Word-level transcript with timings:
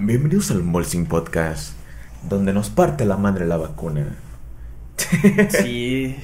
Bienvenidos 0.00 0.52
al 0.52 0.62
Molsing 0.62 1.06
Podcast, 1.06 1.72
donde 2.28 2.52
nos 2.52 2.70
parte 2.70 3.04
la 3.04 3.16
madre 3.16 3.46
la 3.46 3.56
vacuna. 3.56 4.14
Sí. 5.50 6.16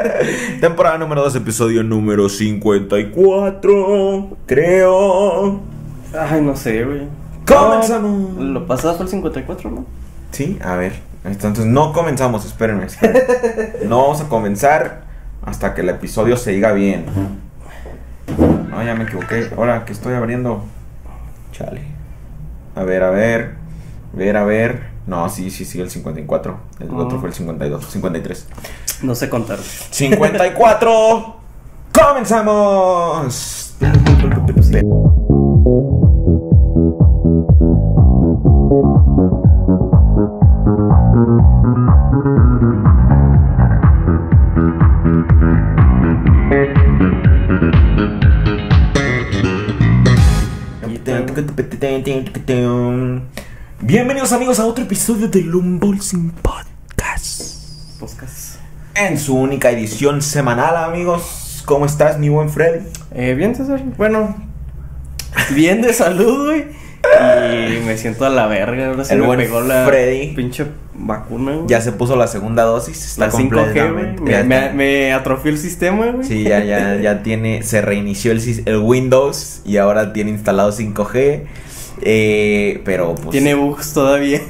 Temporada 0.60 0.98
número 0.98 1.22
2, 1.22 1.36
episodio 1.36 1.84
número 1.84 2.28
54, 2.28 4.36
creo. 4.46 5.60
Ay, 6.18 6.40
no 6.40 6.56
sé, 6.56 6.84
güey. 6.84 7.02
Comenzamos. 7.46 8.32
No, 8.34 8.42
Lo 8.42 8.66
pasado 8.66 8.96
fue 8.96 9.04
el 9.04 9.10
54, 9.10 9.70
¿no? 9.70 9.84
Sí, 10.32 10.58
a 10.60 10.74
ver. 10.74 10.94
Entonces 11.24 11.64
no 11.64 11.92
comenzamos, 11.92 12.44
espérenme. 12.44 12.86
espérenme. 12.86 13.20
No 13.86 13.98
vamos 13.98 14.20
a 14.20 14.28
comenzar 14.28 15.04
hasta 15.46 15.74
que 15.74 15.82
el 15.82 15.90
episodio 15.90 16.36
se 16.36 16.50
diga 16.50 16.72
bien. 16.72 17.04
No, 18.68 18.82
ya 18.82 18.96
me 18.96 19.04
equivoqué. 19.04 19.48
Ahora 19.56 19.84
que 19.84 19.92
estoy 19.92 20.14
abriendo. 20.14 20.64
Chale. 21.52 22.01
A 22.74 22.82
ver, 22.84 23.02
a 23.02 23.10
ver. 23.10 23.54
Ver, 24.12 24.36
a 24.36 24.44
ver. 24.44 24.90
No, 25.06 25.28
sí, 25.28 25.50
sí, 25.50 25.64
sigue 25.64 25.84
el 25.84 25.90
54. 25.90 26.58
El 26.80 26.90
Ah. 26.90 26.94
otro 26.96 27.18
fue 27.18 27.28
el 27.28 27.34
52, 27.34 27.84
53. 27.86 28.48
No 29.02 29.14
sé 29.14 29.28
contar. 29.28 29.58
54. 29.58 31.36
¡Comenzamos! 31.92 33.76
Bienvenidos 53.80 54.32
amigos 54.32 54.60
a 54.60 54.66
otro 54.66 54.84
episodio 54.84 55.28
del 55.28 55.54
Unboxing 55.54 56.30
Podcast. 56.42 57.98
Podcast. 57.98 58.56
En 58.94 59.18
su 59.18 59.34
única 59.34 59.70
edición 59.70 60.20
semanal, 60.20 60.76
amigos. 60.76 61.62
¿Cómo 61.64 61.86
estás, 61.86 62.18
mi 62.18 62.28
buen 62.28 62.50
Freddy? 62.50 62.86
Eh, 63.14 63.32
bien, 63.34 63.54
César. 63.54 63.82
Bueno, 63.96 64.36
bien 65.54 65.80
de 65.80 65.94
salud, 65.94 66.48
güey. 66.48 66.66
Y 67.02 67.80
me 67.86 67.96
siento 67.96 68.26
a 68.26 68.28
la 68.28 68.46
verga. 68.46 68.88
Ahora 68.88 69.04
sí 69.04 69.14
El 69.14 69.20
me 69.20 69.26
buen 69.28 69.38
pegó 69.38 69.62
la 69.62 69.86
Freddy. 69.86 70.34
pinche 70.34 70.66
vacuna, 70.92 71.52
güey. 71.52 71.66
Ya 71.66 71.80
se 71.80 71.92
puso 71.92 72.14
la 72.14 72.26
segunda 72.26 72.64
dosis. 72.64 73.06
Está 73.06 73.28
la 73.28 73.32
5G, 73.32 74.18
güey. 74.20 74.74
Me, 74.74 75.14
atrofió 75.14 75.50
el 75.50 75.56
sistema, 75.56 76.08
güey. 76.10 76.26
Sí, 76.28 76.42
ya, 76.42 76.62
ya, 76.62 76.94
ya 76.96 77.22
tiene, 77.22 77.62
se 77.62 77.80
reinició 77.80 78.32
el, 78.32 78.62
el 78.66 78.76
Windows 78.76 79.62
y 79.64 79.78
ahora 79.78 80.12
tiene 80.12 80.30
instalado 80.30 80.72
5G. 80.72 81.46
Eh, 82.04 82.82
pero 82.84 83.14
pues. 83.14 83.30
Tiene 83.30 83.54
bugs 83.54 83.94
todavía. 83.94 84.40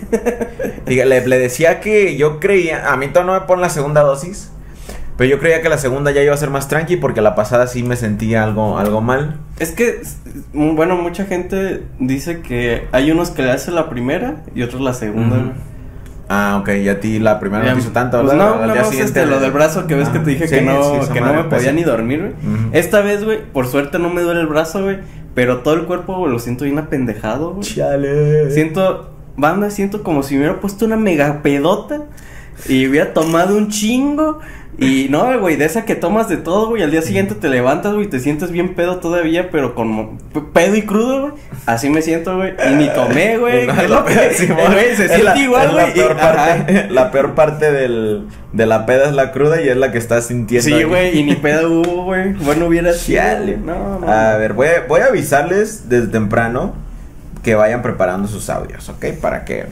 Le, 0.86 1.26
le 1.26 1.38
decía 1.38 1.80
que 1.80 2.16
yo 2.16 2.40
creía. 2.40 2.92
A 2.92 2.96
mí 2.96 3.08
todavía 3.08 3.34
no 3.34 3.40
me 3.40 3.46
ponen 3.46 3.62
la 3.62 3.70
segunda 3.70 4.02
dosis. 4.02 4.50
Pero 5.16 5.30
yo 5.30 5.38
creía 5.38 5.60
que 5.60 5.68
la 5.68 5.78
segunda 5.78 6.10
ya 6.10 6.22
iba 6.22 6.34
a 6.34 6.36
ser 6.36 6.50
más 6.50 6.68
tranqui 6.68 6.96
porque 6.96 7.20
la 7.20 7.34
pasada 7.34 7.66
sí 7.66 7.82
me 7.82 7.96
sentía 7.96 8.42
algo, 8.42 8.78
algo 8.78 9.00
mal. 9.00 9.38
Es 9.58 9.70
que, 9.70 10.02
mm, 10.52 10.74
bueno, 10.74 10.96
mucha 10.96 11.26
gente 11.26 11.82
dice 11.98 12.40
que 12.40 12.88
hay 12.92 13.10
unos 13.10 13.30
que 13.30 13.42
le 13.42 13.50
hacen 13.50 13.74
la 13.74 13.90
primera 13.90 14.42
y 14.54 14.62
otros 14.62 14.80
la 14.80 14.94
segunda. 14.94 15.52
Ah, 16.28 16.58
ok, 16.60 16.68
y 16.82 16.88
a 16.88 16.98
ti 17.00 17.18
la 17.18 17.38
primera 17.40 17.62
no 17.62 17.68
Ya, 17.68 17.74
te 17.74 17.80
hizo 17.80 17.90
tanto, 17.90 18.22
pues 18.22 18.34
no, 18.34 18.54
Al 18.54 18.72
día 18.72 18.82
más 18.82 18.88
siguiente 18.90 19.20
este, 19.20 19.30
lo 19.30 19.40
del 19.40 19.50
brazo 19.50 19.86
que 19.86 19.94
ves 19.94 20.08
que 20.08 20.18
Ah, 20.18 20.22
te 20.24 20.30
dije 20.30 20.48
sí, 20.48 20.54
que 20.54 20.62
no, 20.62 21.02
sí, 21.04 21.12
que 21.12 21.20
no 21.20 21.34
me 21.34 21.44
podía 21.44 21.58
pesa. 21.58 21.72
ni 21.72 21.82
dormir, 21.84 22.34
güey. 22.42 22.58
Esta 22.72 23.00
vez, 23.00 23.24
güey, 23.24 23.40
por 23.52 23.66
suerte 23.66 23.98
no 23.98 24.08
me 24.08 24.22
duele 24.22 24.40
el 24.40 24.46
brazo, 24.46 24.82
güey, 24.82 24.98
pero 25.34 25.58
todo 25.58 25.74
el 25.74 25.82
cuerpo, 25.84 26.16
güey, 26.16 26.32
lo 26.32 26.38
siento 26.38 26.64
bien 26.64 26.78
apendejado, 26.78 27.50
güey. 27.54 27.62
Chale. 27.64 28.50
Siento, 28.50 29.10
banda, 29.36 29.70
siento 29.70 30.02
como 30.02 30.22
si 30.22 30.34
me 30.34 30.40
hubiera 30.40 30.60
puesto 30.60 30.84
una 30.86 30.96
mega 30.96 31.42
pedota 31.42 32.02
y 32.68 32.86
hubiera 32.86 33.12
tomado 33.12 33.56
un 33.56 33.68
chingo. 33.68 34.38
Y 34.78 35.08
no, 35.10 35.38
güey, 35.38 35.56
de 35.56 35.66
esa 35.66 35.84
que 35.84 35.94
tomas 35.94 36.28
de 36.30 36.38
todo, 36.38 36.68
güey, 36.68 36.82
al 36.82 36.90
día 36.90 37.02
siguiente 37.02 37.34
te 37.34 37.48
levantas, 37.48 37.92
güey, 37.92 38.06
te 38.08 38.18
sientes 38.20 38.50
bien 38.50 38.74
pedo 38.74 38.96
todavía, 39.00 39.50
pero 39.50 39.74
con 39.74 40.18
pedo 40.54 40.74
y 40.74 40.82
crudo, 40.82 41.20
güey. 41.20 41.32
Así 41.66 41.90
me 41.90 42.00
siento, 42.00 42.36
güey. 42.36 42.54
Y 42.70 42.74
ni 42.76 42.88
tomé, 42.88 43.36
güey. 43.38 43.66
No, 43.66 43.74
la 43.74 44.04
sí, 44.32 44.46
güey, 44.46 44.96
se 44.96 45.08
siente 45.08 45.22
la- 45.24 45.38
igual, 45.38 45.66
la 45.76 45.82
güey. 45.82 45.90
y- 45.90 45.94
peor 45.94 46.16
parte, 46.16 46.86
la 46.90 47.10
peor 47.10 47.34
parte 47.34 47.70
del, 47.70 48.26
de 48.52 48.66
la 48.66 48.86
peda 48.86 49.06
es 49.08 49.12
la 49.12 49.30
cruda 49.30 49.60
y 49.60 49.68
es 49.68 49.76
la 49.76 49.92
que 49.92 49.98
estás 49.98 50.28
sintiendo. 50.28 50.64
Sí, 50.66 50.82
güey, 50.84 51.18
y 51.18 51.22
ni 51.24 51.34
pedo 51.36 51.70
hubo, 51.82 52.04
güey. 52.04 52.32
Bueno, 52.32 52.66
hubiera 52.66 52.94
sido. 52.94 53.22
No, 53.64 53.98
no. 54.00 54.08
A 54.10 54.36
ver, 54.38 54.54
voy 54.54 54.68
a, 54.68 54.86
voy 54.88 55.02
a 55.02 55.06
avisarles 55.06 55.90
desde 55.90 56.06
temprano 56.08 56.74
que 57.42 57.54
vayan 57.56 57.82
preparando 57.82 58.28
sus 58.28 58.48
audios, 58.50 58.88
¿ok? 58.88 59.04
Para 59.20 59.44
que. 59.44 59.66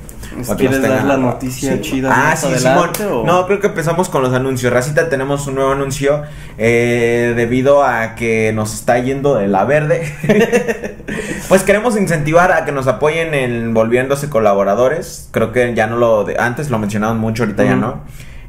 para 0.47 0.57
que 0.57 0.67
¿Quieres 0.69 0.83
dar 0.83 1.05
la 1.05 1.17
noticia 1.17 1.81
chida 1.81 2.11
Ah, 2.13 2.35
sí, 2.37 2.49
Simón. 2.57 2.91
o? 3.11 3.25
No, 3.25 3.47
creo 3.47 3.61
que 3.61 3.69
empezamos 3.69 4.09
con 4.09 4.23
los 4.23 4.33
anuncios. 4.35 4.73
Racita, 4.73 5.09
tenemos 5.09 5.47
un 5.47 5.55
nuevo 5.55 5.71
anuncio 5.73 6.23
eh, 6.59 7.33
debido 7.37 7.85
a 7.85 8.17
que 8.17 8.53
nos 8.53 8.75
está 8.75 8.99
yendo 8.99 9.37
de 9.37 9.47
la 9.47 9.65
verde. 9.65 10.13
pues 11.49 11.63
queremos 11.63 11.97
incentivar 11.97 12.53
a 12.53 12.65
que 12.65 12.73
nos 12.73 12.87
apoyen 12.87 13.35
en 13.35 13.73
volviéndose 13.73 14.29
colaboradores. 14.29 15.29
Creo 15.31 15.53
que 15.53 15.73
ya 15.75 15.87
no 15.87 15.97
lo. 15.97 16.25
de- 16.25 16.39
antes 16.39 16.71
lo 16.71 16.79
mencionaban 16.79 17.19
mucho, 17.19 17.45
ahorita 17.45 17.65
ya 17.65 17.77
no. 17.77 18.01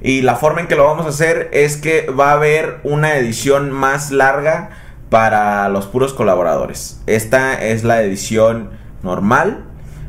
Y 0.02 0.24
la 0.24 0.36
forma 0.36 0.62
en 0.62 0.68
que 0.68 0.76
lo 0.76 0.86
vamos 0.86 1.06
a 1.06 1.10
hacer 1.10 1.50
es 1.54 1.78
que 1.78 2.08
va 2.08 2.32
a 2.32 2.34
haber 2.34 2.80
una 2.84 3.16
edición 3.18 3.70
más 3.70 4.10
larga 4.10 4.72
para 5.10 5.70
los 5.70 5.86
puros 5.86 6.14
colaboradores. 6.14 7.00
Esta 7.06 7.62
es 7.62 7.84
la 7.84 8.02
edición 8.02 8.81
normal. 9.04 9.66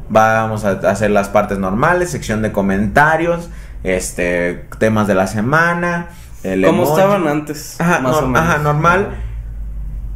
Vamos 0.08 0.64
a 0.64 0.72
hacer 0.90 1.10
las 1.10 1.28
partes 1.28 1.58
normales, 1.58 2.10
sección 2.10 2.42
de 2.42 2.52
comentarios, 2.52 3.48
este, 3.82 4.66
temas 4.78 5.06
de 5.06 5.14
la 5.14 5.26
semana, 5.26 6.08
el 6.42 6.64
emoji. 6.64 6.90
estaban 6.90 7.26
antes, 7.28 7.80
Ajá, 7.80 8.00
más 8.00 8.16
nor- 8.16 8.24
o 8.24 8.28
menos. 8.28 8.48
ajá, 8.48 8.58
normal. 8.58 9.08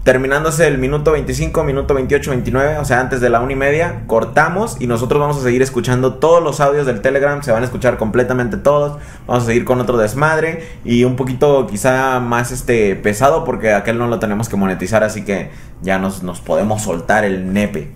Terminándose 0.05 0.69
el 0.69 0.79
minuto 0.79 1.11
25, 1.11 1.65
minuto 1.65 1.93
28, 1.93 2.31
29, 2.31 2.79
o 2.79 2.85
sea, 2.85 3.01
antes 3.01 3.21
de 3.21 3.29
la 3.29 3.41
una 3.41 3.55
y 3.55 3.57
media, 3.57 4.03
cortamos 4.07 4.77
y 4.79 4.87
nosotros 4.87 5.21
vamos 5.21 5.37
a 5.39 5.43
seguir 5.43 5.63
escuchando 5.63 6.15
todos 6.15 6.41
los 6.45 6.61
audios 6.61 6.87
del 6.87 7.01
Telegram, 7.01 7.43
se 7.43 7.51
van 7.51 7.63
a 7.63 7.65
escuchar 7.65 7.97
completamente 7.97 8.57
todos, 8.57 8.99
vamos 9.27 9.43
a 9.43 9.47
seguir 9.47 9.65
con 9.65 9.81
otro 9.81 9.97
desmadre 9.97 10.65
y 10.85 11.03
un 11.03 11.17
poquito 11.17 11.67
quizá 11.67 12.21
más 12.21 12.53
este 12.53 12.95
pesado 12.95 13.43
porque 13.43 13.73
aquel 13.75 13.99
no 13.99 14.07
lo 14.07 14.21
tenemos 14.21 14.49
que 14.49 14.55
monetizar, 14.55 15.03
así 15.03 15.25
que 15.25 15.51
ya 15.83 15.99
nos, 15.99 16.23
nos 16.23 16.41
podemos 16.41 16.83
soltar 16.83 17.25
el 17.25 17.53
nepe. 17.53 17.91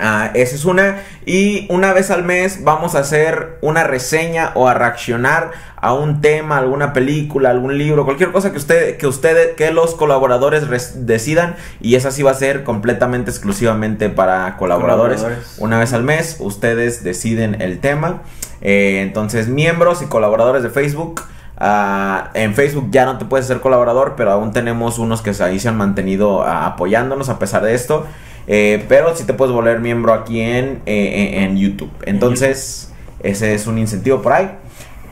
Ah, 0.00 0.30
esa 0.34 0.54
es 0.54 0.64
una. 0.64 1.02
Y 1.26 1.66
una 1.70 1.92
vez 1.92 2.10
al 2.10 2.22
mes 2.24 2.62
vamos 2.62 2.94
a 2.94 3.00
hacer 3.00 3.58
una 3.62 3.82
reseña 3.84 4.52
o 4.54 4.68
a 4.68 4.74
reaccionar 4.74 5.50
a 5.80 5.92
un 5.94 6.20
tema, 6.20 6.58
alguna 6.58 6.92
película, 6.92 7.50
algún 7.50 7.76
libro, 7.78 8.04
cualquier 8.04 8.30
cosa 8.32 8.50
que 8.52 8.58
usted, 8.58 8.96
que 8.96 9.06
ustedes, 9.08 9.54
que 9.56 9.70
los 9.72 9.94
colaboradores 9.96 10.68
res- 10.68 11.06
decidan. 11.06 11.56
Y 11.80 11.96
esa 11.96 12.10
sí 12.12 12.22
va 12.22 12.30
a 12.30 12.34
ser 12.34 12.62
completamente 12.64 13.30
exclusivamente 13.30 14.08
para 14.08 14.56
colaboradores. 14.56 15.18
Colaboradores. 15.20 15.58
Una 15.58 15.78
vez 15.78 15.92
al 15.92 16.04
mes, 16.04 16.36
ustedes 16.40 17.02
deciden 17.02 17.60
el 17.60 17.80
tema. 17.80 18.22
Eh, 18.60 19.00
entonces, 19.02 19.48
miembros 19.48 20.02
y 20.02 20.06
colaboradores 20.06 20.62
de 20.62 20.70
Facebook. 20.70 21.22
Ah, 21.58 22.30
en 22.34 22.54
Facebook 22.54 22.88
ya 22.90 23.04
no 23.04 23.18
te 23.18 23.24
puedes 23.24 23.46
ser 23.46 23.60
colaborador, 23.60 24.14
pero 24.16 24.32
aún 24.32 24.52
tenemos 24.52 24.98
unos 24.98 25.22
que 25.22 25.32
ahí 25.42 25.58
se 25.58 25.68
han 25.68 25.76
mantenido 25.76 26.42
ah, 26.42 26.66
apoyándonos 26.66 27.28
a 27.28 27.38
pesar 27.38 27.62
de 27.62 27.74
esto. 27.74 28.06
Eh, 28.50 28.86
pero 28.88 29.14
sí 29.14 29.24
te 29.24 29.34
puedes 29.34 29.54
volver 29.54 29.78
miembro 29.80 30.14
aquí 30.14 30.40
en, 30.40 30.80
eh, 30.86 31.34
en, 31.34 31.50
en 31.50 31.56
YouTube. 31.58 31.90
Entonces, 32.06 32.92
ese 33.22 33.54
es 33.54 33.66
un 33.66 33.76
incentivo 33.78 34.22
por 34.22 34.32
ahí. 34.32 34.50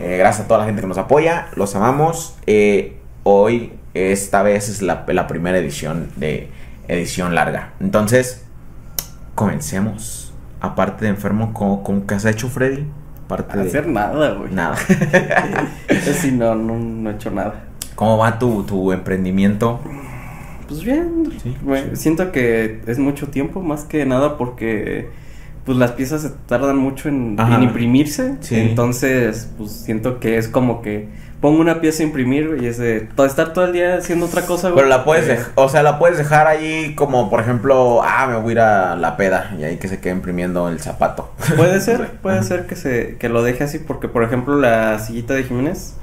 Eh, 0.00 0.16
gracias 0.16 0.46
a 0.46 0.48
toda 0.48 0.60
la 0.60 0.66
gente 0.66 0.80
que 0.80 0.88
nos 0.88 0.98
apoya. 0.98 1.48
Los 1.54 1.74
amamos. 1.74 2.36
Hoy, 3.24 3.72
esta 3.92 4.42
vez 4.42 4.68
es 4.68 4.80
la, 4.80 5.04
la 5.08 5.26
primera 5.26 5.58
edición 5.58 6.10
de 6.16 6.48
edición 6.88 7.34
larga. 7.34 7.74
Entonces, 7.80 8.44
comencemos. 9.34 10.32
Aparte 10.60 11.04
de 11.04 11.10
enfermo, 11.10 11.52
¿cómo, 11.52 11.84
cómo 11.84 12.06
que 12.06 12.14
has 12.14 12.24
hecho, 12.24 12.48
Freddy? 12.48 12.86
De... 13.28 13.62
Hacer 13.62 13.88
nada, 13.88 14.34
güey. 14.34 14.52
Nada. 14.52 14.76
Sí, 16.20 16.30
no, 16.30 16.54
no, 16.54 16.78
no 16.78 17.10
he 17.10 17.14
hecho 17.14 17.30
nada. 17.30 17.64
¿Cómo 17.94 18.18
va 18.18 18.38
tu, 18.38 18.62
tu 18.62 18.92
emprendimiento? 18.92 19.80
Pues 20.68 20.84
bien, 20.84 21.32
Sí, 21.42 21.56
siento 21.94 22.32
que 22.32 22.80
es 22.86 22.98
mucho 22.98 23.28
tiempo, 23.28 23.62
más 23.62 23.84
que 23.84 24.04
nada 24.04 24.36
porque 24.36 25.08
pues 25.64 25.78
las 25.78 25.92
piezas 25.92 26.22
se 26.22 26.30
tardan 26.46 26.76
mucho 26.76 27.08
en, 27.08 27.36
imprimirse. 27.60 28.36
Sí. 28.40 28.54
Entonces, 28.54 29.50
pues 29.58 29.72
siento 29.72 30.20
que 30.20 30.38
es 30.38 30.48
como 30.48 30.80
que 30.80 31.08
pongo 31.40 31.60
una 31.60 31.80
pieza 31.80 32.02
a 32.02 32.06
imprimir 32.06 32.48
güey, 32.48 32.64
y 32.64 32.66
es 32.66 32.78
de 32.78 33.00
to- 33.14 33.24
estar 33.26 33.52
todo 33.52 33.66
el 33.66 33.72
día 33.72 33.96
haciendo 33.96 34.26
otra 34.26 34.42
cosa, 34.42 34.68
güey. 34.68 34.76
Pero 34.76 34.88
la 34.88 35.04
puedes 35.04 35.28
Eh, 35.28 35.42
o 35.54 35.68
sea, 35.68 35.82
la 35.82 35.98
puedes 35.98 36.16
dejar 36.18 36.46
ahí 36.46 36.94
como, 36.94 37.28
por 37.30 37.40
ejemplo, 37.40 38.00
ah, 38.02 38.26
me 38.26 38.36
voy 38.36 38.50
a 38.50 38.52
ir 38.52 38.60
a 38.60 38.96
la 38.96 39.16
peda 39.16 39.54
y 39.58 39.64
ahí 39.64 39.76
que 39.76 39.88
se 39.88 40.00
quede 40.00 40.12
imprimiendo 40.14 40.68
el 40.68 40.80
zapato. 40.80 41.32
Puede 41.56 41.80
ser, 41.80 42.08
puede 42.22 42.42
ser 42.42 42.66
que 42.66 42.74
se 42.76 43.16
que 43.18 43.28
lo 43.28 43.42
deje 43.42 43.64
así 43.64 43.78
porque 43.78 44.08
por 44.08 44.22
ejemplo 44.24 44.58
la 44.58 44.98
sillita 44.98 45.34
de 45.34 45.44
Jiménez 45.44 45.94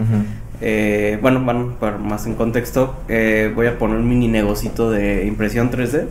eh, 0.62 1.18
bueno, 1.22 1.42
bueno, 1.42 1.76
para 1.80 1.98
más 1.98 2.26
en 2.26 2.36
contexto, 2.36 2.96
eh, 3.10 3.52
voy 3.54 3.68
a 3.68 3.78
poner 3.78 3.98
un 3.98 4.08
mini 4.08 4.28
negocito 4.28 4.92
de 4.92 5.26
impresión 5.26 5.70
3D 5.72 6.06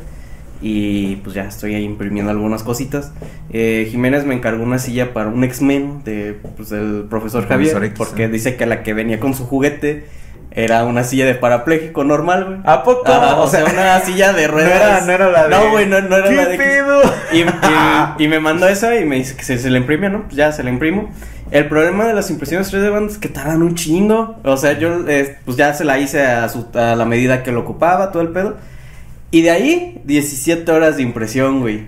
Y 0.63 1.17
pues 1.17 1.35
ya 1.35 1.43
estoy 1.43 1.75
ahí 1.75 1.83
imprimiendo 1.85 2.31
algunas 2.31 2.63
cositas. 2.63 3.13
Eh, 3.53 3.89
Jiménez 3.91 4.25
me 4.25 4.35
encargó 4.35 4.63
una 4.63 4.79
silla 4.79 5.13
para 5.13 5.29
un 5.29 5.43
X-Men 5.45 6.05
de, 6.05 6.39
pues, 6.57 6.71
del 6.71 7.07
profesor 7.11 7.49
Javier. 7.49 7.73
profesor 7.73 7.85
X, 7.85 7.99
porque 7.99 8.25
¿eh? 8.25 8.29
dice 8.29 8.55
que 8.57 8.65
la 8.67 8.83
que 8.85 8.95
venía 8.95 9.19
con 9.19 9.35
su 9.35 9.45
juguete 9.47 10.05
era 10.55 10.85
una 10.85 11.03
silla 11.03 11.25
de 11.27 11.35
parapléjico 11.35 12.05
normal, 12.05 12.45
güey. 12.45 12.59
¿A 12.65 12.85
poco? 12.85 13.03
O 13.39 13.49
sea, 13.49 13.65
una 13.65 14.01
silla 14.01 14.33
de 14.33 14.47
No 14.49 14.53
ruedas. 14.55 14.73
era, 14.73 15.01
no 15.07 15.13
era 15.13 15.31
la 15.31 15.45
de. 15.45 15.51
No, 15.51 15.71
güey, 15.73 15.87
no, 15.87 16.01
no 16.01 16.17
era 16.17 16.29
¿Qué 16.29 16.37
la 16.37 16.47
de. 16.47 16.57
pedo? 16.59 17.03
Y, 17.33 17.39
y- 17.41 17.45
y 18.25 18.29
me 18.29 18.39
mandó 18.39 18.69
esa 18.69 18.95
y 18.97 19.05
me 19.05 19.17
dice 19.17 19.35
que 19.35 19.43
se, 19.45 19.59
se 19.59 19.69
la 19.71 19.79
imprime, 19.79 20.11
¿no? 20.11 20.23
Pues 20.25 20.37
ya 20.37 20.53
se 20.53 20.63
la 20.63 20.71
imprimo. 20.71 21.11
El 21.51 21.67
problema 21.69 22.07
de 22.07 22.15
las 22.15 22.31
impresiones 22.31 22.73
3D 22.73 22.91
band 22.91 23.11
es 23.11 23.19
que 23.19 23.29
tardan 23.29 23.63
un 23.63 23.75
chingo. 23.75 24.37
O 24.45 24.57
sea, 24.57 24.79
yo 24.79 25.09
eh, 25.09 25.39
pues 25.45 25.57
ya 25.57 25.75
se 25.75 25.85
la 25.85 25.99
hice 25.99 26.23
a, 26.23 26.49
su- 26.49 26.69
a 26.75 26.95
la 26.95 27.05
medida 27.05 27.43
que 27.43 27.51
lo 27.51 27.61
ocupaba, 27.61 28.13
todo 28.13 28.23
el 28.23 28.29
pedo. 28.29 28.57
Y 29.33 29.41
de 29.41 29.51
ahí, 29.51 30.01
17 30.05 30.71
horas 30.71 30.99
de 30.99 31.03
impresión, 31.03 31.61
güey. 31.61 31.87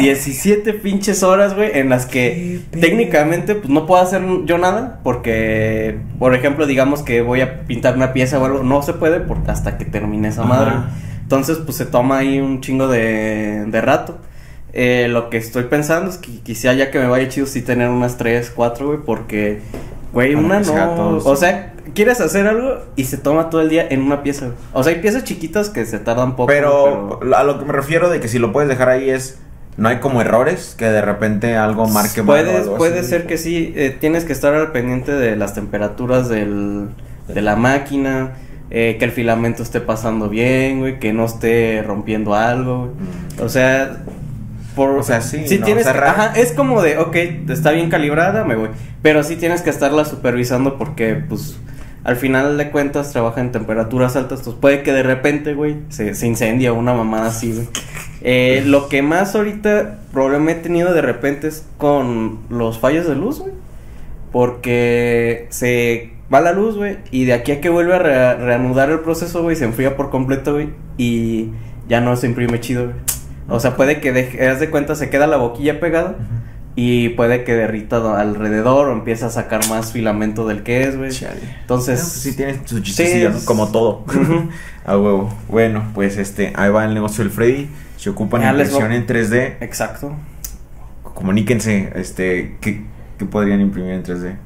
17 0.00 0.74
pinches 0.74 1.22
horas, 1.22 1.54
güey, 1.56 1.70
en 1.72 1.88
las 1.88 2.04
que 2.04 2.60
técnicamente 2.78 3.54
pues 3.54 3.70
no 3.70 3.86
puedo 3.86 4.02
hacer 4.02 4.22
yo 4.44 4.58
nada 4.58 5.00
porque, 5.02 5.96
por 6.18 6.34
ejemplo, 6.34 6.66
digamos 6.66 7.02
que 7.02 7.22
voy 7.22 7.40
a 7.40 7.62
pintar 7.62 7.96
una 7.96 8.12
pieza 8.12 8.38
o 8.38 8.44
algo, 8.44 8.62
no 8.62 8.82
se 8.82 8.92
puede 8.92 9.20
porque 9.20 9.50
hasta 9.50 9.78
que 9.78 9.86
termine 9.86 10.28
esa 10.28 10.42
Ajá. 10.42 10.48
madre. 10.50 10.72
Entonces, 11.22 11.56
pues 11.64 11.78
se 11.78 11.86
toma 11.86 12.18
ahí 12.18 12.38
un 12.38 12.60
chingo 12.60 12.86
de, 12.86 13.64
de 13.66 13.80
rato. 13.80 14.18
Eh, 14.74 15.06
lo 15.08 15.30
que 15.30 15.38
estoy 15.38 15.64
pensando 15.64 16.10
es 16.10 16.18
que 16.18 16.40
quisiera 16.40 16.76
ya 16.76 16.90
que 16.90 16.98
me 16.98 17.06
vaya 17.06 17.30
chido 17.30 17.46
sí 17.46 17.62
tener 17.62 17.88
unas 17.88 18.18
3, 18.18 18.52
4, 18.54 18.86
güey, 18.86 18.98
porque, 19.06 19.60
güey, 20.14 20.34
una 20.34 20.60
no... 20.60 21.18
O 21.18 21.36
sea, 21.36 21.74
quieres 21.94 22.20
hacer 22.20 22.46
algo 22.46 22.78
y 22.96 23.04
se 23.04 23.18
toma 23.18 23.50
todo 23.50 23.60
el 23.60 23.68
día 23.68 23.86
en 23.88 24.02
una 24.02 24.22
pieza. 24.22 24.52
O 24.72 24.82
sea, 24.82 24.94
hay 24.94 25.00
piezas 25.00 25.24
chiquitas 25.24 25.68
que 25.68 25.84
se 25.84 25.98
tardan 25.98 26.36
poco. 26.36 26.46
Pero, 26.46 27.20
a 27.34 27.44
lo 27.44 27.58
que 27.58 27.64
me 27.64 27.72
refiero 27.72 28.08
de 28.08 28.20
que 28.20 28.28
si 28.28 28.38
lo 28.38 28.52
puedes 28.52 28.68
dejar 28.68 28.88
ahí 28.88 29.10
es. 29.10 29.38
No 29.76 29.88
hay 29.88 29.98
como 29.98 30.20
errores 30.20 30.76
que 30.78 30.84
de 30.84 31.02
repente 31.02 31.56
algo 31.56 31.88
marque 31.88 32.22
mal 32.22 32.44
Puedes, 32.44 32.60
algo 32.60 32.76
puede 32.76 33.02
ser 33.02 33.26
que 33.26 33.36
sí, 33.36 33.72
eh, 33.74 33.90
tienes 33.98 34.24
que 34.24 34.32
estar 34.32 34.54
al 34.54 34.70
pendiente 34.70 35.10
de 35.10 35.34
las 35.34 35.54
temperaturas 35.54 36.28
del, 36.28 36.90
de 37.26 37.42
la 37.42 37.56
máquina, 37.56 38.34
eh, 38.70 38.94
que 39.00 39.04
el 39.04 39.10
filamento 39.10 39.64
esté 39.64 39.80
pasando 39.80 40.28
bien, 40.28 40.78
güey, 40.78 41.00
que 41.00 41.12
no 41.12 41.24
esté 41.24 41.82
rompiendo 41.84 42.34
algo, 42.34 42.82
güey. 42.82 42.90
Mm. 42.90 43.42
O 43.44 43.48
sea, 43.48 43.96
por, 44.74 44.90
O 44.90 45.02
sea, 45.02 45.20
sí, 45.20 45.44
¿no? 45.58 45.64
tienes 45.66 45.82
O 45.82 45.84
sea, 45.84 45.92
que- 45.92 46.00
ra- 46.00 46.10
ajá, 46.10 46.32
es 46.40 46.52
como 46.52 46.82
de, 46.82 46.98
ok, 46.98 47.16
está 47.50 47.70
bien 47.70 47.90
calibrada, 47.90 48.44
me 48.44 48.56
voy, 48.56 48.68
pero 49.02 49.22
sí 49.22 49.36
tienes 49.36 49.62
que 49.62 49.70
estarla 49.70 50.04
supervisando 50.04 50.76
porque, 50.78 51.14
pues, 51.14 51.56
al 52.02 52.16
final 52.16 52.58
de 52.58 52.70
cuentas 52.70 53.12
trabaja 53.12 53.40
en 53.40 53.50
temperaturas 53.52 54.14
altas, 54.16 54.40
entonces 54.40 54.60
puede 54.60 54.82
que 54.82 54.92
de 54.92 55.02
repente, 55.02 55.54
güey, 55.54 55.76
se, 55.88 56.14
se 56.14 56.26
incendia 56.26 56.72
una 56.72 56.92
mamada 56.92 57.26
así, 57.28 57.52
güey. 57.52 57.68
Eh, 58.26 58.62
lo 58.64 58.88
que 58.88 59.02
más 59.02 59.34
ahorita 59.34 59.98
problema 60.10 60.52
he 60.52 60.54
tenido 60.54 60.94
de 60.94 61.02
repente 61.02 61.46
es 61.46 61.66
con 61.76 62.38
los 62.48 62.78
fallos 62.78 63.06
de 63.06 63.14
luz, 63.14 63.40
güey. 63.40 63.52
Porque 64.32 65.46
se 65.50 66.10
va 66.32 66.40
la 66.40 66.52
luz, 66.52 66.76
güey, 66.76 66.96
y 67.10 67.24
de 67.26 67.34
aquí 67.34 67.52
a 67.52 67.60
que 67.60 67.68
vuelve 67.68 67.94
a 67.94 67.98
re- 67.98 68.34
reanudar 68.36 68.90
el 68.90 69.00
proceso, 69.00 69.42
güey, 69.42 69.54
se 69.56 69.64
enfría 69.64 69.96
por 69.96 70.10
completo, 70.10 70.54
güey, 70.54 70.70
y 70.96 71.50
ya 71.88 72.00
no 72.00 72.16
se 72.16 72.26
imprime 72.26 72.58
chido, 72.60 72.84
güey. 72.84 72.96
O 73.48 73.60
sea, 73.60 73.76
puede 73.76 74.00
que 74.00 74.12
deje, 74.12 74.46
haz 74.48 74.60
de 74.60 74.70
cuenta, 74.70 74.94
se 74.94 75.10
queda 75.10 75.26
la 75.26 75.36
boquilla 75.36 75.78
pegada 75.80 76.16
y 76.76 77.10
puede 77.10 77.44
que 77.44 77.54
derrita 77.54 77.98
do- 77.98 78.14
alrededor 78.16 78.88
o 78.88 78.92
empiece 78.92 79.24
a 79.26 79.30
sacar 79.30 79.68
más 79.68 79.92
filamento 79.92 80.46
del 80.46 80.62
que 80.62 80.82
es, 80.84 80.96
güey. 80.96 81.10
Entonces, 81.60 82.00
Ah, 82.00 82.02
pues 82.02 82.12
sí 82.22 82.36
tiene 82.36 82.58
su 82.64 82.80
chistecillo, 82.80 83.28
Sí, 83.28 83.32
¿no? 83.32 83.38
es- 83.38 83.44
Como 83.44 83.68
todo. 83.70 84.04
A 84.86 84.98
huevo. 84.98 85.32
Bueno, 85.48 85.84
pues 85.94 86.16
este, 86.16 86.52
ahí 86.56 86.70
va 86.70 86.84
el 86.84 86.94
negocio 86.94 87.22
del 87.24 87.32
Freddy. 87.32 87.68
Se 87.96 88.10
ocupan 88.10 88.40
les 88.42 88.68
impresión 88.68 88.92
en 88.92 89.06
3D. 89.06 89.56
Exacto. 89.60 90.14
Comuníquense, 91.02 91.92
este, 91.94 92.56
¿qué, 92.60 92.82
qué 93.18 93.24
podrían 93.24 93.60
imprimir 93.60 93.92
en 93.92 94.02
3D? 94.02 94.36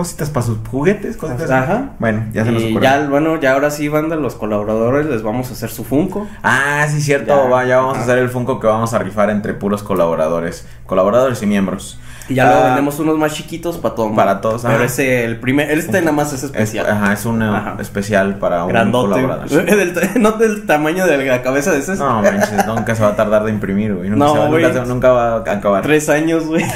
Cositas 0.00 0.30
para 0.30 0.46
sus 0.46 0.58
juguetes, 0.66 1.16
cositas. 1.18 1.50
Ajá. 1.50 1.90
Bueno, 1.98 2.24
ya 2.32 2.44
se 2.44 2.52
nos 2.52 2.62
ocurrió. 2.62 2.80
ya, 2.80 3.06
bueno, 3.08 3.38
ya 3.38 3.52
ahora 3.52 3.70
sí, 3.70 3.88
banda, 3.88 4.16
los 4.16 4.34
colaboradores 4.34 5.04
les 5.06 5.22
vamos 5.22 5.50
a 5.50 5.52
hacer 5.52 5.68
su 5.68 5.84
Funko. 5.84 6.26
Ah, 6.42 6.86
sí, 6.88 7.02
cierto. 7.02 7.26
Ya. 7.44 7.50
va, 7.50 7.64
ya 7.66 7.76
vamos 7.80 7.98
a 7.98 8.00
hacer 8.02 8.16
el 8.18 8.30
Funko 8.30 8.58
que 8.60 8.66
vamos 8.66 8.94
a 8.94 8.98
rifar 8.98 9.28
entre 9.28 9.52
puros 9.52 9.82
colaboradores. 9.82 10.66
Colaboradores 10.86 11.42
y 11.42 11.46
miembros. 11.46 11.98
Y 12.30 12.34
ya 12.34 12.44
luego 12.46 12.60
Ah, 12.60 12.64
vendemos 12.66 12.98
unos 13.00 13.18
más 13.18 13.34
chiquitos 13.34 13.76
para 13.78 13.94
todo. 13.96 14.14
Para 14.14 14.40
todos, 14.40 14.62
Pero 14.62 14.76
ajá. 14.76 14.84
ese, 14.84 15.24
el 15.24 15.38
primer, 15.40 15.70
este 15.70 16.00
nada 16.00 16.12
más 16.12 16.28
es 16.32 16.44
Es, 16.44 16.44
especial. 16.44 16.86
ajá, 16.88 17.12
es 17.12 17.26
una 17.26 17.58
Ajá. 17.58 17.76
especial 17.80 18.36
para 18.38 18.64
un 18.64 18.72
colaborador. 18.92 19.48
Del 19.50 20.22
no 20.22 20.32
del 20.32 20.64
tamaño 20.64 21.06
de 21.06 21.26
la 21.26 21.42
cabeza 21.42 21.72
de 21.72 21.80
ese. 21.80 21.96
No, 21.96 22.22
manches, 22.22 22.66
nunca 22.66 22.94
se 22.94 23.02
va 23.02 23.08
a 23.10 23.16
tardar 23.16 23.44
de 23.44 23.50
imprimir, 23.50 23.94
güey. 23.96 24.08
Nunca, 24.10 24.24
No, 24.24 24.32
se 24.32 24.38
va- 24.38 24.46
güey. 24.48 24.62
nunca 24.64 24.82
se- 24.84 24.88
nunca 24.88 25.10
va 25.10 25.32
a 25.34 25.52
acabar. 25.52 25.82
Tres 25.82 26.08
años, 26.08 26.46
güey. 26.46 26.64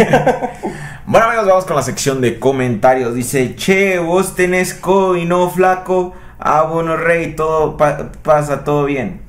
Bueno, 1.07 1.27
amigos, 1.27 1.47
vamos 1.47 1.65
con 1.67 1.77
la 1.77 1.83
sección 1.83 2.21
de 2.21 2.39
comentarios. 2.39 3.15
Dice, 3.15 3.55
che, 3.57 3.99
vos 3.99 4.35
tenés 4.35 4.73
COVID, 4.75 5.25
no 5.27 5.51
flaco. 5.51 6.15
Ah, 6.39 6.63
bueno, 6.63 6.97
rey, 6.97 7.35
todo 7.37 7.77
pa- 7.77 8.11
pasa, 8.23 8.65
todo 8.65 8.85
bien. 8.87 9.21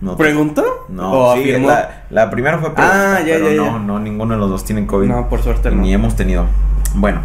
No, 0.00 0.16
¿Preguntó? 0.16 0.86
No, 0.88 1.34
la, 1.36 2.04
la 2.10 2.30
primera 2.30 2.58
fue 2.58 2.74
pregunta, 2.74 3.16
Ah, 3.16 3.20
ya, 3.20 3.34
pero 3.34 3.50
ya, 3.50 3.56
no, 3.56 3.64
ya. 3.72 3.78
no, 3.78 3.98
ninguno 3.98 4.34
de 4.34 4.40
los 4.40 4.50
dos 4.50 4.64
tienen 4.64 4.86
COVID. 4.86 5.08
No, 5.08 5.28
por 5.28 5.42
suerte 5.42 5.70
no. 5.70 5.82
Ni 5.82 5.94
hemos 5.94 6.16
tenido. 6.16 6.46
Bueno. 6.94 7.20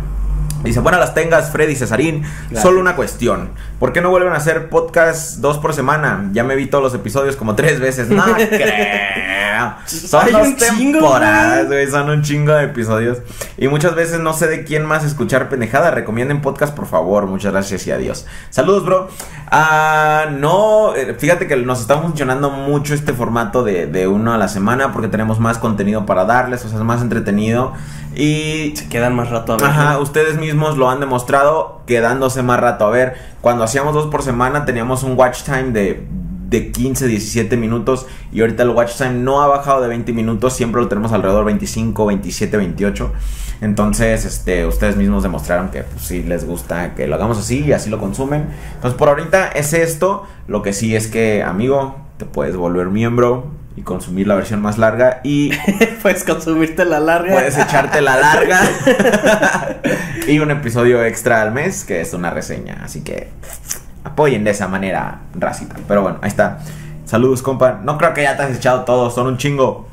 Dice, 0.63 0.79
buenas 0.79 1.00
las 1.01 1.13
tengas, 1.15 1.51
Freddy 1.51 1.75
Cesarín. 1.75 2.21
Gracias. 2.21 2.62
Solo 2.62 2.79
una 2.79 2.95
cuestión. 2.95 3.50
¿Por 3.79 3.94
qué 3.94 4.01
no 4.01 4.12
vuelven 4.12 4.31
a 4.33 4.38
hacer 4.38 4.69
podcast 4.69 5.38
dos 5.39 5.57
por 5.57 5.74
semana? 5.74 6.29
Ya 6.33 6.44
me 6.44 6.56
vi 6.56 6.67
todos 6.67 6.83
los 6.83 6.94
episodios 6.94 7.35
como 7.35 7.56
tres 7.56 7.79
veces. 7.79 8.09
No 8.09 8.24
creo. 8.35 9.50
Son 9.86 10.36
un 10.36 10.56
chingo, 10.56 11.00
temporadas, 11.00 11.68
güey. 11.68 11.86
güey. 11.86 11.92
Son 11.92 12.10
un 12.10 12.22
chingo 12.22 12.54
de 12.54 12.66
episodios. 12.66 13.19
Y 13.58 13.68
muchas 13.68 13.96
veces 13.96 14.19
no 14.19 14.34
sé 14.34 14.48
de 14.48 14.63
quién 14.63 14.86
más 14.86 15.04
escuchar 15.04 15.50
pendejada. 15.50 15.92
Recomienden 15.92 16.42
podcast, 16.42 16.75
por 16.75 16.88
favor. 16.88 17.28
Muchas 17.28 17.52
gracias 17.52 17.86
y 17.88 17.92
adiós. 17.92 18.25
Saludos, 18.50 18.86
bro. 18.86 19.08
Ah, 19.52 20.28
no, 20.31 20.96
eh, 20.96 21.16
fíjate 21.18 21.48
que 21.48 21.58
nos 21.58 21.81
está 21.81 22.00
funcionando 22.00 22.50
mucho 22.50 22.94
este 22.94 23.13
formato 23.13 23.63
de, 23.63 23.86
de 23.86 24.08
uno 24.08 24.34
a 24.34 24.38
la 24.38 24.48
semana 24.48 24.94
porque 24.94 25.08
tenemos 25.08 25.40
más 25.40 25.58
contenido 25.58 26.06
para 26.06 26.25
darles, 26.25 26.63
o 26.66 26.69
sea, 26.69 26.78
es 26.78 26.84
más 26.84 27.02
entretenido. 27.02 27.74
Y 28.16 28.74
Se 28.75 28.90
quedan 28.90 29.16
más 29.16 29.30
rato 29.30 29.54
a 29.54 29.58
ver. 29.58 29.66
Ajá, 29.66 30.00
ustedes 30.00 30.38
mismos 30.38 30.78
lo 30.78 30.90
han 30.90 31.00
demostrado 31.00 31.81
quedándose 31.88 32.44
más 32.44 32.60
rato. 32.60 32.86
A 32.86 32.90
ver, 32.90 33.16
cuando 33.42 33.63
hacíamos 33.63 33.94
dos 33.94 34.08
por 34.08 34.24
semana 34.24 34.66
teníamos 34.66 35.04
un 35.04 35.18
watch 35.18 35.44
time 35.44 35.72
de, 35.72 36.08
de 36.51 36.69
15, 36.69 37.07
17 37.07 37.57
minutos 37.57 38.06
y 38.31 38.42
ahorita 38.42 38.63
el 38.63 38.69
watch 38.69 38.98
time 38.98 39.13
no 39.13 39.42
ha 39.42 39.48
bajado 39.48 39.81
de 39.81 39.88
20 39.88 40.12
minutos, 40.12 40.53
siempre 40.53 40.81
lo 40.81 40.89
tenemos 40.89 41.13
alrededor 41.13 41.45
de 41.45 41.53
25, 41.53 42.06
27, 42.06 42.57
28. 42.57 43.13
Entonces, 43.62 44.25
este, 44.25 44.65
ustedes 44.65 44.98
mismos 44.98 45.24
demostraron 45.24 45.70
que 45.70 45.84
pues, 45.84 46.03
sí 46.03 46.24
les 46.24 46.46
gusta 46.46 46.93
que 46.93 47.08
lo 47.08 47.15
hagamos 47.15 47.38
así 47.39 47.63
y 47.63 47.72
así 47.72 47.89
lo 47.89 48.00
consumen. 48.00 48.48
Entonces, 48.75 48.98
por 48.98 49.08
ahorita 49.08 49.48
es 49.48 49.74
esto. 49.74 50.27
Lo 50.48 50.62
que 50.62 50.74
sí 50.74 50.96
es 50.96 51.08
que, 51.08 51.41
amigo, 51.41 51.96
te 52.17 52.25
puedes 52.25 52.58
volver 52.58 52.88
miembro 52.88 53.51
y 53.77 53.84
consumir 53.84 54.27
la 54.27 54.36
versión 54.36 54.62
más 54.62 54.77
larga 54.77 55.22
y 55.24 55.51
Puedes 56.01 56.25
consumirte 56.25 56.84
la 56.84 57.00
larga. 57.00 57.34
Puedes 57.34 57.58
echarte 57.58 58.01
la 58.01 58.20
larga. 58.20 58.60
y 60.27 60.39
un 60.39 60.51
episodio 60.51 61.01
extra 61.05 61.41
al 61.41 61.53
mes, 61.53 61.86
que 61.86 62.01
es 62.01 62.13
una 62.13 62.29
reseña. 62.31 62.81
Así 62.84 63.01
que 63.01 63.29
apoyen 64.03 64.43
de 64.43 64.51
esa 64.51 64.67
manera, 64.67 65.22
racita. 65.34 65.75
Pero 65.88 66.01
bueno, 66.01 66.20
ahí 66.22 66.27
está. 66.29 66.60
Saludos, 67.05 67.41
compa. 67.41 67.79
No 67.84 67.98
creo 67.98 68.13
que 68.13 68.24
ya 68.24 68.38
te 68.38 68.43
has 68.43 68.55
echado 68.55 68.84
todos, 68.84 69.13
son 69.13 69.27
un 69.27 69.38
chingo. 69.38 69.88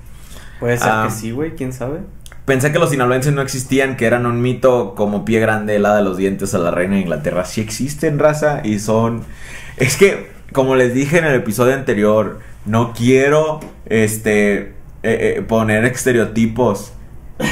Puede 0.61 0.79
ser 0.79 0.89
Ah. 0.91 1.05
que 1.09 1.15
sí, 1.15 1.31
güey, 1.31 1.55
quién 1.55 1.73
sabe. 1.73 2.01
Pensé 2.45 2.73
que 2.73 2.79
los 2.79 2.91
sinaloenses 2.91 3.33
no 3.35 3.43
existían, 3.43 3.97
que 3.97 4.07
eran 4.07 4.25
un 4.25 4.41
mito 4.41 4.95
como 4.95 5.25
pie 5.25 5.39
grande, 5.41 5.77
helada 5.77 5.97
de 5.99 6.03
los 6.03 6.17
dientes 6.17 6.55
a 6.55 6.59
la 6.59 6.71
reina 6.71 6.95
de 6.95 7.03
Inglaterra. 7.03 7.45
Sí 7.45 7.61
existen, 7.61 8.19
raza, 8.19 8.63
y 8.65 8.79
son... 8.79 9.23
Es 9.77 9.97
que, 9.97 10.31
como 10.53 10.75
les 10.75 10.95
dije 10.95 11.19
en 11.19 11.27
el 11.27 11.35
episodio 11.35 11.75
anterior, 11.75 12.41
no 12.65 12.93
quiero, 12.95 13.61
este, 13.87 14.59
eh, 14.59 14.75
eh, 15.03 15.45
poner 15.47 15.85
estereotipos. 15.85 16.93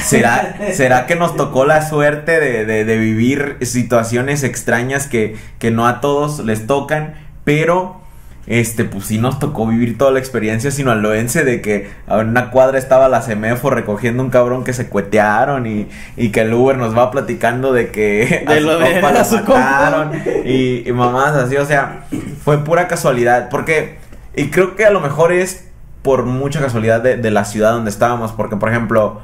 ¿Será, 0.02 0.56
¿Será 0.72 1.06
que 1.06 1.16
nos 1.16 1.36
tocó 1.36 1.64
la 1.64 1.86
suerte 1.88 2.40
de, 2.40 2.64
de- 2.64 2.84
de 2.84 2.96
vivir 2.98 3.56
situaciones 3.62 4.42
extrañas 4.44 5.06
que, 5.06 5.36
que 5.58 5.70
no 5.70 5.86
a 5.86 6.00
todos 6.00 6.40
les 6.44 6.66
tocan? 6.66 7.14
Pero, 7.44 8.00
este, 8.48 8.84
pues 8.84 9.06
sí 9.06 9.18
nos 9.18 9.38
tocó 9.38 9.66
vivir 9.66 9.96
toda 9.98 10.10
la 10.12 10.18
experiencia 10.18 10.70
sinaloense 10.70 11.44
de 11.44 11.60
que 11.60 11.90
en 12.08 12.28
una 12.28 12.50
cuadra 12.50 12.78
estaba 12.78 13.08
la 13.08 13.22
Semefo 13.22 13.70
recogiendo 13.70 14.22
un 14.22 14.30
cabrón 14.30 14.64
que 14.64 14.72
se 14.72 14.88
cuetearon 14.88 15.66
y, 15.66 15.88
y 16.16 16.30
que 16.30 16.40
el 16.42 16.52
Uber 16.54 16.76
nos 16.76 16.96
va 16.96 17.10
platicando 17.10 17.72
de 17.72 17.90
que 17.90 18.44
De 18.46 18.60
lo 18.60 18.78
de- 18.78 18.92
compa 19.00 19.08
a 19.10 19.12
lo 19.12 19.24
su 19.24 19.36
mataron 19.36 20.12
y, 20.44 20.88
y 20.88 20.92
mamás 20.92 21.34
así, 21.36 21.56
o 21.56 21.64
sea, 21.64 22.06
fue 22.44 22.58
pura 22.64 22.88
casualidad. 22.88 23.48
Porque, 23.50 23.98
y 24.34 24.48
creo 24.50 24.74
que 24.76 24.84
a 24.84 24.90
lo 24.90 25.00
mejor 25.00 25.32
es 25.32 25.68
por 26.02 26.24
mucha 26.24 26.60
casualidad 26.60 27.00
de, 27.00 27.16
de 27.16 27.30
la 27.32 27.44
ciudad 27.44 27.72
donde 27.72 27.90
estábamos. 27.90 28.30
Porque, 28.32 28.56
por 28.56 28.68
ejemplo, 28.68 29.20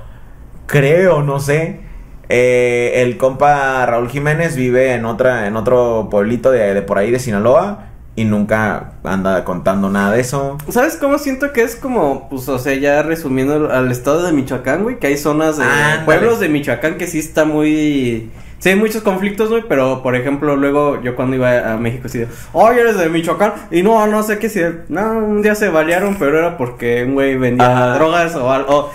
creo, 0.66 1.22
no 1.22 1.40
sé. 1.40 1.80
eh, 2.28 3.02
el 3.02 3.16
compa 3.18 3.84
Raúl 3.86 4.08
Jiménez 4.08 4.56
vive 4.56 4.94
en 4.94 5.04
otra, 5.04 5.46
en 5.46 5.56
otro 5.56 6.08
pueblito 6.10 6.50
de, 6.50 6.72
de 6.74 6.82
por 6.82 6.98
ahí 6.98 7.10
de 7.10 7.18
Sinaloa. 7.18 7.88
y 8.14 8.24
nunca 8.24 8.92
anda 9.04 9.42
contando 9.44 9.88
nada 9.88 10.12
de 10.12 10.20
eso. 10.20 10.58
¿Sabes 10.68 10.96
cómo 10.96 11.18
siento 11.18 11.52
que 11.52 11.62
es 11.62 11.76
como, 11.76 12.28
pues, 12.28 12.46
o 12.48 12.58
sea, 12.58 12.74
ya 12.74 13.02
resumiendo 13.02 13.70
al 13.72 13.90
estado 13.90 14.22
de 14.22 14.32
Michoacán, 14.32 14.82
güey, 14.82 14.98
que 14.98 15.06
hay 15.06 15.16
zonas 15.16 15.56
de 15.56 15.64
pueblos 16.04 16.38
de 16.40 16.48
Michoacán 16.50 16.98
que 16.98 17.06
sí 17.06 17.18
está 17.18 17.44
muy... 17.46 18.30
Sí, 18.58 18.68
hay 18.68 18.76
muchos 18.76 19.02
conflictos, 19.02 19.48
güey, 19.50 19.64
pero 19.68 20.02
por 20.04 20.14
ejemplo, 20.14 20.54
luego 20.56 21.00
yo 21.02 21.16
cuando 21.16 21.36
iba 21.36 21.72
a 21.72 21.76
México, 21.78 22.08
sí, 22.08 22.24
oye, 22.52 22.80
eres 22.82 22.96
de 22.98 23.08
Michoacán, 23.08 23.54
y 23.72 23.82
no, 23.82 24.06
no 24.06 24.22
sé 24.22 24.38
qué, 24.38 24.48
si, 24.48 24.60
no, 24.88 25.18
un 25.18 25.42
día 25.42 25.54
se 25.56 25.68
balearon, 25.68 26.16
pero 26.16 26.38
era 26.38 26.56
porque 26.56 27.02
un 27.04 27.14
güey 27.14 27.36
vendía 27.36 27.66
Ajá. 27.66 27.94
drogas 27.94 28.36
o 28.36 28.52
algo. 28.52 28.90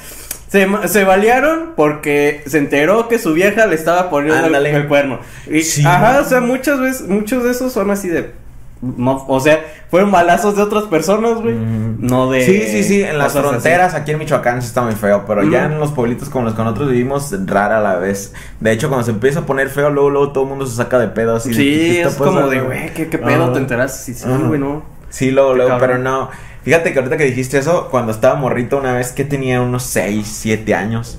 Se, 0.48 0.68
se 0.88 1.04
balearon 1.04 1.74
porque 1.76 2.42
se 2.48 2.58
enteró 2.58 3.08
que 3.10 3.20
su 3.20 3.34
vieja 3.34 3.66
le 3.66 3.76
estaba 3.76 4.10
poniendo 4.10 4.48
el, 4.48 4.66
el 4.66 4.88
cuerno. 4.88 5.20
Y, 5.52 5.62
Sí, 5.62 5.84
ajá, 5.86 6.14
no. 6.14 6.20
o 6.22 6.24
sea, 6.24 6.40
muchas 6.42 6.80
veces, 6.80 7.08
muchos 7.08 7.44
de 7.44 7.52
esos 7.52 7.74
son 7.74 7.92
así 7.92 8.08
de. 8.08 8.32
No, 8.80 9.26
o 9.28 9.40
sea, 9.40 9.60
fueron 9.90 10.12
balazos 10.12 10.56
de 10.56 10.62
otras 10.62 10.84
personas, 10.84 11.42
güey. 11.42 11.56
Mm. 11.56 11.98
No 12.06 12.30
de. 12.30 12.44
Sí, 12.46 12.62
sí, 12.68 12.84
sí, 12.84 13.02
en 13.04 13.18
las 13.18 13.34
cosas 13.34 13.46
así. 13.46 13.50
fronteras 13.50 13.94
aquí 13.96 14.12
en 14.12 14.20
Michoacán 14.20 14.62
sí 14.62 14.68
está 14.68 14.84
muy 14.84 14.94
feo, 14.94 15.26
pero 15.28 15.44
ya 15.44 15.66
Ujú. 15.66 15.74
en 15.74 15.80
los 15.80 15.92
pueblitos 15.92 16.30
como 16.30 16.46
los 16.46 16.54
que 16.54 16.62
nosotros 16.64 16.92
vivimos, 16.92 17.34
rara 17.46 17.82
la 17.82 17.96
vez. 17.96 18.34
De 18.60 18.72
hecho, 18.72 18.88
cuando 18.88 19.04
se 19.04 19.12
empieza 19.12 19.40
a 19.40 19.46
poner 19.48 19.70
feo, 19.70 19.90
luego, 19.90 20.12
luego 20.12 20.32
todo 20.32 20.44
el 20.44 20.50
mundo 20.52 20.68
se 20.68 20.76
saca 20.76 21.00
de 21.00 21.08
pedo 21.08 21.36
así. 21.36 21.50
de, 21.50 21.56
¿qué 21.56 21.62
Sí, 21.62 21.98
está 21.98 22.10
es 22.10 22.16
como 22.16 22.48
de, 22.48 22.62
güey, 22.62 22.94
¿qué, 22.94 23.08
qué 23.10 23.18
pedo 23.18 23.46
Ajá. 23.46 23.54
te 23.54 23.60
enteraste? 23.60 24.14
Sí, 24.14 24.14
sí, 24.14 24.28
güey, 24.30 24.60
no. 24.60 24.84
Sí, 25.10 25.32
luego, 25.32 25.56
luego, 25.56 25.76
pero 25.80 25.98
no. 25.98 26.30
Fíjate 26.68 26.92
que 26.92 27.00
ahorita 27.00 27.16
que 27.16 27.24
dijiste 27.24 27.58
eso, 27.58 27.88
cuando 27.90 28.12
estaba 28.12 28.36
morrito 28.36 28.78
una 28.78 28.92
vez 28.92 29.14
que 29.14 29.24
tenía 29.24 29.62
unos 29.62 29.84
6, 29.84 30.28
7 30.28 30.76
años, 30.76 31.18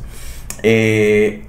eh, 0.63 1.47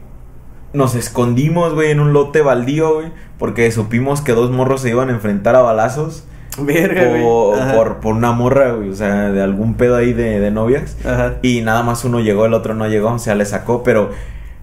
nos 0.71 0.95
escondimos, 0.95 1.73
güey, 1.73 1.91
en 1.91 1.99
un 1.99 2.13
lote 2.13 2.41
baldío, 2.41 2.93
güey, 2.93 3.07
porque 3.37 3.69
supimos 3.73 4.21
que 4.21 4.31
dos 4.31 4.51
morros 4.51 4.83
se 4.83 4.89
iban 4.91 5.09
a 5.09 5.11
enfrentar 5.11 5.57
a 5.57 5.59
balazos 5.63 6.23
Verga, 6.57 7.11
por, 7.75 7.99
por 7.99 8.15
una 8.15 8.31
morra, 8.31 8.71
güey, 8.71 8.87
o 8.87 8.95
sea, 8.95 9.33
de 9.33 9.41
algún 9.41 9.73
pedo 9.73 9.97
ahí 9.97 10.13
de, 10.13 10.39
de 10.39 10.49
novias. 10.49 10.95
Ajá. 11.03 11.33
Y 11.41 11.59
nada 11.59 11.83
más 11.83 12.05
uno 12.05 12.21
llegó, 12.21 12.45
el 12.45 12.53
otro 12.53 12.75
no 12.75 12.87
llegó, 12.87 13.11
o 13.11 13.19
sea, 13.19 13.35
le 13.35 13.45
sacó, 13.45 13.83
pero, 13.83 14.11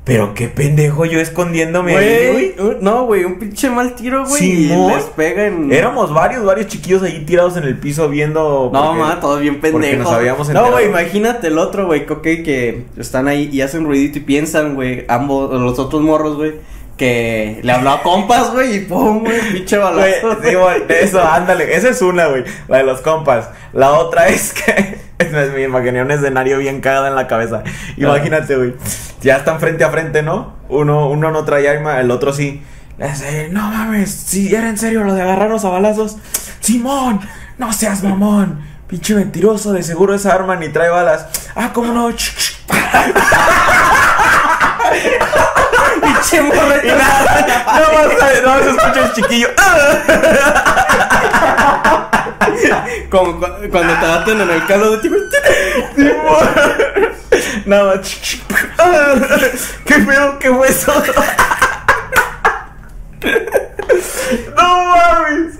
pero 0.06 0.34
qué 0.34 0.46
pendejo 0.48 1.04
yo 1.04 1.18
escondiéndome 1.18 1.96
ahí, 1.96 2.54
Güey, 2.56 2.76
no, 2.80 3.06
güey, 3.06 3.24
un 3.24 3.40
pinche 3.40 3.68
mal 3.70 3.96
tiro, 3.96 4.24
güey. 4.24 4.40
Simón. 4.40 4.92
Y 4.92 4.94
les 4.94 5.04
pega 5.06 5.46
en. 5.46 5.72
Éramos 5.72 6.14
varios, 6.14 6.44
varios 6.44 6.68
chiquillos 6.68 7.02
ahí 7.02 7.24
tirados 7.26 7.56
en 7.56 7.64
el 7.64 7.76
piso 7.76 8.08
viendo. 8.08 8.70
No, 8.72 8.86
porque- 8.90 8.98
ma, 9.00 9.18
todos 9.18 9.40
bien 9.40 9.54
porque 9.56 9.72
pendejos. 9.72 10.04
nos 10.04 10.12
habíamos 10.12 10.48
no, 10.50 10.70
güey, 10.70 10.86
imagínate 10.86 11.48
el 11.48 11.58
otro, 11.58 11.86
güey, 11.86 12.04
ok, 12.08 12.22
que 12.22 12.84
están 12.96 13.26
ahí 13.26 13.50
y 13.52 13.62
hacen 13.62 13.84
ruidito 13.84 14.18
y 14.18 14.20
piensan, 14.20 14.76
güey, 14.76 15.04
ambos, 15.08 15.50
los 15.60 15.76
otros 15.80 16.00
morros, 16.02 16.36
güey, 16.36 16.54
que 16.96 17.58
le 17.64 17.72
habló 17.72 17.90
a 17.90 18.02
compas, 18.04 18.52
güey, 18.52 18.76
y 18.76 18.80
pum, 18.82 19.24
güey, 19.24 19.40
pinche 19.54 19.76
balazo. 19.76 20.36
sí, 20.40 20.54
güey, 20.54 20.82
eso, 21.00 21.20
ándale, 21.20 21.74
esa 21.74 21.88
es 21.88 22.00
una, 22.00 22.28
güey, 22.28 22.44
la 22.68 22.76
de 22.78 22.84
los 22.84 23.00
compas. 23.00 23.50
La 23.72 23.90
otra 23.94 24.28
es 24.28 24.52
que 24.52 24.98
me 25.18 25.62
imaginé 25.62 26.02
un 26.02 26.10
escenario 26.10 26.58
bien 26.58 26.80
cagado 26.80 27.06
en 27.06 27.14
la 27.14 27.26
cabeza. 27.26 27.62
Imagínate, 27.96 28.56
güey, 28.56 28.74
ya 29.20 29.36
están 29.36 29.60
frente 29.60 29.84
a 29.84 29.90
frente, 29.90 30.22
¿no? 30.22 30.54
Uno, 30.68 31.08
uno 31.08 31.30
no 31.30 31.44
trae 31.44 31.68
arma, 31.68 32.00
el 32.00 32.10
otro 32.10 32.32
sí. 32.32 32.62
No 33.50 33.70
mames, 33.70 34.10
si 34.10 34.54
era 34.54 34.68
en 34.68 34.78
serio 34.78 35.04
lo 35.04 35.14
de 35.14 35.22
agarrarnos 35.22 35.64
a 35.64 35.70
balazos. 35.70 36.16
Simón, 36.60 37.20
no 37.58 37.72
seas 37.72 38.02
mamón. 38.02 38.60
Pinche 38.86 39.14
mentiroso, 39.14 39.72
de 39.72 39.82
seguro 39.82 40.14
esa 40.14 40.32
arma 40.34 40.56
ni 40.56 40.68
trae 40.68 40.90
balas. 40.90 41.26
Ah, 41.54 41.72
cómo 41.72 41.92
no. 41.92 42.08
pinche 46.14 46.40
morro. 46.42 46.76
Y 46.82 46.88
nada, 46.88 47.46
no 48.42 48.48
más, 48.48 48.62
se 48.64 48.70
escucha 48.70 49.00
el 49.04 49.12
chiquillo. 49.12 49.48
Como 53.10 53.38
cu- 53.40 53.46
cuando 53.70 53.94
te 53.94 54.06
baten 54.06 54.40
en 54.40 54.50
el 54.50 54.66
calo 54.66 54.96
de 54.96 54.98
ti. 54.98 55.10
Nada 57.66 57.96
más. 57.96 58.16
¿Qué 59.84 59.98
pedo? 59.98 60.38
¿Qué 60.38 60.50
fue 60.52 60.68
eso? 60.68 60.92
No 64.56 64.86
mames. 64.86 65.54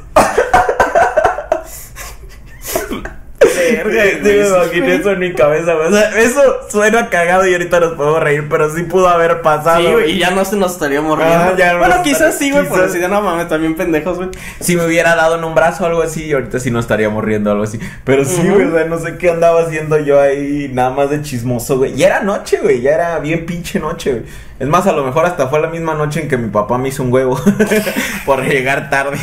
Verga, 3.41 4.03
Sí, 4.03 4.19
me 4.23 4.49
imaginé 4.49 4.95
eso 4.95 5.11
en 5.13 5.19
mi 5.19 5.35
cabeza, 5.35 5.75
güey. 5.75 5.89
O 5.89 5.93
sea, 5.93 6.19
eso 6.19 6.41
suena 6.71 7.09
cagado 7.11 7.47
y 7.47 7.53
ahorita 7.53 7.81
nos 7.81 7.93
podemos 7.93 8.23
reír, 8.23 8.47
pero 8.49 8.75
sí 8.75 8.83
pudo 8.85 9.09
haber 9.09 9.43
pasado. 9.43 9.81
Sí, 9.81 9.93
güey, 9.93 10.13
y 10.13 10.19
ya 10.19 10.31
no 10.31 10.45
se 10.45 10.57
nos 10.57 10.73
estaríamos 10.73 11.19
riendo. 11.19 11.37
Ah, 11.37 11.55
ya 11.57 11.73
no 11.75 11.79
bueno, 11.81 11.97
nos 11.97 12.05
quizás 12.05 12.37
sí, 12.39 12.51
güey, 12.51 12.65
quizás. 12.65 12.87
decir, 12.87 13.01
de 13.01 13.09
no 13.09 13.21
mames, 13.21 13.49
también 13.49 13.75
pendejos, 13.75 14.17
güey. 14.17 14.31
Si 14.61 14.77
me 14.77 14.87
hubiera 14.87 15.15
dado 15.15 15.37
en 15.37 15.45
un 15.45 15.55
brazo 15.55 15.85
o 15.85 15.87
algo 15.87 16.03
así, 16.03 16.25
y 16.25 16.33
ahorita 16.33 16.61
sí 16.61 16.71
no 16.71 16.79
estaríamos 16.79 17.25
riendo 17.25 17.51
algo 17.51 17.65
así. 17.65 17.79
Pero 18.05 18.25
sí, 18.25 18.49
güey, 18.49 18.67
o 18.67 18.73
sea, 18.73 18.85
no 18.85 18.99
sé 18.99 19.17
qué 19.19 19.31
andaba 19.31 19.63
haciendo 19.63 19.99
yo 19.99 20.21
ahí, 20.21 20.71
nada 20.73 20.91
más 20.91 21.11
de 21.11 21.23
chismoso, 21.23 21.79
güey. 21.79 21.95
Y 21.95 22.03
era 22.03 22.21
noche, 22.23 22.59
güey, 22.63 22.81
ya 22.81 22.93
era 22.93 23.19
bien 23.19 23.47
pinche 23.47 23.79
noche, 23.79 24.13
güey. 24.13 24.25
Es 24.59 24.69
más, 24.69 24.87
a 24.87 24.93
lo 24.93 25.05
mejor 25.05 25.27
hasta 25.27 25.49
fue 25.49 25.61
la 25.61 25.69
misma 25.69 25.95
noche 25.95 26.23
en 26.23 26.29
que 26.29 26.39
mi 26.39 26.49
papá 26.49 26.79
me 26.79 26.89
hizo 26.89 27.03
un 27.03 27.13
huevo 27.13 27.39
por 28.25 28.43
llegar 28.43 28.89
tarde. 28.89 29.19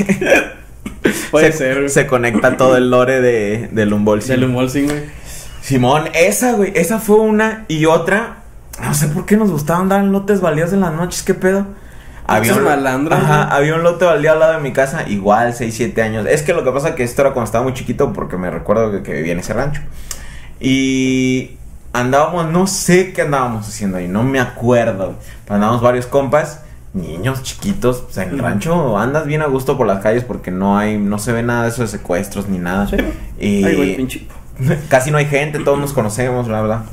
Puede 1.31 1.51
se, 1.51 1.57
ser. 1.57 1.89
Se 1.89 2.07
conecta 2.07 2.57
todo 2.57 2.77
el 2.77 2.89
lore 2.89 3.21
de, 3.21 3.69
del 3.71 3.93
unboxing. 3.93 4.29
Del 4.29 4.43
unboxing, 4.45 4.85
güey. 4.85 5.03
Simón, 5.61 6.09
esa, 6.13 6.53
güey, 6.53 6.73
esa 6.75 6.99
fue 6.99 7.17
una 7.17 7.65
y 7.67 7.85
otra. 7.85 8.37
No 8.81 8.93
sé 8.93 9.07
por 9.07 9.25
qué 9.25 9.37
nos 9.37 9.51
gustaba 9.51 9.79
andar 9.79 10.01
en 10.01 10.11
lotes 10.11 10.41
baldíos 10.41 10.73
en 10.73 10.81
las 10.81 10.93
noches, 10.93 11.23
¿qué 11.23 11.33
pedo? 11.33 11.67
Muchos 12.27 12.61
malandros, 12.61 13.19
Ajá, 13.19 13.45
güey. 13.45 13.57
había 13.57 13.75
un 13.75 13.83
lote 13.83 14.05
baldío 14.05 14.31
al 14.31 14.39
lado 14.39 14.53
de 14.53 14.59
mi 14.59 14.71
casa, 14.73 15.07
igual, 15.07 15.53
6, 15.53 15.73
7 15.75 16.01
años. 16.01 16.25
Es 16.27 16.41
que 16.41 16.53
lo 16.53 16.63
que 16.63 16.71
pasa 16.71 16.95
que 16.95 17.03
esto 17.03 17.21
era 17.21 17.31
cuando 17.31 17.45
estaba 17.45 17.63
muy 17.63 17.73
chiquito, 17.73 18.13
porque 18.13 18.37
me 18.37 18.49
recuerdo 18.49 18.91
que, 18.91 19.03
que 19.03 19.13
vivía 19.13 19.33
en 19.33 19.39
ese 19.39 19.53
rancho. 19.53 19.81
Y 20.59 21.57
andábamos, 21.91 22.49
no 22.49 22.67
sé 22.67 23.13
qué 23.13 23.21
andábamos 23.21 23.67
haciendo 23.67 23.97
ahí, 23.97 24.07
no 24.07 24.23
me 24.23 24.39
acuerdo. 24.39 25.15
Pero 25.43 25.55
andábamos 25.55 25.81
varios 25.81 26.07
compas, 26.07 26.61
niños 26.93 27.41
chiquitos, 27.43 28.01
pues 28.05 28.17
en 28.17 28.29
el 28.29 28.35
Ujú. 28.35 28.43
rancho 28.43 28.97
andas 28.97 29.25
bien 29.25 29.41
a 29.41 29.47
gusto 29.47 29.77
por 29.77 29.87
las 29.87 30.01
calles 30.01 30.23
porque 30.23 30.51
no 30.51 30.77
hay, 30.77 30.97
no 30.97 31.17
se 31.17 31.31
ve 31.31 31.41
nada 31.43 31.63
de 31.63 31.69
eso 31.69 31.81
de 31.81 31.87
secuestros 31.87 32.47
ni 32.47 32.59
nada. 32.59 32.87
Sí. 32.87 32.97
Y 33.39 33.63
Ay, 33.63 34.19
casi 34.89 35.09
no 35.11 35.17
hay 35.17 35.25
gente, 35.25 35.59
todos 35.59 35.79
nos 35.79 35.93
conocemos, 35.93 36.47
bla, 36.47 36.61
bla. 36.61 36.83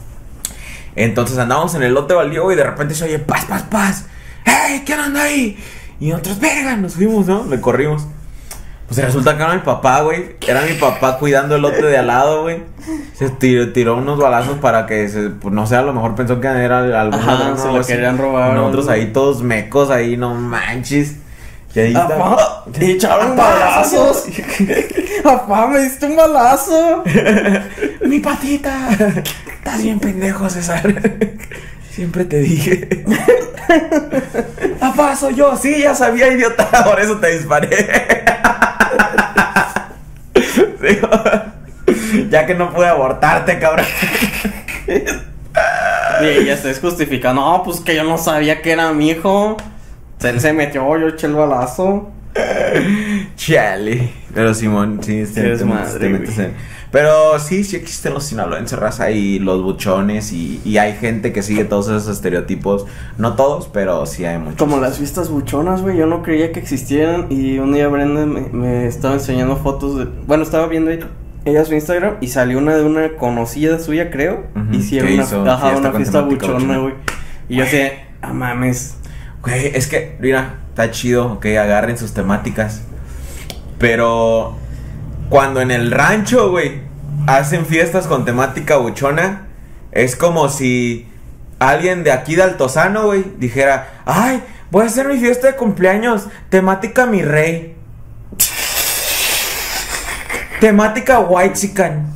Entonces 0.97 1.39
andábamos 1.39 1.75
en 1.75 1.83
el 1.83 1.95
lote 1.95 2.15
baldío 2.15 2.51
y 2.51 2.57
de 2.57 2.65
repente 2.65 2.95
se 2.95 3.05
oye 3.05 3.19
paz, 3.19 3.45
paz, 3.45 3.63
paz. 3.65 4.05
¡Hey! 4.45 4.83
¿Quién 4.85 5.01
anda 5.01 5.23
ahí? 5.23 5.59
Y 6.01 6.09
nosotros, 6.09 6.41
verga, 6.41 6.77
nos 6.77 6.95
fuimos, 6.95 7.27
¿no? 7.27 7.45
Le 7.47 7.61
corrimos. 7.61 8.07
Pues 8.91 9.05
resulta 9.05 9.37
que 9.37 9.43
era 9.45 9.55
mi 9.55 9.61
papá, 9.61 10.01
güey. 10.01 10.35
Era 10.45 10.63
mi 10.63 10.73
papá 10.73 11.17
cuidando 11.17 11.55
el 11.55 11.63
lote 11.63 11.81
de 11.87 11.97
al 11.97 12.09
lado, 12.09 12.43
güey. 12.43 12.61
Se 13.15 13.31
tiró, 13.31 13.73
tiró 13.73 13.97
unos 13.97 14.19
balazos 14.19 14.59
para 14.59 14.87
que, 14.87 15.09
se, 15.09 15.31
pues, 15.31 15.55
no 15.55 15.65
sé, 15.65 15.77
a 15.77 15.83
lo 15.83 15.93
mejor 15.93 16.17
pensó 16.17 16.41
que 16.41 16.49
era 16.49 16.79
algún 17.01 17.25
ladrón 17.25 17.57
se 17.57 17.69
lo 17.71 17.85
querían 17.85 18.19
robar 18.19 18.53
Nosotros 18.55 18.89
ahí 18.89 19.13
todos 19.13 19.43
mecos, 19.45 19.91
ahí, 19.91 20.17
no 20.17 20.35
manches. 20.35 21.15
Y 21.73 21.79
ahí 21.79 21.93
está- 21.93 22.17
Apá, 22.17 22.65
te 22.73 22.91
echaron 22.91 23.33
Apá, 23.35 23.51
balazos. 23.51 24.25
Apá, 25.25 25.69
me 25.69 25.79
diste 25.83 26.07
un 26.07 26.17
balazo. 26.17 27.05
Mi 28.05 28.19
patita. 28.19 28.89
Estás 28.91 29.81
bien 29.85 30.01
pendejo, 30.01 30.51
César. 30.51 30.83
Siempre 31.91 32.25
te 32.25 32.39
dije. 32.39 33.05
Papá, 34.79 35.17
soy 35.17 35.35
yo. 35.35 35.57
Sí, 35.57 35.81
ya 35.83 35.95
sabía, 35.95 36.29
idiota. 36.29 36.69
Por 36.85 37.01
eso 37.01 37.17
te 37.19 37.37
disparé. 37.37 37.69
Ya 42.31 42.47
que 42.47 42.55
no 42.55 42.73
pude 42.73 42.87
abortarte, 42.87 43.59
cabrón. 43.59 43.87
Y 46.23 46.25
ella 46.27 46.57
se 46.57 46.71
es 46.71 46.81
justificando. 46.81 47.41
No, 47.43 47.63
pues 47.63 47.81
que 47.81 47.95
yo 47.95 48.05
no 48.05 48.19
sabía 48.19 48.63
que 48.63 48.73
era 48.73 48.93
mi 48.93 49.11
hijo. 49.11 49.57
Se, 50.19 50.39
se 50.41 50.53
metió, 50.53 50.97
yo 50.99 51.09
eché 51.09 51.27
el 51.27 51.35
balazo. 51.35 52.11
Chale. 53.37 54.13
Pero 54.35 54.55
Simón, 54.55 55.01
sí, 55.03 55.25
te, 55.35 55.53
es 55.53 55.59
te 55.61 55.65
metes- 55.65 55.65
madre, 55.67 55.99
te 55.99 56.09
metes 56.09 56.35
güey. 56.37 56.47
en- 56.49 56.55
Pero 56.93 57.39
sí, 57.39 57.63
sí 57.63 57.77
existen 57.77 58.15
los 58.15 58.25
sinaloenses, 58.25 58.77
raza, 58.77 59.13
y 59.13 59.39
los 59.39 59.63
buchones, 59.63 60.33
y, 60.33 60.61
y 60.65 60.79
hay 60.79 60.95
gente 60.95 61.33
que 61.33 61.43
sigue 61.43 61.65
todos 61.65 61.87
esos 61.87 62.09
estereotipos. 62.09 62.85
No 63.17 63.35
todos, 63.35 63.69
pero 63.69 64.07
sí 64.07 64.25
hay 64.25 64.39
muchos. 64.39 64.57
Como 64.57 64.79
las 64.79 64.99
fiestas 64.99 65.29
buchonas, 65.29 65.83
güey. 65.83 65.97
Yo 65.97 66.07
no 66.07 66.23
creía 66.23 66.51
que 66.51 66.59
existieran. 66.59 67.27
Y 67.31 67.59
un 67.59 67.73
día 67.73 67.87
Brenda 67.87 68.27
me, 68.27 68.41
me 68.49 68.87
estaba 68.87 69.15
enseñando 69.15 69.57
fotos 69.57 69.99
de. 69.99 70.07
Bueno, 70.27 70.43
estaba 70.43 70.67
viendo 70.67 70.91
ella, 71.45 71.65
su 71.65 71.75
Instagram. 71.75 72.17
Y 72.21 72.27
salió 72.29 72.59
una 72.59 72.75
de 72.75 72.83
una 72.83 73.17
conocida 73.17 73.79
suya, 73.79 74.11
creo. 74.11 74.47
Ujú, 74.57 74.75
Hicieron 74.75 75.09
que 75.09 75.15
una, 75.15 75.23
hizo 75.23 75.43
ajá, 75.49 75.69
fiesta 75.71 75.89
una 75.89 75.97
fiesta 75.97 76.21
buchona, 76.23 76.79
güey. 76.79 76.95
Y 77.49 77.57
yo 77.57 77.65
así, 77.65 77.79
ah 78.21 78.33
mames. 78.33 78.97
Güey, 79.43 79.69
es 79.69 79.87
que, 79.87 80.17
mira, 80.21 80.57
está 80.71 80.91
chido, 80.91 81.35
ok, 81.35 81.47
agarren 81.47 81.97
sus 81.97 82.13
temáticas. 82.13 82.83
Pero 83.79 84.57
cuando 85.31 85.61
en 85.63 85.71
el 85.71 85.91
rancho, 85.91 86.51
güey, 86.51 86.83
hacen 87.27 87.65
fiestas 87.65 88.07
con 88.07 88.25
temática 88.27 88.77
buchona, 88.77 89.47
es 89.93 90.17
como 90.17 90.49
si 90.51 91.09
alguien 91.59 92.05
de 92.05 92.13
aquí 92.13 92.35
de 92.35 92.43
Altozano, 92.43 93.07
güey, 93.07 93.25
dijera, 93.39 94.03
ay, 94.05 94.43
voy 94.71 94.85
a 94.85 94.87
hacer 94.89 95.07
mi 95.09 95.19
fiesta 95.19 95.47
de 95.47 95.57
cumpleaños, 95.57 96.27
temática 96.51 97.07
mi 97.07 97.23
rey. 97.23 97.77
Temática 100.61 101.21
white 101.21 101.55
chican. 101.55 102.13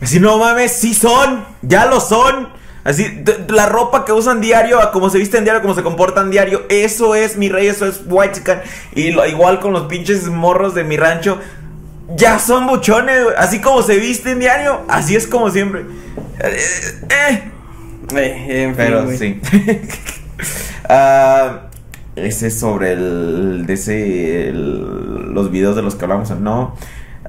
Así, 0.00 0.20
no 0.20 0.38
mames, 0.38 0.72
sí 0.72 0.94
son. 0.94 1.44
Ya 1.62 1.86
lo 1.86 2.00
son. 2.00 2.48
Así, 2.84 3.22
la 3.48 3.66
ropa 3.66 4.04
que 4.04 4.12
usan 4.12 4.40
diario, 4.40 4.80
a 4.80 4.92
como 4.92 5.10
se 5.10 5.18
visten 5.18 5.44
diario, 5.44 5.60
como 5.60 5.74
se 5.74 5.82
comportan 5.82 6.30
diario, 6.30 6.62
eso 6.70 7.14
es 7.14 7.36
mi 7.36 7.48
rey, 7.50 7.66
eso 7.66 7.86
es 7.86 8.00
white 8.06 8.34
chican. 8.38 8.62
Y 8.94 9.10
lo- 9.10 9.26
igual 9.26 9.60
con 9.60 9.72
los 9.72 9.82
pinches 9.82 10.26
morros 10.28 10.74
de 10.74 10.84
mi 10.84 10.96
rancho, 10.96 11.38
ya 12.16 12.38
son 12.38 12.66
buchones, 12.66 13.24
güey. 13.24 13.36
Así 13.38 13.60
como 13.60 13.82
se 13.82 13.98
visten 13.98 14.38
diario, 14.40 14.80
así 14.88 15.16
es 15.16 15.26
como 15.26 15.50
siempre. 15.50 15.82
Eh, 16.40 16.56
eh. 17.10 17.42
Eh, 18.14 18.62
en 18.64 18.74
fin, 18.74 18.76
Pero 18.76 19.10
sí. 19.16 19.40
Ah, 20.88 21.68
ese 22.16 22.48
es 22.48 22.58
sobre 22.58 22.92
el. 22.92 23.64
De 23.66 23.74
ese. 23.74 24.48
el- 24.48 25.32
los 25.32 25.50
videos 25.52 25.76
de 25.76 25.82
los 25.82 25.94
que 25.94 26.04
hablamos, 26.04 26.30
¿no? 26.30 26.74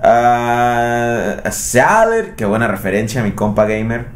Ah, 0.01 1.35
Saler, 1.51 2.33
qué 2.35 2.45
buena 2.45 2.67
referencia, 2.67 3.21
mi 3.23 3.31
compa 3.31 3.65
gamer. 3.65 4.07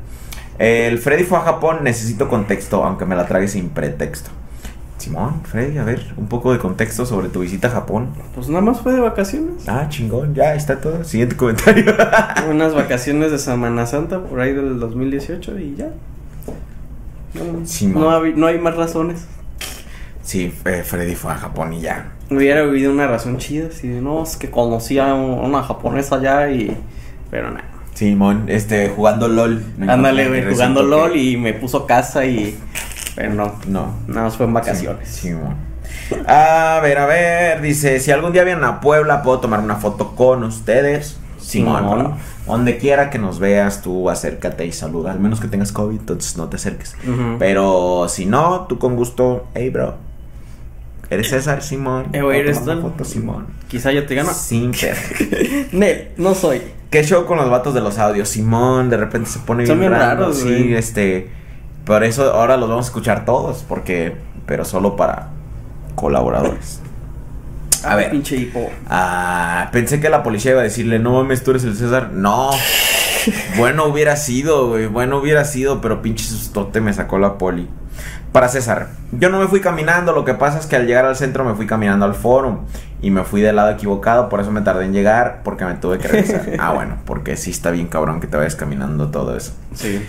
El 0.57 0.98
Freddy 1.00 1.24
fue 1.25 1.38
a 1.38 1.41
Japón, 1.41 1.79
necesito 1.84 2.29
contexto, 2.29 2.84
aunque 2.84 3.05
me 3.05 3.15
la 3.15 3.27
trague 3.27 3.48
sin 3.48 3.69
pretexto. 3.69 4.31
Simón, 5.05 5.41
Freddy, 5.43 5.77
a 5.77 5.83
ver, 5.83 6.13
un 6.17 6.27
poco 6.27 6.51
de 6.51 6.57
contexto 6.57 7.05
sobre 7.05 7.29
tu 7.29 7.41
visita 7.41 7.67
a 7.67 7.71
Japón. 7.71 8.09
Pues 8.33 8.50
nada 8.50 8.62
más 8.62 8.81
fue 8.81 8.93
de 8.93 9.00
vacaciones. 9.01 9.67
Ah, 9.67 9.85
chingón, 9.88 10.33
ya 10.33 10.55
está 10.55 10.81
todo. 10.81 11.03
Siguiente 11.03 11.35
comentario. 11.35 11.93
Unas 12.50 12.74
vacaciones 12.74 13.31
de 13.31 13.38
Semana 13.38 13.85
Santa 13.85 14.19
por 14.24 14.39
ahí 14.39 14.53
del 14.53 14.79
2018 14.79 15.59
y 15.59 15.75
ya. 15.75 15.89
No, 17.35 17.65
Simón. 17.65 18.03
no, 18.03 18.09
hay, 18.24 18.33
no 18.35 18.47
hay 18.47 18.57
más 18.59 18.75
razones. 18.75 19.25
sí, 20.24 20.51
eh, 20.65 20.81
Freddy 20.83 21.13
fue 21.15 21.31
a 21.33 21.35
Japón 21.35 21.74
y 21.74 21.81
ya. 21.81 22.12
Hubiera 22.31 22.63
vivido 22.63 22.91
una 22.91 23.05
razón 23.05 23.38
chida, 23.38 23.69
si 23.71 23.88
no, 23.88 24.24
es 24.24 24.38
que 24.38 24.50
conocía 24.50 25.12
a 25.12 25.13
un- 25.13 25.39
una 25.45 25.62
japonesa 25.62 26.15
allá 26.15 26.50
y... 26.50 26.75
Pero 27.29 27.51
nada. 27.51 27.65
Simón, 27.93 28.45
este, 28.47 28.89
jugando 28.89 29.27
LOL. 29.27 29.63
No 29.77 29.91
Ándale, 29.91 30.27
güey, 30.29 30.51
jugando 30.51 30.81
LOL 30.81 31.12
que- 31.13 31.21
y 31.24 31.38
me 31.38 31.53
puso 31.53 31.85
casa 31.85 32.25
y... 32.25 32.57
Pero 33.15 33.34
no, 33.34 33.55
No. 33.67 33.93
nada 34.07 34.24
más 34.24 34.36
fue 34.38 34.45
en 34.45 34.53
vacaciones. 34.53 35.07
Sí, 35.10 35.29
Simón. 35.29 35.55
A 36.27 36.79
ver, 36.84 36.98
a 36.98 37.05
ver, 37.05 37.62
dice, 37.62 38.00
si 38.00 38.12
algún 38.12 38.31
día 38.34 38.43
vienen 38.43 38.63
a 38.63 38.79
Puebla, 38.81 39.22
¿puedo 39.22 39.39
tomar 39.39 39.60
una 39.60 39.75
foto 39.75 40.15
con 40.15 40.43
ustedes? 40.43 41.17
Simón, 41.39 41.77
Simón. 41.84 42.13
Donde 42.48 42.77
quiera 42.77 43.10
que 43.10 43.19
nos 43.19 43.39
veas, 43.39 43.81
tú 43.81 44.10
acércate 44.10 44.65
y 44.65 44.72
saluda. 44.72 45.12
Al 45.12 45.19
menos 45.19 45.39
que 45.39 45.48
tengas 45.48 45.72
COVID, 45.72 46.00
entonces 46.00 46.38
no 46.38 46.48
te 46.50 46.55
acerques. 46.57 46.95
Pero 47.39 48.07
si 48.10 48.25
no, 48.25 48.65
tú 48.67 48.77
con 48.79 48.95
gusto, 48.95 49.45
hey, 49.53 49.69
bro. 49.69 49.95
¿Eres 51.10 51.29
César, 51.29 51.62
Simón? 51.62 52.05
Eh, 52.13 52.22
güey, 52.24 52.39
¿Puedo 52.43 52.50
¿eres 52.50 52.57
una 52.63 52.81
foto, 52.81 53.03
Simón? 53.03 53.45
Quizá 53.67 53.91
yo 53.91 54.05
te 54.07 54.15
gano. 54.15 54.34
Sin. 54.34 54.72
Nel, 55.72 56.10
no 56.17 56.34
soy. 56.34 56.62
¿Qué 56.89 57.03
show 57.03 57.25
con 57.25 57.38
los 57.38 57.50
vatos 57.50 57.74
de 57.75 57.81
los 57.81 58.00
audios? 58.00 58.27
Simón, 58.29 58.89
de 58.89 58.98
repente 58.98 59.29
se 59.29 59.39
pone 59.39 59.65
Son 59.67 59.79
bien 59.79 59.91
bien 59.91 60.01
raro. 60.01 60.22
raros, 60.22 60.38
Sí, 60.39 60.45
güey. 60.48 60.74
este. 60.74 61.29
Por 61.86 62.04
eso 62.04 62.34
ahora 62.34 62.58
los 62.58 62.68
vamos 62.68 62.86
a 62.86 62.89
escuchar 62.89 63.25
todos, 63.25 63.63
porque. 63.68 64.18
Pero 64.46 64.65
solo 64.65 64.96
para 64.96 65.30
colaboradores. 65.96 66.82
A 67.84 67.96
ver. 67.96 68.12
Pinche 68.12 68.36
hipo. 68.36 68.70
Ah, 68.89 69.70
pensé 69.72 70.00
que 70.00 70.10
la 70.10 70.24
policía 70.24 70.51
iba 70.51 70.62
a 70.62 70.63
decirle, 70.63 71.00
no 71.00 71.13
mames, 71.13 71.44
tú 71.44 71.51
eres 71.51 71.63
el 71.63 71.75
César. 71.75 72.12
No. 72.12 72.50
bueno 73.58 73.86
hubiera 73.86 74.15
sido, 74.15 74.70
güey. 74.70 74.88
Bueno 74.88 75.18
hubiera 75.18 75.46
sido, 75.46 75.82
pero 75.82 76.01
pinche 76.01 76.25
sustote 76.25 76.82
me 76.82 76.94
sacó 76.94 77.20
la 77.20 77.38
poli. 77.38 77.70
Para 78.32 78.50
César, 78.50 78.89
yo 79.13 79.30
no 79.30 79.39
me 79.39 79.48
fui 79.48 79.62
caminando, 79.62 80.12
lo 80.12 80.25
que 80.25 80.34
pasa 80.34 80.60
es 80.60 80.65
que 80.65 80.75
al 80.75 80.86
llegar 80.88 81.06
al 81.06 81.15
centro 81.15 81.46
me 81.46 81.54
fui 81.54 81.65
caminando 81.68 82.06
al 82.06 82.13
foro 82.13 82.65
y 83.01 83.10
me 83.10 83.24
fui 83.24 83.39
del 83.39 83.56
lado 83.56 83.70
equivocado, 83.70 84.27
por 84.27 84.42
eso 84.42 84.51
me 84.51 84.60
tardé 84.60 84.84
en 84.84 84.92
llegar, 84.92 85.39
porque 85.46 85.63
me 85.63 85.75
tuve 85.75 86.00
que 86.00 86.10
regresar. 86.10 86.46
ah, 86.60 86.74
bueno, 86.74 86.98
porque 87.06 87.38
sí 87.38 87.51
está 87.51 87.72
bien 87.72 87.88
cabrón 87.88 88.20
que 88.20 88.27
te 88.27 88.36
vayas 88.36 88.58
caminando 88.58 89.10
todo 89.10 89.38
eso. 89.38 89.54
Sí. 89.74 90.06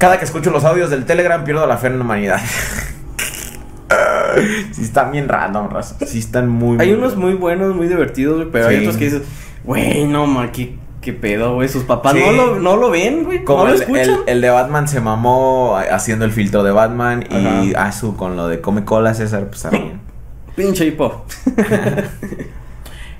Cada 0.00 0.18
que 0.18 0.24
escucho 0.24 0.50
los 0.50 0.64
audios 0.64 0.88
del 0.90 1.04
Telegram 1.04 1.44
pierdo 1.44 1.66
la 1.66 1.76
fe 1.76 1.88
en 1.88 1.98
la 1.98 2.04
humanidad. 2.04 2.40
sí 4.72 4.82
están 4.82 5.12
bien 5.12 5.28
random, 5.28 5.68
raza. 5.68 5.96
Sí 6.06 6.18
están 6.20 6.48
muy... 6.48 6.78
Hay 6.80 6.88
muy 6.88 6.96
unos 6.98 7.16
muy 7.16 7.34
buenos, 7.34 7.74
muy 7.76 7.86
divertidos, 7.86 8.46
pero 8.50 8.68
hay 8.68 8.78
otros 8.78 8.96
que 8.96 9.04
dices, 9.04 9.22
güey, 9.62 10.06
no, 10.06 10.26
ma, 10.26 10.50
qué, 10.52 10.78
qué 11.02 11.12
pedo, 11.12 11.54
güey. 11.54 11.68
Sus 11.68 11.84
papás 11.84 12.14
Sí. 12.14 12.20
no, 12.24 12.32
lo, 12.32 12.58
no 12.58 12.76
lo 12.78 12.88
ven, 12.90 13.24
güey. 13.24 13.44
Como 13.44 13.64
no 13.64 13.68
lo 13.68 13.74
el, 13.74 13.82
escuchan. 13.82 14.04
el- 14.08 14.18
el 14.26 14.40
de 14.40 14.48
Batman 14.50 14.88
se 14.88 15.00
mamó 15.00 15.76
haciendo 15.90 16.24
el 16.24 16.32
filtro 16.32 16.62
de 16.62 16.70
Batman 16.70 17.24
y. 17.30 17.74
Azu 17.74 18.16
con 18.16 18.36
lo 18.36 18.48
de 18.48 18.62
come 18.62 18.84
cola 18.86 19.12
César, 19.12 19.48
pues 19.48 19.60
también. 19.62 20.00
Pinche 20.56 20.86
hipo. 20.86 21.26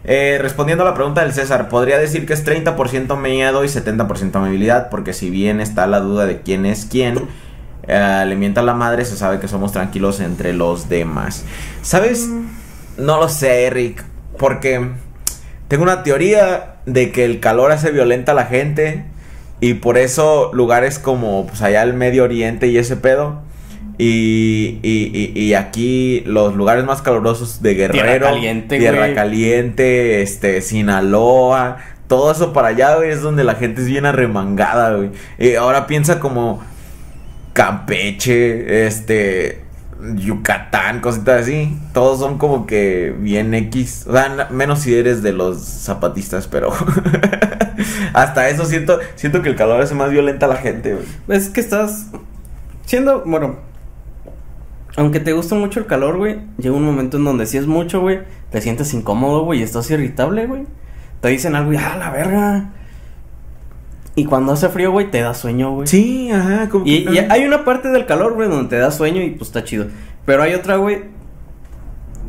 Eh, 0.05 0.39
respondiendo 0.41 0.83
a 0.85 0.87
la 0.87 0.95
pregunta 0.95 1.23
del 1.23 1.33
César, 1.33 1.69
podría 1.69 1.99
decir 1.99 2.27
que 2.27 2.33
es 2.33 2.45
30% 2.45 3.17
miedo 3.19 3.65
y 3.65 3.69
70% 3.69 4.37
amabilidad, 4.37 4.89
porque 4.89 5.13
si 5.13 5.31
bien 5.31 5.61
está 5.61 5.87
la 5.87 6.01
duda 6.01 6.27
de 6.27 6.41
quién 6.41 6.65
es 6.65 6.87
quién, 6.91 7.29
eh, 7.87 8.25
le 8.27 8.37
mienta 8.37 8.63
la 8.63 8.75
madre, 8.75 9.05
se 9.05 9.17
sabe 9.17 9.41
que 9.41 9.49
somos 9.49 9.73
tranquilos 9.73 10.21
entre 10.21 10.53
los 10.53 10.89
demás. 10.89 11.45
¿Sabes? 11.83 12.29
No 12.97 13.19
lo 13.19 13.29
sé, 13.29 13.65
Eric, 13.67 14.05
porque 14.39 14.91
tengo 15.69 15.83
una 15.83 16.03
teoría 16.03 16.77
de 16.87 17.13
que 17.13 17.25
el 17.25 17.41
calor 17.41 17.73
hace 17.73 17.91
violenta 17.91 18.33
a 18.33 18.35
la 18.35 18.47
gente 18.47 19.05
y 19.61 19.75
por 19.75 19.99
eso 19.99 20.51
lugares 20.55 20.99
como 20.99 21.47
pues 21.47 21.63
allá 21.63 21.83
el 21.83 21.93
Medio 21.93 22.25
Oriente 22.25 22.67
y 22.69 22.79
ese 22.79 22.97
pedo 22.97 23.43
y, 24.03 24.79
y, 24.83 25.33
y- 25.35 25.39
y 25.41 25.55
aquí 25.55 26.23
los 26.27 26.55
lugares 26.57 26.85
más 26.85 27.03
calurosos 27.03 27.61
de 27.63 27.75
Guerrero, 27.75 28.27
Caliente, 28.27 28.79
Tierra 28.79 28.99
güey. 29.01 29.15
Caliente, 29.15 30.23
este, 30.23 30.63
Sinaloa, 30.63 31.77
todo 32.09 32.33
eso 32.33 32.53
para 32.53 32.69
allá, 32.69 32.97
güey, 32.97 33.11
es 33.11 33.21
donde 33.23 33.45
la 33.45 33.55
gente 33.55 33.83
es 33.83 33.87
bien 33.89 34.07
arremangada, 34.07 34.97
güey. 34.97 35.11
Y 35.39 35.55
ahora 35.55 35.87
piensa 35.87 36.19
como 36.19 36.63
Campeche, 37.53 38.87
este, 38.87 39.61
Yucatán, 40.15 41.01
cositas 41.01 41.43
así. 41.43 41.77
Todos 41.93 42.19
son 42.21 42.39
como 42.39 42.67
que 42.67 43.15
bien 43.19 43.53
X. 43.55 44.07
O 44.09 44.13
sea, 44.13 44.49
menos 44.51 44.81
si 44.81 44.95
eres 44.95 45.23
de 45.23 45.33
los 45.33 45.59
zapatistas, 45.61 46.47
pero 46.49 46.73
hasta 48.15 48.49
eso 48.49 48.65
siento, 48.65 48.99
siento 49.17 49.43
que 49.43 49.49
el 49.51 49.57
calor 49.57 49.81
hace 49.83 49.95
más 49.95 50.11
violenta 50.11 50.47
a 50.47 50.49
la 50.49 50.57
gente, 50.57 50.95
güey. 50.95 51.05
Es 51.39 51.49
que 51.51 51.61
estás 51.61 52.07
siendo, 52.87 53.23
bueno, 53.27 53.57
aunque 55.01 55.21
te 55.21 55.33
gusta 55.33 55.55
mucho 55.55 55.81
el 55.81 55.87
calor, 55.87 56.17
güey, 56.19 56.39
llega 56.59 56.75
un 56.77 56.85
momento 56.85 57.17
en 57.17 57.25
donde 57.25 57.47
si 57.47 57.57
es 57.59 57.67
mucho, 57.67 58.01
güey, 58.01 58.21
te 58.51 58.61
sientes 58.61 58.93
incómodo, 58.95 59.45
güey, 59.45 59.61
y 59.61 59.63
estás 59.63 59.91
irritable, 59.91 60.47
güey. 60.47 60.63
Te 61.21 61.29
dicen 61.29 61.55
algo 61.55 61.73
y, 61.73 61.77
ah, 61.77 61.97
la 61.99 62.11
verga. 62.11 62.71
Y 64.17 64.25
cuando 64.25 64.53
hace 64.53 64.69
frío, 64.69 64.91
güey, 64.93 65.11
te 65.11 65.21
da 65.21 65.35
sueño, 65.35 65.73
güey. 65.75 65.87
Sí, 65.87 66.31
ajá, 66.31 66.69
como 66.69 66.85
Y, 66.87 67.05
que- 67.05 67.13
y 67.15 67.19
hay 67.19 67.45
una 67.45 67.65
parte 67.65 67.89
del 67.89 68.07
calor, 68.07 68.35
güey, 68.35 68.49
donde 68.49 68.69
te 68.69 68.77
da 68.77 68.91
sueño 68.91 69.23
y 69.23 69.31
pues 69.31 69.49
está 69.49 69.65
chido. 69.65 69.87
Pero 70.27 70.43
hay 70.43 70.55
otra, 70.55 70.77
güey, 70.77 71.03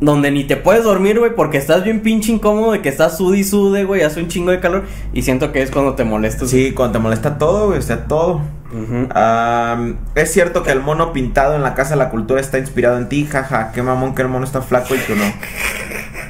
donde 0.02 0.32
ni 0.32 0.42
te 0.42 0.56
puedes 0.56 0.82
dormir, 0.82 1.20
güey, 1.20 1.34
porque 1.34 1.58
estás 1.58 1.84
bien 1.84 2.00
pinche 2.00 2.32
incómodo 2.32 2.72
de 2.72 2.82
que 2.82 2.88
estás 2.88 3.16
sud 3.16 3.36
y 3.36 3.44
sude, 3.44 3.84
güey, 3.84 4.02
hace 4.02 4.20
un 4.20 4.26
chingo 4.26 4.50
de 4.50 4.58
calor. 4.58 4.82
Y 5.12 5.22
siento 5.22 5.52
que 5.52 5.62
es 5.62 5.70
cuando 5.70 5.94
te 5.94 6.02
molestas. 6.02 6.50
Sí, 6.50 6.72
cuando 6.72 6.94
te 6.94 6.98
molesta 6.98 7.38
todo, 7.38 7.68
güey, 7.68 7.78
está 7.78 8.08
todo. 8.08 8.40
Ujú. 8.72 9.08
Am, 9.14 9.98
es 10.16 10.32
cierto 10.32 10.64
que 10.64 10.72
el 10.72 10.80
mono 10.80 11.12
pintado 11.12 11.54
en 11.54 11.62
la 11.62 11.74
Casa 11.74 11.90
de 11.90 11.96
la 11.98 12.10
Cultura 12.10 12.40
está 12.40 12.58
inspirado 12.58 12.98
en 12.98 13.08
ti, 13.08 13.26
jaja. 13.30 13.70
Qué 13.70 13.82
mamón 13.82 14.16
que 14.16 14.22
el 14.22 14.28
mono 14.28 14.44
está 14.44 14.60
flaco 14.60 14.94
y 14.96 14.98
tú 14.98 15.14
no. 15.14 15.24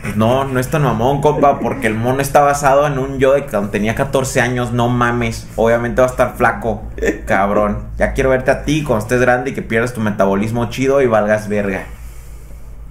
Pues 0.02 0.16
no, 0.16 0.44
no 0.44 0.60
es 0.60 0.68
tan 0.68 0.82
mamón, 0.82 1.22
compa, 1.22 1.58
porque 1.58 1.86
el 1.86 1.94
mono 1.94 2.20
está 2.20 2.40
basado 2.40 2.86
en 2.86 2.98
un 2.98 3.18
yo 3.20 3.32
de 3.32 3.46
cuando 3.46 3.70
tenía 3.70 3.94
14 3.94 4.42
años, 4.42 4.72
no 4.72 4.90
mames. 4.90 5.46
Obviamente 5.56 6.02
va 6.02 6.08
a 6.08 6.10
estar 6.10 6.36
flaco, 6.36 6.82
cabrón. 7.24 7.84
Ya 7.96 8.12
quiero 8.12 8.28
verte 8.28 8.50
a 8.50 8.64
ti 8.64 8.82
cuando 8.82 9.04
estés 9.04 9.20
grande 9.20 9.52
y 9.52 9.54
que 9.54 9.62
pierdas 9.62 9.94
tu 9.94 10.00
metabolismo 10.02 10.68
chido 10.68 11.00
y 11.00 11.06
valgas 11.06 11.48
verga. 11.48 11.86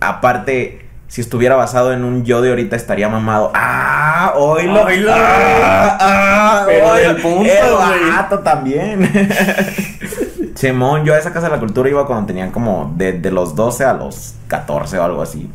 Aparte, 0.02 0.82
si 1.08 1.22
estuviera 1.22 1.56
basado 1.56 1.94
en 1.94 2.04
un 2.04 2.26
yo 2.26 2.42
de 2.42 2.50
ahorita 2.50 2.76
estaría 2.76 3.08
mamado. 3.08 3.52
¡Ah! 3.54 4.34
¡Oílo! 4.36 4.84
Oílo. 4.84 5.12
¡Ah! 5.14 5.98
¡Ah! 6.00 6.64
Pero 6.66 6.88
oílo. 6.88 7.14
del 7.14 7.22
punto, 7.22 8.34
El 8.34 8.44
también. 8.44 9.12
Simón, 10.56 11.06
yo 11.06 11.14
a 11.14 11.18
esa 11.18 11.34
casa 11.34 11.48
de 11.48 11.54
la 11.54 11.60
cultura 11.60 11.90
iba 11.90 12.08
cuando 12.08 12.28
tenían 12.28 12.52
como 12.52 12.94
de, 12.96 13.14
de 13.14 13.32
los 13.32 13.56
12 13.56 13.86
a 13.86 13.94
los 13.94 14.36
14 14.48 15.00
o 15.00 15.04
algo 15.04 15.22
así. 15.22 15.50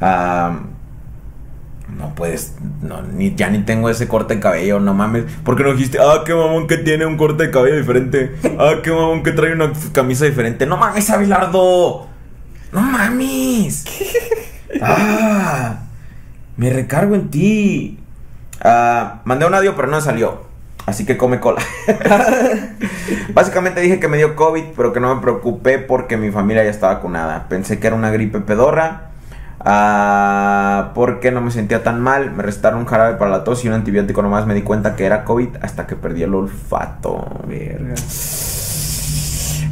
Am, 0.00 0.70
no 1.98 2.14
puedes, 2.14 2.56
no, 2.82 3.02
ni, 3.02 3.34
ya 3.34 3.50
ni 3.50 3.60
tengo 3.60 3.88
ese 3.88 4.08
corte 4.08 4.34
de 4.34 4.40
cabello, 4.40 4.78
no 4.78 4.94
mames. 4.94 5.24
¿Por 5.42 5.56
qué 5.56 5.62
no 5.62 5.72
dijiste, 5.72 5.98
ah, 6.00 6.22
qué 6.24 6.34
mamón 6.34 6.66
que 6.66 6.76
tiene 6.76 7.06
un 7.06 7.16
corte 7.16 7.44
de 7.44 7.50
cabello 7.50 7.76
diferente? 7.76 8.36
Ah, 8.58 8.74
qué 8.82 8.90
mamón 8.90 9.22
que 9.22 9.32
trae 9.32 9.52
una 9.52 9.72
camisa 9.92 10.24
diferente. 10.24 10.66
No 10.66 10.76
mames, 10.76 11.08
Abilardo. 11.10 12.11
No 12.72 12.80
mames. 12.80 13.84
Ah, 14.80 15.82
me 16.56 16.70
recargo 16.70 17.14
en 17.14 17.30
ti. 17.30 18.00
Ah, 18.64 19.20
mandé 19.24 19.44
un 19.44 19.54
audio, 19.54 19.76
pero 19.76 19.86
no 19.86 20.00
salió. 20.00 20.44
Así 20.86 21.04
que 21.04 21.18
come 21.18 21.40
cola. 21.40 21.60
Básicamente 23.34 23.82
dije 23.82 24.00
que 24.00 24.08
me 24.08 24.16
dio 24.16 24.34
COVID, 24.34 24.64
pero 24.74 24.92
que 24.94 24.98
no 24.98 25.14
me 25.14 25.20
preocupé 25.20 25.78
porque 25.78 26.16
mi 26.16 26.30
familia 26.30 26.64
ya 26.64 26.70
está 26.70 26.88
vacunada. 26.88 27.48
Pensé 27.48 27.78
que 27.78 27.86
era 27.86 27.94
una 27.94 28.10
gripe 28.10 28.40
pedorra. 28.40 29.10
Ah, 29.60 30.90
porque 30.94 31.30
no 31.30 31.42
me 31.42 31.50
sentía 31.50 31.84
tan 31.84 32.00
mal. 32.00 32.32
Me 32.32 32.42
restaron 32.42 32.80
un 32.80 32.86
jarabe 32.86 33.16
para 33.16 33.30
la 33.30 33.44
tos 33.44 33.64
y 33.64 33.68
un 33.68 33.74
antibiótico 33.74 34.22
nomás. 34.22 34.46
Me 34.46 34.54
di 34.54 34.62
cuenta 34.62 34.96
que 34.96 35.04
era 35.04 35.24
COVID 35.24 35.56
hasta 35.60 35.86
que 35.86 35.96
perdí 35.96 36.22
el 36.22 36.34
olfato. 36.34 37.42
Verga. 37.46 37.94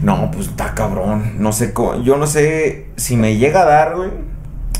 No, 0.02 0.30
pues 0.30 0.48
está 0.48 0.74
cabrón. 0.74 1.34
No 1.38 1.52
sé 1.52 1.72
cómo. 1.72 2.02
Yo 2.02 2.16
no 2.16 2.26
sé 2.26 2.86
si 2.96 3.16
me 3.16 3.36
llega 3.36 3.62
a 3.62 3.64
dar, 3.66 3.96
güey. 3.96 4.10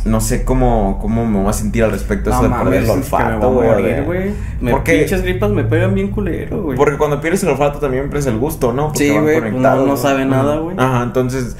No 0.06 0.22
sé 0.22 0.44
cómo, 0.46 0.98
cómo 0.98 1.26
me 1.26 1.40
voy 1.40 1.50
a 1.50 1.52
sentir 1.52 1.84
al 1.84 1.90
respecto 1.90 2.30
No 2.30 2.42
de 2.42 2.48
perder 2.48 2.84
el 2.84 2.90
olfato, 2.90 3.52
güey. 3.52 4.32
Porque- 4.70 4.98
pinches 5.00 5.22
gripas 5.22 5.50
me 5.50 5.62
pegan 5.64 5.94
bien 5.94 6.08
culero, 6.08 6.62
güey. 6.62 6.76
Porque 6.76 6.96
cuando 6.96 7.20
pierdes 7.20 7.42
el 7.42 7.50
olfato 7.50 7.80
también 7.80 8.04
pierdes 8.04 8.26
el 8.26 8.38
gusto, 8.38 8.72
¿no? 8.72 8.86
Porque 8.88 9.08
Sí, 9.10 9.18
güey, 9.18 9.52
no- 9.52 9.84
no 9.86 9.96
sabe 9.98 10.24
nada, 10.24 10.56
güey. 10.56 10.74
Ajá, 10.78 11.02
entonces, 11.02 11.58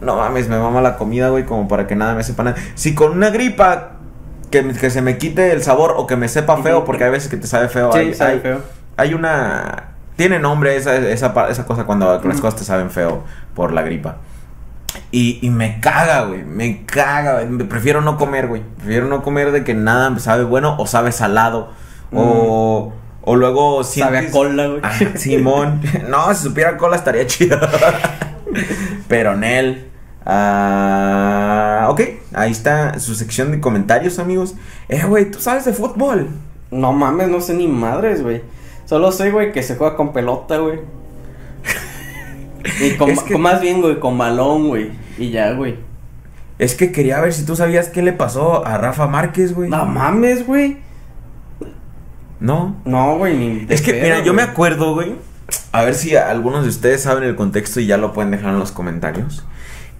no 0.00 0.16
mames, 0.16 0.48
me 0.48 0.58
mama 0.58 0.80
la 0.80 0.96
comida, 0.96 1.28
güey, 1.28 1.44
como 1.44 1.68
para 1.68 1.86
que 1.86 1.94
nada 1.94 2.14
me 2.14 2.22
sepa 2.22 2.44
nada. 2.44 2.56
Si 2.76 2.94
con 2.94 3.12
una 3.12 3.28
gripa 3.28 3.96
que, 4.50 4.72
se 4.90 5.02
me 5.02 5.18
quite 5.18 5.52
el 5.52 5.62
sabor 5.62 5.92
o 5.96 6.06
que 6.06 6.16
me 6.16 6.28
sepa 6.28 6.56
feo, 6.62 6.84
porque 6.84 7.04
hay 7.04 7.10
veces 7.10 7.28
que 7.30 7.36
te 7.36 7.46
sabe 7.46 7.68
feo. 7.68 7.92
Sí, 7.92 7.98
hay, 7.98 8.14
sabe 8.14 8.32
hay- 8.32 8.40
feo. 8.40 8.60
hay 8.96 9.12
una... 9.12 9.91
Tiene 10.22 10.38
nombre 10.38 10.76
esa, 10.76 10.96
esa, 10.96 11.34
esa 11.50 11.66
cosa 11.66 11.84
cuando 11.84 12.20
las 12.24 12.40
cosas 12.40 12.56
te 12.60 12.64
saben 12.64 12.90
feo 12.90 13.24
por 13.54 13.72
la 13.72 13.82
gripa. 13.82 14.18
Y, 15.10 15.38
y 15.42 15.50
me 15.50 15.80
caga, 15.80 16.22
güey. 16.26 16.44
Me 16.44 16.84
caga. 16.84 17.42
güey. 17.42 17.66
Prefiero 17.68 18.00
no 18.02 18.16
comer, 18.16 18.46
güey. 18.46 18.62
Prefiero 18.78 19.06
no 19.08 19.22
comer 19.22 19.50
de 19.52 19.64
que 19.64 19.74
nada 19.74 20.16
sabe 20.20 20.44
bueno 20.44 20.76
o 20.78 20.86
sabe 20.86 21.12
salado. 21.12 21.70
O, 22.12 22.92
o 23.22 23.36
luego 23.36 23.82
Sabe 23.84 24.18
a 24.18 24.20
sientes- 24.20 24.32
cola, 24.32 24.66
güey. 24.68 24.82
Simón. 25.16 25.80
No, 26.08 26.32
si 26.34 26.44
supiera 26.44 26.76
cola 26.76 26.96
estaría 26.96 27.26
chido. 27.26 27.58
Pero 29.08 29.36
Nel. 29.36 29.88
Ah, 30.24 31.86
ok, 31.90 32.00
ahí 32.34 32.50
está 32.52 32.98
su 33.00 33.14
sección 33.14 33.50
de 33.50 33.60
comentarios, 33.60 34.18
amigos. 34.18 34.54
Eh, 34.88 35.02
güey, 35.04 35.30
tú 35.30 35.40
sabes 35.40 35.64
de 35.64 35.72
fútbol. 35.72 36.28
No 36.70 36.92
mames, 36.92 37.28
no 37.28 37.40
sé 37.40 37.54
ni 37.54 37.66
madres, 37.66 38.22
güey. 38.22 38.42
Solo 38.92 39.10
sé, 39.10 39.30
güey, 39.30 39.52
que 39.52 39.62
se 39.62 39.76
juega 39.76 39.96
con 39.96 40.12
pelota, 40.12 40.58
güey. 40.58 40.80
Y 42.78 42.90
con, 42.98 43.08
Es 43.10 43.22
que- 43.22 43.32
con- 43.32 43.40
más 43.40 43.62
bien, 43.62 43.80
güey, 43.80 43.98
con 43.98 44.18
balón, 44.18 44.68
güey. 44.68 44.90
Y 45.16 45.30
ya, 45.30 45.52
güey. 45.54 45.76
Es 46.58 46.74
que 46.74 46.92
quería 46.92 47.18
ver 47.18 47.32
si 47.32 47.46
tú 47.46 47.56
sabías 47.56 47.88
qué 47.88 48.02
le 48.02 48.12
pasó 48.12 48.66
a 48.66 48.76
Rafa 48.76 49.06
Márquez, 49.06 49.54
güey. 49.54 49.70
No 49.70 49.86
mames, 49.86 50.46
güey. 50.46 50.76
No. 52.38 52.76
No, 52.84 53.16
güey, 53.16 53.34
ni 53.34 53.66
Es 53.70 53.80
que, 53.80 53.92
pedo, 53.92 54.02
mira, 54.02 54.18
yo 54.22 54.34
me 54.34 54.42
acuerdo, 54.42 54.92
güey. 54.92 55.14
A 55.72 55.84
ver 55.84 55.94
si 55.94 56.14
algunos 56.14 56.64
de 56.64 56.68
ustedes 56.68 57.02
saben 57.02 57.24
el 57.24 57.34
contexto 57.34 57.80
y 57.80 57.86
ya 57.86 57.96
lo 57.96 58.12
pueden 58.12 58.30
dejar 58.30 58.50
en 58.52 58.58
los 58.58 58.72
comentarios. 58.72 59.42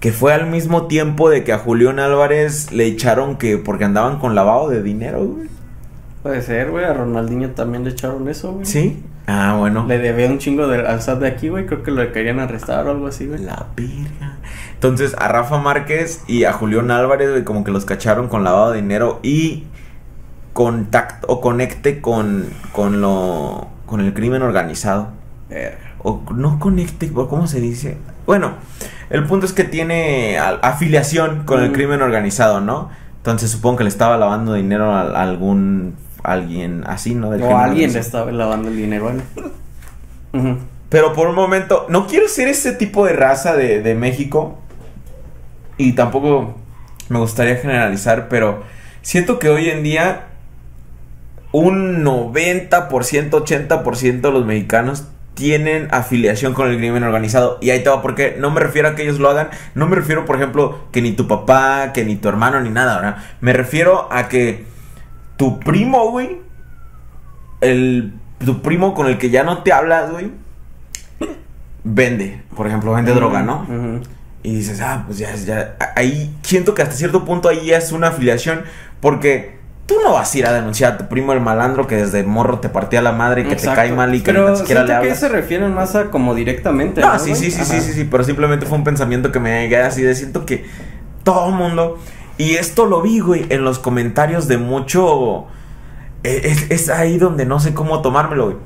Que 0.01 0.13
fue 0.13 0.35
al 0.35 0.49
mismo 0.51 0.87
tiempo 0.87 1.31
de 1.31 1.45
que 1.45 1.55
a 1.55 1.59
Julián 1.59 1.99
Álvarez 1.99 2.73
le 2.73 2.85
echaron 2.85 3.39
que 3.39 3.57
porque 3.57 3.85
andaban 3.85 4.19
con 4.19 4.35
lavado 4.35 4.69
de 4.69 4.83
dinero, 4.83 5.25
güey. 5.25 5.49
Puede 6.23 6.43
ser, 6.43 6.71
güey. 6.71 6.85
A 6.85 6.93
Ronaldinho 6.95 7.51
también 7.51 7.85
le 7.85 7.91
echaron 7.91 8.29
eso, 8.29 8.53
güey. 8.53 8.65
¿Sí? 8.67 9.03
Ah, 9.27 9.57
bueno. 9.59 9.87
Le 9.87 9.99
debía 9.99 10.27
un 10.29 10.39
chingo 10.39 10.67
de, 10.69 10.87
al 10.87 11.01
SAT 11.03 11.21
de 11.21 11.29
aquí, 11.29 11.49
güey. 11.49 11.67
Creo 11.67 11.83
que 11.83 11.91
lo 11.91 12.13
querían 12.13 12.39
arrestar 12.41 12.87
o 12.87 12.91
algo 12.93 13.07
así, 13.09 13.27
güey. 13.27 13.41
La 13.43 13.67
verga. 13.77 14.37
Entonces, 14.75 15.15
a 15.19 15.29
Rafa 15.29 15.59
Márquez 15.59 16.23
y 16.29 16.45
a 16.45 16.53
Julián 16.53 16.91
Álvarez, 16.91 17.31
güey, 17.31 17.45
como 17.45 17.65
que 17.65 17.71
los 17.73 17.85
cacharon 17.85 18.29
con 18.29 18.45
lavado 18.45 18.71
de 18.73 18.81
dinero 18.83 19.21
y 19.23 19.65
contacto 20.53 21.27
o 21.29 21.41
conecte 21.41 22.01
con, 22.01 22.47
con 22.73 23.01
lo 23.01 23.69
con 23.87 24.01
el 24.01 24.15
crimen 24.15 24.43
organizado. 24.43 25.09
O 26.05 26.23
no 26.35 26.59
conecte, 26.59 27.13
¿cómo 27.13 27.47
se 27.47 27.61
dice? 27.61 27.99
Bueno, 28.27 28.53
el 29.11 29.25
punto 29.25 29.45
es 29.47 29.53
que 29.53 29.65
tiene 29.65 30.39
a- 30.39 30.59
afiliación 30.63 31.45
con 31.45 31.63
el 31.63 31.71
Mm. 31.71 31.73
crimen 31.75 32.03
organizado, 32.03 32.61
¿no? 32.61 32.89
Entonces 33.19 33.51
supongo 33.51 33.79
que 33.79 33.85
le 33.85 33.91
estaba 33.91 34.17
lavando 34.17 34.55
dinero 34.55 34.93
a, 34.95 35.03
a 35.03 35.23
algún 35.23 35.95
alguien 36.23 36.85
así, 36.87 37.15
¿no? 37.15 37.31
Del 37.31 37.43
O 37.43 37.57
alguien 37.57 37.93
le 37.93 37.99
estaba 37.99 38.31
lavando 38.33 38.69
el 38.69 38.77
dinero. 38.77 39.13
Ujú. 40.33 40.59
Pero 40.89 41.13
por 41.15 41.29
un 41.29 41.35
momento, 41.35 41.87
no 41.89 42.07
quiero 42.07 42.29
ser 42.29 42.49
ese 42.49 42.73
tipo 42.73 43.07
de 43.07 43.15
raza 43.15 43.55
de, 43.55 43.83
de 43.83 43.95
México. 43.95 44.59
Y 45.79 45.93
tampoco 45.93 46.55
me 47.09 47.19
gustaría 47.19 47.57
generalizar, 47.57 48.29
pero 48.29 48.63
siento 49.01 49.39
que 49.39 49.49
hoy 49.49 49.71
en 49.71 49.83
día 49.83 50.27
un 51.53 52.05
90%, 52.05 53.31
80% 53.31 54.21
de 54.21 54.31
los 54.31 54.45
mexicanos 54.47 55.05
tienen 55.35 55.89
afiliación 55.91 56.55
con 56.55 56.71
el 56.71 56.79
crimen 56.79 57.03
organizado. 57.03 57.59
Y 57.61 57.71
ahí 57.71 57.83
te 57.83 57.91
va, 57.91 58.03
porque 58.03 58.37
no 58.39 58.51
me 58.51 58.61
refiero 58.61 58.89
a 58.89 58.95
que 58.95 59.03
ellos 59.03 59.19
lo 59.19 59.31
hagan. 59.31 59.49
No 59.75 59.87
me 59.89 59.97
refiero, 59.97 60.25
por 60.25 60.37
ejemplo, 60.37 60.79
que 60.93 61.03
ni 61.03 61.13
tu 61.13 61.27
papá, 61.27 61.93
que 61.93 62.05
ni 62.05 62.17
tu 62.17 62.29
hermano, 62.29 62.61
ni 62.61 62.71
nada, 62.71 62.97
¿verdad? 62.97 63.17
Me 63.41 63.53
refiero 63.53 64.09
a 64.11 64.29
que 64.29 64.65
tu 65.43 65.59
primo, 65.59 66.09
güey. 66.13 66.39
El, 67.61 68.13
tu 68.45 68.63
primo 68.63 68.95
con 68.95 69.09
el 69.09 69.19
que 69.19 69.29
ya 69.31 69.43
no 69.43 69.65
te 69.65 69.73
hablas, 69.73 70.13
güey. 70.13 70.31
Vende, 71.83 72.41
por 72.57 72.69
ejemplo, 72.69 72.93
vende 72.93 73.13
droga, 73.13 73.43
¿no? 73.43 73.67
Y 74.45 74.55
dices, 74.55 74.81
ah, 74.81 75.03
pues 75.05 75.19
ya, 75.19 75.35
ya. 75.35 75.75
Ahí 75.97 76.33
siento 76.43 76.75
que 76.75 76.83
hasta 76.83 76.95
cierto 76.95 77.25
punto 77.25 77.49
ahí 77.49 77.67
ya 77.67 77.79
es 77.79 77.91
una 77.91 78.09
afiliación. 78.09 78.63
Porque 79.01 79.59
tú 79.87 79.97
no 80.05 80.13
vas 80.13 80.33
a 80.33 80.39
ir 80.39 80.47
a 80.47 80.53
denunciar 80.53 80.93
a 80.93 80.99
tu 80.99 81.09
primo 81.09 81.33
el 81.33 81.41
malandro 81.41 81.89
que 81.89 81.97
desde 81.97 82.23
morro 82.23 82.61
te 82.61 82.69
partía 82.69 83.03
la 83.03 83.11
madre 83.11 83.41
y 83.41 83.45
que 83.47 83.55
Exacto. 83.55 83.81
te 83.81 83.89
cae 83.89 83.97
mal 83.97 84.15
y 84.15 84.21
que 84.21 84.27
Pero 84.33 84.49
ni 84.51 84.57
siquiera 84.57 84.83
le 84.83 84.87
siento 84.87 85.03
que 85.03 85.09
hablas. 85.09 85.19
se 85.19 85.29
refieren 85.29 85.75
más 85.75 85.97
a 85.97 86.11
como 86.11 86.37
directamente, 86.37 87.01
No, 87.01 87.15
¿no, 87.15 87.19
sí, 87.19 87.35
sí, 87.35 87.51
sí, 87.51 87.65
sí, 87.65 87.81
sí, 87.81 87.93
sí, 87.93 88.05
pero 88.09 88.23
simplemente 88.23 88.65
fue 88.65 88.79
un 88.79 88.85
pensamiento 88.85 89.33
que 89.33 89.41
me 89.41 89.63
llegué 89.63 89.79
así 89.79 90.03
de 90.03 90.15
siento 90.15 90.47
que 90.47 90.65
todo 91.25 91.49
el 91.49 91.55
mundo 91.57 91.99
y 92.39 92.55
esto 92.55 92.87
lo 92.87 93.03
vi, 93.03 93.21
güey, 93.21 93.47
en 93.51 93.65
los 93.65 93.79
comentarios 93.79 94.49
de 94.49 94.59
mucho 94.59 95.47
eh, 96.25 96.41
es, 96.45 96.71
es 96.71 96.89
ahí 96.89 97.19
donde 97.19 97.47
no 97.47 97.61
sé 97.61 97.75
cómo 97.75 98.03
tomármelo, 98.03 98.45
güey. 98.47 98.57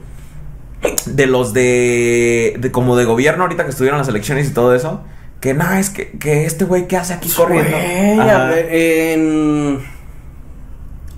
De 1.07 1.27
los 1.27 1.53
de, 1.53 2.57
de 2.59 2.71
como 2.71 2.97
de 2.97 3.05
gobierno 3.05 3.45
ahorita 3.45 3.65
que 3.65 3.71
estuvieron 3.71 3.99
las 3.99 4.09
elecciones 4.09 4.49
y 4.49 4.53
todo 4.53 4.75
eso, 4.75 5.03
que 5.41 5.55
no, 5.55 5.71
es 5.73 5.91
que, 5.91 6.13
que 6.19 6.45
este 6.45 6.65
güey 6.65 6.87
que 6.87 6.97
hace 6.97 7.15
aquí 7.15 7.29
corriendo. 7.31 7.71
Güey, 7.71 8.21
a 8.21 8.45
ver, 8.45 8.69
en... 8.71 9.75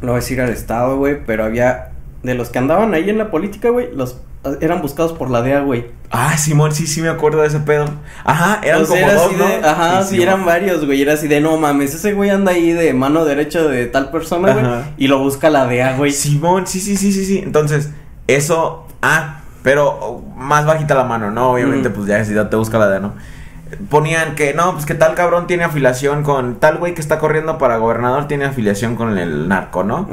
No 0.01 0.09
voy 0.09 0.13
a 0.13 0.17
decir 0.17 0.41
al 0.41 0.51
estado, 0.51 0.97
güey, 0.97 1.25
pero 1.25 1.45
había... 1.45 1.93
De 2.23 2.35
los 2.35 2.51
que 2.51 2.59
andaban 2.59 2.95
ahí 2.95 3.09
en 3.11 3.19
la 3.19 3.31
política, 3.31 3.71
güey, 3.71 3.93
los 3.95 4.21
eran 4.61 4.81
buscados 4.83 5.13
por 5.13 5.31
la 5.31 5.43
DEA, 5.43 5.61
güey. 5.61 5.87
Ah, 6.11 6.37
Simón, 6.39 6.73
sí, 6.73 6.87
sí 6.87 7.03
me 7.03 7.09
acuerdo 7.09 7.43
de 7.43 7.49
ese 7.49 7.61
pedo. 7.61 7.87
Ajá, 8.25 8.61
eran 8.63 8.83
O 8.83 8.87
sea, 8.87 8.97
como 8.97 9.11
era 9.11 9.15
dos, 9.15 9.27
así 9.27 9.37
¿no? 9.37 9.47
de- 9.47 9.69
Ajá, 9.69 10.03
sí, 10.05 10.23
eran 10.23 10.45
varios, 10.45 10.85
güey. 10.87 11.03
Era 11.03 11.13
así 11.15 11.29
de, 11.29 11.41
no 11.41 11.57
mames, 11.59 11.95
ese 11.95 12.13
güey 12.15 12.31
anda 12.31 12.53
ahí 12.53 12.73
de 12.73 12.93
mano 12.95 13.25
derecha 13.25 13.63
de 13.63 13.87
tal 13.87 14.11
persona, 14.11 14.53
güey. 14.53 14.67
Y 14.97 15.09
lo 15.09 15.19
busca 15.19 15.51
la 15.51 15.67
DEA, 15.67 15.97
güey. 15.97 16.13
Simón, 16.13 16.67
sí, 16.67 16.81
sí, 16.81 16.97
sí, 16.97 17.13
sí, 17.13 17.25
sí. 17.25 17.39
Entonces, 17.39 17.91
eso, 18.27 18.87
ah, 19.03 19.41
pero 19.63 19.89
oh, 19.89 20.23
más 20.37 20.65
bajita 20.67 20.95
la 20.95 21.05
mano, 21.05 21.31
¿no? 21.31 21.51
Obviamente, 21.53 21.91
pues 21.91 22.07
ya 22.07 22.25
si 22.25 22.35
ya 22.35 22.49
te 22.49 22.57
busca 22.57 22.79
la 22.79 22.89
de, 22.89 23.01
¿no? 23.01 23.15
Ponían 23.91 24.35
que, 24.35 24.55
no, 24.55 24.73
pues 24.73 24.87
que 24.87 24.95
tal 24.95 25.15
cabrón 25.15 25.47
tiene 25.47 25.65
afiliación 25.65 26.23
con 26.23 26.57
tal 26.57 26.79
güey 26.79 26.95
que 26.95 27.01
está 27.01 27.19
corriendo 27.19 27.59
para 27.59 27.77
gobernador, 27.77 28.27
tiene 28.27 28.47
afiliación 28.47 28.97
con 28.97 29.19
el 29.19 29.49
narco, 29.49 29.85
¿no? 29.85 30.09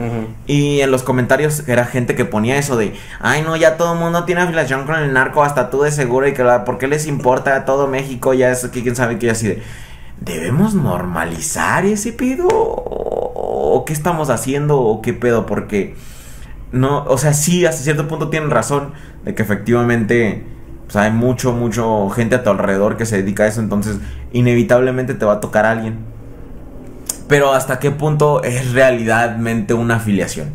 Y 0.45 0.81
en 0.81 0.91
los 0.91 1.03
comentarios 1.03 1.67
era 1.67 1.85
gente 1.85 2.15
que 2.15 2.25
ponía 2.25 2.57
eso 2.57 2.75
de, 2.75 2.95
ay 3.19 3.41
no, 3.43 3.55
ya 3.55 3.77
todo 3.77 3.93
el 3.93 3.99
mundo 3.99 4.25
tiene 4.25 4.41
afiliación 4.41 4.85
con 4.85 4.95
el 4.95 5.13
narco, 5.13 5.43
hasta 5.43 5.69
tú 5.69 5.83
de 5.83 5.91
seguro, 5.91 6.27
y 6.27 6.33
que 6.33 6.43
la, 6.43 6.65
¿por 6.65 6.77
qué 6.77 6.87
les 6.87 7.07
importa 7.07 7.55
a 7.55 7.65
todo 7.65 7.87
México? 7.87 8.33
Ya 8.33 8.51
es 8.51 8.67
que 8.67 8.83
quién 8.83 8.95
sabe 8.95 9.17
que 9.19 9.29
así 9.29 9.47
de, 9.47 9.63
¿debemos 10.19 10.73
normalizar 10.73 11.85
ese 11.85 12.11
pedo? 12.13 12.47
¿O 12.51 13.25
o 13.75 13.85
qué 13.85 13.93
estamos 13.93 14.29
haciendo? 14.29 14.79
¿O 14.79 15.01
qué 15.01 15.13
pedo? 15.13 15.45
Porque, 15.45 15.95
no, 16.71 17.03
o 17.05 17.17
sea, 17.17 17.33
sí, 17.33 17.65
hasta 17.65 17.83
cierto 17.83 18.07
punto 18.07 18.29
tienen 18.29 18.49
razón 18.49 18.93
de 19.23 19.35
que 19.35 19.41
efectivamente 19.41 20.43
pues, 20.85 20.95
hay 20.95 21.11
mucho, 21.11 21.51
mucho 21.51 22.09
gente 22.09 22.35
a 22.35 22.43
tu 22.43 22.49
alrededor 22.49 22.97
que 22.97 23.05
se 23.05 23.17
dedica 23.17 23.43
a 23.43 23.47
eso, 23.47 23.61
entonces 23.61 23.97
inevitablemente 24.31 25.13
te 25.13 25.25
va 25.25 25.33
a 25.33 25.39
tocar 25.39 25.65
alguien. 25.65 25.97
Pero 27.27 27.53
hasta 27.53 27.79
qué 27.79 27.91
punto 27.91 28.43
es 28.43 28.73
realmente 28.73 29.73
una 29.73 29.95
afiliación. 29.95 30.49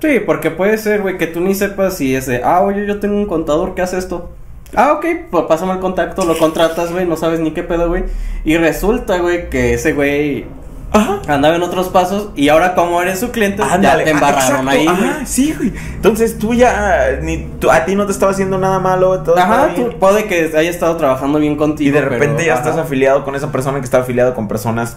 Sí, 0.00 0.20
porque 0.24 0.50
puede 0.50 0.78
ser, 0.78 1.02
güey, 1.02 1.18
que 1.18 1.26
tú 1.26 1.40
ni 1.40 1.54
sepas 1.54 1.96
si 1.96 2.14
es 2.14 2.26
de, 2.26 2.42
ah, 2.42 2.62
oye, 2.62 2.86
yo 2.86 3.00
tengo 3.00 3.16
un 3.16 3.26
contador 3.26 3.74
que 3.74 3.82
hace 3.82 3.98
esto. 3.98 4.30
Ah, 4.74 4.92
ok, 4.92 5.04
pues 5.30 5.44
pásame 5.48 5.72
el 5.72 5.80
contacto, 5.80 6.24
lo 6.24 6.38
contratas, 6.38 6.92
güey, 6.92 7.06
no 7.06 7.16
sabes 7.16 7.40
ni 7.40 7.50
qué 7.50 7.64
pedo, 7.64 7.88
güey. 7.88 8.04
Y 8.44 8.56
resulta, 8.56 9.18
güey, 9.18 9.50
que 9.50 9.74
ese 9.74 9.92
güey 9.92 10.46
Ajá. 10.92 11.20
andaba 11.28 11.54
en 11.56 11.62
otros 11.62 11.88
pasos 11.88 12.30
y 12.34 12.48
ahora 12.48 12.74
como 12.74 13.00
eres 13.00 13.20
su 13.20 13.30
cliente, 13.30 13.62
ya 13.62 13.80
te 13.80 13.86
ah, 13.86 14.10
embarraron 14.10 14.68
ahí, 14.68 14.84
güey. 14.86 14.96
Ajá, 14.98 15.26
sí, 15.26 15.54
güey. 15.56 15.72
Entonces 15.94 16.38
tú 16.38 16.52
ya, 16.54 17.18
ni, 17.22 17.38
tú- 17.60 17.70
a 17.70 17.84
ti 17.84 17.94
no 17.94 18.06
te 18.06 18.12
estaba 18.12 18.32
haciendo 18.32 18.58
nada 18.58 18.78
malo, 18.80 19.20
todo 19.20 19.38
Ajá, 19.38 19.70
tú 19.76 19.98
puede 20.00 20.24
que 20.26 20.50
haya 20.56 20.68
estado 20.70 20.96
trabajando 20.96 21.38
bien 21.38 21.56
contigo. 21.56 21.88
Y 21.88 21.92
de 21.92 22.00
repente 22.00 22.34
pero- 22.38 22.46
ya 22.46 22.52
ajá. 22.54 22.62
estás 22.62 22.78
afiliado 22.78 23.24
con 23.24 23.34
esa 23.36 23.52
persona 23.52 23.78
que 23.78 23.84
está 23.84 23.98
afiliado 23.98 24.34
con 24.34 24.48
personas, 24.48 24.96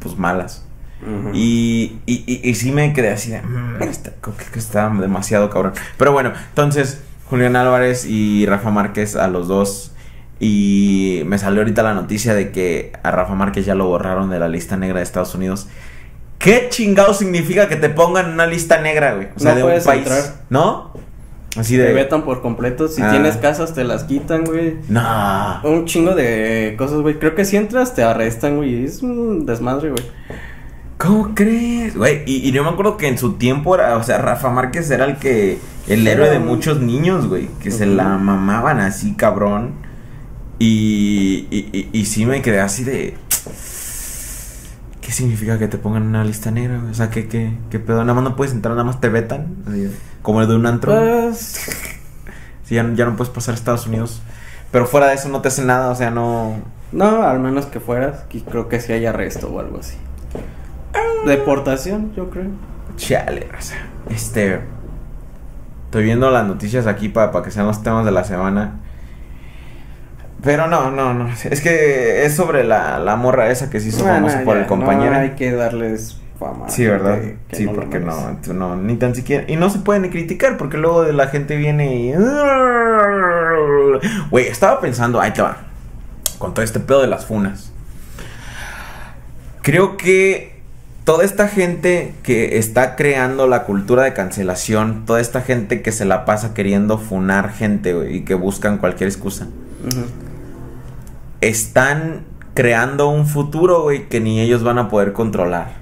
pues 0.00 0.18
malas. 0.18 0.62
Y, 1.32 1.98
y, 2.06 2.24
y, 2.26 2.40
y 2.50 2.54
sí 2.56 2.72
me 2.72 2.92
quedé 2.92 3.10
así 3.12 3.30
de, 3.30 3.40
"Mm, 3.42 3.82
está, 3.82 4.10
creo 4.20 4.34
que 4.52 4.58
está 4.58 4.88
demasiado 4.88 5.50
cabrón. 5.50 5.72
Pero 5.98 6.10
bueno, 6.12 6.32
entonces 6.48 7.00
Julián 7.30 7.54
Álvarez 7.54 8.06
y 8.06 8.44
Rafa 8.46 8.70
Márquez 8.70 9.14
a 9.14 9.28
los 9.28 9.46
dos 9.46 9.92
Y 10.38 11.22
me 11.26 11.38
salió 11.38 11.60
ahorita 11.60 11.82
la 11.82 11.94
noticia 11.94 12.34
de 12.34 12.50
que 12.50 12.92
a 13.02 13.10
Rafa 13.10 13.34
Márquez 13.34 13.64
ya 13.64 13.74
lo 13.74 13.86
borraron 13.86 14.28
de 14.30 14.38
la 14.38 14.48
lista 14.48 14.76
negra 14.76 14.98
de 14.98 15.04
Estados 15.04 15.34
Unidos. 15.34 15.66
¿Qué 16.38 16.66
chingado 16.68 17.14
significa 17.14 17.68
que 17.68 17.76
te 17.76 17.88
pongan 17.88 18.26
en 18.26 18.32
una 18.32 18.46
lista 18.46 18.80
negra, 18.80 19.14
güey? 19.14 19.28
O 19.34 19.38
sea, 19.40 19.52
No 19.52 19.56
de 19.56 19.62
un 19.62 19.68
puedes 19.70 19.84
país. 19.84 20.02
entrar. 20.02 20.22
¿No? 20.50 20.92
Así 21.56 21.76
Te 21.76 21.84
de. 21.84 21.92
vetan 21.94 22.22
por 22.22 22.42
completo. 22.42 22.86
Si 22.86 23.00
Ah. 23.00 23.10
tienes 23.10 23.38
casas, 23.38 23.72
te 23.72 23.82
las 23.84 24.04
quitan, 24.04 24.44
güey. 24.44 24.76
No. 24.90 25.62
Un 25.64 25.86
chingo 25.86 26.14
de 26.14 26.74
cosas, 26.76 27.00
güey. 27.00 27.18
Creo 27.18 27.34
que 27.34 27.46
si 27.46 27.56
entras, 27.56 27.94
te 27.94 28.02
arrestan, 28.02 28.56
güey. 28.56 28.84
Es 28.84 29.02
un 29.02 29.46
desmadre, 29.46 29.88
güey. 29.90 30.04
¿Cómo 30.98 31.34
crees? 31.34 31.96
Güey, 31.96 32.22
y, 32.26 32.46
y 32.46 32.52
yo 32.52 32.62
me 32.62 32.70
acuerdo 32.70 32.98
que 32.98 33.08
en 33.08 33.16
su 33.16 33.34
tiempo 33.34 33.74
era, 33.74 33.96
o 33.96 34.02
sea, 34.02 34.18
Rafa 34.18 34.50
Márquez 34.50 34.90
era 34.90 35.06
el 35.06 35.16
que, 35.16 35.58
el 35.88 36.06
héroe 36.06 36.28
de 36.30 36.38
un- 36.38 36.46
muchos 36.46 36.80
niños, 36.80 37.26
güey, 37.26 37.48
que 37.62 37.70
se 37.70 37.86
la 37.86 38.04
mamaban 38.18 38.78
así, 38.80 39.14
cabrón. 39.14 39.85
Y, 40.58 41.46
y, 41.50 41.68
y, 41.72 41.90
y 41.92 42.04
sí 42.06 42.26
me 42.26 42.42
quedé 42.42 42.60
así 42.60 42.84
de... 42.84 43.16
¿Qué 45.00 45.12
significa 45.12 45.58
que 45.58 45.68
te 45.68 45.78
pongan 45.78 46.02
en 46.02 46.08
una 46.08 46.24
lista 46.24 46.50
negra? 46.50 46.82
O 46.90 46.94
sea, 46.94 47.10
¿qué, 47.10 47.28
qué, 47.28 47.56
qué 47.70 47.78
pedo? 47.78 48.00
Nada 48.02 48.14
más 48.14 48.24
no 48.24 48.34
puedes 48.34 48.52
entrar, 48.52 48.74
nada 48.74 48.84
más 48.84 49.00
te 49.00 49.08
vetan. 49.08 49.54
así, 49.68 49.88
como 50.22 50.40
el 50.42 50.48
de 50.48 50.56
un 50.56 50.66
antro. 50.66 50.92
Pues. 50.92 51.70
Sí, 52.64 52.74
ya, 52.74 52.90
ya 52.94 53.04
no 53.04 53.14
puedes 53.14 53.32
pasar 53.32 53.54
a 53.54 53.56
Estados 53.56 53.86
Unidos. 53.86 54.20
Pero 54.72 54.86
fuera 54.86 55.06
de 55.06 55.14
eso 55.14 55.28
no 55.28 55.40
te 55.40 55.48
hacen 55.48 55.68
nada, 55.68 55.90
o 55.90 55.94
sea, 55.94 56.10
no... 56.10 56.56
No, 56.90 57.22
al 57.22 57.38
menos 57.38 57.66
que 57.66 57.78
fueras. 57.78 58.24
que 58.28 58.42
creo 58.42 58.68
que 58.68 58.80
sí 58.80 58.92
hay 58.92 59.06
arresto 59.06 59.48
o 59.48 59.60
algo 59.60 59.78
así. 59.78 59.96
Deportación, 61.24 62.12
yo 62.14 62.30
creo. 62.30 62.50
Chale, 62.96 63.48
raza. 63.50 63.76
Este. 64.10 64.60
Estoy 65.84 66.04
viendo 66.04 66.30
las 66.30 66.46
noticias 66.46 66.86
aquí 66.86 67.08
para 67.08 67.42
que 67.42 67.50
sean 67.50 67.66
los 67.66 67.82
temas 67.82 68.04
de 68.04 68.10
la 68.10 68.24
semana. 68.24 68.80
Pero 70.46 70.66
no, 70.66 70.90
no, 70.90 71.12
no. 71.12 71.28
Es 71.50 71.60
que 71.60 72.24
es 72.24 72.34
sobre 72.34 72.64
la, 72.64 72.98
la 72.98 73.16
morra 73.16 73.50
esa 73.50 73.68
que 73.68 73.80
se 73.80 73.88
hizo 73.88 74.06
Ah, 74.08 74.14
famosa 74.14 74.40
por 74.44 74.56
el 74.56 74.64
compañero. 74.66 75.12
No 75.12 75.18
hay 75.18 75.30
que 75.32 75.52
darles 75.52 76.16
fama. 76.40 76.68
Sí, 76.70 76.86
¿verdad? 76.86 77.20
que- 77.20 77.36
que 77.48 77.56
sí, 77.56 77.64
no 77.66 77.72
porque 77.72 77.98
no, 78.00 78.38
no, 78.54 78.76
ni 78.76 78.96
tan 78.96 79.14
siquiera. 79.14 79.44
Y 79.48 79.56
no 79.56 79.68
se 79.68 79.80
puede 79.80 80.00
ni 80.00 80.08
criticar 80.08 80.56
porque 80.56 80.78
luego 80.78 81.04
la 81.04 81.26
gente 81.28 81.56
viene 81.56 81.94
y. 81.96 82.12
Güey, 84.30 84.46
estaba 84.48 84.80
pensando, 84.80 85.20
ahí 85.20 85.32
te 85.32 85.42
va. 85.42 85.58
Con 86.38 86.54
todo 86.54 86.64
este 86.64 86.80
pedo 86.80 87.00
de 87.02 87.08
las 87.08 87.26
funas. 87.26 87.72
Creo 89.62 89.96
que 89.96 90.54
toda 91.04 91.24
esta 91.24 91.48
gente 91.48 92.14
que 92.22 92.58
está 92.58 92.94
creando 92.96 93.46
la 93.48 93.62
cultura 93.64 94.02
de 94.04 94.12
cancelación, 94.12 95.06
toda 95.06 95.20
esta 95.20 95.40
gente 95.40 95.82
que 95.82 95.92
se 95.92 96.04
la 96.04 96.24
pasa 96.24 96.52
queriendo 96.54 96.98
funar 96.98 97.52
gente, 97.52 97.94
y 98.10 98.20
que 98.22 98.34
buscan 98.34 98.78
cualquier 98.78 99.08
excusa, 99.08 99.46
Ujú. 99.86 100.04
Están 101.40 102.24
creando 102.54 103.08
un 103.08 103.26
futuro, 103.26 103.82
güey, 103.82 104.08
que 104.08 104.20
ni 104.20 104.40
ellos 104.40 104.62
van 104.62 104.78
a 104.78 104.88
poder 104.88 105.12
controlar. 105.12 105.74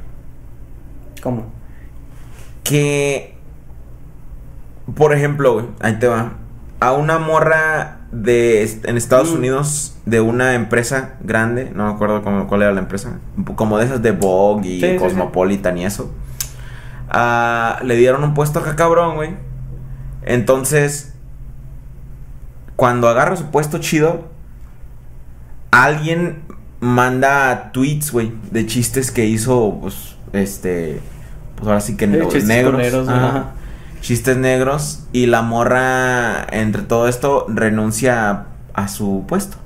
¿Cómo? 1.22 1.52
que 2.62 3.36
por 4.94 5.12
ejemplo, 5.14 5.54
güey, 5.54 5.66
ahí 5.80 5.98
te 5.98 6.06
va. 6.08 6.32
A 6.80 6.92
una 6.92 7.18
morra 7.18 8.00
de 8.12 8.62
en 8.84 8.96
Estados 8.96 9.32
Mm. 9.32 9.36
Unidos 9.36 9.96
de 10.06 10.20
una 10.20 10.54
empresa 10.54 11.14
grande, 11.20 11.70
no 11.74 11.86
me 11.86 11.92
acuerdo 11.94 12.22
cómo, 12.22 12.46
cuál 12.46 12.62
era 12.62 12.72
la 12.72 12.80
empresa, 12.80 13.18
como 13.56 13.78
de 13.78 13.86
esas 13.86 14.02
de 14.02 14.12
Vogue 14.12 14.68
y 14.68 14.80
Sí, 14.80 14.86
sí, 14.86 14.92
sí. 14.92 14.98
Cosmopolitan 14.98 15.78
y 15.78 15.84
eso. 15.86 16.10
ah, 17.10 17.78
le 17.82 17.96
dieron 17.96 18.24
un 18.24 18.34
puesto 18.34 18.58
acá 18.60 18.76
cabrón, 18.76 19.14
güey. 19.16 19.30
Entonces, 20.22 21.14
cuando 22.76 23.08
agarra 23.08 23.36
su 23.36 23.46
puesto 23.46 23.78
chido, 23.78 24.28
alguien 25.82 26.42
manda 26.80 27.72
tweets, 27.72 28.12
güey, 28.12 28.32
de 28.50 28.66
chistes 28.66 29.10
que 29.10 29.26
hizo, 29.26 29.78
pues, 29.80 30.16
este, 30.32 31.00
pues 31.56 31.66
ahora 31.66 31.80
sí 31.80 31.96
que 31.96 32.06
los 32.06 32.32
chistes 32.32 32.44
negros. 32.44 33.08
ajá. 33.08 33.52
Chistes 34.00 34.36
negros. 34.36 35.04
Y 35.12 35.26
la 35.26 35.42
morra, 35.42 36.46
entre 36.50 36.82
todo 36.82 37.08
esto, 37.08 37.46
renuncia 37.48 38.30
a, 38.30 38.46
a 38.74 38.88
su 38.88 39.24
puesto. 39.26 39.56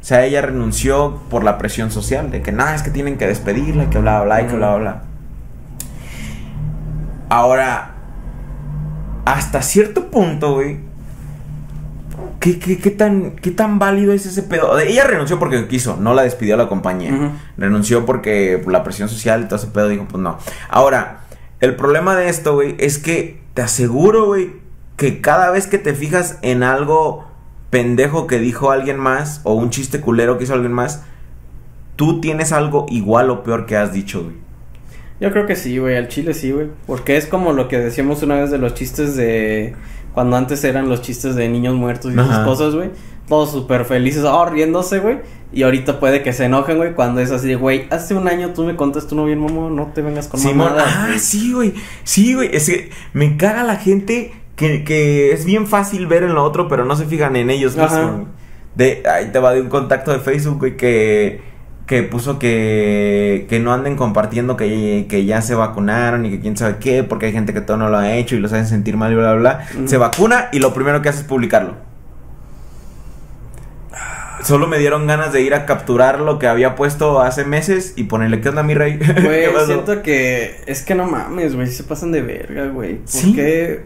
O 0.00 0.04
sea, 0.04 0.24
ella 0.24 0.42
renunció 0.42 1.22
por 1.30 1.42
la 1.42 1.58
presión 1.58 1.90
social, 1.90 2.30
de 2.30 2.42
que 2.42 2.52
nada, 2.52 2.74
es 2.74 2.82
que 2.82 2.90
tienen 2.90 3.18
que 3.18 3.26
despedirla, 3.26 3.90
que 3.90 3.98
bla, 3.98 4.22
bla, 4.22 4.24
bla, 4.24 4.42
y 4.42 4.46
que 4.46 4.56
bla, 4.56 4.74
bla, 4.74 4.78
bla. 4.78 5.02
Ahora, 7.30 7.94
hasta 9.24 9.60
cierto 9.62 10.10
punto, 10.10 10.54
güey, 10.54 10.80
¿qué, 12.40 12.58
qué, 12.58 12.78
qué 12.78 12.90
tan, 12.90 13.36
¿qué 13.36 13.50
tan 13.50 13.78
válido 13.78 14.12
es 14.12 14.26
ese 14.26 14.42
pedo? 14.42 14.78
Ella 14.78 15.04
renunció 15.04 15.38
porque 15.38 15.66
quiso, 15.68 15.96
no 15.96 16.14
la 16.14 16.22
despidió 16.22 16.56
la 16.56 16.68
compañía. 16.68 17.32
Renunció 17.56 18.06
porque 18.06 18.60
por 18.62 18.72
la 18.72 18.84
presión 18.84 19.08
social 19.08 19.42
y 19.42 19.44
todo 19.44 19.56
ese 19.56 19.68
pedo 19.68 19.88
dijo, 19.88 20.06
pues 20.08 20.22
no. 20.22 20.38
Ahora, 20.68 21.20
el 21.60 21.76
problema 21.76 22.16
de 22.16 22.28
esto, 22.28 22.54
güey, 22.54 22.76
es 22.78 22.98
que 22.98 23.40
te 23.54 23.62
aseguro, 23.62 24.26
güey, 24.26 24.52
que 24.96 25.20
cada 25.20 25.50
vez 25.50 25.66
que 25.66 25.78
te 25.78 25.94
fijas 25.94 26.38
en 26.42 26.62
algo 26.62 27.26
pendejo 27.70 28.26
que 28.26 28.38
dijo 28.38 28.70
alguien 28.70 28.98
más 28.98 29.40
o 29.44 29.54
un 29.54 29.70
chiste 29.70 30.00
culero 30.00 30.38
que 30.38 30.44
hizo 30.44 30.54
alguien 30.54 30.72
más, 30.72 31.02
tú 31.96 32.20
tienes 32.20 32.52
algo 32.52 32.86
igual 32.88 33.30
o 33.30 33.42
peor 33.42 33.66
que 33.66 33.76
has 33.76 33.92
dicho, 33.92 34.22
güey. 34.22 34.36
Yo 35.20 35.32
creo 35.32 35.46
que 35.46 35.56
sí, 35.56 35.78
güey, 35.78 35.96
al 35.96 36.06
chile 36.06 36.32
sí, 36.32 36.52
güey. 36.52 36.68
Porque 36.86 37.16
es 37.16 37.26
como 37.26 37.52
lo 37.52 37.66
que 37.66 37.78
decíamos 37.78 38.22
una 38.22 38.36
vez 38.36 38.50
de 38.50 38.58
los 38.58 38.74
chistes 38.74 39.16
de. 39.16 39.74
Cuando 40.18 40.36
antes 40.36 40.64
eran 40.64 40.88
los 40.88 41.00
chistes 41.00 41.36
de 41.36 41.48
niños 41.48 41.76
muertos 41.76 42.10
y 42.10 42.14
esas 42.14 42.28
Ajá. 42.28 42.44
cosas, 42.44 42.74
güey. 42.74 42.90
Todos 43.28 43.52
súper 43.52 43.84
felices, 43.84 44.24
oh, 44.24 44.46
riéndose, 44.46 44.98
güey. 44.98 45.18
Y 45.52 45.62
ahorita 45.62 46.00
puede 46.00 46.24
que 46.24 46.32
se 46.32 46.46
enojen, 46.46 46.76
güey, 46.76 46.94
cuando 46.94 47.20
es 47.20 47.30
así 47.30 47.46
de, 47.46 47.54
güey, 47.54 47.86
hace 47.90 48.16
un 48.16 48.26
año 48.26 48.52
tú 48.52 48.64
me 48.64 48.74
contaste 48.74 49.14
uno 49.14 49.26
bien, 49.26 49.38
momo, 49.38 49.70
no 49.70 49.92
te 49.94 50.02
vengas 50.02 50.26
con 50.26 50.40
Simón, 50.40 50.70
mamadas, 50.70 50.92
ah, 50.92 51.04
güey". 51.06 51.20
sí, 51.20 51.52
güey. 51.52 51.74
Sí, 52.02 52.34
güey. 52.34 52.50
Es 52.52 52.66
que 52.66 52.90
me 53.12 53.36
caga 53.36 53.62
la 53.62 53.76
gente 53.76 54.32
que, 54.56 54.82
que 54.82 55.30
es 55.30 55.44
bien 55.44 55.68
fácil 55.68 56.08
ver 56.08 56.24
en 56.24 56.34
lo 56.34 56.42
otro, 56.42 56.66
pero 56.66 56.84
no 56.84 56.96
se 56.96 57.04
fijan 57.04 57.36
en 57.36 57.50
ellos 57.50 57.76
mismos. 57.76 58.26
De, 58.74 59.04
ahí 59.08 59.30
te 59.30 59.38
va 59.38 59.52
de 59.52 59.60
un 59.60 59.68
contacto 59.68 60.10
de 60.10 60.18
Facebook, 60.18 60.58
güey, 60.58 60.76
que, 60.76 61.42
que 61.88 62.02
puso 62.04 62.38
que, 62.38 63.46
que 63.48 63.58
no 63.60 63.72
anden 63.72 63.96
compartiendo 63.96 64.56
que, 64.58 65.06
que 65.08 65.24
ya 65.24 65.40
se 65.42 65.54
vacunaron 65.54 66.26
y 66.26 66.30
que 66.30 66.38
quién 66.40 66.56
sabe 66.56 66.76
qué, 66.78 67.02
porque 67.02 67.26
hay 67.26 67.32
gente 67.32 67.54
que 67.54 67.62
todo 67.62 67.78
no 67.78 67.88
lo 67.88 67.96
ha 67.96 68.12
hecho 68.12 68.36
y 68.36 68.40
los 68.40 68.52
hacen 68.52 68.66
sentir 68.66 68.96
mal 68.98 69.10
y 69.10 69.16
bla, 69.16 69.32
bla, 69.32 69.40
bla. 69.40 69.66
Ujú. 69.74 69.88
Se 69.88 69.96
vacuna 69.96 70.50
y 70.52 70.58
lo 70.58 70.74
primero 70.74 71.00
que 71.02 71.08
hace 71.08 71.20
es 71.20 71.24
publicarlo. 71.24 71.74
Solo 74.42 74.66
me 74.68 74.78
dieron 74.78 75.06
ganas 75.06 75.32
de 75.32 75.40
ir 75.42 75.52
a 75.54 75.66
capturar 75.66 76.20
lo 76.20 76.38
que 76.38 76.46
había 76.46 76.74
puesto 76.76 77.20
hace 77.20 77.44
meses 77.44 77.94
y 77.96 78.04
ponerle, 78.04 78.40
¿qué 78.40 78.50
onda, 78.50 78.62
mi 78.62 78.74
rey? 78.74 78.98
¿Qué 78.98 79.12
Güey, 79.22 79.66
siento 79.66 80.02
que 80.02 80.60
es 80.66 80.82
que 80.82 80.94
no 80.94 81.06
mames, 81.06 81.56
güey, 81.56 81.66
se 81.66 81.82
pasan 81.84 82.12
de 82.12 82.22
verga, 82.22 82.66
güey. 82.68 82.98
¿Por 82.98 83.08
Sí. 83.08 83.32
qué? 83.34 83.80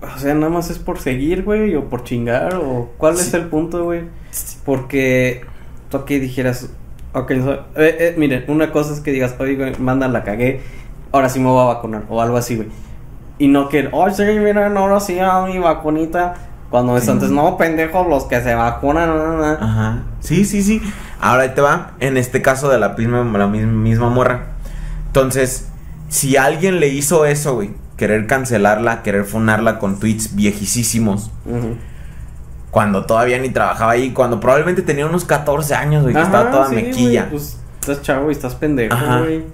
O 0.00 0.18
sea, 0.18 0.34
nada 0.34 0.48
más 0.48 0.70
es 0.70 0.78
por 0.78 0.98
seguir, 0.98 1.42
güey, 1.42 1.74
o 1.74 1.88
por 1.90 2.04
chingar, 2.04 2.54
o 2.54 2.92
cuál 2.96 3.14
es 3.14 3.34
el 3.34 3.46
punto, 3.46 3.84
güey. 3.84 4.04
Porque 4.64 5.42
tú 5.90 5.98
aquí 5.98 6.18
dijeras, 6.18 6.70
ok, 7.20 7.32
so- 7.42 7.52
eh, 7.76 7.96
eh, 8.00 8.14
miren, 8.16 8.44
una 8.48 8.70
cosa 8.72 8.92
es 8.92 9.00
que 9.00 9.10
digas, 9.12 9.34
oye, 9.38 9.56
güey, 9.56 9.76
manda, 9.78 10.06
la 10.08 10.22
cagué, 10.24 10.60
ahora 11.12 11.28
sí 11.28 11.40
me 11.40 11.46
voy 11.48 11.60
a 11.62 11.74
vacunar, 11.74 12.04
o 12.08 12.20
algo 12.22 12.36
así, 12.36 12.56
güey. 12.56 12.68
Y 13.38 13.48
no 13.48 13.68
que, 13.68 13.88
oh, 13.92 14.08
sí, 14.10 14.22
miren, 14.24 14.76
ahora 14.76 15.00
sí, 15.00 15.18
a 15.18 15.42
mi 15.46 15.58
vacunita. 15.58 16.34
Cuando 16.70 16.96
es 16.96 17.04
Sí. 17.04 17.10
antes, 17.10 17.30
no, 17.30 17.56
pendejos, 17.56 18.08
los 18.08 18.24
que 18.24 18.40
se 18.40 18.54
vacunan, 18.54 19.08
no, 19.08 19.36
no. 19.36 19.44
Ajá. 19.44 20.02
Sí, 20.20 20.44
sí, 20.44 20.62
sí. 20.62 20.82
Ahora 21.20 21.44
ahí 21.44 21.50
te 21.54 21.60
va. 21.60 21.92
En 22.00 22.16
este 22.16 22.42
caso 22.42 22.68
de 22.68 22.78
la 22.78 22.88
misma, 22.90 23.22
la 23.38 23.46
mis- 23.46 23.64
misma 23.66 24.08
morra. 24.10 24.46
Entonces, 25.06 25.68
si 26.08 26.36
alguien 26.36 26.80
le 26.80 26.88
hizo 26.88 27.24
eso, 27.24 27.54
güey, 27.54 27.70
querer 27.96 28.26
cancelarla, 28.26 29.02
querer 29.02 29.24
funarla 29.24 29.78
con 29.78 30.00
tweets 30.00 30.34
viejísimos, 30.34 31.30
Ujú. 31.46 31.76
Cuando 32.76 33.06
todavía 33.06 33.38
ni 33.38 33.48
trabajaba 33.48 33.92
ahí, 33.92 34.10
cuando 34.10 34.38
probablemente 34.38 34.82
tenía 34.82 35.06
unos 35.06 35.24
14 35.24 35.74
años, 35.74 36.02
güey, 36.02 36.12
que 36.14 36.20
Ajá, 36.20 36.26
estaba 36.28 36.50
toda 36.50 36.68
sí, 36.68 36.74
mequilla. 36.74 37.22
güey, 37.22 37.30
pues 37.30 37.58
estás 37.80 38.02
chavo 38.02 38.28
y 38.28 38.32
estás 38.32 38.54
pendejo, 38.54 38.94
güey. 39.20 39.44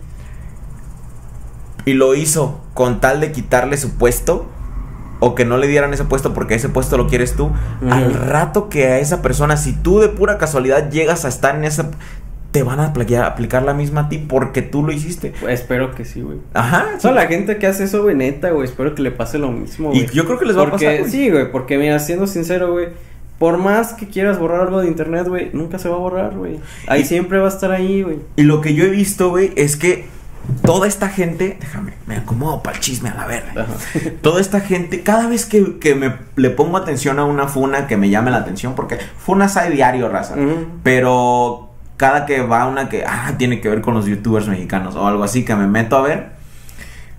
Y 1.84 1.92
lo 1.92 2.16
hizo 2.16 2.60
con 2.74 3.00
tal 3.00 3.20
de 3.20 3.30
quitarle 3.30 3.76
su 3.76 3.92
puesto. 3.96 4.46
O 5.20 5.36
que 5.36 5.44
no 5.44 5.56
le 5.56 5.68
dieran 5.68 5.94
ese 5.94 6.02
puesto 6.02 6.34
porque 6.34 6.56
ese 6.56 6.68
puesto 6.68 6.96
lo 6.96 7.06
quieres 7.06 7.36
tú. 7.36 7.44
Ujú. 7.44 7.92
Al 7.92 8.12
rato 8.12 8.68
que 8.68 8.88
a 8.88 8.98
esa 8.98 9.22
persona, 9.22 9.56
si 9.56 9.72
tú 9.72 10.00
de 10.00 10.08
pura 10.08 10.36
casualidad 10.36 10.90
llegas 10.90 11.24
a 11.24 11.28
estar 11.28 11.54
en 11.54 11.62
esa. 11.62 11.92
Te 12.50 12.64
van 12.64 12.80
a 12.80 12.92
apli- 12.92 13.24
aplicar 13.24 13.62
la 13.62 13.72
misma 13.72 14.00
a 14.00 14.08
ti 14.08 14.18
porque 14.18 14.62
tú 14.62 14.82
lo 14.84 14.90
hiciste. 14.90 15.32
Pues, 15.40 15.60
espero 15.60 15.94
que 15.94 16.04
sí, 16.04 16.22
güey. 16.22 16.38
Ajá. 16.54 16.86
sí. 16.96 17.02
Toda 17.02 17.14
la 17.14 17.26
gente 17.28 17.56
que 17.56 17.68
hace 17.68 17.84
eso, 17.84 18.02
güey, 18.02 18.16
neta, 18.16 18.50
güey, 18.50 18.64
espero 18.68 18.96
que 18.96 19.00
le 19.02 19.12
pase 19.12 19.38
lo 19.38 19.52
mismo, 19.52 19.90
güey. 19.90 20.00
Y 20.02 20.06
yo 20.08 20.24
creo 20.26 20.40
que 20.40 20.44
les 20.44 20.56
va 20.58 20.62
a 20.64 20.70
porque, 20.70 20.84
pasar, 20.86 20.98
güey. 21.02 21.10
Sí, 21.12 21.30
güey, 21.30 21.52
porque 21.52 21.78
mira, 21.78 21.98
siendo 22.00 22.26
sincero, 22.26 22.72
güey, 22.72 22.88
por 23.42 23.58
más 23.58 23.94
que 23.94 24.06
quieras 24.06 24.38
borrar 24.38 24.60
algo 24.60 24.82
de 24.82 24.86
internet, 24.86 25.26
güey, 25.26 25.50
nunca 25.52 25.76
se 25.76 25.88
va 25.88 25.96
a 25.96 25.98
borrar, 25.98 26.36
güey. 26.36 26.60
Ahí 26.86 27.00
Y- 27.00 27.04
siempre 27.04 27.40
va 27.40 27.46
a 27.46 27.48
estar 27.48 27.72
ahí, 27.72 28.02
güey. 28.02 28.20
Y 28.36 28.44
lo 28.44 28.60
que 28.60 28.72
yo 28.72 28.84
he 28.84 28.88
visto, 28.88 29.30
güey, 29.30 29.52
es 29.56 29.74
que 29.74 30.06
toda 30.64 30.86
esta 30.86 31.08
gente, 31.08 31.56
déjame, 31.58 31.94
me 32.06 32.18
acomodo 32.18 32.62
para 32.62 32.76
el 32.76 32.80
chisme 32.80 33.08
a 33.08 33.14
la 33.16 33.26
verga. 33.26 33.66
Toda 34.22 34.40
esta 34.40 34.60
gente, 34.60 35.02
cada 35.02 35.26
vez 35.26 35.44
que, 35.44 35.80
que 35.80 35.96
me 35.96 36.14
le 36.36 36.50
pongo 36.50 36.76
atención 36.76 37.18
a 37.18 37.24
una 37.24 37.48
funa 37.48 37.88
que 37.88 37.96
me 37.96 38.10
llame 38.10 38.30
la 38.30 38.36
atención, 38.36 38.76
porque 38.76 38.98
funas 39.18 39.56
hay 39.56 39.72
diario, 39.72 40.08
raza. 40.08 40.36
Pero 40.84 41.70
cada 41.96 42.26
que 42.26 42.42
va 42.42 42.68
una 42.68 42.88
que 42.88 43.02
ah, 43.04 43.34
tiene 43.38 43.60
que 43.60 43.68
ver 43.68 43.80
con 43.80 43.94
los 43.94 44.06
youtubers 44.06 44.46
mexicanos 44.46 44.94
o 44.94 45.04
algo 45.04 45.24
así 45.24 45.44
que 45.44 45.56
me 45.56 45.66
meto 45.66 45.96
a 45.96 46.02
ver, 46.02 46.28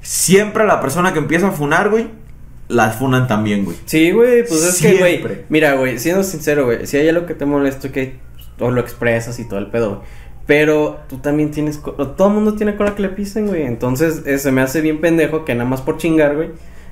siempre 0.01 0.65
la 0.65 0.79
persona 0.79 1.12
que 1.12 1.19
empieza 1.19 1.49
a 1.49 1.51
funar, 1.51 1.89
güey, 1.89 2.22
las 2.67 2.95
funan 2.95 3.28
también, 3.28 3.65
güey. 3.65 3.78
Sí, 3.86 4.12
güey, 4.12 4.45
pues 4.47 4.63
es 4.63 4.82
que, 4.82 4.97
güey, 4.97 5.23
mira, 5.49 5.73
güey, 5.76 5.99
siendo 5.99 6.23
sincero, 6.23 6.65
güey, 6.65 6.86
si 6.88 6.97
hay 6.97 7.10
algo 7.10 7.26
que 7.26 7.36
te 7.36 7.45
molesta, 7.45 7.91
que 7.91 8.17
o 8.60 8.71
lo 8.71 8.82
expresas 8.82 9.39
y 9.39 9.47
todo 9.47 9.60
el 9.60 9.67
pedo, 9.67 9.89
güey. 9.89 10.02
Pero 10.45 10.99
tú 11.08 11.17
también 11.17 11.52
tienes, 11.52 11.82
todo 11.82 12.28
el 12.28 12.34
mundo 12.34 12.56
tiene 12.56 12.76
cola 12.76 12.95
que 12.95 13.02
le 13.02 13.10
pisen, 13.10 13.47
güey. 13.47 13.63
Entonces, 13.63 14.23
eh, 14.26 14.38
se 14.38 14.52
me 14.52 14.62
hace 14.62 14.82
bien 14.82 14.99
pendejo 14.99 15.45
que 15.45 15.56
nada 15.56 15.69
más 15.69 15.82
por 15.82 15.97
chingar, 15.97 16.36
güey, 16.36 16.49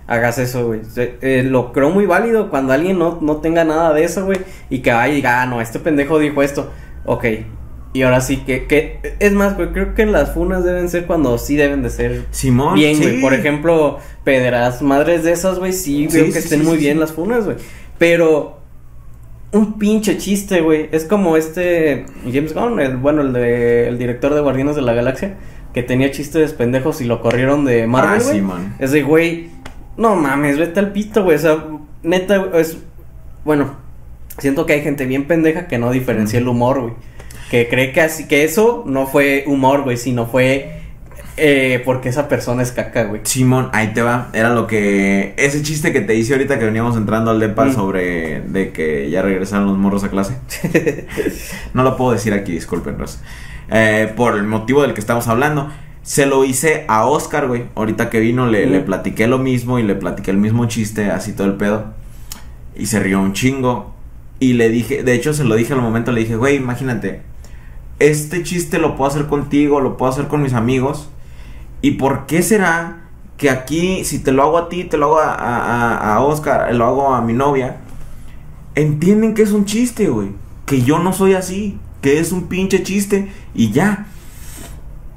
hagas 0.08 0.38
eso, 0.38 0.68
güey. 0.68 0.82
Eh, 0.96 1.44
lo 1.46 1.74
creo 1.74 1.90
muy 1.90 2.06
válido 2.06 2.50
cuando 2.50 2.74
alguien 2.74 2.98
no, 2.98 3.20
no 3.22 3.38
tenga 3.38 3.66
nada 3.66 3.94
de 3.94 4.06
eso, 4.06 4.26
güey, 4.26 4.40
y 4.70 4.80
que 4.80 4.92
vaya 4.92 5.12
y 5.12 5.18
diga, 5.18 5.42
ah, 5.42 5.46
no, 5.46 5.60
este 5.62 5.80
pendejo 5.80 6.20
dijo 6.20 6.42
esto. 6.42 6.72
Ok, 7.06 7.26
y 7.94 8.04
ahora 8.04 8.22
sí 8.22 8.38
que, 8.38 8.68
que, 8.68 9.16
es 9.20 9.32
más, 9.34 9.58
güey, 9.58 9.70
creo 9.74 9.94
que 9.94 10.06
las 10.06 10.34
funas 10.34 10.64
deben 10.64 10.90
ser 10.90 11.06
cuando 11.06 11.38
sí 11.38 11.56
deben 11.58 11.84
de 11.84 11.90
ser 11.90 12.26
Simón, 12.32 12.76
bien, 12.76 12.98
güey. 12.98 13.20
Por 13.20 13.34
ejemplo, 13.34 14.00
pederas, 14.24 14.82
madres 14.82 15.24
de 15.24 15.34
esas, 15.34 15.60
güey, 15.60 15.74
sí, 15.74 16.08
Sí, 16.10 16.18
veo 16.18 16.26
que 16.28 16.34
sí, 16.34 16.40
estén 16.40 16.64
muy 16.64 16.78
bien 16.78 17.00
las 17.00 17.12
funas, 17.12 17.46
güey. 17.46 17.58
Pero 17.98 18.60
un 19.52 19.78
pinche 19.78 20.18
chiste, 20.18 20.62
güey. 20.62 20.88
Es 20.92 21.04
como 21.06 21.36
este 21.36 22.06
James 22.32 22.54
Gunn, 22.54 22.80
el 22.80 22.98
bueno, 22.98 23.22
el 23.22 23.34
de 23.34 23.90
el 23.90 23.98
director 23.98 24.34
de 24.34 24.42
Guardianes 24.42 24.76
de 24.76 24.82
la 24.82 24.94
Galaxia, 24.94 25.36
que 25.74 25.84
tenía 25.84 26.12
chistes 26.12 26.54
pendejos 26.54 27.02
y 27.02 27.06
lo 27.06 27.22
corrieron 27.22 27.66
de 27.66 27.88
Marvel, 27.88 28.22
Ah, 28.22 28.24
güey. 28.24 28.44
Es 28.80 28.92
de, 28.92 29.04
güey, 29.04 29.50
no 29.98 30.16
mames, 30.16 30.58
vete 30.58 30.80
al 30.80 30.94
pito, 30.94 31.24
güey. 31.24 31.36
O 31.36 31.40
sea, 31.40 31.66
neta, 32.04 32.52
es 32.56 32.78
bueno, 33.44 33.76
siento 34.38 34.66
que 34.66 34.74
hay 34.74 34.82
gente 34.82 35.06
bien 35.06 35.28
pendeja 35.28 35.68
que 35.68 35.78
no 35.78 35.92
diferencia 35.92 36.40
el 36.40 36.48
humor, 36.48 36.82
güey. 36.82 36.94
Que 37.52 37.68
cree 37.68 37.92
que 37.92 38.02
así 38.02 38.28
que 38.28 38.44
eso 38.46 38.84
no 38.88 39.06
fue 39.06 39.44
humor, 39.46 39.84
güey, 39.84 39.98
sino 39.98 40.26
fue 40.26 40.78
eh, 41.38 41.82
porque 41.86 42.08
esa 42.10 42.28
persona 42.30 42.64
es 42.64 42.72
caca, 42.72 43.04
güey. 43.04 43.22
Simón, 43.26 43.70
ahí 43.74 43.94
te 43.94 44.02
va. 44.02 44.30
Era 44.34 44.54
lo 44.54 44.68
que. 44.68 45.34
Ese 45.38 45.62
chiste 45.62 45.92
que 45.92 46.00
te 46.02 46.16
hice 46.16 46.34
ahorita 46.34 46.58
que 46.60 46.66
veníamos 46.66 46.96
entrando 46.98 47.30
al 47.32 47.40
DEPA 47.40 47.66
Mm. 47.66 47.74
sobre 47.76 48.42
de 48.42 48.72
que 48.72 49.10
ya 49.10 49.22
regresaron 49.22 49.68
los 49.68 49.78
morros 49.78 50.04
a 50.04 50.10
clase. 50.10 50.36
no 51.74 51.84
lo 51.84 51.98
puedo 51.98 52.14
decir 52.14 52.34
aquí, 52.34 52.54
disculpen. 52.54 52.96
Eh, 53.70 54.12
por 54.16 54.36
el 54.36 54.44
motivo 54.44 54.82
del 54.82 54.94
que 54.94 55.00
estamos 55.02 55.28
hablando. 55.28 55.70
Se 56.04 56.26
lo 56.26 56.44
hice 56.46 56.86
a 56.88 57.06
Oscar, 57.06 57.48
güey. 57.48 57.66
Ahorita 57.76 58.10
que 58.10 58.20
vino 58.20 58.48
le, 58.48 58.66
Mm. 58.66 58.72
le 58.72 58.80
platiqué 58.80 59.28
lo 59.28 59.38
mismo 59.38 59.78
y 59.78 59.84
le 59.84 59.96
platiqué 59.96 60.32
el 60.32 60.38
mismo 60.38 60.66
chiste, 60.66 61.12
así 61.12 61.34
todo 61.34 61.48
el 61.48 61.54
pedo. 61.56 61.94
Y 62.76 62.88
se 62.88 63.00
rió 63.00 63.20
un 63.22 63.34
chingo. 63.34 63.94
Y 64.40 64.54
le 64.54 64.70
dije, 64.70 65.04
de 65.04 65.14
hecho 65.14 65.34
se 65.34 65.44
lo 65.44 65.56
dije 65.56 65.74
al 65.74 65.82
momento, 65.82 66.12
le 66.12 66.22
dije, 66.22 66.36
güey, 66.36 66.56
imagínate. 66.56 67.22
Este 68.02 68.42
chiste 68.42 68.80
lo 68.80 68.96
puedo 68.96 69.12
hacer 69.12 69.28
contigo, 69.28 69.80
lo 69.80 69.96
puedo 69.96 70.12
hacer 70.12 70.28
con 70.28 70.42
mis 70.42 70.54
amigos. 70.54 71.08
¿Y 71.84 71.92
por 71.92 72.26
qué 72.26 72.42
será 72.42 73.04
que 73.38 73.50
aquí, 73.52 74.04
si 74.06 74.18
te 74.20 74.32
lo 74.32 74.42
hago 74.42 74.58
a 74.58 74.70
ti, 74.70 74.86
te 74.86 74.98
lo 74.98 75.06
hago 75.06 75.20
a, 75.20 75.98
a- 76.16 76.20
Oscar, 76.22 76.74
lo 76.74 76.86
hago 76.86 77.14
a 77.14 77.22
mi 77.22 77.34
novia, 77.34 77.78
entienden 78.76 79.34
que 79.36 79.44
es 79.44 79.52
un 79.52 79.66
chiste, 79.66 80.08
güey? 80.10 80.30
Que 80.66 80.82
yo 80.82 81.00
no 81.00 81.14
soy 81.14 81.34
así, 81.34 81.78
que 82.02 82.20
es 82.20 82.32
un 82.32 82.48
pinche 82.48 82.82
chiste 82.84 83.32
y 83.54 83.72
ya. 83.72 84.08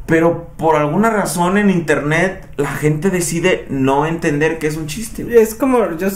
Pero 0.07 0.49
por 0.59 0.77
alguna 0.77 1.09
razón 1.09 1.57
en 1.57 1.71
internet 1.71 2.47
la 2.57 2.69
gente 2.69 3.09
decide 3.09 3.65
no 3.71 4.07
entender 4.07 4.59
que 4.59 4.67
es 4.67 4.77
un 4.77 4.87
chiste. 4.87 5.25
güey. 5.25 5.39
Es 5.39 5.55
como, 5.55 5.79
yo, 5.97 6.09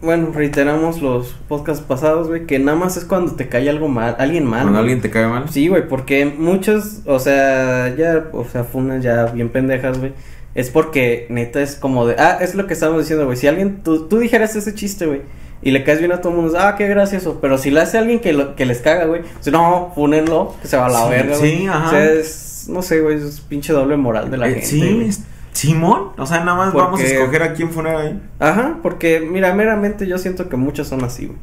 bueno, 0.00 0.30
reiteramos 0.32 1.02
los 1.02 1.34
podcasts 1.48 1.84
pasados, 1.84 2.28
güey, 2.28 2.46
que 2.46 2.60
nada 2.60 2.78
más 2.78 2.96
es 2.96 3.04
cuando 3.04 3.32
te 3.32 3.48
cae 3.48 3.68
algo 3.68 3.88
mal, 3.88 4.14
alguien 4.20 4.44
mal. 4.44 4.62
Cuando 4.62 4.78
güey. 4.78 4.82
alguien 4.82 5.00
te 5.00 5.10
cae 5.10 5.26
mal. 5.26 5.48
Sí, 5.50 5.66
güey, 5.66 5.88
porque 5.88 6.24
muchos, 6.24 7.00
o 7.04 7.18
sea, 7.18 7.94
ya, 7.96 8.26
o 8.32 8.44
sea, 8.44 8.62
funas 8.62 9.02
ya 9.02 9.26
bien 9.26 9.48
pendejas, 9.48 9.98
güey. 9.98 10.12
Es 10.54 10.70
porque 10.70 11.26
neta 11.28 11.60
es 11.60 11.74
como 11.74 12.06
de, 12.06 12.14
ah, 12.18 12.38
es 12.40 12.54
lo 12.54 12.66
que 12.66 12.74
estábamos 12.74 13.02
diciendo, 13.02 13.26
güey. 13.26 13.36
Si 13.36 13.48
alguien, 13.48 13.82
tú, 13.82 14.06
tú 14.06 14.18
dijeras 14.18 14.54
ese 14.54 14.72
chiste, 14.72 15.06
güey, 15.06 15.22
y 15.66 15.72
le 15.72 15.82
caes 15.82 15.98
bien 15.98 16.12
a 16.12 16.20
todo 16.20 16.32
el 16.32 16.38
mundo, 16.42 16.56
ah, 16.60 16.76
qué 16.76 16.86
gracioso. 16.86 17.38
Pero 17.40 17.58
si 17.58 17.70
le 17.72 17.80
hace 17.80 17.96
a 17.96 18.00
alguien 18.00 18.20
que, 18.20 18.32
lo, 18.32 18.54
que 18.54 18.66
les 18.66 18.78
caga, 18.78 19.06
güey, 19.06 19.22
pues 19.22 19.48
no, 19.50 19.90
fúnenlo, 19.94 20.54
que 20.62 20.68
se 20.68 20.76
va 20.76 20.86
a 20.86 20.88
la 20.90 21.02
Sí, 21.04 21.10
verga, 21.10 21.36
güey. 21.38 21.56
sí, 21.58 21.66
ajá. 21.66 21.86
O 21.86 21.90
sea, 21.90 22.04
es, 22.12 22.66
no 22.68 22.82
sé, 22.82 23.00
güey, 23.00 23.16
es 23.16 23.40
pinche 23.40 23.72
doble 23.72 23.96
moral 23.96 24.30
de 24.30 24.36
la 24.36 24.46
Eh, 24.48 24.52
gente. 24.52 24.66
sí, 24.66 24.94
güey. 24.94 25.10
Simón, 25.52 26.10
o 26.18 26.26
sea, 26.26 26.40
nada 26.44 26.56
más 26.56 26.72
Porque- 26.72 26.84
vamos 26.84 27.00
a 27.00 27.04
escoger 27.04 27.42
a 27.42 27.52
quién 27.54 27.70
funar 27.70 27.96
ahí. 27.96 28.20
Ajá, 28.38 28.78
porque 28.82 29.20
mira, 29.20 29.54
meramente 29.54 30.06
yo 30.06 30.18
siento 30.18 30.48
que 30.48 30.56
muchos 30.56 30.86
son 30.88 31.02
así, 31.02 31.26
güey. 31.26 31.38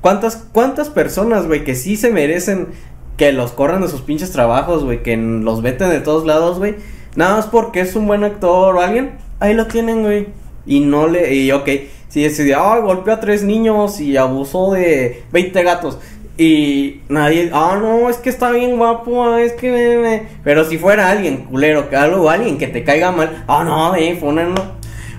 ¿Cuántas, 0.00 0.36
cuántas 0.52 0.90
personas, 0.90 1.46
güey, 1.46 1.62
que 1.64 1.74
sí 1.74 1.96
se 1.96 2.10
merecen 2.10 2.68
que 3.16 3.32
los 3.32 3.52
corran 3.52 3.80
de 3.80 3.88
sus 3.88 4.00
pinches 4.02 4.32
trabajos, 4.32 4.84
güey, 4.84 5.02
que 5.04 5.16
los 5.16 5.62
veten 5.62 5.90
de 5.90 6.00
todos 6.00 6.26
lados, 6.26 6.58
güey? 6.58 6.74
Nada 7.14 7.36
más 7.36 7.46
porque 7.46 7.80
es 7.80 7.94
un 7.94 8.06
buen 8.06 8.24
actor 8.24 8.74
o 8.76 8.80
alguien, 8.80 9.12
ahí 9.38 9.54
lo 9.54 9.66
tienen, 9.66 10.02
güey. 10.02 10.26
Y 10.66 10.80
no 10.80 11.06
le, 11.06 11.34
y 11.34 11.52
ok, 11.52 11.68
si 12.12 12.22
decidió, 12.22 12.58
ah, 12.58 12.78
golpeó 12.80 13.14
a 13.14 13.20
tres 13.20 13.42
niños 13.42 13.98
y 13.98 14.18
abusó 14.18 14.72
de 14.72 15.24
20 15.32 15.62
gatos. 15.62 15.98
Y 16.36 17.00
nadie, 17.08 17.50
ah, 17.54 17.78
no, 17.80 18.10
es 18.10 18.18
que 18.18 18.28
está 18.28 18.50
bien 18.50 18.76
guapo, 18.76 19.24
ah, 19.24 19.40
es 19.40 19.54
que 19.54 19.72
me, 19.72 19.96
me-". 19.96 20.28
Pero 20.44 20.66
si 20.66 20.76
fuera 20.76 21.08
alguien 21.08 21.44
culero, 21.44 21.88
que 21.88 21.96
algo, 21.96 22.28
alguien 22.28 22.58
que 22.58 22.66
te 22.66 22.84
caiga 22.84 23.12
mal, 23.12 23.44
ah, 23.48 23.64
no, 23.64 23.94
eh, 23.94 24.14
fúnenlo. 24.20 24.62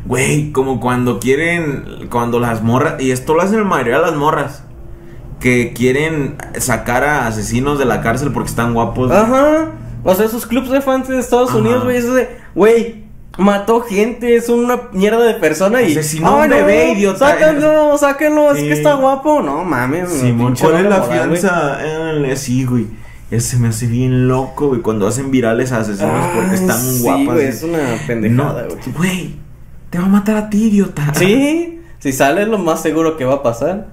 Güey, 0.06 0.52
como 0.52 0.80
cuando 0.80 1.20
quieren, 1.20 2.10
cuando 2.12 2.40
las 2.40 2.62
morras, 2.62 3.02
y 3.02 3.10
esto 3.10 3.34
lo 3.34 3.42
hacen 3.42 3.58
la 3.58 3.64
mayoría 3.66 3.96
de 3.96 4.12
las 4.12 4.16
morras, 4.16 4.64
que 5.40 5.74
quieren 5.74 6.36
sacar 6.60 7.04
a 7.04 7.26
asesinos 7.26 7.80
de 7.80 7.86
la 7.86 8.02
cárcel 8.02 8.32
porque 8.32 8.50
están 8.50 8.76
guapos. 8.76 9.12
Ajá. 9.12 9.72
O 10.04 10.14
sea, 10.14 10.28
esos 10.28 10.46
clubs 10.46 10.70
de 10.70 10.82
fans 10.82 11.08
de 11.08 11.18
Estados 11.18 11.50
Ajá. 11.50 11.58
Unidos, 11.58 11.86
güey, 11.86 11.98
eso 11.98 12.14
de, 12.14 12.38
güey, 12.54 13.03
mató 13.38 13.82
gente, 13.82 14.36
es 14.36 14.50
una 14.50 14.80
mierda 14.94 15.24
de 15.26 15.34
persona 15.36 15.82
y. 15.82 15.92
Asesinó 15.92 16.36
un 16.38 16.42
"Ay, 16.44 16.50
no, 16.50 16.56
bebé, 16.56 16.92
idiota". 16.92 17.30
Sáquenlo, 17.30 17.98
sáquenlo, 18.00 18.52
es 18.52 18.60
Sí. 18.60 18.68
que 18.68 18.74
está 18.74 18.94
guapo. 18.96 19.42
No 19.42 19.64
mames, 19.64 20.10
Simón, 20.12 20.48
pinche 20.54 20.64
¿cuál 20.66 20.76
es 20.78 20.84
la 20.90 20.98
moral, 21.00 21.28
güey. 21.30 21.40
fianza? 21.42 21.78
Eh, 21.82 22.36
sí, 22.36 22.66
güey. 22.66 22.88
Eso 23.32 23.50
se 23.52 23.58
me 23.58 23.70
hace 23.70 23.88
bien 23.88 24.28
loco, 24.28 24.68
güey, 24.68 24.82
cuando 24.82 25.08
hacen 25.08 25.32
virales 25.32 25.72
a 25.72 25.80
asesinos 25.80 26.28
porque 26.36 26.50
Ay, 26.52 26.56
están 26.56 26.80
sí, 26.80 27.02
guapas. 27.02 27.26
güey, 27.26 27.48
es 27.48 27.64
una 27.64 27.80
pendejada, 28.06 28.62
No, 28.64 28.68
güey. 28.76 28.92
güey, 28.96 29.36
te 29.90 29.98
va 29.98 30.06
a 30.06 30.10
matar 30.10 30.38
a 30.38 30.50
ti, 30.52 30.66
idiota. 30.68 31.12
Sí, 31.16 31.82
si 32.00 32.12
sale 32.12 32.44
es 32.44 32.48
lo 32.48 32.60
más 32.60 32.82
seguro 32.84 33.18
que 33.18 33.26
va 33.26 33.36
a 33.36 33.42
pasar. 33.44 33.88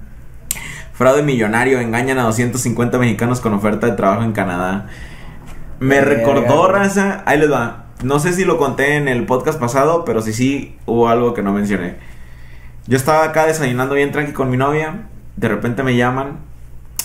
Fraude 0.93 1.23
millonario, 1.23 1.81
engañan 1.81 2.19
a 2.19 2.25
250 2.25 2.99
mexicanos 2.99 3.41
con 3.41 3.55
oferta 3.55 3.87
de 3.87 3.93
trabajo 3.95 4.23
en 4.23 4.33
Canadá. 4.33 4.89
Me 5.79 5.95
Verga, 5.95 6.17
recordó, 6.17 6.59
güey. 6.69 6.73
raza, 6.73 7.23
ahí 7.25 7.39
les 7.39 7.51
va. 7.51 7.87
No 8.03 8.19
sé 8.19 8.33
si 8.33 8.45
lo 8.45 8.57
conté 8.57 8.97
en 8.97 9.09
el 9.09 9.27
podcast 9.27 9.61
pasado, 9.61 10.07
pero 10.07 10.23
sí, 10.23 10.33
sí, 10.33 10.77
hubo 10.87 11.09
algo 11.09 11.35
que 11.35 11.43
no 11.43 11.53
mencioné. 11.53 11.97
Yo 12.87 12.97
estaba 12.97 13.25
acá 13.25 13.47
desayunando 13.47 13.95
bien 13.95 14.11
tranqui 14.11 14.33
con 14.33 14.49
mi 14.49 14.57
novia, 14.57 15.03
de 15.37 15.49
repente 15.49 15.83
me 15.83 15.95
llaman, 15.95 16.39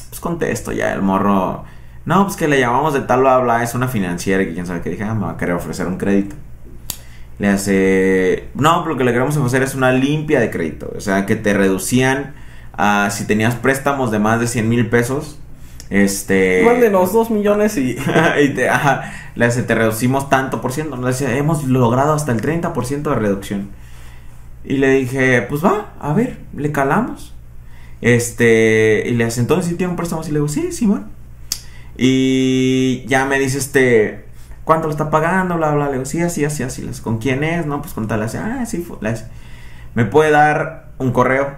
pues 0.10 0.21
contesto 0.21 0.71
ya, 0.71 0.93
el 0.93 1.01
morro, 1.01 1.65
no, 2.05 2.23
pues 2.23 2.38
que 2.38 2.47
le 2.47 2.60
llamamos 2.62 2.93
de 2.93 3.01
tal 3.01 3.21
bla 3.21 3.39
bla, 3.39 3.62
es 3.62 3.75
una 3.75 3.89
financiera 3.89 4.45
que 4.45 4.53
quién 4.53 4.65
sabe 4.65 4.81
qué, 4.81 4.89
dije, 4.89 5.03
ah, 5.03 5.13
me 5.13 5.25
va 5.25 5.31
a 5.31 5.38
querer 5.38 5.55
ofrecer 5.55 5.86
un 5.86 5.97
crédito. 5.97 6.38
Le 7.39 7.49
hace, 7.49 8.47
no, 8.55 8.81
pero 8.84 8.93
lo 8.93 8.97
que 8.97 9.03
le 9.03 9.12
queremos 9.12 9.36
ofrecer 9.36 9.63
es 9.63 9.75
una 9.75 9.91
limpia 9.91 10.39
de 10.39 10.49
crédito, 10.49 10.93
o 10.95 11.01
sea, 11.01 11.25
que 11.25 11.36
te 11.36 11.53
reducían 11.53 12.36
a 12.77 13.10
si 13.12 13.27
tenías 13.27 13.55
préstamos 13.55 14.12
de 14.12 14.19
más 14.19 14.39
de 14.39 14.47
100 14.47 14.69
mil 14.69 14.89
pesos, 14.89 15.39
este... 15.89 16.63
Mándenos 16.65 17.13
dos 17.13 17.30
millones 17.30 17.78
y. 17.78 17.98
y 18.43 18.50
te, 18.50 18.69
ajá, 18.69 19.13
le 19.36 19.45
hace, 19.45 19.63
te 19.63 19.76
reducimos 19.76 20.30
tanto 20.30 20.62
por 20.62 20.71
ciento. 20.71 20.98
Le 20.98 21.08
dice, 21.08 21.38
hemos 21.38 21.65
logrado 21.65 22.13
hasta 22.13 22.32
el 22.32 22.41
30% 22.41 23.02
de 23.04 23.15
reducción. 23.15 23.69
Y 24.63 24.78
le 24.78 24.91
dije, 24.91 25.43
pues 25.43 25.63
va, 25.63 25.93
a 26.00 26.13
ver, 26.13 26.39
le 26.56 26.71
calamos. 26.71 27.34
Este, 28.02 29.04
y 29.08 29.12
le 29.12 29.26
hace, 29.26 29.41
entonces 29.41 29.69
si 29.69 29.76
tiene 29.76 29.91
un 29.91 29.98
préstamo. 29.98 30.21
Y 30.24 30.28
le 30.28 30.34
digo, 30.34 30.48
sí, 30.48 30.71
Simón. 30.71 31.08
Y 31.98 33.06
ya 33.08 33.26
me 33.26 33.39
dice, 33.39 33.58
este, 33.58 34.26
¿cuánto 34.63 34.88
lo 34.88 34.91
está 34.91 35.10
pagando? 35.10 35.56
Bla, 35.58 35.71
bla. 35.71 35.88
Le 35.88 35.93
digo, 35.93 36.06
sí, 36.06 36.21
así, 36.21 36.43
así, 36.45 36.63
así. 36.63 36.82
Le 36.82 36.89
dice, 36.89 37.04
¿Con 37.04 37.19
quién 37.19 37.43
es? 37.43 37.65
No, 37.65 37.82
pues 37.82 37.93
con 37.93 38.08
tal. 38.08 38.19
Le 38.19 38.26
hace, 38.26 38.39
ah, 38.39 38.65
sí, 38.65 38.80
fu-". 38.80 38.98
le 39.02 39.10
hace, 39.10 39.28
¿me 39.93 40.06
puede 40.06 40.32
dar 40.32 40.89
un 40.97 41.12
correo? 41.12 41.53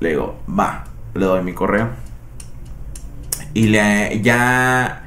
Le 0.00 0.10
digo, 0.10 0.36
va, 0.48 0.84
le 1.14 1.24
doy 1.24 1.42
mi 1.42 1.54
correo. 1.54 2.03
Y 3.54 3.68
le 3.68 4.20
ya 4.20 5.00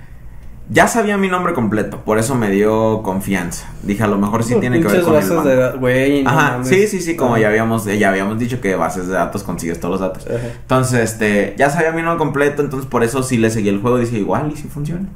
ya 0.69 0.87
sabía 0.89 1.17
mi 1.17 1.29
nombre 1.29 1.53
completo, 1.53 2.03
por 2.03 2.17
eso 2.19 2.35
me 2.35 2.49
dio 2.49 3.01
confianza. 3.01 3.69
Dije, 3.83 4.03
a 4.03 4.07
lo 4.07 4.17
mejor 4.17 4.43
sí 4.43 4.55
tiene 4.59 4.81
que 4.81 4.87
ver 4.87 5.01
con 5.01 5.13
el 5.15 5.21
bases 5.21 5.35
banco. 5.35 5.47
de 5.87 6.23
no 6.23 6.29
Ajá, 6.29 6.51
mames. 6.53 6.67
sí, 6.67 6.87
sí, 6.87 7.01
sí, 7.01 7.15
como 7.15 7.33
Ajá. 7.33 7.41
ya 7.41 7.47
habíamos 7.49 7.85
ya 7.85 8.09
habíamos 8.09 8.37
dicho 8.37 8.59
que 8.59 8.75
bases 8.75 9.07
de 9.07 9.13
datos 9.13 9.43
consigues 9.43 9.79
todos 9.79 9.99
los 9.99 10.01
datos. 10.01 10.27
Ajá. 10.27 10.47
Entonces, 10.61 11.11
este, 11.11 11.55
ya 11.57 11.69
sabía 11.69 11.91
mi 11.91 12.01
nombre 12.01 12.17
completo, 12.17 12.61
entonces 12.61 12.89
por 12.89 13.03
eso 13.03 13.23
sí 13.23 13.37
le 13.37 13.49
seguí 13.49 13.69
el 13.69 13.79
juego, 13.81 13.97
dije, 13.97 14.17
igual 14.17 14.51
y 14.53 14.57
si 14.57 14.67
funciona. 14.67 15.07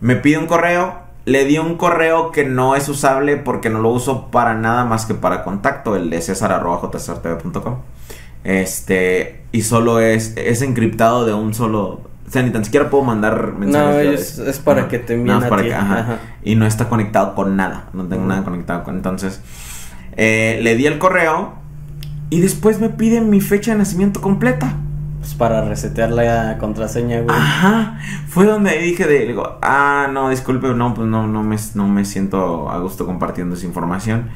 Me 0.00 0.16
pide 0.16 0.38
un 0.38 0.46
correo 0.46 1.06
le 1.26 1.44
di 1.44 1.58
un 1.58 1.76
correo 1.76 2.30
que 2.30 2.44
no 2.44 2.76
es 2.76 2.88
usable 2.88 3.36
porque 3.36 3.68
no 3.68 3.80
lo 3.80 3.88
uso 3.90 4.30
para 4.30 4.54
nada 4.54 4.84
más 4.84 5.06
que 5.06 5.14
para 5.14 5.42
contacto, 5.42 5.96
el 5.96 6.08
de 6.08 6.22
cesar.jcrtv.com. 6.22 7.78
Este, 8.44 9.42
y 9.50 9.62
solo 9.62 9.98
es, 9.98 10.34
es 10.36 10.62
encriptado 10.62 11.26
de 11.26 11.34
un 11.34 11.52
solo. 11.52 12.00
O 12.26 12.30
sea, 12.30 12.42
ni 12.42 12.50
tan 12.50 12.64
siquiera 12.64 12.90
puedo 12.90 13.04
mandar 13.04 13.52
mensajes. 13.58 14.04
No, 14.04 14.10
es, 14.12 14.38
es 14.38 14.58
para 14.58 14.88
que 14.88 14.98
te 14.98 15.14
envíen 15.14 15.36
más 15.36 15.44
a 15.44 15.48
para 15.48 15.62
ti. 15.62 15.68
que- 15.68 15.74
ajá. 15.74 15.98
Ajá. 16.00 16.16
Y 16.42 16.56
no 16.56 16.66
está 16.66 16.88
conectado 16.88 17.34
con 17.34 17.56
nada. 17.56 17.84
No 17.92 18.04
tengo 18.06 18.26
nada 18.26 18.42
conectado 18.44 18.82
con. 18.84 18.96
Entonces, 18.96 19.40
eh, 20.16 20.58
le 20.62 20.74
di 20.76 20.86
el 20.86 20.98
correo 20.98 21.54
y 22.30 22.40
después 22.40 22.80
me 22.80 22.88
piden 22.88 23.30
mi 23.30 23.40
fecha 23.40 23.72
de 23.72 23.78
nacimiento 23.78 24.20
completa. 24.20 24.74
Pues 25.20 25.34
para 25.34 25.62
resetear 25.64 26.10
la 26.10 26.56
contraseña, 26.58 27.20
güey. 27.20 27.36
Ajá, 27.36 27.98
fue 28.28 28.46
donde 28.46 28.76
dije 28.78 29.06
de, 29.06 29.26
digo, 29.26 29.58
ah, 29.62 30.08
no, 30.12 30.28
disculpe, 30.30 30.68
no, 30.74 30.94
pues 30.94 31.08
no, 31.08 31.26
no 31.26 31.42
me, 31.42 31.56
no 31.74 31.88
me 31.88 32.04
siento 32.04 32.70
a 32.70 32.78
gusto 32.78 33.06
compartiendo 33.06 33.54
esa 33.56 33.66
información. 33.66 34.28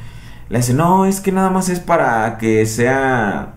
Le 0.49 0.57
dice, 0.57 0.73
no, 0.73 1.05
es 1.05 1.21
que 1.21 1.31
nada 1.31 1.49
más 1.49 1.69
es 1.69 1.79
para 1.79 2.37
que 2.37 2.65
sea 2.65 3.53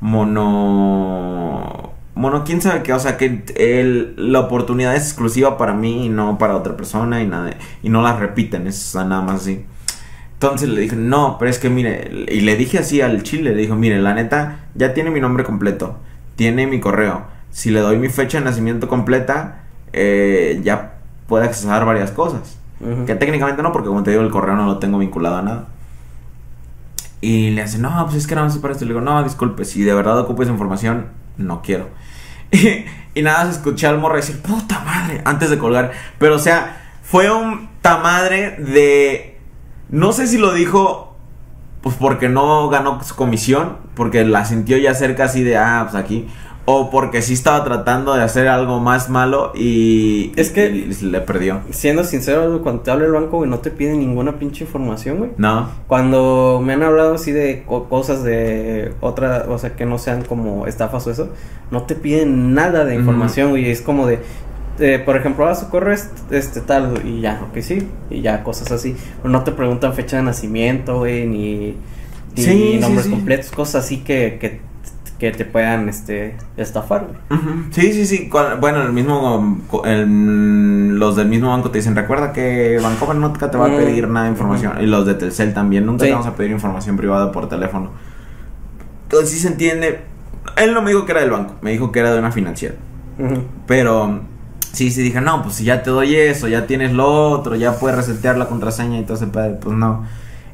mono, 0.00 1.85
mono, 2.16 2.44
quién 2.44 2.60
sabe 2.60 2.82
qué, 2.82 2.92
o 2.92 2.98
sea, 2.98 3.16
que 3.16 3.44
el, 3.56 4.14
la 4.16 4.40
oportunidad 4.40 4.96
es 4.96 5.04
exclusiva 5.04 5.56
para 5.58 5.74
mí 5.74 6.06
y 6.06 6.08
no 6.08 6.38
para 6.38 6.56
otra 6.56 6.76
persona 6.76 7.22
y 7.22 7.26
nada, 7.26 7.50
y 7.82 7.88
no 7.90 8.02
la 8.02 8.16
repiten, 8.16 8.66
es 8.66 8.94
nada 8.94 9.20
más 9.20 9.42
así. 9.42 9.64
Entonces 10.32 10.68
le 10.68 10.80
dije, 10.80 10.96
no, 10.96 11.36
pero 11.38 11.50
es 11.50 11.58
que 11.58 11.70
mire, 11.70 12.26
y 12.28 12.40
le 12.40 12.56
dije 12.56 12.78
así 12.78 13.00
al 13.00 13.22
chile, 13.22 13.54
le 13.54 13.62
dijo, 13.62 13.76
mire, 13.76 14.00
la 14.00 14.14
neta, 14.14 14.66
ya 14.74 14.94
tiene 14.94 15.10
mi 15.10 15.20
nombre 15.20 15.44
completo, 15.44 15.98
tiene 16.34 16.66
mi 16.66 16.80
correo. 16.80 17.24
Si 17.50 17.70
le 17.70 17.80
doy 17.80 17.98
mi 17.98 18.08
fecha 18.08 18.38
de 18.38 18.44
nacimiento 18.44 18.88
completa, 18.88 19.62
eh, 19.92 20.60
ya 20.62 20.96
puede 21.26 21.44
accesar 21.44 21.84
varias 21.86 22.10
cosas. 22.10 22.58
Que 23.06 23.14
técnicamente 23.14 23.62
no, 23.62 23.72
porque 23.72 23.88
como 23.88 24.02
te 24.02 24.10
digo, 24.10 24.22
el 24.22 24.30
correo 24.30 24.54
no 24.56 24.66
lo 24.66 24.78
tengo 24.78 24.98
vinculado 24.98 25.36
a 25.36 25.42
nada. 25.42 25.68
Y 27.22 27.50
le 27.50 27.62
hace, 27.62 27.78
no, 27.78 28.04
pues 28.04 28.16
es 28.16 28.26
que 28.26 28.34
nada 28.34 28.46
más 28.46 28.58
para 28.58 28.72
esto. 28.72 28.84
Le 28.84 28.92
digo, 28.92 29.00
no, 29.00 29.22
disculpe, 29.24 29.64
si 29.64 29.82
de 29.82 29.94
verdad 29.94 30.18
ocupo 30.18 30.42
esa 30.42 30.52
información, 30.52 31.06
no 31.36 31.62
quiero. 31.62 31.90
Y, 33.16 33.22
nada 33.22 33.46
más 33.46 33.56
escuché 33.56 33.86
al 33.86 33.96
morro 33.96 34.16
decir, 34.16 34.42
puta 34.42 34.80
madre, 34.80 35.22
antes 35.24 35.48
de 35.48 35.56
colgar. 35.56 35.90
Pero 36.18 36.36
o 36.36 36.38
sea, 36.38 36.82
fue 37.02 37.30
un 37.30 37.70
tamadre 37.80 38.56
de. 38.58 39.38
No 39.88 40.12
sé 40.12 40.26
si 40.26 40.36
lo 40.36 40.52
dijo, 40.52 41.16
pues 41.80 41.96
porque 41.96 42.28
no 42.28 42.68
ganó 42.68 43.02
su 43.02 43.16
comisión, 43.16 43.78
porque 43.94 44.22
la 44.26 44.44
sintió 44.44 44.76
ya 44.76 44.94
cerca 44.94 45.24
así 45.24 45.42
de, 45.42 45.56
ah, 45.56 45.86
pues 45.90 45.94
aquí. 45.94 46.28
O 46.68 46.90
porque 46.90 47.22
sí 47.22 47.34
estaba 47.34 47.62
tratando 47.62 48.14
de 48.14 48.22
hacer 48.24 48.48
algo 48.48 48.80
más 48.80 49.08
malo 49.08 49.52
y. 49.54 50.32
Es 50.34 50.50
que- 50.50 50.66
y 50.66 50.92
le 51.04 51.20
perdió. 51.20 51.60
Siendo 51.70 52.02
sincero, 52.02 52.60
cuando 52.62 52.82
te 52.82 52.90
habla 52.90 53.06
el 53.06 53.12
banco, 53.12 53.36
güey, 53.36 53.48
no 53.48 53.60
te 53.60 53.70
piden 53.70 54.00
ninguna 54.00 54.38
pinche 54.40 54.64
información, 54.64 55.18
güey. 55.18 55.30
No. 55.38 55.68
Cuando 55.86 56.60
me 56.64 56.72
han 56.72 56.82
hablado 56.82 57.14
así 57.14 57.30
de 57.30 57.62
co- 57.66 57.88
cosas 57.88 58.24
de 58.24 58.92
otra, 59.00 59.46
o 59.48 59.58
sea, 59.58 59.76
que 59.76 59.86
no 59.86 59.96
sean 59.98 60.22
como 60.22 60.66
estafas 60.66 61.06
o 61.06 61.10
eso, 61.12 61.28
no 61.70 61.82
te 61.84 61.94
piden 61.94 62.52
nada 62.54 62.84
de 62.84 62.96
información, 62.96 63.50
güey. 63.50 63.70
Es 63.70 63.80
como 63.80 64.08
de, 64.08 64.18
eh, 64.80 65.00
por 65.04 65.16
ejemplo, 65.16 65.46
ah, 65.46 65.54
su 65.54 65.68
correo 65.70 65.94
es 65.94 66.10
este 66.32 66.60
tal, 66.62 67.00
y 67.06 67.20
ya, 67.20 67.42
ok, 67.48 67.58
sí, 67.60 67.86
y 68.10 68.22
ya, 68.22 68.42
cosas 68.42 68.72
así. 68.72 68.96
No 69.22 69.44
te 69.44 69.52
preguntan 69.52 69.94
fecha 69.94 70.16
de 70.16 70.24
nacimiento, 70.24 70.98
güey, 70.98 71.26
ni, 71.28 71.76
ni 72.34 72.42
Sí, 72.42 72.78
nombres 72.80 73.04
sí. 73.04 73.10
completos, 73.12 73.50
cosas 73.52 73.84
así 73.84 73.98
que, 73.98 74.38
que, 74.40 74.60
que 75.18 75.30
te 75.32 75.44
puedan 75.46 75.88
este, 75.88 76.36
estafar, 76.58 77.06
güey. 77.06 77.40
Ujú. 77.40 77.50
Sí, 77.70 77.92
sí, 77.92 78.06
sí. 78.06 78.30
Bueno, 78.60 78.82
el 78.82 78.92
mismo, 78.92 79.58
el- 79.84 80.98
los 80.98 81.16
del 81.16 81.28
mismo 81.28 81.50
banco 81.50 81.70
te 81.70 81.78
dicen, 81.78 81.96
recuerda 81.96 82.32
que 82.32 82.78
Bancomer 82.82 83.16
nunca 83.16 83.50
te 83.50 83.56
va 83.56 83.66
a 83.66 83.68
Mm. 83.68 83.76
pedir 83.76 84.08
nada 84.08 84.26
de 84.26 84.32
información. 84.32 84.74
Y 84.80 84.86
los 84.86 85.06
de 85.06 85.14
Telcel 85.14 85.54
también, 85.54 85.86
nunca 85.86 86.04
Sí. 86.04 86.08
te 86.08 86.12
vamos 86.12 86.26
a 86.26 86.34
pedir 86.36 86.50
información 86.50 86.96
privada 86.96 87.32
por 87.32 87.48
teléfono. 87.48 87.90
Entonces 89.04 89.30
sí 89.30 89.38
se 89.38 89.48
entiende. 89.48 90.00
Él 90.56 90.74
no 90.74 90.82
me 90.82 90.90
dijo 90.90 91.04
que 91.06 91.12
era 91.12 91.20
del 91.22 91.30
banco, 91.30 91.54
me 91.62 91.70
dijo 91.72 91.92
que 91.92 92.00
era 92.00 92.12
de 92.12 92.18
una 92.18 92.32
financiera. 92.32 92.74
Ujú. 93.18 93.42
Pero 93.66 94.20
sí, 94.72 94.90
sí 94.90 95.02
dije, 95.02 95.20
no, 95.20 95.42
pues 95.42 95.54
si 95.56 95.64
ya 95.64 95.82
te 95.82 95.90
doy 95.90 96.14
eso, 96.14 96.48
ya 96.48 96.66
tienes 96.66 96.92
lo 96.92 97.30
otro, 97.30 97.54
ya 97.56 97.78
puedes 97.78 97.96
resetear 97.96 98.36
la 98.36 98.46
contraseña 98.46 98.98
y 98.98 99.04
todo 99.04 99.14
ese 99.16 99.26
pedo", 99.28 99.58
pues 99.60 99.76
no. 99.76 100.04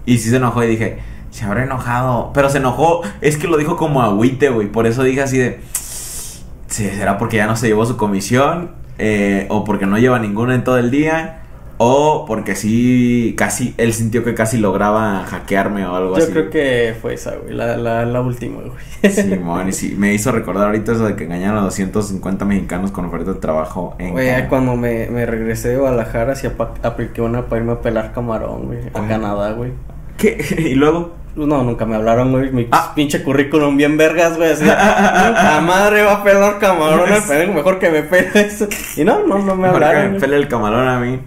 Y 0.06 0.18
sí 0.18 0.30
se 0.30 0.36
enojó 0.36 0.62
y 0.64 0.68
dije, 0.68 0.98
se 1.32 1.44
habrá 1.44 1.64
enojado. 1.64 2.30
Pero 2.32 2.48
se 2.48 2.58
enojó, 2.58 3.02
es 3.20 3.36
que 3.36 3.48
lo 3.48 3.56
dijo 3.56 3.76
como 3.76 4.00
agüite, 4.02 4.50
güey. 4.50 4.68
Por 4.68 4.86
eso 4.86 5.02
dije 5.02 5.22
así 5.22 5.38
de, 5.38 5.60
sí, 5.72 6.88
será 6.88 7.18
porque 7.18 7.38
ya 7.38 7.46
no 7.48 7.56
se 7.56 7.66
llevó 7.66 7.84
su 7.86 7.96
comisión, 7.96 8.80
Eh, 8.98 9.46
o 9.48 9.64
porque 9.64 9.86
no 9.86 9.98
lleva 9.98 10.18
ninguno 10.20 10.52
en 10.54 10.62
todo 10.62 10.78
el 10.78 10.90
día, 10.92 11.40
o 11.78 12.24
porque 12.28 12.54
sí, 12.54 13.34
casi, 13.36 13.74
él 13.78 13.92
sintió 13.94 14.22
que 14.22 14.34
casi 14.34 14.58
lograba 14.58 15.24
hackearme 15.24 15.84
o 15.86 15.96
algo 15.96 16.16
Yo 16.16 16.22
así. 16.22 16.30
creo 16.32 16.50
que 16.50 16.94
fue 17.00 17.14
esa, 17.14 17.34
güey, 17.36 17.54
la, 17.54 17.76
la, 17.78 18.04
la 18.04 18.20
última, 18.20 18.60
güey. 18.60 19.12
Simón, 19.12 19.70
y 19.70 19.72
sí, 19.72 19.96
me 19.98 20.12
hizo 20.14 20.30
recordar 20.30 20.66
ahorita 20.66 20.92
eso 20.92 21.06
de 21.06 21.16
que 21.16 21.24
engañaron 21.24 21.58
a 21.58 21.62
250 21.62 22.44
mexicanos 22.44 22.92
con 22.92 23.06
oferta 23.06 23.32
de 23.32 23.40
trabajo 23.40 23.96
en 23.98 24.12
Güey, 24.12 24.26
Canadá. 24.28 24.48
cuando 24.48 24.76
me, 24.76 25.08
me 25.08 25.26
regresé 25.26 25.70
de 25.70 25.78
Guadalajara, 25.78 26.36
sí 26.36 26.46
apliqué 26.82 27.22
una 27.22 27.46
para 27.46 27.62
irme 27.62 27.72
a 27.72 27.80
pelar 27.80 28.12
camarón, 28.12 28.66
güey, 28.66 28.78
a. 28.94 29.08
Canadá, 29.08 29.52
güey. 29.52 29.72
¿Qué? 30.18 30.38
Y 30.70 30.74
luego, 30.74 31.14
No, 31.34 31.64
nunca 31.64 31.86
me 31.86 31.96
hablaron, 31.96 32.30
güey. 32.32 32.50
Mi 32.52 32.68
Ah. 32.70 32.92
pinche 32.94 33.22
currículum 33.22 33.76
bien 33.76 33.96
vergas, 33.96 34.36
güey. 34.36 34.52
Así, 34.52 34.64
la 34.66 35.62
madre 35.66 36.02
va 36.02 36.12
a 36.16 36.22
pelar 36.24 36.58
camarón 36.58 37.10
al 37.12 37.22
pendejo, 37.22 37.52
mejor 37.54 37.78
que 37.78 37.88
me 37.90 38.02
pele 38.02 38.28
eso. 38.34 38.66
Y 38.96 39.04
no, 39.04 39.26
no, 39.26 39.38
no 39.38 39.56
me 39.56 39.68
mejor 39.68 39.80
que 39.94 40.08
me 40.10 40.20
pele 40.20 40.36
el 40.36 40.48
camarón 40.48 40.86
a 40.88 41.00
mí. 41.00 41.18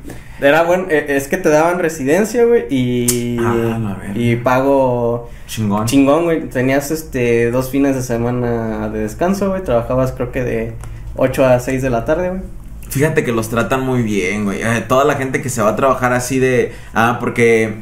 Era 0.41 0.61
bueno, 0.63 0.85
eh, 0.89 1.05
es 1.09 1.27
que 1.27 1.37
te 1.37 1.49
daban 1.49 1.79
residencia, 1.79 2.43
güey, 2.45 2.65
y, 2.69 3.37
Ah, 3.41 3.97
y 4.13 4.35
pago 4.35 5.29
Chingón. 5.47 5.85
chingón, 5.87 6.25
güey. 6.25 6.41
Tenías 6.49 6.91
este 6.91 7.49
dos 7.51 7.71
fines 7.71 7.95
de 7.95 8.03
semana 8.03 8.89
de 8.89 8.99
descanso, 8.99 9.49
güey. 9.49 9.63
Trabajabas 9.63 10.11
creo 10.11 10.31
que 10.31 10.43
de 10.43 10.73
8 11.15 11.45
a 11.45 11.59
6 11.59 11.81
de 11.81 11.89
la 11.89 12.05
tarde, 12.05 12.29
güey. 12.29 12.41
Fíjate 12.89 13.23
que 13.23 13.31
los 13.31 13.49
tratan 13.49 13.81
muy 13.81 14.03
bien, 14.03 14.43
güey. 14.45 14.61
Eh, 14.61 14.83
toda 14.87 15.03
la 15.05 15.15
gente 15.15 15.41
que 15.41 15.49
se 15.49 15.61
va 15.63 15.69
a 15.69 15.75
trabajar 15.75 16.13
así 16.13 16.37
de... 16.37 16.73
Ah, 16.93 17.17
porque 17.19 17.75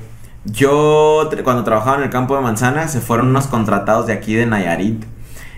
yo 0.46 1.30
cuando 1.44 1.64
trabajaba 1.64 1.98
en 1.98 2.04
el 2.04 2.10
campo 2.10 2.36
de 2.36 2.42
manzana 2.42 2.88
se 2.88 3.00
fueron 3.00 3.30
unos 3.30 3.48
contratados 3.48 4.08
de 4.08 4.14
aquí 4.14 4.34
de 4.34 4.46
Nayarit. 4.46 5.06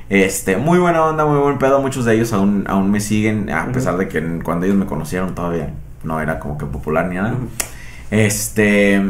Este, 0.10 0.58
muy 0.58 0.78
buena 0.78 1.04
onda, 1.04 1.26
muy 1.26 1.40
buen 1.40 1.58
pedo. 1.58 1.82
Muchos 1.82 2.06
de 2.06 2.16
ellos 2.16 2.32
aún, 2.34 2.66
aún 2.68 2.92
me 2.92 3.00
siguen, 3.00 3.50
a 3.50 3.72
pesar 3.72 3.98
de 3.98 4.08
que 4.08 4.22
cuando 4.44 4.66
ellos 4.66 4.78
me 4.78 4.86
conocieron 4.86 5.34
todavía 5.34 5.74
no 6.04 6.20
era 6.20 6.40
como 6.40 6.58
que 6.58 6.66
popular 6.66 7.08
ni 7.08 7.16
nada. 7.16 7.36
Este... 8.12 9.02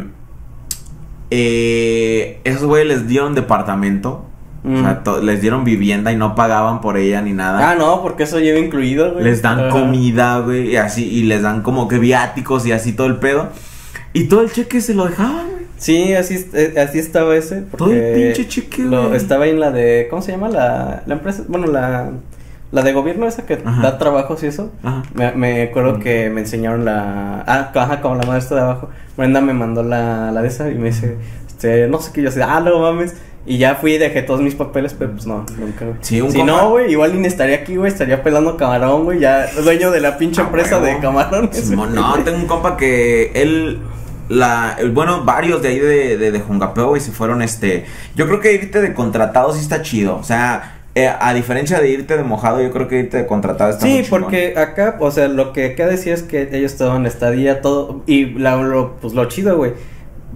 Eh, 1.31 2.39
esos 2.43 2.63
güeyes 2.65 2.87
les 2.87 3.07
dieron 3.07 3.35
departamento. 3.35 4.25
O 4.67 4.77
sea, 4.79 5.03
les 5.21 5.41
dieron 5.41 5.63
vivienda 5.63 6.11
y 6.11 6.15
no 6.15 6.33
pagaban 6.33 6.81
por 6.81 6.97
ella 6.97 7.21
ni 7.21 7.33
nada. 7.33 7.69
Ah, 7.69 7.75
no, 7.75 8.01
porque 8.01 8.23
eso 8.23 8.39
lleva 8.39 8.57
incluido, 8.57 9.13
güey. 9.13 9.23
Les 9.23 9.43
dan 9.43 9.69
comida, 9.69 10.39
güey, 10.39 10.71
y 10.71 10.77
así, 10.77 11.05
y 11.05 11.21
les 11.21 11.43
dan 11.43 11.61
como 11.61 11.87
que 11.87 11.99
viáticos 11.99 12.65
y 12.65 12.71
así 12.71 12.93
todo 12.93 13.05
el 13.05 13.17
pedo. 13.17 13.49
Y 14.13 14.23
todo 14.23 14.41
el 14.41 14.51
cheque 14.51 14.81
se 14.81 14.95
lo 14.95 15.05
dejaban. 15.05 15.54
Sí, 15.77 16.13
así, 16.13 16.49
eh, 16.53 16.75
así 16.77 16.99
estaba 16.99 17.35
ese. 17.35 17.61
Todo 17.77 17.91
el 17.91 17.99
porque 17.99 18.33
pinche 18.45 18.83
lo-. 18.83 19.13
Estaba 19.13 19.47
en 19.47 19.59
la 19.59 19.71
de. 19.71 20.07
¿Cómo 20.09 20.21
se 20.21 20.31
llama? 20.31 20.49
La, 20.49 21.03
la 21.05 21.13
empresa. 21.15 21.43
Bueno, 21.47 21.67
la, 21.67 22.11
la 22.71 22.81
de 22.81 22.93
gobierno 22.93 23.27
esa 23.27 23.45
que 23.45 23.59
Ajá. 23.63 23.81
da 23.81 23.97
trabajos 23.97 24.41
y 24.43 24.47
eso. 24.47 24.71
Ajá. 24.83 25.03
Me, 25.13 25.31
me 25.33 25.61
acuerdo 25.63 25.99
que 25.99 26.29
me 26.29 26.41
enseñaron 26.41 26.85
la. 26.85 27.43
Ah, 27.45 27.71
ajá, 27.75 28.01
como 28.01 28.15
la 28.15 28.25
maestra 28.25 28.57
de 28.57 28.63
abajo. 28.63 28.89
Brenda 29.17 29.41
me 29.41 29.53
mandó 29.53 29.83
la, 29.83 30.31
la 30.31 30.41
de 30.41 30.47
esa 30.47 30.69
y 30.69 30.75
me 30.75 30.87
dice. 30.87 31.17
Este, 31.47 31.87
no 31.87 31.99
sé 31.99 32.11
qué. 32.13 32.21
Yo 32.21 32.29
así, 32.29 32.39
ah, 32.41 32.59
no 32.61 32.79
mames. 32.79 33.15
Y 33.47 33.59
ya 33.59 33.75
fui 33.75 33.93
y 33.93 33.97
dejé 33.99 34.23
todos 34.23 34.41
mis 34.41 34.55
papeles, 34.55 34.95
pero 34.97 35.11
pues 35.11 35.27
no, 35.27 35.45
nunca, 35.59 35.85
güey. 35.85 35.97
Sí, 36.01 36.19
un 36.19 36.31
si 36.31 36.39
compa- 36.39 36.45
no, 36.47 36.69
güey, 36.71 36.91
igual 36.91 37.21
ni 37.21 37.27
estaría 37.27 37.57
aquí, 37.57 37.75
güey. 37.75 37.91
Estaría 37.91 38.23
pelando 38.23 38.57
camarón, 38.57 39.03
güey. 39.03 39.19
Ya 39.19 39.45
dueño 39.63 39.91
de 39.91 39.99
la 40.01 40.17
pinche 40.17 40.41
Ah, 40.41 40.45
empresa 40.45 40.79
de 40.79 40.97
camarones. 40.99 41.69
No, 41.69 42.13
tengo 42.23 42.37
un 42.39 42.47
compa 42.47 42.75
que 42.77 43.31
él. 43.35 43.81
La, 44.29 44.75
el- 44.79 44.91
bueno, 44.91 45.23
varios 45.23 45.61
de 45.61 45.69
ahí 45.69 45.79
de, 45.79 46.17
de, 46.17 46.31
de 46.31 46.39
Jungapeo, 46.39 46.87
güey, 46.89 47.01
se 47.01 47.11
fueron, 47.11 47.41
este... 47.41 47.85
Yo 48.15 48.25
creo 48.27 48.39
que 48.39 48.53
irte 48.53 48.81
de 48.81 48.93
contratado 48.93 49.53
sí 49.53 49.59
está 49.59 49.81
chido. 49.81 50.15
O 50.17 50.23
sea, 50.23 50.79
eh, 50.95 51.07
a 51.19 51.33
diferencia 51.33 51.79
de 51.79 51.89
irte 51.89 52.15
de 52.17 52.23
mojado, 52.23 52.61
yo 52.61 52.71
creo 52.71 52.87
que 52.87 52.99
irte 52.99 53.17
de 53.17 53.27
contratado 53.27 53.69
está 53.71 53.85
Sí, 53.85 54.03
porque 54.09 54.53
acá, 54.57 54.95
o 54.99 55.11
sea, 55.11 55.27
lo 55.27 55.51
que 55.53 55.65
acá 55.73 55.87
decía 55.87 56.13
es 56.13 56.23
que 56.23 56.49
ellos 56.53 56.71
estaban 56.71 57.01
en 57.01 57.05
estadía, 57.07 57.61
todo, 57.61 58.01
y 58.07 58.25
la, 58.39 58.55
lo, 58.55 58.95
pues 59.01 59.13
lo 59.13 59.25
chido, 59.25 59.57
güey, 59.57 59.73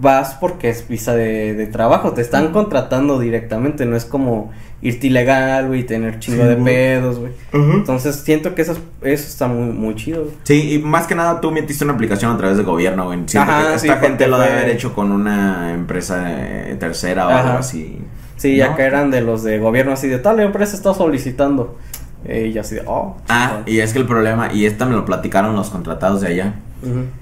vas 0.00 0.34
porque 0.40 0.70
es 0.70 0.88
visa 0.88 1.14
de, 1.14 1.54
de 1.54 1.66
trabajo, 1.66 2.12
te 2.12 2.20
están 2.22 2.52
contratando 2.52 3.18
directamente, 3.18 3.84
no 3.86 3.96
es 3.96 4.04
como 4.04 4.50
irte 4.82 5.08
ilegal, 5.08 5.68
güey, 5.68 5.80
y 5.80 5.84
tener 5.84 6.18
chingo 6.20 6.42
Sí, 6.42 6.48
de 6.48 6.54
güey. 6.54 6.64
pedos, 6.64 7.18
güey. 7.18 7.32
Entonces, 7.52 8.16
siento 8.16 8.54
que 8.54 8.62
eso, 8.62 8.72
eso 9.02 9.26
está 9.28 9.46
muy, 9.46 9.72
muy 9.72 9.94
chido, 9.94 10.22
güey. 10.22 10.34
Sí, 10.44 10.72
y 10.74 10.78
más 10.78 11.06
que 11.06 11.14
nada 11.14 11.40
tú 11.40 11.50
metiste 11.50 11.84
una 11.84 11.92
aplicación 11.92 12.32
a 12.32 12.38
través 12.38 12.56
de 12.56 12.62
gobierno, 12.62 13.04
güey. 13.04 13.18
Siento 13.26 13.50
Ajá, 13.50 13.72
que 13.74 13.78
sí, 13.78 13.88
esta 13.88 14.00
gente 14.00 14.26
lo 14.26 14.38
debe 14.38 14.52
haber 14.54 14.70
hecho 14.70 14.94
con 14.94 15.12
una 15.12 15.74
empresa 15.74 16.24
eh, 16.28 16.76
tercera 16.80 17.26
o 17.26 17.30
Ajá. 17.30 17.40
algo 17.48 17.58
así. 17.58 17.98
Sí, 18.38 18.56
¿No? 18.56 18.64
acá 18.72 18.84
eran 18.86 19.10
de 19.10 19.20
los 19.20 19.42
de 19.42 19.58
gobierno, 19.58 19.92
así 19.92 20.08
de 20.08 20.18
tal 20.18 20.40
empresa 20.40 20.74
está 20.74 20.94
solicitando. 20.94 21.76
Eh, 22.24 22.50
y 22.54 22.58
así 22.58 22.74
de, 22.76 22.82
oh. 22.86 23.16
Ah, 23.28 23.60
y 23.66 23.80
es 23.80 23.92
que 23.92 23.98
el 23.98 24.06
problema, 24.06 24.50
y 24.52 24.64
esta 24.64 24.86
me 24.86 24.94
lo 24.94 25.04
platicaron 25.04 25.54
los 25.56 25.68
contratados 25.70 26.20
de 26.22 26.28
allá, 26.28 26.54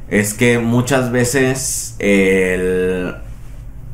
Es 0.09 0.35
que 0.35 0.59
muchas 0.59 1.11
veces 1.11 1.97
el, 1.99 3.15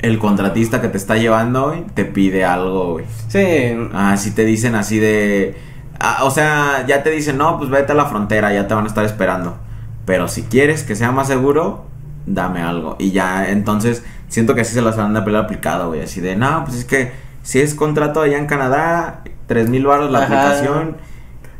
el 0.01 0.19
contratista 0.19 0.81
que 0.81 0.89
te 0.89 0.99
está 0.99 1.17
llevando, 1.17 1.69
güey, 1.69 1.85
te 1.95 2.05
pide 2.05 2.45
algo, 2.45 2.93
güey. 2.93 3.05
Sí, 3.29 3.75
Ah, 3.93 4.17
si 4.17 4.33
te 4.33 4.45
dicen 4.45 4.75
así 4.75 4.99
de... 4.99 5.57
ah, 6.01 6.21
o 6.25 6.31
sea, 6.31 6.85
ya 6.87 7.03
te 7.03 7.11
dicen, 7.11 7.39
no, 7.39 7.59
pues 7.59 7.71
vete 7.71 7.93
a 7.93 7.95
la 7.95 8.07
frontera, 8.07 8.53
ya 8.53 8.69
te 8.69 8.75
van 8.75 8.85
a 8.85 8.89
estar 8.89 9.05
esperando. 9.05 9.57
Pero 10.05 10.29
si 10.29 10.43
quieres 10.43 10.83
que 10.83 10.95
sea 10.97 11.12
más 11.12 11.29
seguro, 11.29 11.87
dame 12.27 12.61
algo. 12.61 12.97
Y 12.99 13.11
ya, 13.12 13.49
entonces, 13.51 14.03
siento 14.29 14.55
que 14.55 14.61
así 14.61 14.75
se 14.75 14.83
las 14.83 14.97
van 14.97 15.17
a 15.17 15.25
pelear 15.25 15.45
aplicado, 15.45 15.89
güey. 15.89 16.03
Así 16.03 16.21
de, 16.21 16.37
no, 16.37 16.65
pues 16.65 16.79
es 16.79 16.85
que 16.85 17.12
si 17.43 17.61
es 17.61 17.75
contrato 17.75 18.21
allá 18.21 18.37
en 18.39 18.47
Canadá, 18.47 19.23
tres 19.47 19.69
mil 19.71 19.87
baros 19.87 20.11
la 20.11 20.25
Ajá. 20.25 20.51
aplicación. 20.51 20.97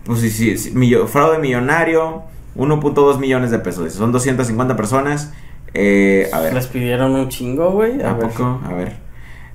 Pues 0.05 0.21
si, 0.21 0.29
si, 0.31 0.59
si- 0.59 0.73
millo- 0.73 1.07
fraude 1.07 1.39
millonario, 1.39 2.25
1.2 2.57 3.19
millones 3.19 3.51
de 3.51 3.59
pesos. 3.59 3.93
Son 3.93 4.13
250 4.13 4.77
personas, 4.77 5.33
eh, 5.75 6.29
a 6.33 6.41
ver. 6.41 6.55
les 6.55 6.67
pidieron 6.69 7.13
un 7.15 7.29
chingo, 7.29 7.71
güey. 7.73 8.01
A, 8.03 8.11
¿A 8.11 8.15
ver. 8.15 8.29
poco? 8.29 8.61
A 8.65 8.73
ver. 8.75 9.05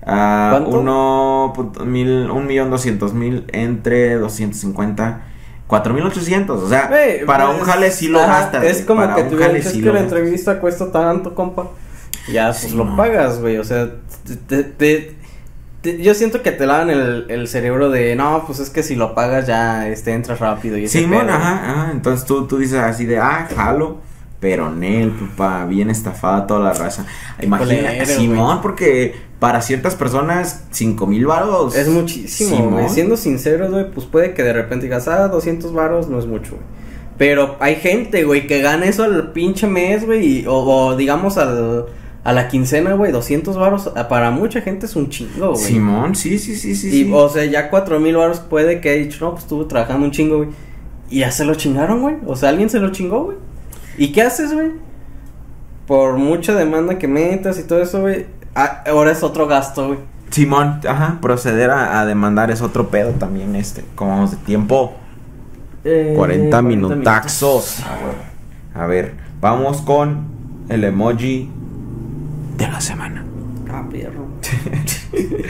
¿Cuánto? 0.04 0.70
uno 0.80 1.54
mil, 1.86 2.30
un 2.32 2.48
millón 2.48 2.72
doscientos 2.72 3.14
mil 3.14 3.46
entre 3.50 4.16
250, 4.16 5.22
cuatro 5.68 5.94
mil 5.94 6.04
ochocientos. 6.06 6.64
O 6.64 6.70
sea, 6.70 6.90
para 7.28 7.46
pues, 7.48 7.60
un 7.60 7.66
jale 7.66 7.92
sí 7.92 8.08
lo 8.08 8.20
ajá, 8.22 8.40
gastas. 8.42 8.64
Es 8.64 8.82
como 8.82 9.02
para 9.02 9.16
que 9.16 9.24
tú 9.24 9.36
hubieras 9.36 9.48
jale 9.48 9.60
dicho, 9.60 9.70
sí 9.72 9.78
es 9.78 9.84
que 9.84 9.88
la 9.90 10.00
gastas. 10.00 10.12
entrevista 10.18 10.60
cuesta 10.60 10.92
tanto, 10.92 11.36
compa. 11.36 11.68
Ya, 12.32 12.48
pues 12.48 12.58
Sí, 12.58 12.76
lo 12.76 12.86
no. 12.86 12.96
pagas, 12.96 13.40
güey. 13.40 13.58
O 13.58 13.64
sea, 13.64 13.90
te- 14.48 14.64
te- 14.64 15.16
te- 15.82 16.02
yo 16.02 16.14
siento 16.14 16.42
que 16.42 16.52
te 16.52 16.66
lavan 16.66 16.90
el, 16.90 17.26
el 17.30 17.48
cerebro 17.48 17.90
de, 17.90 18.16
no, 18.16 18.44
pues 18.46 18.60
es 18.60 18.70
que 18.70 18.84
si 18.84 18.96
lo 18.96 19.16
pagas 19.16 19.48
ya 19.48 19.88
este, 19.88 20.14
entras 20.14 20.40
rápido. 20.40 20.78
Y 20.78 20.88
Simón, 20.88 21.26
pedo". 21.28 21.32
ajá, 21.36 21.54
ajá. 21.84 21.92
Entonces 21.92 22.26
tú, 22.26 22.48
tú 22.48 22.58
dices 22.58 22.80
así 22.80 23.06
de, 23.06 23.18
ah, 23.20 23.48
jalo. 23.56 23.98
Pero 24.40 24.72
Nel, 24.72 25.12
papá, 25.12 25.66
bien 25.66 25.90
estafada 25.90 26.48
toda 26.48 26.62
la 26.62 26.72
raza. 26.72 27.06
Imagina, 27.42 28.06
Simón, 28.06 28.62
porque 28.62 29.14
para 29.38 29.62
ciertas 29.62 29.96
personas, 29.96 30.64
cinco 30.72 31.08
mil 31.08 31.26
baros. 31.26 31.76
Es 31.76 31.90
muchísimo, 31.90 32.56
Simón. 32.56 32.90
Siendo 32.90 33.18
sinceros, 33.18 33.70
güey, 33.70 33.92
pues 33.92 34.06
puede 34.06 34.34
que 34.34 34.44
de 34.44 34.54
repente 34.54 34.86
digas, 34.86 35.10
ah, 35.10 35.28
200 35.28 35.74
varos 35.74 36.08
no 36.08 36.20
es 36.20 36.26
mucho, 36.26 36.52
güey. 36.52 36.64
Pero 37.18 37.58
hay 37.60 37.76
gente, 37.76 38.24
güey, 38.24 38.48
que 38.48 38.62
gana 38.62 38.86
eso 38.86 39.04
al 39.04 39.34
pinche 39.34 39.68
mes, 39.68 40.06
güey, 40.06 40.46
o, 40.48 40.54
o 40.56 40.96
digamos 40.96 41.38
al, 41.38 41.88
a 42.30 42.34
la 42.34 42.48
quincena, 42.48 42.94
güey, 42.94 43.12
200 43.12 43.58
varos, 43.58 43.92
ah, 43.96 44.08
para 44.08 44.30
mucha 44.30 44.62
gente 44.62 44.86
es 44.86 44.96
un 44.96 45.10
chingo, 45.10 45.54
güey. 45.54 45.58
Simón, 45.58 46.14
sí, 46.14 46.38
sí, 46.38 46.56
sí, 46.56 46.76
sí. 46.76 46.88
Y, 46.90 46.92
sí. 47.06 47.12
o 47.12 47.28
sea, 47.28 47.44
ya 47.46 47.72
cuatro 47.72 48.00
mil 48.00 48.18
varos 48.18 48.40
puede 48.40 48.82
que 48.82 48.90
haya 48.92 49.02
dicho, 49.02 49.26
no, 49.26 49.32
pues 49.32 49.46
estuve 49.46 49.66
trabajando 49.66 50.06
un 50.06 50.12
chingo, 50.12 50.38
güey. 50.38 50.50
Y 51.10 51.22
ya 51.22 51.32
se 51.32 51.44
lo 51.44 51.56
chingaron, 51.56 52.02
güey. 52.02 52.18
O 52.28 52.36
sea, 52.36 52.50
alguien 52.50 52.70
se 52.70 52.80
lo 52.80 52.92
chingó, 52.92 53.24
güey. 53.24 53.38
¿Y 53.98 54.12
qué 54.12 54.22
haces, 54.22 54.54
güey? 54.54 54.74
Por 55.88 56.20
mucha 56.20 56.54
demanda 56.54 57.00
que 57.00 57.08
metas 57.08 57.58
y 57.58 57.64
todo 57.64 57.82
eso, 57.82 58.02
güey. 58.02 58.28
ah, 58.54 58.84
ahora 58.86 59.12
es 59.12 59.24
otro 59.24 59.48
gasto, 59.48 59.88
güey. 59.88 60.00
Simón, 60.30 60.82
ajá, 60.88 61.18
proceder 61.24 61.72
a, 61.72 62.00
a 62.00 62.06
demandar 62.06 62.52
es 62.52 62.62
otro 62.62 62.90
pedo 62.90 63.14
también, 63.14 63.56
este. 63.56 63.84
Como 63.96 64.12
vamos 64.12 64.30
de 64.30 64.38
tiempo. 64.38 64.94
Eh, 65.84 66.14
40 66.16 66.62
minutaxos. 66.62 67.78
A 68.76 68.86
ver, 68.86 69.16
vamos 69.42 69.82
con 69.82 70.28
el 70.70 70.84
emoji 70.84 71.50
de 72.60 72.68
la 72.68 72.80
semana. 72.82 73.26
Ah, 73.72 73.84
perro. 73.92 74.28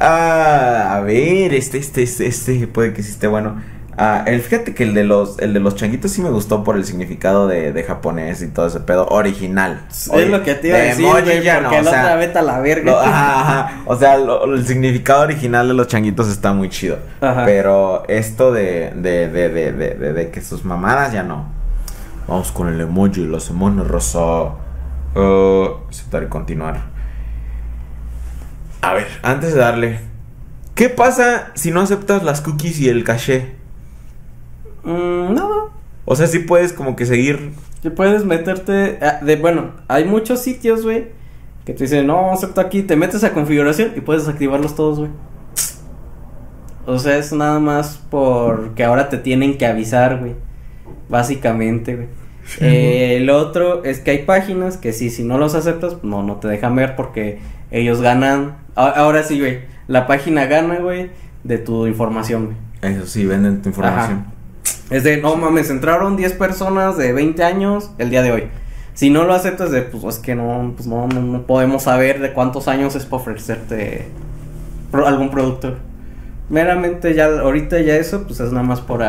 Ah, 0.00 0.96
a 0.96 1.00
ver, 1.00 1.54
este, 1.54 1.78
este, 1.78 2.02
este, 2.02 2.26
este, 2.26 2.66
puede 2.66 2.92
que 2.92 3.02
sí 3.02 3.10
esté 3.10 3.26
bueno. 3.26 3.60
Ah, 3.96 4.24
el, 4.26 4.40
fíjate 4.40 4.74
que 4.74 4.84
el 4.84 4.94
de 4.94 5.04
los, 5.04 5.38
el 5.38 5.52
de 5.52 5.60
los 5.60 5.76
changuitos 5.76 6.10
sí 6.12 6.22
me 6.22 6.30
gustó 6.30 6.64
por 6.64 6.76
el 6.76 6.84
significado 6.84 7.46
de, 7.46 7.72
de 7.72 7.84
japonés 7.84 8.40
y 8.42 8.48
todo 8.48 8.66
ese 8.66 8.80
pedo 8.80 9.06
original. 9.08 9.82
es 9.90 10.28
lo 10.30 10.42
que 10.42 10.54
te 10.54 10.68
iba 10.68 10.78
a 10.78 10.80
de 10.80 10.86
decir, 10.88 11.04
emoji 11.04 11.22
güey, 11.22 11.42
ya 11.42 11.60
porque 11.60 11.76
no, 11.76 11.80
o 11.80 11.84
la 11.84 11.90
sea, 11.90 12.00
otra 12.02 12.16
vete 12.16 12.38
a 12.38 12.42
la 12.42 12.58
verga. 12.60 12.90
lo- 12.92 13.00
ajá. 13.00 13.82
O 13.86 13.96
sea, 13.96 14.16
lo- 14.16 14.44
el 14.54 14.66
significado 14.66 15.22
original 15.22 15.68
de 15.68 15.74
los 15.74 15.86
changuitos 15.88 16.28
está 16.28 16.52
muy 16.54 16.70
chido. 16.70 16.98
Ajá. 17.20 17.44
Pero 17.44 18.04
esto 18.08 18.50
de, 18.50 18.92
de, 18.96 19.28
de, 19.28 19.48
de, 19.50 19.72
de, 20.12 20.30
que 20.30 20.40
sus 20.40 20.64
mamadas 20.64 21.12
ya 21.12 21.22
no. 21.22 21.44
Vamos 22.26 22.50
con 22.50 22.68
el 22.68 22.80
emoji, 22.80 23.26
los 23.26 23.50
emojis 23.50 23.86
rosa. 23.86 24.18
Uh, 25.14 25.88
aceptar 25.88 26.22
y 26.22 26.26
continuar. 26.28 26.90
A 28.80 28.94
ver, 28.94 29.06
antes 29.22 29.54
de 29.54 29.60
darle. 29.60 30.00
¿Qué 30.74 30.88
pasa 30.88 31.52
si 31.54 31.70
no 31.70 31.80
aceptas 31.80 32.22
las 32.22 32.40
cookies 32.40 32.80
y 32.80 32.88
el 32.88 33.04
caché? 33.04 33.54
Mm, 34.84 35.34
no, 35.34 35.70
O 36.04 36.16
sea, 36.16 36.26
sí 36.26 36.40
puedes 36.40 36.72
como 36.72 36.96
que 36.96 37.06
seguir. 37.06 37.52
que 37.82 37.90
puedes 37.90 38.24
meterte, 38.24 38.98
ah, 39.02 39.18
de, 39.22 39.36
bueno, 39.36 39.72
hay 39.88 40.04
muchos 40.04 40.40
sitios, 40.40 40.82
güey, 40.82 41.08
que 41.64 41.74
te 41.74 41.84
dicen, 41.84 42.06
no, 42.06 42.32
acepto 42.32 42.60
aquí, 42.60 42.82
te 42.82 42.96
metes 42.96 43.22
a 43.24 43.32
configuración 43.32 43.92
y 43.96 44.00
puedes 44.00 44.26
activarlos 44.28 44.74
todos, 44.74 44.98
güey. 45.00 45.10
O 46.86 46.98
sea, 46.98 47.16
es 47.18 47.32
nada 47.32 47.60
más 47.60 48.00
porque 48.10 48.82
ahora 48.84 49.08
te 49.08 49.18
tienen 49.18 49.58
que 49.58 49.66
avisar, 49.66 50.18
güey. 50.18 50.34
Básicamente, 51.08 51.94
güey. 51.94 52.08
Eh, 52.60 53.16
el 53.18 53.30
otro 53.30 53.84
es 53.84 54.00
que 54.00 54.10
hay 54.10 54.18
páginas 54.24 54.76
que 54.76 54.92
sí, 54.92 55.10
si 55.10 55.24
no 55.24 55.38
los 55.38 55.54
aceptas, 55.54 56.02
no, 56.02 56.22
no 56.22 56.36
te 56.36 56.48
dejan 56.48 56.76
ver 56.76 56.96
porque 56.96 57.40
ellos 57.70 58.00
ganan. 58.00 58.56
Ahora 58.74 59.22
sí, 59.22 59.38
güey. 59.38 59.60
La 59.88 60.06
página 60.06 60.46
gana, 60.46 60.78
güey, 60.78 61.10
de 61.44 61.58
tu 61.58 61.86
información, 61.86 62.46
güey. 62.46 62.94
Eso 62.94 63.06
sí, 63.06 63.24
venden 63.26 63.62
tu 63.62 63.68
información. 63.68 64.26
Es 64.90 65.04
de, 65.04 65.16
no 65.18 65.36
mames, 65.36 65.70
entraron 65.70 66.16
10 66.16 66.34
personas 66.34 66.96
de 66.96 67.12
20 67.12 67.42
años 67.42 67.90
el 67.98 68.10
día 68.10 68.22
de 68.22 68.32
hoy. 68.32 68.44
Si 68.94 69.08
no 69.08 69.24
lo 69.24 69.32
aceptas, 69.32 69.70
de, 69.70 69.82
pues 69.82 70.04
es 70.04 70.18
que 70.20 70.34
no, 70.34 70.74
pues 70.76 70.86
no, 70.86 71.06
no, 71.08 71.20
no 71.20 71.46
podemos 71.46 71.84
saber 71.84 72.20
de 72.20 72.32
cuántos 72.32 72.68
años 72.68 72.94
es 72.94 73.06
para 73.06 73.22
ofrecerte 73.22 74.08
algún 74.92 75.30
producto. 75.30 75.76
Meramente 76.50 77.14
ya, 77.14 77.26
ahorita 77.26 77.80
ya 77.80 77.96
eso, 77.96 78.24
pues 78.26 78.40
es 78.40 78.52
nada 78.52 78.64
más 78.64 78.80
por... 78.80 79.02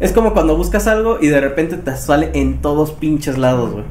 Es 0.00 0.12
como 0.12 0.32
cuando 0.32 0.56
buscas 0.56 0.86
algo 0.86 1.18
y 1.20 1.28
de 1.28 1.40
repente 1.40 1.76
te 1.76 1.94
sale 1.96 2.30
en 2.34 2.62
todos 2.62 2.92
pinches 2.92 3.36
lados, 3.36 3.72
güey. 3.72 3.84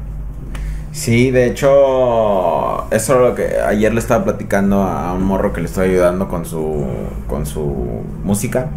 Sí, 0.92 1.30
de 1.30 1.46
hecho, 1.46 2.90
eso 2.90 3.14
es 3.14 3.20
lo 3.20 3.34
que 3.36 3.60
ayer 3.64 3.94
le 3.94 4.00
estaba 4.00 4.24
platicando 4.24 4.82
a 4.82 5.12
un 5.12 5.22
morro 5.22 5.52
que 5.52 5.60
le 5.60 5.68
estoy 5.68 5.90
ayudando 5.90 6.28
con 6.28 6.44
su 6.44 6.84
con 7.28 7.46
su 7.46 8.02
música. 8.24 8.70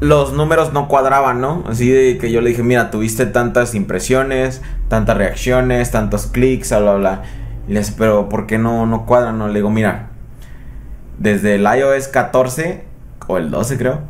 Los 0.00 0.32
números 0.32 0.72
no 0.72 0.88
cuadraban, 0.88 1.40
¿no? 1.40 1.62
Así 1.68 1.88
de 1.90 2.18
que 2.18 2.32
yo 2.32 2.40
le 2.40 2.50
dije, 2.50 2.64
mira, 2.64 2.90
tuviste 2.90 3.24
tantas 3.26 3.76
impresiones, 3.76 4.62
tantas 4.88 5.16
reacciones, 5.16 5.92
tantos 5.92 6.26
clics, 6.26 6.70
bla, 6.70 6.80
bla, 6.80 6.94
bla. 6.94 7.22
Y 7.68 7.72
le 7.72 7.80
dice, 7.80 7.94
pero 7.96 8.28
¿por 8.28 8.46
qué 8.46 8.58
no, 8.58 8.84
no 8.86 9.06
cuadran? 9.06 9.38
No, 9.38 9.46
le 9.46 9.54
digo, 9.54 9.70
mira, 9.70 10.08
desde 11.18 11.54
el 11.54 11.62
iOS 11.62 12.08
14, 12.08 12.87
o 13.28 13.38
el 13.38 13.50
12 13.50 13.78
creo, 13.78 14.00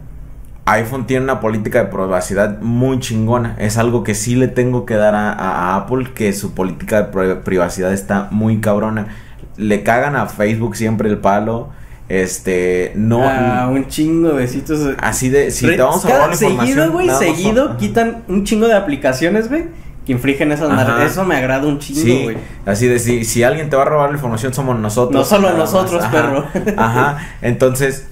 iPhone 0.64 1.06
tiene 1.06 1.24
una 1.24 1.40
política 1.40 1.78
de 1.84 1.84
privacidad 1.90 2.60
muy 2.60 2.98
chingona. 3.00 3.54
Es 3.58 3.76
algo 3.78 4.02
que 4.04 4.14
sí 4.14 4.34
le 4.36 4.48
tengo 4.48 4.84
que 4.86 4.94
dar 4.94 5.14
a, 5.14 5.76
Apple, 5.76 6.12
que 6.14 6.32
su 6.32 6.54
política 6.54 7.02
de 7.02 7.04
pri- 7.12 7.42
privacidad 7.44 7.92
está 7.92 8.28
muy 8.30 8.60
cabrona. 8.60 9.08
Le 9.56 9.82
cagan 9.82 10.14
a 10.16 10.26
Facebook 10.26 10.76
siempre 10.76 11.08
el 11.08 11.18
palo. 11.18 11.68
Este, 12.08 12.92
no. 12.96 13.22
Ah, 13.24 13.68
un 13.70 13.86
chingo 13.88 14.28
de 14.28 14.34
besitos. 14.34 14.80
Así 15.00 15.28
de, 15.28 15.50
si 15.50 15.66
Re- 15.66 15.76
te 15.76 15.82
vamos 15.82 16.04
a 16.04 16.08
información. 16.32 16.58
Seguido, 16.58 16.92
güey, 16.92 17.10
seguido 17.10 17.76
quitan 17.76 18.24
un 18.28 18.44
chingo 18.44 18.66
de 18.66 18.74
aplicaciones, 18.74 19.48
güey, 19.48 19.64
que 20.06 20.12
infringen 20.12 20.52
esas. 20.52 20.70
Eso 21.00 21.24
me 21.24 21.36
agrada 21.36 21.66
un 21.66 21.78
chingo, 21.78 22.00
Sí, 22.00 22.22
güey. 22.24 22.36
así 22.66 22.86
de 22.86 22.98
si, 22.98 23.24
si 23.24 23.42
alguien 23.42 23.68
te 23.70 23.76
va 23.76 23.82
a 23.82 23.86
robar 23.86 24.10
la 24.10 24.16
información 24.16 24.54
somos 24.54 24.78
nosotros. 24.78 25.14
No 25.14 25.24
solo 25.24 25.54
nosotros, 25.56 26.02
Ajá, 26.02 26.10
perro. 26.12 26.44
Ajá. 26.76 27.18
Entonces, 27.42 28.06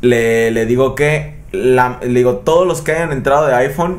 le, 0.00 0.50
le 0.50 0.66
digo 0.66 0.94
que 0.94 1.34
la, 1.52 1.98
le 2.02 2.08
digo, 2.08 2.36
todos 2.36 2.66
los 2.66 2.80
que 2.82 2.92
hayan 2.92 3.12
entrado 3.12 3.46
de 3.46 3.54
iPhone, 3.54 3.98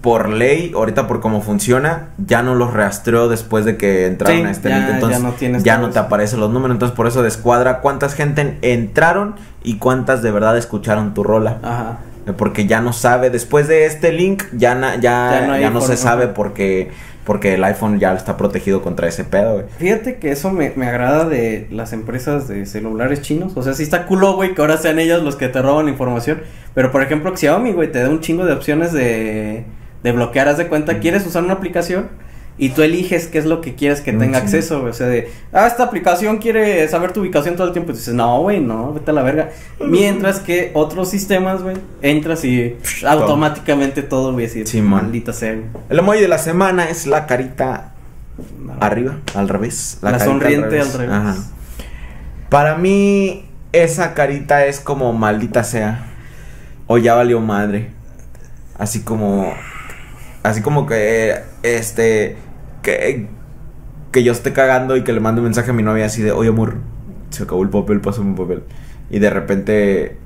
por 0.00 0.28
ley, 0.28 0.70
ahorita 0.76 1.08
por 1.08 1.20
cómo 1.20 1.42
funciona, 1.42 2.10
ya 2.24 2.42
no 2.44 2.54
los 2.54 2.72
rastreo 2.72 3.28
después 3.28 3.64
de 3.64 3.76
que 3.76 4.06
entraron 4.06 4.38
Sí, 4.42 4.44
a 4.46 4.50
este 4.52 4.68
ya- 4.68 4.78
link. 4.78 4.88
Entonces, 4.94 5.18
ya 5.20 5.26
no 5.26 5.32
tienes 5.34 5.64
ya 5.64 5.78
no 5.78 5.90
te 5.90 5.98
aparecen 5.98 6.38
los 6.38 6.50
números. 6.52 6.76
Entonces, 6.76 6.94
por 6.96 7.08
eso 7.08 7.22
descuadra 7.22 7.80
cuántas 7.80 8.14
gente 8.14 8.58
entraron 8.62 9.34
y 9.64 9.78
cuántas 9.78 10.22
de 10.22 10.30
verdad 10.30 10.56
escucharon 10.56 11.14
tu 11.14 11.24
rola. 11.24 11.58
Ajá. 11.64 11.98
Porque 12.36 12.66
ya 12.66 12.80
no 12.80 12.92
sabe, 12.92 13.30
después 13.30 13.66
de 13.66 13.86
este 13.86 14.12
link, 14.12 14.44
ya, 14.52 14.76
na- 14.76 14.94
ya, 14.96 15.40
Ya 15.40 15.46
no 15.48 15.58
ya 15.58 15.70
no 15.70 15.80
se 15.80 15.96
sabe 15.96 16.28
porque, 16.28 16.90
porque 17.28 17.56
el 17.56 17.64
iPhone 17.64 18.00
ya 18.00 18.14
está 18.14 18.38
protegido 18.38 18.80
contra 18.80 19.06
ese 19.06 19.22
pedo, 19.22 19.52
güey. 19.52 19.64
Fíjate 19.76 20.16
que 20.16 20.30
eso 20.30 20.50
me, 20.50 20.72
me 20.76 20.86
agrada 20.86 21.26
de 21.26 21.66
las 21.70 21.92
empresas 21.92 22.48
de 22.48 22.64
celulares 22.64 23.20
chinos. 23.20 23.52
O 23.54 23.62
sea, 23.62 23.74
sí 23.74 23.82
está 23.82 24.06
culo, 24.06 24.32
güey, 24.32 24.54
que 24.54 24.62
ahora 24.62 24.78
sean 24.78 24.98
ellos 24.98 25.22
los 25.22 25.36
que 25.36 25.48
te 25.48 25.60
roban 25.60 25.90
información. 25.90 26.40
Pero, 26.72 26.90
por 26.90 27.02
ejemplo, 27.02 27.36
Xiaomi, 27.36 27.72
güey, 27.72 27.92
te 27.92 28.00
da 28.00 28.08
un 28.08 28.20
chingo 28.20 28.46
de 28.46 28.54
opciones 28.54 28.94
de, 28.94 29.64
de 30.02 30.12
bloquear. 30.12 30.48
Haz 30.48 30.56
de 30.56 30.68
cuenta, 30.68 31.00
quieres 31.00 31.26
usar 31.26 31.44
una 31.44 31.52
aplicación 31.52 32.08
y 32.58 32.70
tú 32.70 32.82
eliges 32.82 33.28
qué 33.28 33.38
es 33.38 33.46
lo 33.46 33.60
que 33.60 33.76
quieres 33.76 34.00
que 34.00 34.12
tenga 34.12 34.40
sí. 34.40 34.44
acceso, 34.44 34.80
güey. 34.80 34.90
O 34.90 34.94
sea, 34.94 35.06
de, 35.06 35.30
ah, 35.52 35.68
esta 35.68 35.84
aplicación 35.84 36.38
quiere 36.38 36.86
saber 36.88 37.12
tu 37.12 37.20
ubicación 37.20 37.54
todo 37.54 37.68
el 37.68 37.72
tiempo. 37.72 37.92
Y 37.92 37.94
dices, 37.94 38.14
no, 38.14 38.40
güey, 38.40 38.60
no, 38.60 38.92
vete 38.92 39.12
a 39.12 39.14
la 39.14 39.22
verga. 39.22 39.50
Mientras 39.80 40.40
que 40.40 40.72
otros 40.74 41.08
sistemas, 41.08 41.62
güey, 41.62 41.76
entras 42.02 42.44
y 42.44 42.76
psh, 42.82 43.06
automáticamente 43.06 44.02
todo, 44.02 44.32
güey, 44.32 44.46
así, 44.46 44.66
Simón. 44.66 45.02
maldita 45.02 45.32
sea, 45.32 45.52
güey. 45.52 45.66
El 45.88 46.00
emoji 46.00 46.20
de 46.20 46.28
la 46.28 46.38
semana 46.38 46.90
es 46.90 47.06
la 47.06 47.26
carita 47.26 47.94
No. 48.58 48.74
arriba, 48.80 49.18
al 49.34 49.48
revés. 49.48 49.98
La 50.02 50.10
carita 50.10 50.24
sonriente 50.26 50.80
al 50.80 50.92
revés. 50.92 51.14
Ajá. 51.14 51.36
Para 52.50 52.76
mí, 52.76 53.44
esa 53.72 54.14
carita 54.14 54.66
es 54.66 54.80
como 54.80 55.12
maldita 55.12 55.62
sea. 55.62 56.06
O 56.86 56.98
ya 56.98 57.14
valió 57.14 57.40
madre. 57.40 57.90
Así 58.78 59.02
como. 59.02 59.52
Así 60.42 60.62
como 60.62 60.86
que. 60.86 61.36
Este. 61.62 62.36
Que. 62.96 63.28
Que 64.12 64.24
yo 64.24 64.32
esté 64.32 64.52
cagando 64.52 64.96
y 64.96 65.04
que 65.04 65.12
le 65.12 65.20
mande 65.20 65.40
un 65.40 65.44
mensaje 65.46 65.70
a 65.70 65.74
mi 65.74 65.82
novia 65.82 66.06
así 66.06 66.22
de: 66.22 66.32
Oye, 66.32 66.48
amor, 66.48 66.76
se 67.30 67.42
acabó 67.42 67.62
el 67.62 67.68
papel, 67.68 68.00
pásame 68.00 68.30
un 68.30 68.36
papel. 68.36 68.62
Y 69.10 69.18
de 69.18 69.30
repente. 69.30 70.16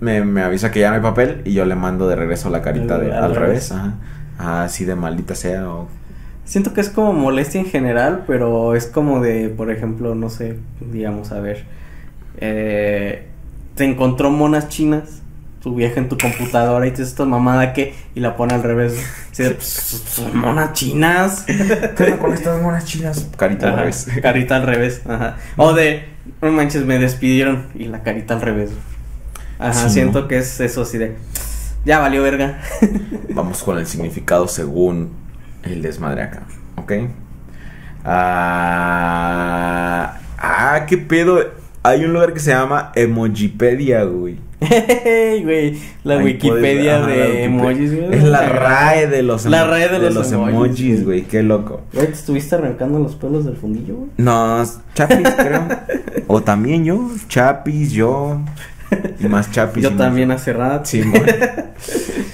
Me, 0.00 0.24
me 0.24 0.42
avisa 0.42 0.70
que 0.70 0.78
ya 0.78 0.90
no 0.90 0.94
hay 0.96 1.02
papel 1.02 1.42
y 1.44 1.54
yo 1.54 1.64
le 1.64 1.74
mando 1.74 2.08
de 2.08 2.14
regreso 2.14 2.50
la 2.50 2.62
carita 2.62 2.98
de, 3.00 3.12
Al 3.12 3.24
al, 3.24 3.34
revés. 3.34 3.70
revés. 3.70 3.72
Ajá. 3.72 4.62
Así 4.64 4.84
de 4.84 4.94
maldita 4.94 5.34
sea. 5.34 5.68
O 5.68 5.88
Siento 6.44 6.72
que 6.72 6.80
es 6.80 6.88
como 6.88 7.12
molestia 7.12 7.60
en 7.60 7.66
general, 7.66 8.22
pero 8.26 8.74
es 8.76 8.86
como 8.86 9.20
de, 9.20 9.48
por 9.48 9.70
ejemplo, 9.72 10.14
no 10.14 10.30
sé, 10.30 10.56
digamos, 10.92 11.32
a 11.32 11.40
ver, 11.40 11.64
eh, 12.38 13.26
te 13.74 13.84
encontró 13.84 14.30
monas 14.30 14.68
chinas, 14.68 15.22
tu 15.62 15.74
vieja 15.74 15.98
en 16.00 16.08
tu 16.08 16.16
computadora 16.16 16.86
y 16.86 16.90
te 16.90 16.98
dice 16.98 17.10
esta 17.10 17.24
mamada 17.24 17.72
que, 17.72 17.94
y 18.14 18.20
la 18.20 18.36
pone 18.36 18.54
al 18.54 18.62
revés. 18.62 18.94
Así 19.32 19.42
de, 19.42 19.50
"Pues, 19.50 19.66
son 20.08 20.36
monas 20.38 20.72
chinas. 20.72 21.44
¿Qué 21.46 22.04
onda 22.04 22.18
con 22.18 22.32
estas 22.32 22.62
monas 22.62 22.84
chinas? 22.84 23.28
Carita 23.36 23.68
al 23.70 23.76
revés. 23.78 24.06
Carita 24.22 24.56
al 24.56 24.62
revés, 24.66 25.02
ajá. 25.08 25.36
O 25.56 25.72
de, 25.72 26.04
no 26.40 26.52
manches, 26.52 26.84
me 26.84 26.98
despidieron 26.98 27.66
y 27.74 27.84
la 27.86 28.02
carita 28.02 28.34
al 28.34 28.40
revés. 28.40 28.70
Ajá, 29.58 29.72
Sí, 29.88 29.90
siento 29.94 30.20
¿no? 30.22 30.28
que 30.28 30.38
es 30.38 30.60
eso 30.60 30.82
así 30.82 30.98
de, 30.98 31.16
ya 31.84 31.98
valió 31.98 32.22
verga. 32.22 32.60
Vamos 33.30 33.62
con 33.64 33.78
el 33.78 33.86
significado 33.86 34.46
según 34.46 35.10
el 35.64 35.82
desmadre 35.82 36.22
acá, 36.22 36.42
¿ok? 36.76 36.92
Ah, 38.90 40.18
ah, 40.38 40.86
qué 40.86 40.98
pedo. 40.98 41.40
Hay 41.82 42.04
un 42.04 42.12
lugar 42.12 42.32
que 42.32 42.40
se 42.40 42.50
llama 42.50 42.92
Emojipedia, 42.94 44.04
güey. 44.04 44.38
Hey, 44.60 45.42
güey, 45.44 45.78
la 46.04 46.18
Wikipedia 46.18 46.98
puedes- 47.00 47.02
ajá, 47.02 47.06
la 47.06 47.06
de 47.06 47.22
Wikipedia. 47.22 47.44
emojis, 47.44 47.94
güey. 47.96 48.14
Es 48.18 48.24
la 48.24 48.48
RAE 48.48 49.06
de 49.06 49.22
los, 49.22 49.44
La 49.46 49.64
RAE 49.66 49.88
de 50.00 50.10
los 50.10 50.32
emojis, 50.32 50.54
emojis, 50.54 51.04
güey. 51.04 51.22
Qué 51.22 51.42
loco. 51.42 51.82
Güey, 51.92 52.06
¿te 52.06 52.12
estuviste 52.12 52.54
arrancando 52.56 52.98
los 52.98 53.14
pelos 53.14 53.44
del 53.44 53.56
fundillo, 53.56 53.94
güey? 53.94 54.10
No, 54.16 54.62
Chapis, 54.94 55.28
creo. 55.38 55.68
o 56.26 56.42
también 56.42 56.84
yo. 56.84 57.08
Chapis, 57.28 57.92
yo. 57.92 58.40
Y 59.20 59.26
más 59.28 59.50
Chapis. 59.52 59.82
Yo 59.84 59.90
más- 59.90 59.98
también 59.98 60.30
hace 60.32 60.52
rato. 60.52 60.86
Sí, 60.86 61.02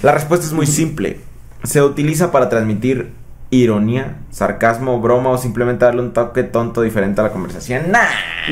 La 0.02 0.12
respuesta 0.12 0.46
es 0.46 0.52
muy 0.52 0.66
simple. 0.66 1.18
Se 1.62 1.82
utiliza 1.82 2.30
para 2.30 2.48
transmitir 2.48 3.10
ironía, 3.62 4.16
sarcasmo, 4.30 5.00
broma 5.00 5.30
o 5.30 5.38
simplemente 5.38 5.84
darle 5.84 6.02
un 6.02 6.12
toque 6.12 6.42
tonto 6.42 6.82
diferente 6.82 7.20
a 7.20 7.24
la 7.24 7.30
conversación. 7.30 7.90
Nah. 7.90 8.00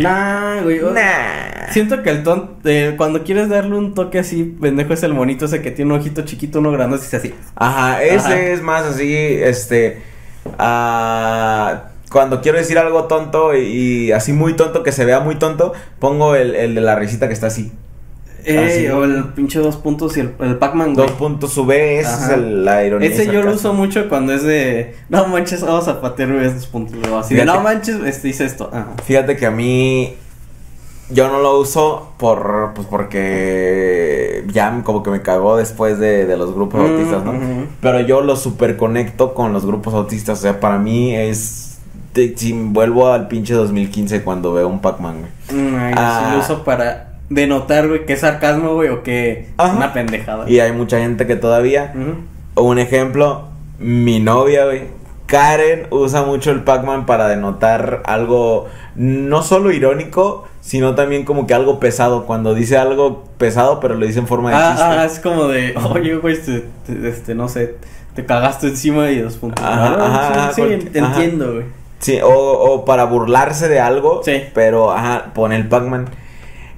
Nah, 0.01 0.63
güey. 0.63 0.81
Nah. 0.81 1.71
Siento 1.71 2.03
que 2.03 2.11
el 2.11 2.23
ton, 2.23 2.57
eh, 2.65 2.95
cuando 2.97 3.25
quieres 3.25 3.49
darle 3.49 3.77
un 3.77 3.95
toque 3.95 4.19
así, 4.19 4.45
pendejo 4.45 4.93
es 4.93 5.03
el 5.03 5.15
monito 5.15 5.47
ese 5.47 5.63
que 5.63 5.71
tiene 5.71 5.93
un 5.93 6.01
ojito 6.01 6.23
chiquito, 6.23 6.59
uno 6.59 6.71
grande, 6.73 6.99
se 6.99 7.17
así. 7.17 7.35
Ajá, 7.57 8.03
ese 8.03 8.17
Ajá. 8.17 8.41
es 8.41 8.63
más 8.63 8.85
así, 8.85 9.15
este, 9.15 10.03
ah, 10.59 11.85
cuando 12.11 12.43
quiero 12.43 12.59
decir 12.59 12.79
algo 12.79 13.05
tonto 13.05 13.55
y, 13.55 13.61
y 13.61 14.13
así 14.13 14.33
muy 14.33 14.55
tonto, 14.55 14.83
que 14.83 14.93
se 14.93 15.05
vea 15.05 15.21
muy 15.21 15.37
tonto, 15.37 15.73
pongo 15.99 16.35
el, 16.35 16.55
el 16.55 16.75
de 16.75 16.81
la 16.81 16.95
risita 16.95 17.29
que 17.29 17.35
está 17.35 17.47
así. 17.47 17.73
Ey, 18.45 18.57
Así. 18.59 18.87
o 18.89 19.05
el 19.05 19.25
pinche 19.35 19.59
dos 19.61 19.77
puntos 19.77 20.17
y 20.17 20.21
el, 20.21 20.35
el 20.41 20.57
Pac-Man. 20.57 20.95
Dos 20.95 21.13
puntos 21.13 21.53
sube, 21.53 22.01
esa 22.01 22.27
es 22.27 22.33
el- 22.33 22.65
la 22.65 22.85
ironía. 22.85 23.09
Ese 23.09 23.27
yo 23.27 23.43
lo 23.43 23.53
uso 23.55 23.73
mucho 23.73 24.09
cuando 24.09 24.33
es 24.33 24.43
de, 24.43 24.97
no 25.09 25.27
manches, 25.29 25.63
vamos 25.63 25.87
a 25.89 26.01
patear 26.01 26.33
güey, 26.33 26.47
estos 26.47 26.67
puntos. 26.67 26.97
luego 26.97 27.19
Así 27.19 27.35
de, 27.35 27.45
no 27.45 27.61
manches, 27.61 27.97
este 28.05 28.29
dice 28.29 28.45
esto. 28.45 28.69
Ajá. 28.73 28.89
Fíjate 29.05 29.37
que 29.37 29.47
a 29.47 29.51
mí 29.51 30.15
yo 31.11 31.29
no 31.29 31.41
lo 31.41 31.59
uso 31.61 32.13
por 32.19 32.73
pues 32.75 32.87
porque 32.89 34.45
ya 34.53 34.81
como 34.85 35.03
que 35.03 35.11
me 35.11 35.23
cagó 35.23 35.57
después 35.57 35.99
de, 35.99 36.27
de 36.27 36.37
los 36.37 36.55
grupos 36.55 36.81
Mm, 36.81 36.85
autistas, 36.93 37.25
¿no? 37.25 37.35
Pero 37.81 38.01
yo 38.01 38.21
lo 38.23 38.37
super 38.37 38.77
conecto 38.77 39.35
con 39.35 39.53
los 39.53 39.67
grupos 39.67 39.95
autistas, 39.95 40.39
o 40.39 40.43
sea, 40.43 40.61
para 40.61 40.79
mí 40.79 41.15
es 41.15 41.79
si 42.37 42.53
vuelvo 42.53 43.11
al 43.11 43.29
pinche 43.29 43.55
2015 43.55 44.23
cuando 44.23 44.53
veo 44.53 44.69
un 44.69 44.81
Pac-Man, 44.81 45.21
güey. 45.49 45.63
Mm, 45.63 45.95
Ah. 45.97 46.25
sí 46.29 46.35
lo 46.37 46.41
uso 46.43 46.65
para 46.65 47.12
denotar, 47.35 47.89
güey, 47.89 48.05
que 48.07 48.13
es 48.15 48.21
sarcasmo, 48.21 48.75
güey, 48.75 48.89
o 48.89 49.03
que 49.03 49.31
es 49.33 49.47
Ajá. 49.57 49.77
una 49.77 49.93
pendejada. 49.93 50.49
Y 50.49 50.61
hay 50.61 50.73
mucha 50.73 50.99
gente 50.99 51.27
que 51.27 51.37
todavía 51.37 51.93
Ujú. 51.95 52.69
un 52.69 52.79
ejemplo, 52.79 53.49
mi 53.79 54.21
novia, 54.21 54.65
güey, 54.67 54.83
Karen 55.27 55.87
usa 55.91 56.23
mucho 56.25 56.51
el 56.51 56.63
Pac-Man 56.63 57.07
para 57.07 57.27
denotar 57.29 58.03
algo 58.05 58.67
no 58.97 59.43
solo 59.43 59.73
irónico, 59.73 60.45
sino 60.61 60.95
también 60.95 61.25
como 61.25 61.47
que 61.47 61.55
algo 61.55 61.81
pesado. 61.81 62.27
Cuando 62.27 62.55
dice 62.55 62.77
algo 62.77 63.25
pesado, 63.39 63.81
pero 63.81 63.95
lo 63.95 64.05
dice 64.05 64.19
en 64.19 64.27
forma 64.27 64.51
de 64.51 64.57
Ah, 64.57 64.69
chiste. 64.77 64.85
ah, 64.85 65.05
es 65.07 65.19
como 65.21 65.49
de, 65.49 65.75
oye, 65.95 66.17
güey, 66.17 66.35
este, 66.35 66.65
te- 66.87 67.09
este, 67.09 67.35
no 67.35 67.49
sé, 67.49 67.77
te 68.15 68.27
cagaste 68.27 68.67
encima 68.69 69.11
y 69.11 69.21
dos 69.21 69.37
puntos. 69.39 69.65
Ajá, 69.65 69.97
Ah, 69.99 70.29
ajá, 70.29 70.53
sí, 70.53 70.61
ajá. 70.63 70.75
entiendo, 71.17 71.53
güey. 71.55 71.65
Sí, 72.01 72.19
o, 72.23 72.29
o 72.29 72.85
para 72.85 73.05
burlarse 73.05 73.69
de 73.69 73.81
algo, 73.81 74.21
Sí. 74.25 74.43
pero 74.53 74.93
ajá, 74.93 75.31
pone 75.35 75.57
el 75.57 75.67
Pac-Man. 75.69 76.09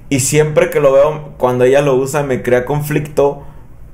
Y 0.09 0.19
siempre 0.19 0.69
que 0.69 0.79
lo 0.79 0.93
veo, 0.93 1.33
cuando 1.37 1.63
ella 1.63 1.81
lo 1.81 1.95
usa, 1.95 2.23
me 2.23 2.41
crea 2.43 2.65
conflicto 2.65 3.43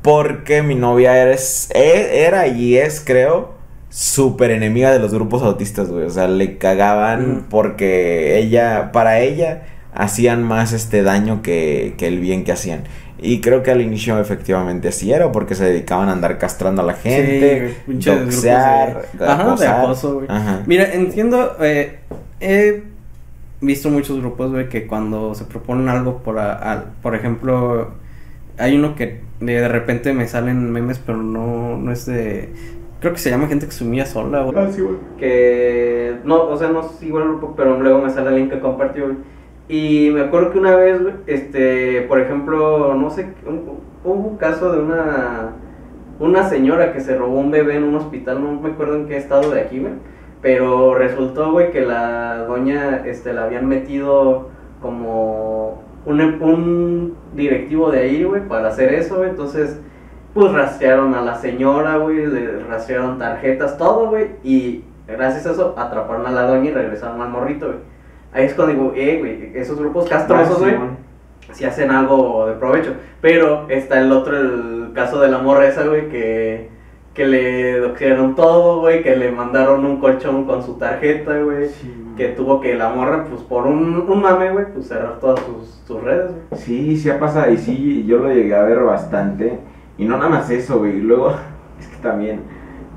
porque 0.02 0.62
mi 0.64 0.76
novia 0.76 1.18
eres, 1.18 1.70
e- 1.74 2.26
era 2.26 2.48
y 2.48 2.78
es, 2.78 3.02
creo, 3.06 3.54
súper 3.90 4.52
enemiga 4.52 4.92
de 4.92 5.00
los 5.00 5.14
grupos 5.14 5.42
autistas, 5.44 5.90
güey. 5.90 6.06
O 6.06 6.10
sea, 6.10 6.28
le 6.28 6.58
cagaban 6.58 7.32
Mm. 7.38 7.44
porque 7.50 8.38
ella, 8.40 8.92
para 8.92 9.20
ella, 9.22 9.64
hacían 9.94 10.44
más 10.44 10.74
este 10.74 11.04
daño 11.04 11.42
que, 11.42 11.94
que 11.98 12.08
el 12.08 12.20
bien 12.20 12.44
que 12.44 12.52
hacían. 12.52 12.84
Y 13.24 13.40
creo 13.42 13.62
que 13.62 13.70
al 13.72 13.82
inicio 13.82 14.20
efectivamente 14.20 14.88
así 14.88 15.12
era, 15.14 15.32
porque 15.32 15.54
se 15.54 15.66
dedicaban 15.66 16.10
a 16.10 16.14
andar 16.14 16.40
castrando 16.40 16.82
a 16.82 16.86
la 16.86 16.94
gente, 16.94 17.76
grupos 17.88 18.26
doxear, 18.26 19.06
de- 19.14 19.26
Ajá, 19.28 19.56
de 19.56 19.68
acoso, 19.68 20.16
güey. 20.16 20.26
Ajá. 20.30 20.64
Mira, 20.66 20.92
entiendo, 20.94 21.56
eh, 21.62 22.00
he 22.40 22.84
visto 23.62 23.90
muchos 23.90 24.20
grupos, 24.20 24.52
güey, 24.52 24.70
que 24.70 24.88
cuando 24.88 25.34
se 25.36 25.46
proponen 25.46 25.90
algo 25.90 26.18
por, 26.24 26.40
a- 26.40 26.54
al- 26.54 26.94
por 27.02 27.16
ejemplo, 27.16 27.92
hay 28.58 28.76
uno 28.78 28.96
que 28.96 29.22
de, 29.40 29.54
de 29.62 29.68
repente 29.68 30.14
me 30.14 30.28
salen 30.28 30.72
memes, 30.72 31.00
pero 31.00 31.18
no, 31.20 31.78
no 31.78 31.92
es 31.92 32.06
de... 32.06 32.50
Creo 33.00 33.14
que 33.14 33.20
se 33.20 33.32
llama 33.32 33.48
gente 33.48 33.66
que 33.66 33.72
se 33.72 33.84
humilla 33.84 34.06
sola, 34.06 34.44
güey. 34.44 34.56
Ah, 34.58 34.70
sí, 34.72 34.82
güey. 34.82 34.96
que 35.18 36.18
no, 36.24 36.44
o 36.44 36.58
sea, 36.58 36.70
no 36.70 36.84
sigo 36.84 37.18
el 37.20 37.26
grupo, 37.30 37.56
pero 37.56 37.80
luego 37.80 38.00
me 38.02 38.12
sale 38.12 38.30
el 38.30 38.36
link 38.36 38.52
que 38.52 38.60
compartió. 38.60 39.06
güey. 39.06 39.18
Y 39.70 40.12
me 40.12 40.22
acuerdo 40.22 40.52
que 40.52 40.60
una 40.60 40.76
vez, 40.76 41.02
güey, 41.02 41.14
este, 41.28 42.02
por 42.04 42.20
ejemplo, 42.20 42.94
no 42.96 43.10
sé, 43.10 43.30
un- 43.48 43.80
hubo 44.04 44.14
un 44.14 44.38
caso 44.38 44.72
de 44.72 44.80
una 44.82 45.54
una 46.20 46.48
señora 46.48 46.94
que 46.94 47.00
se 47.00 47.18
robó 47.18 47.40
un 47.40 47.50
bebé 47.50 47.78
en 47.78 47.84
un 47.84 47.96
hospital, 47.96 48.44
no 48.44 48.62
me 48.62 48.70
acuerdo 48.70 48.96
en 48.96 49.08
qué 49.08 49.18
estado 49.18 49.50
de 49.52 49.62
aquí, 49.62 49.80
güey, 49.80 49.94
pero 50.42 50.96
resultó, 50.96 51.52
güey, 51.52 51.72
que 51.72 51.82
la 51.82 52.46
doña 52.48 53.04
este 53.06 53.34
la 53.34 53.44
habían 53.44 53.68
metido 53.68 54.50
como 54.82 55.84
un, 56.06 56.20
un 56.20 57.18
directivo 57.34 57.92
de 57.92 58.00
ahí, 58.00 58.24
güey, 58.24 58.48
para 58.48 58.70
hacer 58.70 58.94
eso, 58.94 59.18
güey, 59.18 59.30
entonces 59.30 59.80
pues 60.34 60.52
rastrearon 60.52 61.14
a 61.14 61.22
la 61.22 61.36
señora, 61.36 61.98
güey, 61.98 62.26
le 62.26 62.64
rastrearon 62.64 63.18
tarjetas, 63.18 63.78
todo, 63.78 64.10
güey, 64.10 64.32
y 64.44 64.84
gracias 65.08 65.46
a 65.46 65.52
eso 65.52 65.76
atraparon 65.78 66.26
a 66.26 66.32
la 66.32 66.44
doña 66.44 66.70
y 66.70 66.74
regresaron 66.74 67.22
al 67.22 67.30
morrito, 67.30 67.68
güey. 67.68 67.80
Ahí 68.34 68.46
es 68.46 68.54
cuando 68.54 68.74
digo, 68.74 68.94
eh, 68.96 69.18
güey, 69.20 69.52
esos 69.56 69.78
grupos 69.78 70.08
castrosos, 70.08 70.60
güey, 70.60 70.74
si 71.52 71.66
hacen 71.66 71.92
algo 71.92 72.48
de 72.48 72.54
provecho. 72.54 72.94
Pero 73.20 73.68
está 73.70 74.00
el 74.00 74.12
otro, 74.12 74.38
el 74.38 74.92
caso 74.94 75.20
de 75.20 75.30
la 75.30 75.40
morra 75.40 75.68
esa, 75.68 75.84
güey, 75.84 76.08
que, 76.08 76.70
que 77.14 77.26
le 77.28 77.78
doxearon 77.80 78.36
todo, 78.36 78.80
güey, 78.82 79.04
que 79.04 79.16
le 79.16 79.32
mandaron 79.32 79.86
un 79.86 80.00
colchón 80.00 80.46
con 80.46 80.64
su 80.64 80.76
tarjeta, 80.76 81.38
güey. 81.40 81.70
Que 82.16 82.30
tuvo 82.30 82.62
que 82.62 82.76
la 82.76 82.90
morra, 82.90 83.26
pues 83.30 83.42
por 83.42 83.66
un, 83.68 84.06
un 84.10 84.22
mame, 84.22 84.52
güey, 84.52 84.66
pues 84.74 84.88
cerrar 84.88 85.20
todas 85.20 85.40
sus, 85.42 85.82
sus 85.86 86.02
redes, 86.04 86.32
güey. 86.50 86.62
Sí, 86.62 86.98
sí 86.98 87.10
ha 87.10 87.20
pasado 87.20 87.52
y 87.52 87.58
sí, 87.58 88.06
yo 88.06 88.18
lo 88.20 88.32
llegué 88.32 88.56
a 88.56 88.64
ver 88.64 88.80
bastante. 88.80 89.60
Y 89.98 90.06
no 90.06 90.18
nada 90.18 90.30
más 90.30 90.50
eso, 90.50 90.80
güey. 90.80 90.98
y 90.98 91.02
Luego, 91.02 91.32
es 91.80 91.88
que 91.88 91.98
también 92.02 92.42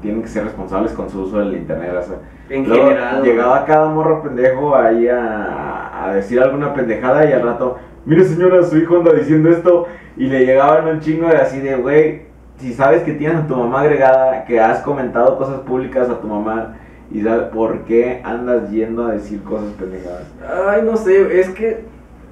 tienen 0.02 0.22
que 0.22 0.28
ser 0.28 0.44
responsables 0.44 0.92
con 0.92 1.08
su 1.10 1.22
uso 1.22 1.38
del 1.38 1.54
internet. 1.54 1.92
O 1.98 2.02
sea, 2.02 2.16
En 2.50 2.68
luego 2.68 2.88
general. 2.88 3.18
güey. 3.18 3.30
llegaba 3.30 3.64
cada 3.64 3.88
morro 3.88 4.22
pendejo 4.22 4.76
ahí 4.76 5.08
a, 5.08 6.04
a 6.04 6.14
decir 6.14 6.40
alguna 6.40 6.74
pendejada 6.74 7.28
y 7.28 7.32
al 7.32 7.42
rato, 7.42 7.78
mire 8.04 8.24
señora, 8.24 8.62
su 8.62 8.76
hijo 8.78 8.96
anda 8.98 9.12
diciendo 9.12 9.48
esto. 9.48 9.86
Y 10.16 10.26
le 10.26 10.44
llegaban 10.44 10.86
un 10.88 11.00
chingo 11.00 11.26
de 11.28 11.36
así 11.36 11.58
de, 11.60 11.76
güey, 11.76 12.22
si 12.58 12.72
sabes 12.72 13.02
que 13.02 13.12
tienes 13.12 13.38
a 13.44 13.46
tu 13.46 13.56
mamá 13.56 13.80
agregada, 13.82 14.44
que 14.44 14.60
has 14.60 14.80
comentado 14.80 15.36
cosas 15.36 15.60
públicas 15.60 16.08
a 16.08 16.20
tu 16.20 16.26
mamá 16.28 16.76
y 17.10 17.20
sabe 17.22 17.46
por 17.46 17.80
qué 17.80 18.20
andas 18.24 18.70
yendo 18.70 19.06
a 19.06 19.12
decir 19.12 19.42
cosas 19.42 19.70
pendejadas. 19.78 20.22
Ay, 20.68 20.82
no 20.84 20.96
sé, 20.96 21.40
es 21.40 21.50
que. 21.50 21.84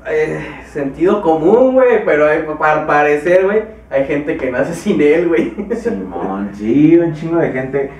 eh, 0.09 0.41
sentido 0.67 1.23
común, 1.23 1.75
güey, 1.75 2.05
pero 2.05 2.27
hay- 2.27 2.45
al 2.61 2.87
parecer, 2.87 3.45
güey, 3.45 3.63
hay 3.91 4.05
gente 4.07 4.37
que 4.37 4.51
nace 4.51 4.75
sin 4.75 5.01
él, 5.01 5.29
güey. 5.29 5.55
Simón, 5.77 6.51
sí, 6.55 6.99
un 6.99 7.13
chingo 7.15 7.39
de 7.39 7.53
gente. 7.53 7.91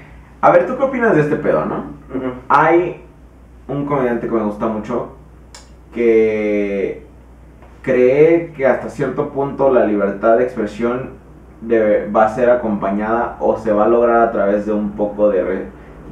A 0.41 0.51
ver, 0.51 0.67
¿tú 0.67 0.77
qué 0.77 0.83
opinas 0.83 1.15
de 1.15 1.23
este 1.23 1.37
pedo, 1.37 1.65
no? 1.65 1.85
Hay 2.49 3.03
un 3.69 3.87
comediante 3.87 4.27
que 4.27 4.35
me 4.35 4.43
gusta 4.43 4.67
mucho 4.67 5.13
que 5.95 7.03
cree 7.83 8.53
que 8.57 8.67
hasta 8.67 8.89
cierto 8.89 9.29
punto 9.31 9.71
la 9.73 9.85
libertad 9.87 10.39
de 10.39 10.45
expresión 10.45 11.11
debe- 11.67 12.11
va 12.15 12.25
a 12.27 12.29
ser 12.35 12.51
acompañada 12.51 13.37
o 13.41 13.57
se 13.57 13.73
va 13.73 13.85
a 13.85 13.89
lograr 13.89 14.23
a 14.23 14.31
través 14.33 14.67
de 14.67 14.73
un 14.73 14.91
poco 14.93 15.31
de, 15.31 15.43
re- 15.43 15.67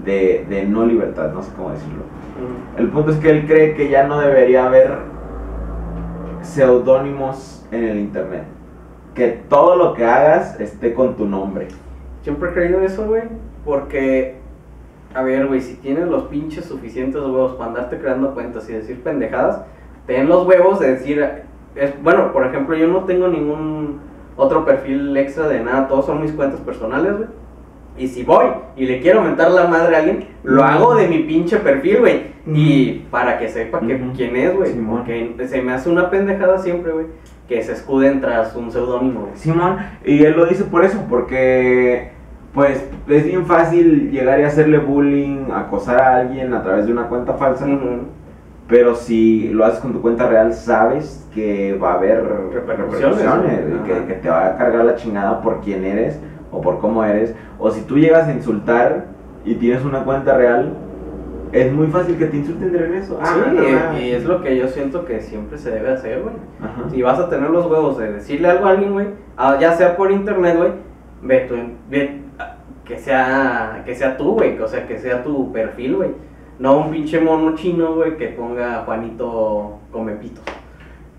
de, 0.05 0.47
de 0.49 0.65
no 0.65 0.85
libertad, 0.87 1.33
no 1.33 1.43
sé 1.43 1.53
cómo 1.57 1.71
decirlo. 1.71 2.03
Ujú. 2.03 2.81
El 2.83 2.89
punto 2.91 3.11
es 3.11 3.19
que 3.19 3.31
él 3.31 3.47
cree 3.47 3.75
que 3.75 3.89
ya 3.91 4.07
no 4.07 4.19
debería 4.21 4.67
haber 4.67 4.99
seudónimos 6.43 7.67
en 7.71 7.85
el 7.85 7.99
internet. 7.99 8.45
Que 9.15 9.29
todo 9.49 9.77
lo 9.77 9.95
que 9.95 10.05
hagas 10.05 10.59
esté 10.61 10.95
con 10.95 11.17
tu 11.17 11.27
nombre. 11.27 11.69
Siempre 12.23 12.51
he 12.51 12.53
creído 12.53 12.81
eso, 12.81 13.07
güey, 13.07 13.23
porque, 13.65 14.37
a 15.15 15.23
ver, 15.23 15.47
güey, 15.47 15.61
si 15.61 15.75
tienes 15.77 16.07
los 16.07 16.25
pinches 16.25 16.65
suficientes 16.67 17.21
huevos 17.21 17.55
para 17.55 17.71
andarte 17.71 17.99
creando 17.99 18.35
cuentas 18.35 18.69
y 18.69 18.75
decir 18.75 19.03
pendejadas, 19.03 19.63
ten 20.07 20.29
los 20.29 20.47
huevos 20.47 20.79
de 20.81 20.93
decir, 20.93 21.27
es, 21.75 22.03
bueno, 22.03 22.33
por 22.33 22.47
ejemplo, 22.47 22.77
yo 22.77 22.89
no 22.89 23.05
tengo 23.05 23.29
ningún 23.29 24.01
otro 24.41 24.65
perfil 24.65 25.17
extra 25.17 25.49
de 25.49 25.61
nada, 25.61 25.87
todos 25.87 26.07
son 26.07 26.23
mis 26.23 26.33
cuentas 26.33 26.61
personales, 26.61 27.17
güey. 27.17 27.29
Y 27.99 28.09
si 28.09 28.23
voy 28.23 28.47
y 28.77 28.87
le 28.87 29.01
quiero 29.01 29.21
mentar 29.21 29.51
la 29.51 29.67
madre 29.67 29.95
a 29.95 29.99
alguien, 29.99 30.25
lo 30.43 30.65
hago 30.65 30.95
de 30.95 31.07
mi 31.07 31.19
pinche 31.19 31.59
perfil, 31.59 31.99
güey. 31.99 32.31
Y 32.47 33.05
para 33.11 33.39
que 33.39 33.49
sepa 33.49 33.81
que, 33.81 34.01
quién 34.17 34.35
es, 34.37 34.57
güey. 34.57 34.73
Porque 34.73 35.35
se 35.47 35.61
me 35.61 35.73
hace 35.73 35.91
una 35.91 36.09
pendejada 36.09 36.59
siempre, 36.59 36.93
güey, 36.93 37.07
que 37.47 37.63
se 37.63 37.73
escuden 37.73 38.21
tras 38.23 38.57
un 38.57 38.73
seudónimo, 38.73 39.21
güey. 39.23 39.33
Simón, 39.35 39.77
y 40.05 40.25
él 40.25 40.35
lo 40.35 40.47
dice 40.47 40.65
por 40.65 40.85
eso, 40.85 41.05
porque 41.11 42.13
pues 42.55 42.85
es 43.07 43.27
bien 43.27 43.45
fácil 43.47 44.11
llegar 44.11 44.41
y 44.41 44.45
hacerle 44.45 44.79
bullying, 44.79 45.51
acosar 45.53 46.01
a 46.01 46.17
alguien 46.17 46.55
a 46.55 46.63
través 46.63 46.87
de 46.87 46.93
una 46.93 47.09
cuenta 47.09 47.35
falsa. 47.35 47.67
Pero 48.71 48.95
si 48.95 49.49
lo 49.49 49.65
haces 49.67 49.81
con 49.81 49.93
tu 49.93 50.01
cuenta 50.01 50.29
real, 50.29 50.55
sabes 50.55 51.29
que 51.35 51.77
va 51.77 51.93
a 51.93 51.95
haber 51.97 52.23
Repercusiones, 52.25 53.19
repercusiones, 53.19 53.83
que, 53.85 54.07
que 54.07 54.15
te 54.21 54.29
va 54.31 54.47
a 54.47 54.57
cargar 54.57 54.85
la 54.85 54.95
chingada 54.95 55.43
por 55.43 55.61
quién 55.61 55.85
eres 55.85 56.19
o 56.53 56.61
por 56.61 56.79
cómo 56.79 57.05
eres, 57.05 57.35
o 57.59 57.71
si 57.71 57.83
tú 57.83 57.99
llegas 57.99 58.29
a 58.29 58.33
insultar 58.33 59.07
y 59.45 59.55
tienes 59.57 59.85
una 59.85 60.05
cuenta 60.05 60.37
real, 60.37 60.73
es 61.53 61.73
muy 61.73 61.89
fácil 61.89 62.17
que 62.17 62.27
te 62.27 62.37
insulten 62.37 62.73
de 62.73 62.79
regreso. 62.79 63.19
Ah, 63.21 63.27
Sí, 63.35 63.41
no, 63.57 63.63
y- 63.69 63.73
no. 63.73 63.99
y 64.01 64.11
es 64.13 64.25
lo 64.25 64.41
que 64.43 64.57
yo 64.57 64.69
siento 64.69 65.05
que 65.05 65.21
siempre 65.21 65.59
se 65.59 65.71
debe 65.73 65.91
hacer, 65.93 66.23
güey. 66.23 66.35
Si 66.93 67.03
vas 67.03 67.19
a 67.19 67.29
tener 67.29 67.51
los 67.51 67.67
huevos 67.67 67.99
de 67.99 68.13
decirle 68.13 68.49
algo 68.49 68.67
a 68.67 68.71
alguien, 68.71 68.93
güey, 68.93 69.07
ah, 69.37 69.57
ya 69.61 69.73
sea 69.73 69.97
por 69.97 70.13
internet, 70.13 70.57
güey, 70.57 70.71
ve 71.23 71.41
tu, 71.49 71.55
ve, 71.91 72.21
ah, 72.39 72.55
que 72.85 72.99
sea, 72.99 73.83
que 73.85 73.95
sea 73.97 74.17
tú, 74.17 74.35
güey, 74.35 74.61
o 74.61 74.69
sea, 74.69 74.87
que 74.87 74.99
sea 74.99 75.25
tu 75.25 75.51
perfil, 75.53 75.97
güey. 75.97 76.11
No 76.61 76.79
un 76.79 76.91
pinche 76.91 77.19
mono 77.21 77.57
chino, 77.57 77.95
güey, 77.95 78.17
que 78.17 78.29
ponga 78.29 78.83
Juanito 78.85 79.79
come 79.91 80.13
pitos. 80.13 80.45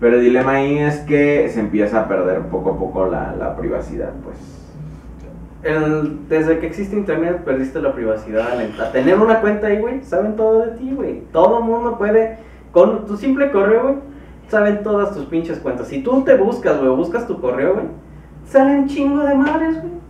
Pero 0.00 0.16
el 0.16 0.22
dilema 0.22 0.52
ahí 0.52 0.78
es 0.78 1.00
que 1.00 1.48
se 1.48 1.60
empieza 1.60 2.00
a 2.00 2.08
perder 2.08 2.42
poco 2.42 2.70
a 2.70 2.78
poco 2.78 3.06
la, 3.06 3.34
la 3.36 3.56
privacidad, 3.56 4.12
pues. 4.24 4.36
El- 5.62 6.28
desde 6.28 6.58
que 6.58 6.66
existe 6.66 6.96
internet 6.96 7.42
perdiste 7.44 7.80
la 7.80 7.92
privacidad. 7.92 8.48
A 8.80 8.92
tener 8.92 9.18
una 9.18 9.40
cuenta 9.40 9.66
ahí, 9.68 9.78
güey, 9.78 10.02
saben 10.02 10.34
todo 10.36 10.60
de 10.64 10.72
ti, 10.76 10.92
güey. 10.94 11.22
Todo 11.32 11.58
el 11.58 11.64
mundo 11.64 11.98
puede, 11.98 12.38
con 12.72 13.04
tu 13.06 13.16
simple 13.16 13.50
correo, 13.52 13.82
güey, 13.82 13.94
saben 14.48 14.82
todas 14.82 15.14
tus 15.14 15.24
pinches 15.26 15.58
cuentas. 15.58 15.88
Si 15.88 16.02
tú 16.02 16.22
te 16.22 16.36
buscas, 16.36 16.78
güey, 16.80 16.90
buscas 16.94 17.26
tu 17.26 17.40
correo, 17.40 17.74
güey, 17.74 17.86
salen 18.46 18.86
chingo 18.88 19.20
de 19.24 19.34
madres, 19.34 19.80
güey. 19.80 20.01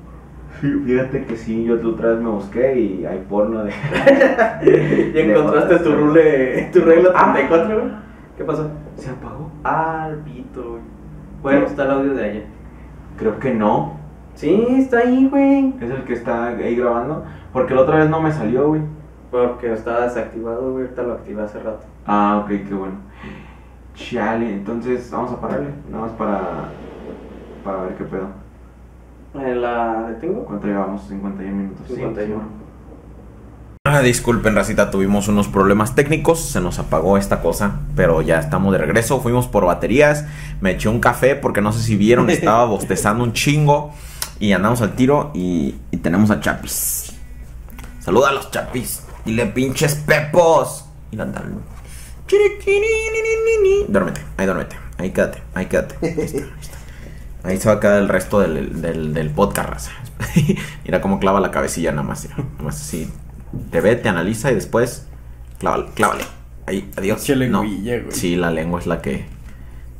Fíjate 0.87 1.25
que 1.25 1.37
sí, 1.37 1.65
yo 1.65 1.75
otra 1.75 2.11
vez 2.11 2.21
me 2.21 2.31
busqué 2.31 2.79
y 2.81 3.05
hay 3.05 3.19
porno 3.29 3.65
de. 3.65 3.73
Y 5.15 5.19
encontraste 5.19 5.79
tu 5.81 5.93
rule, 5.93 6.71
tu 6.73 6.81
regla 6.81 7.11
Ah. 7.15 7.33
34, 7.35 7.81
güey. 7.81 7.93
¿Qué 8.37 8.45
pasó? 8.45 8.71
¿Se 8.97 9.11
apagó? 9.11 9.51
Ah, 9.65 10.11
pito, 10.25 10.63
güey. 10.71 10.83
Bueno, 11.43 11.67
está 11.67 11.85
el 11.85 11.91
audio 11.91 12.15
de 12.15 12.25
allá. 12.25 12.41
Creo 13.19 13.39
que 13.41 13.53
no. 13.53 13.97
Sí, 14.35 14.67
está 14.79 14.99
ahí, 15.01 15.29
güey. 15.29 15.75
Es 15.81 15.91
el 15.91 16.05
que 16.05 16.13
está 16.15 16.47
ahí 16.49 16.77
grabando. 16.77 17.25
Porque 17.53 17.75
la 17.75 17.83
otra 17.83 17.97
vez 17.99 18.09
no 18.09 18.23
me 18.23 18.33
salió, 18.33 18.69
güey. 18.69 18.83
Porque 19.31 19.73
estaba 19.73 20.03
desactivado, 20.03 20.73
güey. 20.73 20.85
Ahorita 20.85 21.03
lo 21.03 21.13
activé 21.15 21.43
hace 21.43 21.59
rato. 21.59 21.85
Ah, 22.07 22.41
ok, 22.45 22.49
qué 22.69 22.75
bueno. 22.75 22.95
Chale, 23.95 24.53
entonces 24.55 25.11
vamos 25.11 25.33
a 25.33 25.41
pararle. 25.41 25.71
Nada 25.91 26.05
más 26.05 26.13
para. 26.13 26.41
Para 27.65 27.83
ver 27.83 27.95
qué 27.97 28.05
pedo. 28.05 28.29
Eh, 29.35 29.55
¿La 29.55 30.09
detengo? 30.09 30.45
¿Cuánto 30.45 30.67
llevamos? 30.67 31.03
51 31.09 31.55
minutos. 31.57 31.87
Sí, 31.89 31.95
51. 31.95 32.41
sí. 32.41 32.63
Ah, 33.85 34.01
disculpen, 34.01 34.55
Racita, 34.55 34.91
tuvimos 34.91 35.27
unos 35.27 35.49
problemas 35.49 35.95
técnicos, 35.97 36.41
se 36.41 36.61
nos 36.61 36.79
apagó 36.79 37.19
esta 37.19 37.43
cosa, 37.43 37.81
pero 37.97 38.23
ya 38.23 38.39
estamos 38.39 38.73
de 38.73 38.79
regreso, 38.79 39.21
fuimos 39.21 39.49
por 39.49 39.67
baterías, 39.67 40.25
me 40.61 40.71
eché 40.71 40.89
un 40.89 41.01
café 41.01 41.35
porque 41.35 41.61
no 41.61 41.73
sé 41.73 41.83
si 41.83 41.97
vieron, 41.97 42.31
estaba 42.31 42.65
bostezando 42.65 43.25
un 43.25 43.33
chingo 43.33 43.93
y 44.39 44.53
andamos 44.53 44.83
al 44.83 44.95
tiro 44.95 45.33
y, 45.35 45.75
y 45.91 45.97
tenemos 45.97 46.31
a 46.31 46.39
Chapis. 46.41 47.13
Saluda 47.99 48.29
a 48.29 48.33
los 48.33 48.51
Chapis, 48.53 49.05
dile 49.25 49.47
pinches 49.47 49.97
pepos. 49.97 50.87
Y 51.11 51.17
la 51.17 51.31
tal. 51.33 51.53
Duérmete, 53.89 54.21
ahí 54.37 54.47
duérmete, 54.47 54.77
ahí 54.97 55.11
quédate, 55.11 55.43
ahí 55.55 55.67
quédate. 55.67 55.97
Ahí, 56.03 56.09
está, 56.09 56.23
ahí, 56.23 56.45
está. 56.61 56.72
Ahí 57.45 57.59
se 57.59 57.69
va 57.69 57.75
a 57.77 57.81
quedar 57.81 58.01
el 58.01 58.09
resto 58.09 58.41
del, 58.41 58.81
del, 58.81 59.15
del 59.15 59.31
podcast, 59.31 59.69
raza. 59.69 59.93
Mira 60.85 61.01
cómo 61.01 61.19
clava 61.19 61.41
la 61.41 61.51
cabecilla 61.51 61.91
nada 61.91 62.07
más, 62.07 62.29
nada 62.29 62.45
más 62.61 62.77
así 62.81 63.11
te 63.71 63.81
ve, 63.81 63.97
te 63.97 64.09
analiza 64.09 64.51
y 64.51 64.55
después 64.55 65.07
clávale, 65.59 65.87
clávale. 65.95 66.25
Ahí, 66.67 66.91
adiós. 66.97 67.23
Che 67.25 67.35
No. 67.37 67.63
güey. 67.63 68.03
Sí, 68.11 68.37
la 68.37 68.51
lengua 68.51 68.81
es 68.81 68.87
la 68.87 69.03
que. 69.03 69.27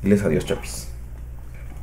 Diles 0.03 0.23
adiós, 0.23 0.45
chapis. 0.45 0.89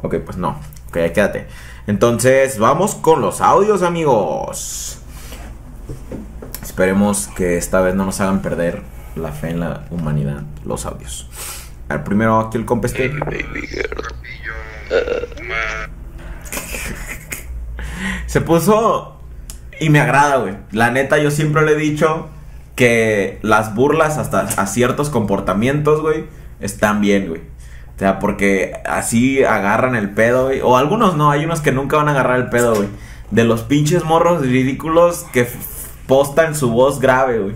Ok, 0.02 0.16
pues 0.26 0.38
no. 0.38 0.60
Ok, 0.88 0.98
ahí 0.98 1.12
quédate. 1.12 1.48
Entonces, 1.88 2.58
vamos 2.60 2.96
con 2.96 3.22
los 3.22 3.42
audios, 3.42 3.84
amigos. 3.84 5.00
Esperemos 6.64 7.28
que 7.36 7.58
esta 7.58 7.82
vez 7.82 7.96
no 7.96 8.06
nos 8.06 8.20
hagan 8.22 8.42
perder 8.42 8.82
la 9.16 9.32
fe 9.32 9.50
en 9.50 9.60
la 9.60 9.86
humanidad, 9.92 10.44
los 10.66 10.86
audios. 10.86 11.30
A 11.90 11.96
ver, 11.96 12.04
primero 12.04 12.40
aquí 12.40 12.58
el 12.58 12.66
compa 12.66 12.88
este. 12.88 13.12
Se 18.28 18.42
puso 18.42 19.20
y 19.80 19.90
me 19.90 20.00
agrada, 20.00 20.38
güey. 20.38 20.56
La 20.72 20.92
neta, 20.92 21.18
yo 21.18 21.32
siempre 21.32 21.66
le 21.66 21.74
he 21.74 21.78
dicho 21.78 22.30
que 22.76 23.40
las 23.42 23.76
burlas 23.76 24.18
hasta 24.18 24.42
a 24.42 24.68
ciertos 24.68 25.10
comportamientos, 25.10 26.02
güey, 26.02 26.26
están 26.60 27.02
bien, 27.02 27.28
güey. 27.28 27.42
O 27.96 28.00
sea, 28.00 28.20
porque 28.20 28.74
así 28.86 29.44
agarran 29.44 29.96
el 29.96 30.12
pedo, 30.12 30.46
güey. 30.46 30.62
O 30.62 30.78
algunos 30.78 31.18
no, 31.18 31.32
hay 31.32 31.44
unos 31.44 31.60
que 31.60 31.74
nunca 31.74 31.98
van 31.98 32.08
a 32.08 32.12
agarrar 32.12 32.40
el 32.40 32.50
pedo, 32.50 32.76
güey. 32.76 32.88
De 33.32 33.44
los 33.44 33.64
pinches 33.64 34.06
morros 34.06 34.42
ridículos 34.42 35.26
que 35.34 35.48
postan 36.08 36.56
su 36.56 36.72
voz 36.72 37.02
grave, 37.02 37.40
güey. 37.40 37.56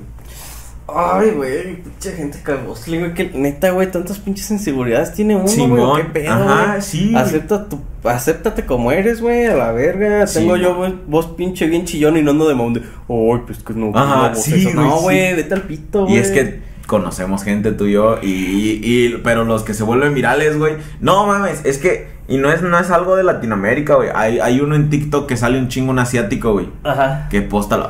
Ay, 0.88 1.30
güey, 1.32 1.82
pinche 1.82 2.12
gente 2.12 2.40
cagosle, 2.44 3.00
güey, 3.00 3.14
que 3.14 3.32
neta, 3.34 3.72
güey, 3.72 3.90
tantas 3.90 4.20
pinches 4.20 4.52
inseguridades 4.52 5.14
tiene 5.14 5.36
uno, 5.38 5.46
güey, 5.88 6.04
qué 6.04 6.10
pedo, 6.10 6.32
ajá, 6.34 6.68
güey? 6.72 6.82
sí. 6.82 7.14
Acepta 7.16 7.70
tu, 7.70 7.80
acéptate 8.04 8.66
como 8.66 8.92
eres, 8.92 9.22
güey, 9.22 9.46
a 9.46 9.56
la 9.56 9.72
verga, 9.72 10.28
Sí, 10.28 10.40
tengo 10.40 10.58
yo 10.58 10.76
güey. 10.76 10.94
voz, 11.08 11.28
pinche 11.28 11.68
bien 11.68 11.86
chillón 11.86 12.18
y 12.18 12.22
no 12.22 12.32
ando 12.32 12.48
de 12.50 12.56
monde, 12.56 12.82
ay, 13.08 13.40
pues 13.46 13.60
que 13.64 13.74
no, 13.74 13.92
Ajá, 13.98 14.30
no, 14.30 14.36
sí, 14.36 14.56
eso". 14.68 14.72
güey, 14.74 14.88
no, 14.88 14.98
sí. 14.98 15.04
güey, 15.04 15.36
vete 15.36 15.54
al 15.54 15.62
pito, 15.62 16.04
güey. 16.04 16.16
Y 16.16 16.18
es 16.20 16.32
que 16.32 16.60
conocemos 16.86 17.44
gente 17.44 17.72
tú 17.72 17.86
y 17.86 17.94
yo 17.94 18.18
y, 18.22 18.28
y- 18.28 18.80
y- 18.84 19.18
pero 19.24 19.46
los 19.46 19.64
que 19.64 19.74
se 19.74 19.84
vuelven 19.84 20.14
virales, 20.14 20.58
güey. 20.58 20.74
No 21.00 21.26
mames, 21.26 21.62
es 21.64 21.78
que 21.78 22.12
y 22.28 22.38
no 22.38 22.52
es 22.52 22.62
no 22.62 22.78
es 22.78 22.90
algo 22.92 23.16
de 23.16 23.24
Latinoamérica, 23.24 23.96
güey. 23.96 24.10
Hay, 24.14 24.40
hay 24.40 24.60
uno 24.60 24.76
en 24.76 24.90
TikTok 24.90 25.28
que 25.28 25.38
sale 25.38 25.58
un 25.60 25.70
chingo 25.70 25.92
un 25.92 26.00
asiático, 26.00 26.52
güey, 26.54 26.68
Ajá. 26.84 27.28
que 27.32 27.42
posta 27.42 27.78
lo- 27.78 27.88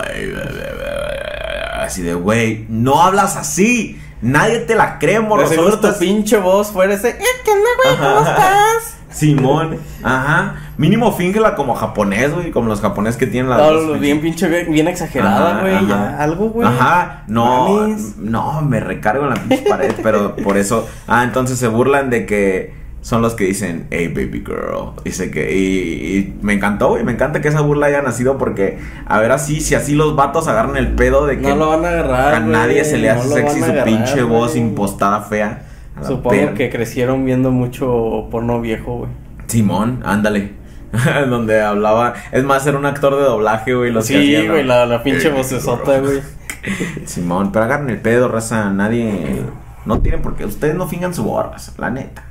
así 1.93 2.01
de, 2.01 2.15
güey, 2.15 2.65
no 2.69 3.03
hablas 3.03 3.37
así. 3.37 3.99
Nadie 4.23 4.59
te 4.59 4.73
la 4.73 4.97
cree, 4.97 5.19
morro. 5.19 5.45
Seguro 5.47 5.79
tu 5.79 5.87
pinche 5.99 6.37
voz 6.37 6.71
fuera 6.71 6.95
ese, 6.95 7.09
eh, 7.09 7.17
¿qué 7.45 7.51
onda, 7.51 7.69
güey? 7.83 7.97
¿Cómo 7.97 8.27
estás? 8.27 8.97
Simón, 9.11 9.77
ajá. 10.01 10.55
Mínimo 10.75 11.11
fíngela 11.11 11.53
como 11.53 11.75
japonés, 11.75 12.33
güey, 12.33 12.49
como 12.49 12.67
los 12.67 12.81
japoneses 12.81 13.17
que 13.17 13.27
tienen 13.27 13.51
la 13.51 13.57
No, 13.57 13.89
voz 13.89 13.99
bien 13.99 14.21
pinche, 14.21 14.47
bien, 14.63 14.87
exagerada, 14.87 15.61
güey, 15.61 15.75
algo, 16.17 16.49
güey. 16.49 16.67
Ajá, 16.67 17.25
no, 17.27 17.81
Mames. 17.81 18.17
no, 18.17 18.63
me 18.63 18.79
recargo 18.79 19.25
en 19.25 19.29
la 19.29 19.35
pinche 19.35 19.69
pared, 19.69 19.93
pero 20.01 20.35
por 20.37 20.57
eso, 20.57 20.87
ah, 21.05 21.23
entonces 21.23 21.59
se 21.59 21.67
burlan 21.67 22.09
de 22.09 22.25
que, 22.25 22.73
son 23.03 23.21
los 23.21 23.35
que 23.35 23.43
dicen, 23.43 23.85
hey 23.91 24.07
baby 24.07 24.43
girl. 24.45 24.93
Dice 25.03 25.29
que, 25.29 25.53
y, 25.55 26.17
y 26.17 26.33
me 26.41 26.53
encantó, 26.53 26.87
güey. 26.89 27.03
Me 27.03 27.11
encanta 27.11 27.41
que 27.41 27.49
esa 27.49 27.59
burla 27.59 27.87
haya 27.87 28.01
nacido 28.01 28.37
porque, 28.37 28.79
a 29.05 29.19
ver, 29.19 29.33
así, 29.33 29.59
si 29.59 29.75
así 29.75 29.93
los 29.93 30.15
vatos 30.15 30.47
agarran 30.47 30.77
el 30.77 30.93
pedo 30.93 31.25
de 31.25 31.37
que 31.37 31.49
No 31.49 31.55
lo 31.57 31.67
van 31.69 31.83
a 31.83 31.89
agarrar. 31.89 32.35
a 32.35 32.39
nadie 32.39 32.85
se 32.85 32.97
le 32.97 33.09
hace 33.09 33.27
sexy 33.27 33.59
su 33.59 33.65
agarrar, 33.65 33.83
pinche 33.83 34.23
voz 34.23 34.55
impostada 34.55 35.19
fea. 35.19 35.63
Supongo 36.01 36.29
perra. 36.29 36.53
que 36.53 36.69
crecieron 36.69 37.25
viendo 37.25 37.51
mucho 37.51 38.29
porno 38.31 38.61
viejo, 38.61 38.99
güey. 38.99 39.11
Simón, 39.47 40.01
ándale. 40.05 40.53
Donde 41.29 41.61
hablaba. 41.61 42.13
Es 42.31 42.45
más, 42.45 42.65
era 42.65 42.77
un 42.77 42.85
actor 42.85 43.17
de 43.17 43.23
doblaje, 43.23 43.73
güey. 43.73 43.93
Sí, 44.01 44.47
güey, 44.47 44.63
la, 44.63 44.85
la 44.85 45.03
pinche 45.03 45.29
vocesota, 45.29 45.99
güey. 45.99 46.21
Simón, 47.05 47.51
pero 47.51 47.65
agarren 47.65 47.89
el 47.89 47.99
pedo, 47.99 48.29
raza. 48.29 48.69
Nadie. 48.69 49.41
No 49.85 49.99
tienen 49.99 50.21
por 50.21 50.37
qué. 50.37 50.45
Ustedes 50.45 50.75
no 50.75 50.87
fingan 50.87 51.13
su 51.13 51.37
raza, 51.37 51.73
la 51.77 51.89
neta. 51.89 52.23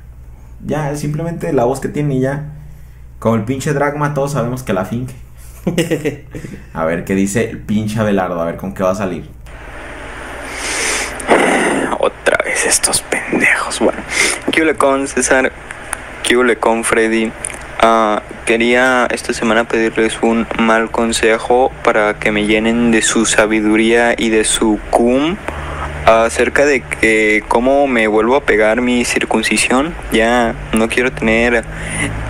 Ya, 0.65 0.91
es 0.91 0.99
simplemente 0.99 1.51
la 1.53 1.65
voz 1.65 1.79
que 1.79 1.89
tiene 1.89 2.15
y 2.15 2.21
ya. 2.21 2.53
Como 3.19 3.35
el 3.35 3.43
pinche 3.43 3.73
Dragma, 3.73 4.13
todos 4.13 4.33
sabemos 4.33 4.63
que 4.63 4.73
la 4.73 4.85
finge. 4.85 5.15
A 6.73 6.85
ver 6.85 7.05
qué 7.05 7.15
dice 7.15 7.49
el 7.49 7.59
pinche 7.59 7.99
Abelardo. 7.99 8.41
A 8.41 8.45
ver 8.45 8.57
con 8.57 8.73
qué 8.73 8.83
va 8.83 8.91
a 8.91 8.95
salir. 8.95 9.29
Otra 11.99 12.37
vez 12.43 12.65
estos 12.65 13.01
pendejos. 13.01 13.79
Bueno, 13.79 13.99
¿qué 14.51 14.75
con 14.75 15.07
César? 15.07 15.51
¿Qué 16.23 16.57
con 16.57 16.83
Freddy? 16.83 17.31
Ah, 17.79 18.21
quería 18.45 19.07
esta 19.11 19.33
semana 19.33 19.65
pedirles 19.65 20.21
un 20.21 20.47
mal 20.57 20.89
consejo 20.89 21.71
para 21.83 22.19
que 22.19 22.31
me 22.31 22.45
llenen 22.45 22.91
de 22.91 23.01
su 23.01 23.25
sabiduría 23.25 24.15
y 24.17 24.29
de 24.29 24.45
su 24.45 24.79
cum 24.89 25.37
acerca 26.05 26.65
de 26.65 26.81
que 26.81 27.43
cómo 27.47 27.87
me 27.87 28.07
vuelvo 28.07 28.35
a 28.35 28.41
pegar 28.41 28.81
mi 28.81 29.05
circuncisión. 29.05 29.93
Ya 30.11 30.55
no 30.73 30.89
quiero 30.89 31.11
tener 31.11 31.63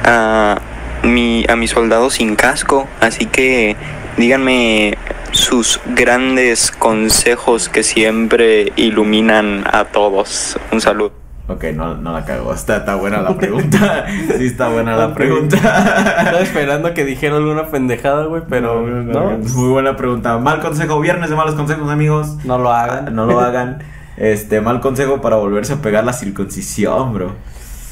a 0.03 0.61
mi, 1.03 1.45
a 1.47 1.55
mi 1.55 1.67
soldado 1.67 2.09
sin 2.09 2.35
casco, 2.35 2.87
así 2.99 3.25
que 3.25 3.75
díganme 4.17 4.97
sus 5.31 5.79
grandes 5.85 6.71
consejos 6.71 7.69
que 7.69 7.83
siempre 7.83 8.71
iluminan 8.75 9.65
a 9.71 9.85
todos. 9.85 10.57
Un 10.71 10.81
saludo. 10.81 11.22
Ok, 11.47 11.65
no, 11.75 11.95
no 11.95 12.13
la 12.13 12.23
cago. 12.23 12.53
Está, 12.53 12.77
está 12.77 12.95
buena 12.95 13.21
la 13.21 13.35
pregunta. 13.35 14.05
sí, 14.37 14.45
está 14.45 14.69
buena 14.69 14.95
la 14.95 15.13
pregunta. 15.13 15.57
Estaba 15.57 16.39
esperando 16.39 16.93
que 16.93 17.03
dijera 17.03 17.35
alguna 17.35 17.67
pendejada, 17.67 18.25
güey, 18.25 18.43
pero 18.47 18.81
no, 18.81 19.37
Muy 19.39 19.69
buena 19.69 19.97
pregunta. 19.97 20.37
Mal 20.37 20.61
consejo. 20.61 21.01
Viernes 21.01 21.29
de 21.29 21.35
malos 21.35 21.55
consejos, 21.55 21.89
amigos. 21.91 22.37
no 22.45 22.57
lo 22.57 22.71
Ah, 22.71 22.83
hagan. 22.83 23.13
No 23.15 23.25
lo 23.25 23.39
hagan. 23.41 23.79
Este, 24.15 24.61
mal 24.61 24.79
consejo 24.79 25.19
para 25.21 25.35
volverse 25.35 25.73
a 25.73 25.77
pegar 25.77 26.05
la 26.05 26.13
circuncisión, 26.13 27.13
bro. 27.13 27.31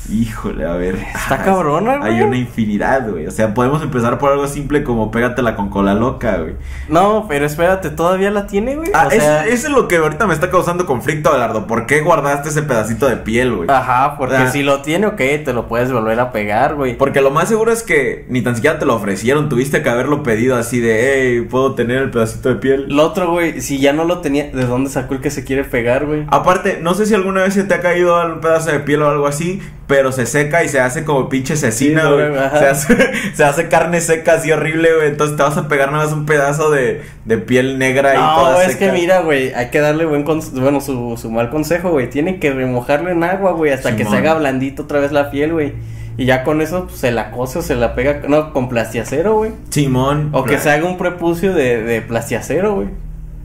Híjole, 0.10 0.66
a 0.66 0.74
ver. 0.74 0.96
Está 0.96 1.44
cabrona, 1.44 1.98
güey. 1.98 2.14
Hay 2.16 2.22
una 2.22 2.36
infinidad, 2.38 3.10
güey. 3.10 3.28
O 3.28 3.32
sea, 3.32 3.54
podemos 3.54 3.82
empezar 3.82 4.18
por 4.18 4.32
algo 4.32 4.48
simple 4.48 4.84
como 4.84 5.12
pégatela 5.12 5.56
con 5.56 5.70
cola 5.70 5.94
loca, 5.94 6.38
güey. 6.38 6.56
No, 6.90 7.26
pero 7.30 7.46
espérate, 7.46 7.90
¿todavía 7.92 8.32
la 8.32 8.48
tiene, 8.48 8.76
güey? 8.76 8.90
Ah, 8.94 9.06
o 9.08 9.12
sea, 9.12 9.46
es- 9.46 9.54
eso 9.54 9.68
es 9.68 9.74
lo 9.74 9.88
que 9.88 9.98
ahorita 9.98 10.28
me 10.28 10.34
está 10.34 10.50
causando 10.50 10.86
conflicto, 10.86 11.30
Abelardo. 11.30 11.68
¿Por 11.68 11.86
qué 11.86 12.02
guardaste 12.02 12.50
ese 12.50 12.64
pedacito 12.64 13.08
de 13.08 13.18
piel, 13.18 13.56
güey? 13.56 13.70
Ajá, 13.72 14.18
porque 14.18 14.36
Ah. 14.36 14.52
si 14.52 14.64
lo 14.64 14.82
tiene, 14.82 15.08
ok, 15.08 15.18
te 15.46 15.54
lo 15.54 15.68
puedes 15.68 15.92
volver 15.92 16.20
a 16.20 16.32
pegar, 16.32 16.76
güey. 16.76 16.98
Porque 16.98 17.22
lo 17.22 17.32
más 17.32 17.48
seguro 17.48 17.72
es 17.72 17.84
que 17.84 18.26
ni 18.28 18.42
tan 18.42 18.56
siquiera 18.56 18.80
te 18.80 18.86
lo 18.86 18.96
ofrecieron. 18.96 19.50
Tuviste 19.50 19.82
que 19.84 19.90
haberlo 19.90 20.24
pedido 20.24 20.58
así 20.58 20.80
de, 20.80 21.14
hey, 21.38 21.48
¿puedo 21.50 21.76
tener 21.76 22.00
el 22.02 22.10
pedacito 22.12 22.50
de 22.50 22.56
piel? 22.56 22.86
Lo 22.90 23.06
otro, 23.06 23.32
güey, 23.32 23.62
si 23.62 23.80
ya 23.80 23.94
no 23.94 24.04
lo 24.04 24.20
tenía, 24.20 24.50
¿de 24.52 24.66
dónde 24.66 24.90
sacó 24.90 25.14
el 25.14 25.22
que 25.22 25.30
se 25.32 25.44
quiere 25.46 25.64
pegar, 25.64 26.06
güey? 26.06 26.26
Aparte, 26.30 26.80
no 26.82 26.96
sé 26.96 27.06
si 27.06 27.14
alguna 27.14 27.44
vez 27.44 27.54
se 27.54 27.64
te 27.64 27.74
ha 27.76 27.82
caído 27.82 28.20
un 28.26 28.42
pedazo 28.42 28.72
de 28.72 28.80
piel 28.80 29.02
o 29.04 29.10
algo 29.10 29.28
así, 29.28 29.62
pero 29.92 30.14
se 30.14 30.26
seca 30.26 30.64
y 30.64 30.70
se 30.70 30.80
hace 30.80 31.04
como 31.04 31.28
pinche 31.28 31.58
cecina, 31.58 32.10
güey. 32.10 32.34
se, 32.34 32.66
hace, 32.66 32.98
se 33.34 33.44
hace 33.44 33.68
carne 33.68 34.00
seca 34.00 34.36
así 34.36 34.50
horrible, 34.50 34.96
güey. 34.96 35.10
Entonces 35.10 35.36
te 35.36 35.44
vas 35.44 35.58
a 35.58 35.68
pegar 35.68 35.92
nada 35.92 36.06
más 36.06 36.14
un 36.14 36.26
pedazo 36.26 36.72
de, 36.72 37.02
de 37.26 37.38
piel 37.38 37.78
negra 37.78 38.16
y 38.16 38.18
No, 38.18 38.36
toda 38.36 38.64
es 38.64 38.72
seca. 38.72 38.86
que 38.86 38.92
mira, 38.94 39.20
güey, 39.20 39.54
hay 39.54 39.70
que 39.70 39.82
darle 39.82 40.06
buen 40.06 40.24
bueno, 40.24 40.80
su, 40.80 41.18
su 41.22 41.30
mal 41.30 41.50
consejo, 41.50 41.90
güey. 41.90 42.10
Tienen 42.10 42.40
que 42.40 42.54
remojarlo 42.54 43.10
en 43.10 43.22
agua, 43.26 43.52
güey, 43.52 43.74
hasta 43.74 43.98
que 43.98 44.06
se 44.06 44.16
haga 44.16 44.36
blandito 44.36 44.84
otra 44.84 45.02
vez 45.02 45.12
la 45.12 45.30
piel, 45.30 45.52
güey. 45.52 45.74
Y 46.16 46.24
ya 46.24 46.46
con 46.46 46.62
eso 46.62 46.86
pues, 46.86 46.98
se 46.98 47.12
la 47.12 47.32
cose 47.32 47.60
o 47.60 47.62
se 47.62 47.76
la 47.76 47.94
pega, 47.94 48.22
no, 48.30 48.54
con 48.54 48.70
plastiacero, 48.70 49.36
güey. 49.36 49.52
Simón. 49.72 50.30
O 50.32 50.46
que 50.46 50.58
se 50.58 50.70
haga 50.72 50.86
un 50.86 50.98
prepucio 50.98 51.54
de, 51.54 51.84
de 51.84 52.02
plastiacero, 52.02 52.76
güey. 52.76 52.88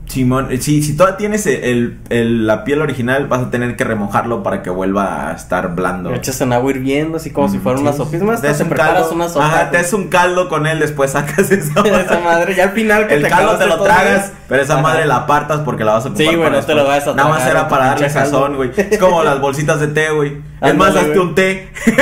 Simón, 0.07 0.47
eh, 0.51 0.57
si, 0.61 0.81
si 0.81 0.95
todavía 0.95 1.17
tienes 1.17 1.45
el, 1.47 1.99
el- 2.09 2.47
la 2.47 2.63
piel 2.63 2.81
original, 2.81 3.27
vas 3.27 3.41
a 3.41 3.49
tener 3.51 3.75
que 3.75 3.83
remojarlo 3.83 4.41
para 4.41 4.63
que 4.63 4.69
vuelva 4.69 5.29
a 5.29 5.33
estar 5.33 5.75
blando. 5.75 6.09
Lo 6.11 6.15
echas 6.15 6.39
en 6.39 6.53
agua 6.53 6.71
hirviendo, 6.71 7.17
así 7.17 7.29
como 7.31 7.49
si 7.49 7.59
fuera 7.59 7.77
una 7.79 7.91
Sí. 7.91 7.97
sopa. 7.97 8.15
Es 8.15 8.23
más, 8.23 8.41
Te 8.41 8.49
un 8.51 8.69
preparas 8.69 8.93
caldo. 9.01 9.11
una 9.15 9.27
sopa. 9.29 9.45
Ajá, 9.45 9.69
te 9.69 9.77
haces 9.77 9.91
un 9.93 10.07
caldo 10.07 10.47
con 10.47 10.65
él, 10.65 10.79
después 10.79 11.11
sacas 11.11 11.51
esa 11.51 11.81
Esa 11.81 12.19
madre, 12.19 12.55
ya 12.55 12.63
al 12.63 12.69
final 12.71 13.07
que 13.07 13.15
El 13.15 13.23
te 13.23 13.29
caldo 13.29 13.57
te 13.57 13.65
lo 13.67 13.81
tragas, 13.83 14.31
pero 14.47 14.63
esa 14.63 14.73
Ajá. 14.75 14.81
madre 14.81 15.05
la 15.05 15.17
apartas 15.17 15.59
porque 15.59 15.83
la 15.83 15.93
vas 15.93 16.05
a 16.05 16.07
ocupar 16.07 16.25
Sí, 16.25 16.35
güey, 16.35 16.51
no 16.51 16.59
te 16.61 16.73
lo 16.73 16.85
vayas 16.87 17.07
a 17.07 17.13
Nada 17.13 17.27
más 17.29 17.39
tragar, 17.43 17.55
era 17.57 17.67
para 17.67 17.85
darle 17.87 18.09
sazón, 18.09 18.55
güey. 18.55 18.71
Es 18.77 18.97
como 18.97 19.23
las 19.23 19.41
bolsitas 19.41 19.79
de 19.81 19.87
té, 19.89 20.09
güey. 20.09 20.37
Es 20.61 20.73
más, 20.75 20.95
hazte 20.95 21.19
un 21.19 21.35
té. 21.35 21.69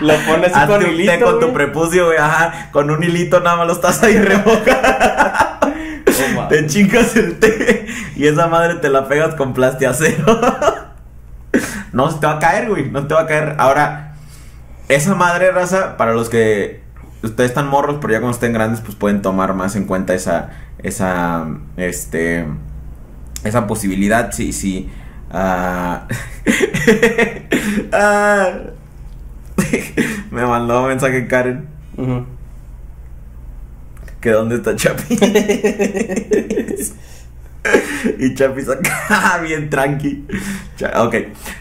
Lo 0.00 0.14
pones 0.28 0.52
con 0.52 0.70
un 0.74 0.78
té 0.80 0.90
hilito, 0.92 1.24
con 1.24 1.40
tu 1.40 1.52
prepucio, 1.52 2.06
güey. 2.06 2.18
Ajá, 2.18 2.68
con 2.70 2.88
un 2.90 3.02
hilito 3.02 3.40
nada 3.40 3.56
más 3.56 3.66
lo 3.66 3.72
estás 3.72 4.00
ahí 4.04 4.16
remojando. 4.16 4.70
Te 6.48 6.66
chingas 6.66 7.16
el 7.16 7.38
té 7.38 7.86
y 8.16 8.26
esa 8.26 8.46
madre 8.46 8.76
te 8.76 8.88
la 8.88 9.08
pegas 9.08 9.34
con 9.34 9.54
plastiacero. 9.54 10.40
no 11.92 12.10
se 12.10 12.18
te 12.18 12.26
va 12.26 12.34
a 12.34 12.38
caer, 12.38 12.68
güey. 12.68 12.90
No 12.90 13.06
te 13.06 13.14
va 13.14 13.22
a 13.22 13.26
caer. 13.26 13.56
Ahora, 13.58 14.14
esa 14.88 15.14
madre 15.14 15.50
raza, 15.52 15.96
para 15.96 16.12
los 16.12 16.28
que 16.28 16.82
ustedes 17.22 17.50
están 17.50 17.68
morros, 17.68 17.98
pero 18.00 18.12
ya 18.12 18.20
cuando 18.20 18.34
estén 18.34 18.52
grandes, 18.52 18.80
pues 18.80 18.94
pueden 18.96 19.22
tomar 19.22 19.54
más 19.54 19.76
en 19.76 19.84
cuenta 19.84 20.14
esa, 20.14 20.50
esa, 20.82 21.46
este, 21.76 22.46
esa 23.44 23.66
posibilidad. 23.66 24.32
Sí, 24.32 24.52
sí. 24.52 24.90
Ah. 25.30 26.06
Ah. 27.92 28.50
Me 30.30 30.46
mandó 30.46 30.82
un 30.82 30.88
mensaje 30.88 31.26
Karen. 31.26 31.68
Ujú. 31.96 32.24
Que 34.20 34.30
dónde 34.30 34.56
está 34.56 34.74
Chapi. 34.76 35.14
y 38.18 38.34
Chapi 38.34 38.62
acá 38.62 39.40
bien 39.42 39.68
tranqui. 39.70 40.24
Ok. 40.96 41.14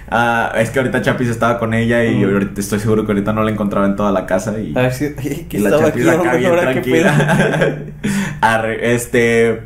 Ah, 0.09 0.53
es 0.57 0.69
que 0.69 0.79
ahorita 0.79 1.01
Chapi 1.01 1.27
estaba 1.27 1.59
con 1.59 1.73
ella 1.73 2.03
y 2.05 2.23
ahorita 2.23 2.61
estoy 2.61 2.79
seguro 2.79 3.05
que 3.05 3.11
ahorita 3.11 3.33
no 3.33 3.43
la 3.43 3.51
encontraba 3.51 3.85
en 3.85 3.95
toda 3.95 4.11
la 4.11 4.25
casa 4.25 4.59
y, 4.59 4.73
A 4.75 4.83
ver 4.83 4.93
si. 4.93 5.13
¿Qué 5.13 5.57
y 5.57 5.59
la 5.59 5.69
estaba 5.69 5.87
Chapi 5.87 6.07
aquí? 6.07 6.09
acá 6.09 6.35
bien 6.35 6.51
tranquila. 6.59 7.77
Arre, 8.41 8.93
este 8.95 9.61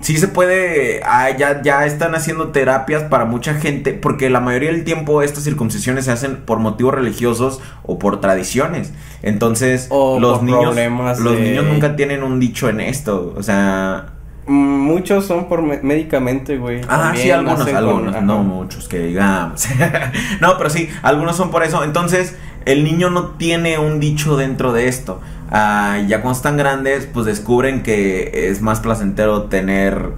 sí 0.00 0.16
se 0.16 0.28
puede, 0.28 1.00
ah, 1.04 1.30
ya, 1.36 1.62
ya 1.62 1.84
están 1.86 2.14
haciendo 2.14 2.48
terapias 2.48 3.02
para 3.04 3.24
mucha 3.26 3.54
gente, 3.54 3.92
porque 3.92 4.30
la 4.30 4.40
mayoría 4.40 4.70
del 4.72 4.84
tiempo 4.84 5.22
estas 5.22 5.44
circuncisiones 5.44 6.06
se 6.06 6.12
hacen 6.12 6.36
por 6.44 6.58
motivos 6.58 6.94
religiosos 6.94 7.60
o 7.84 7.98
por 7.98 8.20
tradiciones. 8.20 8.92
Entonces, 9.22 9.86
O 9.90 10.18
los 10.18 10.42
niños, 10.42 10.74
los 11.20 11.36
de- 11.36 11.40
niños 11.40 11.64
nunca 11.66 11.96
tienen 11.96 12.22
un 12.22 12.40
dicho 12.40 12.68
en 12.68 12.80
esto, 12.80 13.34
o 13.36 13.42
sea, 13.42 14.06
Muchos 14.46 15.26
son 15.26 15.48
por 15.48 15.62
me- 15.62 15.80
médicamente, 15.82 16.56
güey. 16.56 16.80
Ah, 16.88 17.12
sí, 17.14 17.30
algunos, 17.30 17.60
algunos, 17.68 18.14
con- 18.16 18.26
no 18.26 18.42
muchos 18.42 18.88
que 18.88 18.98
digamos. 18.98 19.64
no, 20.40 20.56
pero 20.58 20.70
sí, 20.70 20.88
algunos 21.02 21.36
son 21.36 21.50
por 21.52 21.62
eso. 21.62 21.84
Entonces, 21.84 22.36
el 22.64 22.82
niño 22.82 23.10
no 23.10 23.26
tiene 23.36 23.78
un 23.78 24.00
dicho 24.00 24.36
dentro 24.36 24.72
de 24.72 24.88
esto. 24.88 25.20
Ah, 25.50 25.98
ya 26.06 26.20
cuando 26.22 26.36
están 26.36 26.56
grandes, 26.56 27.06
pues 27.06 27.26
descubren 27.26 27.82
que 27.82 28.48
es 28.50 28.62
más 28.62 28.80
placentero 28.80 29.44
tener 29.44 30.12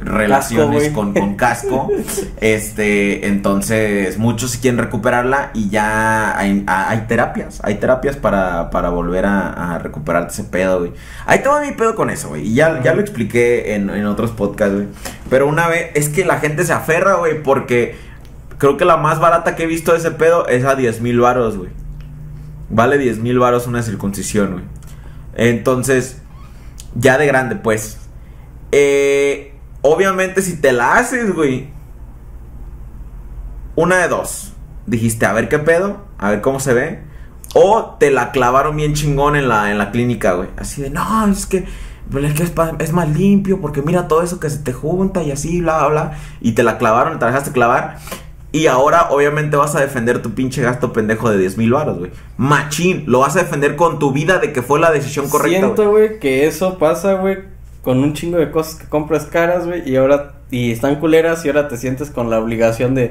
relaciones 0.00 0.90
con, 0.90 1.12
con 1.14 1.34
casco. 1.34 1.88
este, 2.40 3.26
entonces, 3.26 4.18
muchos 4.18 4.56
quieren 4.56 4.78
recuperarla 4.78 5.50
y 5.54 5.68
ya 5.68 6.38
hay, 6.38 6.64
hay 6.66 7.00
terapias. 7.08 7.60
Hay 7.64 7.76
terapias 7.76 8.16
para, 8.16 8.70
para 8.70 8.90
volver 8.90 9.26
a, 9.26 9.74
a 9.74 9.78
recuperarte 9.78 10.32
ese 10.32 10.44
pedo, 10.44 10.80
güey. 10.80 10.92
Ahí 11.26 11.40
va 11.46 11.60
mi 11.60 11.72
pedo 11.72 11.94
con 11.94 12.10
eso, 12.10 12.28
güey. 12.28 12.48
Y 12.48 12.54
ya, 12.54 12.82
ya 12.82 12.94
lo 12.94 13.00
expliqué 13.00 13.74
en, 13.74 13.90
en 13.90 14.06
otros 14.06 14.30
podcasts, 14.30 14.74
güey. 14.74 14.86
Pero 15.30 15.46
una 15.46 15.68
vez, 15.68 15.90
es 15.94 16.08
que 16.08 16.24
la 16.24 16.38
gente 16.38 16.64
se 16.64 16.72
aferra, 16.72 17.14
güey, 17.14 17.42
porque 17.42 17.96
creo 18.58 18.76
que 18.76 18.84
la 18.84 18.96
más 18.96 19.20
barata 19.20 19.56
que 19.56 19.64
he 19.64 19.66
visto 19.66 19.92
de 19.92 19.98
ese 19.98 20.10
pedo 20.10 20.46
es 20.48 20.64
a 20.64 20.74
10 20.74 21.00
mil 21.00 21.20
varos, 21.20 21.56
güey. 21.56 21.70
Vale 22.70 22.98
10 22.98 23.18
mil 23.18 23.38
varos 23.38 23.66
una 23.66 23.82
circuncisión, 23.82 24.52
güey. 24.52 24.64
Entonces, 25.34 26.20
ya 26.94 27.16
de 27.18 27.26
grande, 27.26 27.56
pues. 27.56 27.98
Eh, 28.72 29.54
obviamente, 29.82 30.42
si 30.42 30.56
te 30.56 30.72
la 30.72 30.96
haces, 30.96 31.34
güey. 31.34 31.68
Una 33.76 33.98
de 33.98 34.08
dos. 34.08 34.52
Dijiste, 34.86 35.26
a 35.26 35.32
ver 35.32 35.48
qué 35.48 35.58
pedo, 35.58 36.04
a 36.18 36.30
ver 36.30 36.40
cómo 36.40 36.60
se 36.60 36.74
ve. 36.74 37.02
O 37.54 37.96
te 37.98 38.10
la 38.10 38.32
clavaron 38.32 38.76
bien 38.76 38.94
chingón 38.94 39.36
en 39.36 39.48
la, 39.48 39.70
en 39.70 39.78
la 39.78 39.90
clínica, 39.90 40.32
güey. 40.34 40.48
Así 40.56 40.82
de, 40.82 40.90
no, 40.90 41.26
es 41.28 41.46
que, 41.46 41.66
pues, 42.10 42.34
es, 42.78 42.92
más 42.92 43.08
limpio 43.08 43.60
porque 43.60 43.82
mira 43.82 44.08
todo 44.08 44.22
eso 44.22 44.40
que 44.40 44.50
se 44.50 44.58
te 44.58 44.72
junta 44.72 45.22
y 45.22 45.30
así, 45.30 45.60
bla, 45.60 45.78
bla, 45.78 45.88
bla. 45.88 46.18
Y 46.40 46.52
te 46.52 46.62
la 46.62 46.78
clavaron, 46.78 47.18
te 47.18 47.24
la 47.24 47.30
dejaste 47.30 47.52
clavar. 47.52 47.98
Y 48.50 48.66
ahora, 48.66 49.08
obviamente, 49.10 49.56
vas 49.56 49.74
a 49.74 49.80
defender 49.80 50.22
tu 50.22 50.32
pinche 50.34 50.62
gasto 50.62 50.92
pendejo 50.92 51.30
de 51.30 51.36
10 51.38 51.58
mil 51.58 51.72
baros, 51.72 51.98
güey. 51.98 52.10
Machín, 52.38 53.04
lo 53.06 53.20
vas 53.20 53.36
a 53.36 53.40
defender 53.40 53.76
con 53.76 53.98
tu 53.98 54.12
vida 54.12 54.38
de 54.38 54.52
que 54.52 54.62
fue 54.62 54.80
la 54.80 54.90
decisión 54.90 55.28
correcta. 55.28 55.58
Siento, 55.58 55.90
güey, 55.90 56.18
que 56.18 56.46
eso 56.46 56.78
pasa, 56.78 57.14
güey, 57.14 57.38
con 57.82 57.98
un 58.02 58.14
chingo 58.14 58.38
de 58.38 58.50
cosas 58.50 58.76
que 58.76 58.86
compras 58.88 59.26
caras, 59.26 59.66
güey, 59.66 59.88
y 59.88 59.96
ahora 59.96 60.32
y 60.50 60.72
están 60.72 60.96
culeras 60.96 61.44
y 61.44 61.48
ahora 61.48 61.68
te 61.68 61.76
sientes 61.76 62.10
con 62.10 62.30
la 62.30 62.38
obligación 62.38 62.94
de 62.94 63.10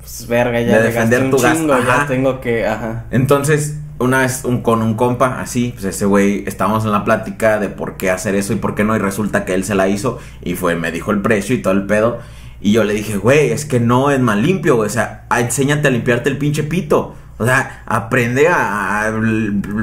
pues 0.00 0.26
verga, 0.26 0.60
ya 0.60 0.78
De 0.78 0.82
defender 0.88 1.20
gasté 1.20 1.24
un 1.26 1.30
tu 1.30 1.38
gasto, 1.38 1.58
chingo, 1.60 1.72
ajá. 1.74 1.98
ya 2.02 2.06
tengo 2.08 2.40
que, 2.40 2.66
ajá. 2.66 3.04
Entonces, 3.12 3.78
una 4.00 4.22
vez 4.22 4.44
un- 4.44 4.62
con 4.62 4.82
un 4.82 4.94
compa, 4.94 5.40
así, 5.40 5.70
pues 5.74 5.84
ese 5.84 6.06
güey, 6.06 6.42
estábamos 6.48 6.84
en 6.84 6.90
la 6.90 7.04
plática 7.04 7.60
de 7.60 7.68
por 7.68 7.96
qué 7.96 8.10
hacer 8.10 8.34
eso 8.34 8.52
y 8.52 8.56
por 8.56 8.74
qué 8.74 8.82
no, 8.82 8.96
y 8.96 8.98
resulta 8.98 9.44
que 9.44 9.54
él 9.54 9.62
se 9.62 9.76
la 9.76 9.86
hizo 9.86 10.18
y 10.42 10.54
fue, 10.54 10.74
me 10.74 10.90
dijo 10.90 11.12
el 11.12 11.20
precio 11.20 11.54
y 11.54 11.62
todo 11.62 11.72
el 11.72 11.86
pedo. 11.86 12.18
Y 12.62 12.70
yo 12.70 12.84
le 12.84 12.94
dije, 12.94 13.16
güey, 13.16 13.50
es 13.50 13.64
que 13.64 13.80
no 13.80 14.10
es 14.12 14.20
más 14.20 14.38
limpio, 14.38 14.76
güey, 14.76 14.86
o 14.86 14.90
sea, 14.90 15.26
enséñate 15.36 15.88
a 15.88 15.90
limpiarte 15.90 16.30
el 16.30 16.38
pinche 16.38 16.62
pito. 16.62 17.14
O 17.38 17.44
sea, 17.44 17.82
aprende 17.86 18.46
a, 18.48 19.12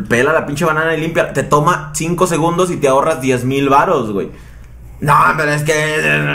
pela 0.08 0.32
la 0.32 0.46
pinche 0.46 0.64
banana 0.64 0.96
y 0.96 1.02
limpia. 1.02 1.34
Te 1.34 1.44
toma 1.44 1.92
5 1.94 2.26
segundos 2.26 2.72
y 2.72 2.78
te 2.78 2.88
ahorras 2.88 3.20
10 3.20 3.44
mil 3.44 3.68
varos, 3.68 4.12
güey. 4.12 4.30
No, 5.02 5.14
pero 5.36 5.52
es 5.52 5.64
que... 5.64 5.74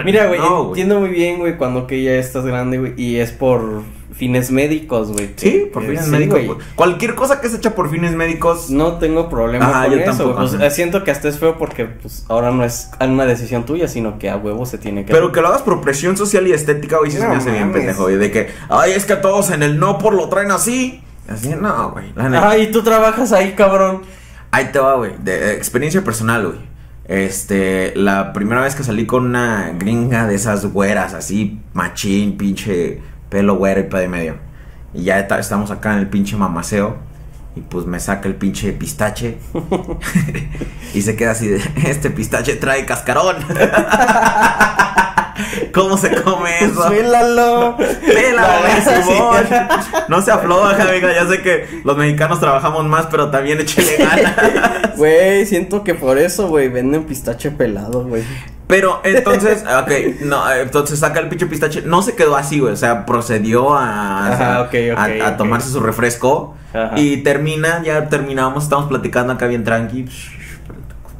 Mira, 0.04 0.26
güey, 0.26 0.38
no, 0.38 0.68
entiendo 0.68 1.00
muy 1.00 1.08
bien, 1.08 1.38
güey, 1.38 1.56
cuando 1.56 1.86
que 1.86 2.02
ya 2.02 2.12
estás 2.12 2.44
grande, 2.44 2.78
güey, 2.78 2.92
y 2.98 3.16
es 3.16 3.32
por 3.32 3.82
fines 4.16 4.50
médicos, 4.50 5.12
güey. 5.12 5.30
Sí, 5.36 5.50
que- 5.50 5.70
por 5.72 5.82
que- 5.82 5.88
fines 5.90 6.04
sí, 6.04 6.10
médicos. 6.10 6.58
Cualquier 6.76 7.14
cosa 7.14 7.40
que 7.40 7.48
es 7.48 7.54
hecha 7.54 7.74
por 7.74 7.90
fines 7.90 8.12
médicos... 8.14 8.70
No 8.70 8.98
tengo 8.98 9.28
problema 9.28 9.66
Ajá, 9.68 9.84
con 9.86 9.92
yo 9.94 9.98
eso. 10.00 10.34
Pues, 10.36 10.54
ajá. 10.54 10.66
eh, 10.66 10.70
siento 10.70 11.02
que 11.04 11.10
hasta 11.10 11.28
es 11.28 11.38
feo 11.38 11.58
porque 11.58 11.84
pues 11.86 12.24
ahora 12.28 12.50
no 12.50 12.64
es 12.64 12.90
una 13.00 13.26
decisión 13.26 13.64
tuya, 13.66 13.88
sino 13.88 14.18
que 14.18 14.30
a 14.30 14.36
huevo 14.36 14.66
se 14.66 14.78
tiene 14.78 15.04
que 15.04 15.12
Pero 15.12 15.32
que 15.32 15.40
lo 15.40 15.48
hagas 15.48 15.62
por 15.62 15.80
presión 15.80 16.16
social 16.16 16.46
y 16.46 16.52
estética, 16.52 16.98
güey, 16.98 17.10
sí 17.10 17.18
se 17.18 17.24
No 17.24 17.30
me 17.30 17.36
hace 17.36 17.50
bien 17.50 17.72
pendejo, 17.72 18.04
güey. 18.04 18.16
De 18.16 18.30
que, 18.30 18.48
ay, 18.68 18.92
es 18.92 19.04
que 19.04 19.14
a 19.14 19.20
todos 19.20 19.50
en 19.50 19.62
el 19.62 19.78
no 19.78 19.98
por 19.98 20.14
lo 20.14 20.28
traen 20.28 20.50
así. 20.52 21.02
Así, 21.28 21.48
no, 21.60 21.90
güey. 21.90 22.12
Ay, 22.16 22.70
tú 22.70 22.82
trabajas 22.82 23.32
ahí, 23.32 23.52
cabrón. 23.52 24.02
Ahí 24.50 24.66
te 24.72 24.78
va, 24.78 24.94
güey. 24.94 25.12
De, 25.18 25.34
eh, 25.34 25.52
experiencia 25.54 26.04
personal, 26.04 26.46
güey. 26.46 26.58
Este, 27.06 27.92
la 27.96 28.32
primera 28.32 28.62
vez 28.62 28.74
que 28.74 28.82
salí 28.82 29.04
con 29.06 29.26
una 29.26 29.72
gringa 29.78 30.26
de 30.26 30.34
esas 30.36 30.64
güeras, 30.66 31.12
así, 31.14 31.60
machín, 31.74 32.36
pinche 32.38 33.00
pelo 33.34 33.56
güero 33.56 33.80
y 33.80 33.82
pedo 33.82 34.04
y 34.04 34.06
medio. 34.06 34.36
Y 34.94 35.02
ya 35.02 35.18
está- 35.18 35.40
estamos 35.40 35.72
acá 35.72 35.94
en 35.94 35.98
el 35.98 36.06
pinche 36.08 36.36
mamaceo. 36.36 36.98
Y 37.56 37.62
pues 37.62 37.84
me 37.84 37.98
saca 37.98 38.28
el 38.28 38.36
pinche 38.36 38.72
pistache. 38.72 39.38
y 40.94 41.02
se 41.02 41.16
queda 41.16 41.32
así 41.32 41.48
de, 41.48 41.60
este 41.84 42.10
pistache 42.10 42.54
trae 42.54 42.86
cascarón. 42.86 43.34
¿Cómo 45.74 45.96
se 45.96 46.14
come 46.22 46.50
eso? 46.60 46.88
Sí. 46.88 46.94
Simón. 49.02 49.44
No 50.08 50.22
se 50.22 50.30
afloja, 50.30 50.80
amiga. 50.80 51.12
Ya 51.12 51.26
sé 51.26 51.42
que 51.42 51.80
los 51.82 51.96
mexicanos 51.96 52.38
trabajamos 52.38 52.84
más, 52.84 53.06
pero 53.06 53.30
también 53.30 53.60
échele 53.60 53.96
ganas. 53.96 54.96
Güey, 54.96 55.44
siento 55.46 55.82
que 55.82 55.94
por 55.96 56.18
eso, 56.18 56.46
güey, 56.46 56.68
venden 56.68 57.02
pistache 57.02 57.50
pelado, 57.50 58.04
güey. 58.04 58.22
Pero 58.66 59.00
entonces, 59.04 59.62
ok, 59.82 60.22
no, 60.22 60.50
entonces 60.52 60.98
saca 60.98 61.20
el 61.20 61.28
pinche 61.28 61.46
pistache. 61.46 61.82
No 61.82 62.02
se 62.02 62.14
quedó 62.16 62.36
así, 62.36 62.60
güey. 62.60 62.72
O 62.72 62.76
sea, 62.76 63.04
procedió 63.06 63.74
a, 63.74 64.32
Ajá, 64.32 64.68
a- 65.26 65.36
tomarse 65.36 65.70
su 65.70 65.80
refresco. 65.80 66.54
Ajá. 66.72 66.98
Y 66.98 67.18
termina, 67.18 67.82
ya 67.82 68.08
terminamos, 68.08 68.64
estamos 68.64 68.86
platicando 68.86 69.32
acá 69.34 69.46
bien 69.46 69.64
tranqui, 69.64 70.06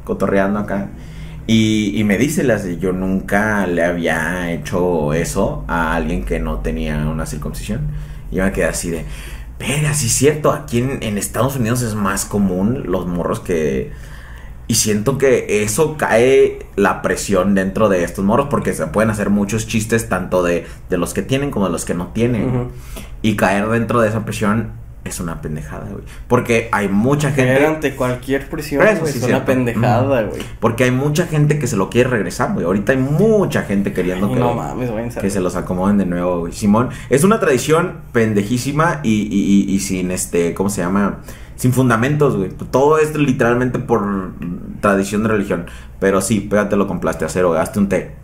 cotorreando 0.03 0.59
acá. 0.59 0.89
Y, 1.47 1.93
y 1.99 2.03
me 2.03 2.17
dice, 2.17 2.43
las 2.43 2.65
yo 2.79 2.91
nunca 2.91 3.67
le 3.67 3.83
había 3.83 4.51
hecho 4.51 5.13
eso 5.13 5.63
a 5.67 5.95
alguien 5.95 6.25
que 6.25 6.39
no 6.39 6.59
tenía 6.59 6.97
una 7.07 7.25
circuncisión. 7.25 7.81
Y 8.31 8.37
yo 8.37 8.43
me 8.43 8.51
quedé 8.51 8.65
así 8.65 8.89
de, 8.89 9.05
pero 9.59 9.93
sí 9.93 10.07
es 10.07 10.13
cierto, 10.13 10.51
aquí 10.51 10.79
en, 10.79 10.97
en 11.03 11.17
Estados 11.19 11.55
Unidos 11.55 11.83
es 11.83 11.93
más 11.95 12.25
común 12.25 12.83
los 12.87 13.05
morros 13.05 13.39
que... 13.39 13.91
Y 14.67 14.75
siento 14.75 15.17
que 15.19 15.63
eso 15.63 15.95
cae 15.97 16.59
la 16.75 17.01
presión 17.03 17.53
dentro 17.53 17.87
de 17.89 18.03
estos 18.03 18.25
morros 18.25 18.47
porque 18.49 18.73
se 18.73 18.87
pueden 18.87 19.09
hacer 19.11 19.29
muchos 19.29 19.67
chistes 19.67 20.09
tanto 20.09 20.41
de, 20.43 20.65
de 20.89 20.97
los 20.97 21.13
que 21.13 21.21
tienen 21.21 21.51
como 21.51 21.65
de 21.67 21.71
los 21.71 21.85
que 21.85 21.93
no 21.93 22.07
tienen. 22.07 22.69
Y 23.21 23.35
caer 23.35 23.67
dentro 23.67 24.01
de 24.01 24.09
esa 24.09 24.25
presión 24.25 24.71
es 25.03 25.19
una 25.19 25.39
pendejada, 25.39 25.85
güey. 25.91 26.03
Porque 26.27 26.67
hay 26.71 26.87
mucha 26.89 27.35
Caer 27.35 27.59
gente... 27.59 27.65
ante 27.67 27.95
cualquier 27.95 28.49
presión, 28.49 28.81
Eso 28.87 29.01
güey, 29.01 29.13
sí 29.13 29.19
es 29.19 29.25
una 29.25 29.45
pendejada, 29.45 30.23
güey. 30.23 30.41
Porque 30.59 30.85
hay 30.85 30.89
mucha 30.89 31.27
gente 31.27 31.59
que 31.59 31.67
se 31.67 31.75
lo 31.75 31.91
quiere 31.91 32.09
regresar, 32.09 32.53
güey. 32.53 32.65
Ahorita 32.65 32.91
hay 32.93 32.97
mucha 32.97 33.61
gente 33.61 33.93
queriendo 33.93 34.25
Ay, 34.29 34.33
que, 34.33 34.39
No 34.39 34.55
mames, 34.55 34.89
que 35.15 35.29
se 35.29 35.41
los 35.41 35.55
acomoden 35.55 35.99
de 35.99 36.07
nuevo, 36.07 36.39
güey. 36.39 36.53
Simón, 36.53 36.89
es 37.11 37.23
una 37.23 37.39
tradición 37.39 37.97
pendejísima 38.13 39.01
y, 39.03 39.11
y- 39.31 39.65
y- 39.71 39.75
y 39.75 39.79
sin 39.79 40.09
este, 40.09 40.55
¿cómo 40.55 40.69
se 40.71 40.81
llama? 40.81 41.19
Sin 41.55 41.73
fundamentos, 41.73 42.35
güey. 42.35 42.49
Todo 42.49 42.97
es 42.99 43.15
literalmente 43.15 43.79
por 43.79 44.33
tradición 44.81 45.23
de 45.23 45.29
religión. 45.29 45.67
Pero 45.99 46.21
sí, 46.21 46.41
pégatelo 46.41 46.87
con 46.87 46.99
plastecero, 46.99 47.53
hazte 47.53 47.79
un 47.79 47.89
té. 47.89 48.15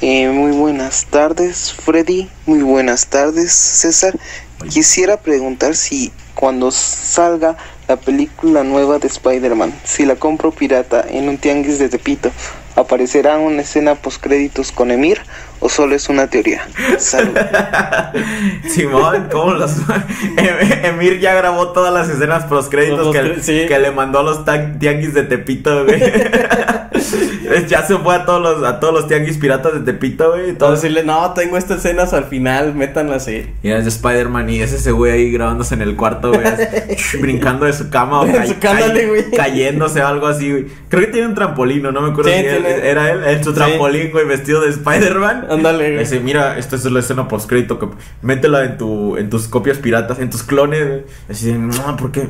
Eh, 0.00 0.28
muy 0.28 0.52
buenas 0.52 1.06
tardes, 1.06 1.72
Freddy. 1.72 2.28
Muy 2.46 2.62
buenas 2.62 3.06
tardes, 3.06 3.52
César. 3.52 4.18
Quisiera 4.68 5.16
preguntar 5.16 5.74
si 5.74 6.12
cuando 6.34 6.70
salga 6.70 7.56
la 7.86 7.96
película 7.96 8.64
nueva 8.64 8.98
de 8.98 9.08
Spider-Man, 9.08 9.72
si 9.84 10.04
la 10.04 10.16
compro 10.16 10.50
pirata 10.50 11.04
en 11.08 11.28
un 11.28 11.38
tianguis 11.38 11.78
de 11.78 11.88
Tepito, 11.88 12.30
¿aparecerá 12.76 13.38
una 13.38 13.62
escena 13.62 13.94
postcréditos 13.94 14.72
con 14.72 14.90
Emir 14.90 15.20
o 15.64 15.68
solo 15.70 15.94
es 15.94 16.10
una 16.10 16.26
teoría? 16.26 16.68
Saludos. 16.98 17.42
Simón, 18.68 19.28
¿cómo 19.32 19.54
los.? 19.54 19.72
Em- 20.36 20.84
Emir 20.84 21.20
ya 21.20 21.32
grabó 21.34 21.68
todas 21.72 21.92
las 21.92 22.08
escenas 22.10 22.44
post 22.44 22.70
créditos 22.70 23.06
Los 23.06 23.16
que, 23.16 23.42
sí. 23.42 23.66
le 23.66 23.90
mandó 23.90 24.18
a 24.18 24.22
los 24.24 24.44
tianguis 24.78 25.14
de 25.14 25.22
Tepito, 25.22 25.84
güey. 25.86 26.00
ya 27.68 27.82
se 27.86 27.96
fue 27.96 28.14
a 28.14 28.24
todos 28.26 28.42
los, 28.42 28.62
a 28.68 28.78
todos 28.80 28.92
los 28.92 29.08
tianguis 29.08 29.38
piratas 29.38 29.72
de 29.74 29.80
Tepito, 29.80 30.32
güey. 30.32 30.50
y 30.50 30.52
Todo 30.52 30.68
Todos 30.68 30.82
decirle, 30.82 31.02
no, 31.02 31.32
tengo 31.32 31.56
estas 31.56 31.78
escenas 31.78 32.12
al 32.12 32.24
final, 32.24 32.74
métanlas 32.74 33.26
ahí. 33.26 33.50
Y 33.62 33.70
es 33.70 33.84
de 33.84 33.88
Spider-Man 33.90 34.50
y 34.50 34.60
es 34.60 34.72
ese 34.72 34.92
güey 34.92 35.12
ahí 35.12 35.30
grabándose 35.32 35.74
en 35.74 35.82
el 35.82 35.96
cuarto, 35.96 36.30
güey, 36.32 36.44
brincando 37.20 37.64
de 37.66 37.72
su 37.72 37.88
cama 37.90 38.20
o 38.20 38.26
ca- 38.26 38.46
su 38.46 38.54
güey. 39.08 39.30
cayéndose 39.30 40.02
o 40.02 40.06
algo 40.06 40.26
así, 40.26 40.50
güey. 40.50 40.66
Creo 40.88 41.02
que 41.06 41.08
tiene 41.12 41.28
un 41.28 41.34
trampolín, 41.34 41.82
¿no? 41.82 41.92
No 41.92 42.00
me 42.02 42.10
acuerdo 42.10 42.30
Sí, 42.30 42.36
si 42.40 42.46
él- 42.46 42.62
tiene- 42.64 42.88
era 42.88 43.10
él, 43.10 43.24
en 43.24 43.42
su 43.44 43.50
Sí. 43.50 43.56
trampolín, 43.56 44.10
güey, 44.10 44.26
vestido 44.26 44.60
de 44.60 44.70
Spider-Man. 44.70 45.46
Ándale. 45.54 45.98
Dice, 45.98 46.20
mira, 46.20 46.58
esta 46.58 46.76
es 46.76 46.84
la 46.84 47.00
escena 47.00 47.28
postcrédito 47.28 47.78
métela 48.22 48.64
en 48.64 48.78
tu 48.78 49.16
en 49.16 49.30
tus 49.30 49.48
copias 49.48 49.78
piratas, 49.78 50.18
en 50.18 50.30
tus 50.30 50.42
clones. 50.42 51.02
Así, 51.28 51.52
de, 51.52 51.58
no, 51.58 51.96
¿por 51.96 52.12
qué? 52.12 52.28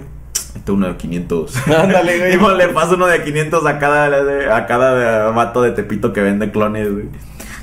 Este 0.55 0.73
uno 0.73 0.87
de 0.87 0.97
500. 0.97 1.69
Ándale, 1.79 2.19
güey. 2.19 2.35
Y 2.35 2.39
pues, 2.39 2.57
le 2.57 2.69
paso 2.69 2.95
uno 2.95 3.07
de 3.07 3.23
500 3.23 3.67
a 3.67 3.79
cada 3.79 4.57
a 4.57 4.67
cada 4.67 5.31
vato 5.31 5.63
de 5.63 5.73
Tepito 5.73 6.13
que 6.13 6.23
vende 6.23 6.51
clones, 6.51 6.93
güey. 6.93 7.09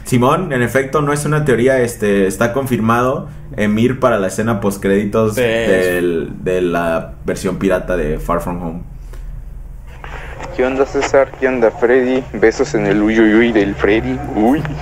Simón, 0.03 0.51
en 0.51 0.61
efecto, 0.61 1.01
no 1.01 1.13
es 1.13 1.23
una 1.25 1.45
teoría, 1.45 1.79
este, 1.79 2.27
está 2.27 2.51
confirmado 2.51 3.29
Emir 3.55 3.99
para 3.99 4.19
la 4.19 4.27
escena 4.27 4.59
postcréditos 4.59 5.35
del, 5.35 6.31
de 6.43 6.61
la 6.61 7.13
versión 7.23 7.57
pirata 7.57 7.95
de 7.95 8.19
Far 8.19 8.41
From 8.41 8.61
Home. 8.61 8.90
¿Qué 10.55 10.65
onda 10.65 10.85
César? 10.85 11.31
¿Qué 11.39 11.47
onda 11.47 11.71
Freddy? 11.71 12.23
Besos 12.33 12.73
en 12.75 12.85
el 12.85 13.01
uy 13.01 13.19
uy 13.19 13.33
uy 13.33 13.51
del 13.51 13.75
Freddy. 13.75 14.19
Uy. 14.35 14.61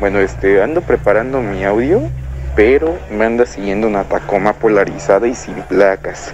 Bueno, 0.00 0.18
este, 0.20 0.62
ando 0.62 0.80
preparando 0.80 1.42
mi 1.42 1.62
audio, 1.62 2.00
pero 2.56 2.96
me 3.10 3.26
anda 3.26 3.44
siguiendo 3.44 3.86
una 3.86 4.04
Tacoma 4.04 4.54
polarizada 4.54 5.28
y 5.28 5.34
sin 5.34 5.56
placas. 5.64 6.32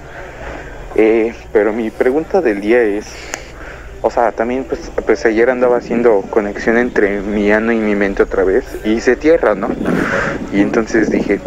Eh, 0.94 1.34
pero 1.52 1.72
mi 1.72 1.90
pregunta 1.90 2.40
del 2.40 2.60
día 2.60 2.80
es, 2.82 3.06
o 4.06 4.10
sea, 4.10 4.30
también 4.30 4.64
pues, 4.64 4.92
pues 5.04 5.26
ayer 5.26 5.50
andaba 5.50 5.78
haciendo 5.78 6.22
conexión 6.30 6.78
entre 6.78 7.20
mi 7.20 7.50
ano 7.50 7.72
y 7.72 7.78
mi 7.78 7.96
mente 7.96 8.22
otra 8.22 8.44
vez 8.44 8.64
y 8.84 8.92
hice 8.92 9.16
tierra, 9.16 9.56
¿no? 9.56 9.68
Y 10.52 10.60
entonces 10.60 11.10
dije, 11.10 11.40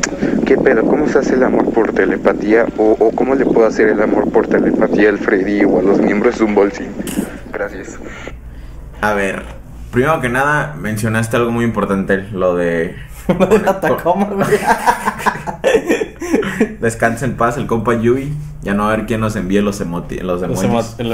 ¿qué 0.46 0.58
pedo? 0.58 0.84
¿Cómo 0.84 1.08
se 1.08 1.20
hace 1.20 1.36
el 1.36 1.44
amor 1.44 1.72
por 1.72 1.94
telepatía? 1.94 2.66
¿O, 2.78 2.98
o 3.00 3.12
cómo 3.12 3.36
le 3.36 3.46
puedo 3.46 3.66
hacer 3.66 3.88
el 3.88 4.02
amor 4.02 4.30
por 4.30 4.48
telepatía 4.48 5.08
al 5.08 5.20
Freddy 5.20 5.64
o 5.64 5.80
a 5.80 5.82
los 5.82 6.02
miembros 6.02 6.38
de 6.38 6.44
un 6.44 6.54
bolsín? 6.54 6.90
Gracias. 7.54 7.98
A 9.00 9.14
ver, 9.14 9.44
primero 9.92 10.20
que 10.20 10.28
nada, 10.28 10.76
mencionaste 10.78 11.38
algo 11.38 11.52
muy 11.52 11.64
importante, 11.64 12.18
lo 12.34 12.56
de... 12.56 12.96
Lo 13.40 13.46
de 13.46 13.60
la 13.60 13.80
Tacoma, 13.80 14.26
güey. 14.26 14.48
Descansa 16.82 17.26
en 17.26 17.36
paz 17.38 17.58
el 17.58 17.68
compa 17.68 17.94
Yui. 18.00 18.34
Ya 18.62 18.74
no 18.74 18.84
va 18.86 18.94
a 18.94 18.96
ver 18.98 19.06
quién 19.06 19.22
nos 19.22 19.36
envíe 19.36 19.62
los, 19.62 19.80
emoti 19.82 20.18
los 20.20 20.42
Los 20.42 20.64
emojis. 20.64 20.96
emo- 21.00 21.06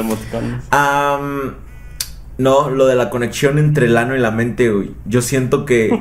no, 2.38 2.70
lo 2.70 2.86
de 2.86 2.96
la 2.96 3.10
conexión 3.10 3.58
entre 3.60 3.86
el 3.86 3.96
ano 3.98 4.16
y 4.16 4.20
la 4.20 4.32
mente, 4.32 4.70
güey. 4.70 4.92
Yo 5.06 5.22
siento 5.22 5.66
que. 5.66 5.90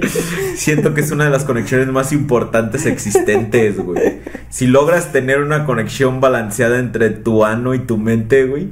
Siento 0.56 0.94
que 0.94 1.00
es 1.00 1.10
una 1.10 1.24
de 1.24 1.30
las 1.30 1.44
conexiones 1.44 1.88
más 1.88 2.12
importantes 2.12 2.86
existentes, 2.86 3.78
güey. 3.78 4.20
Si 4.48 4.66
logras 4.66 5.12
tener 5.12 5.40
una 5.42 5.64
conexión 5.64 6.20
balanceada 6.20 6.78
entre 6.78 7.10
tu 7.10 7.44
ano 7.44 7.74
y 7.74 7.80
tu 7.80 7.96
mente, 7.98 8.44
güey. 8.46 8.68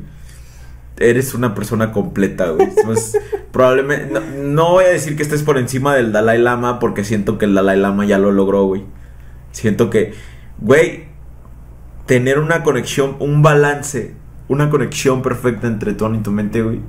Eres 1.00 1.34
una 1.34 1.54
persona 1.54 1.92
completa, 1.92 2.50
güey. 2.50 2.68
Pues, 2.84 3.18
probablemente, 3.52 4.12
no, 4.12 4.20
no 4.20 4.70
voy 4.72 4.84
a 4.84 4.88
decir 4.88 5.16
que 5.16 5.22
estés 5.22 5.42
por 5.42 5.58
encima 5.58 5.94
del 5.94 6.12
Dalai 6.12 6.38
Lama 6.38 6.78
porque 6.78 7.04
siento 7.04 7.38
que 7.38 7.44
el 7.44 7.54
Dalai 7.54 7.78
Lama 7.78 8.04
ya 8.04 8.18
lo 8.18 8.32
logró, 8.32 8.64
güey. 8.64 8.84
Siento 9.52 9.90
que, 9.90 10.12
güey, 10.58 11.06
tener 12.06 12.38
una 12.38 12.62
conexión, 12.62 13.16
un 13.18 13.42
balance, 13.42 14.14
una 14.48 14.70
conexión 14.70 15.22
perfecta 15.22 15.66
entre 15.66 15.94
tu 15.94 16.04
alma 16.04 16.18
y 16.18 16.22
tu 16.22 16.30
mente, 16.30 16.62
güey. 16.62 16.80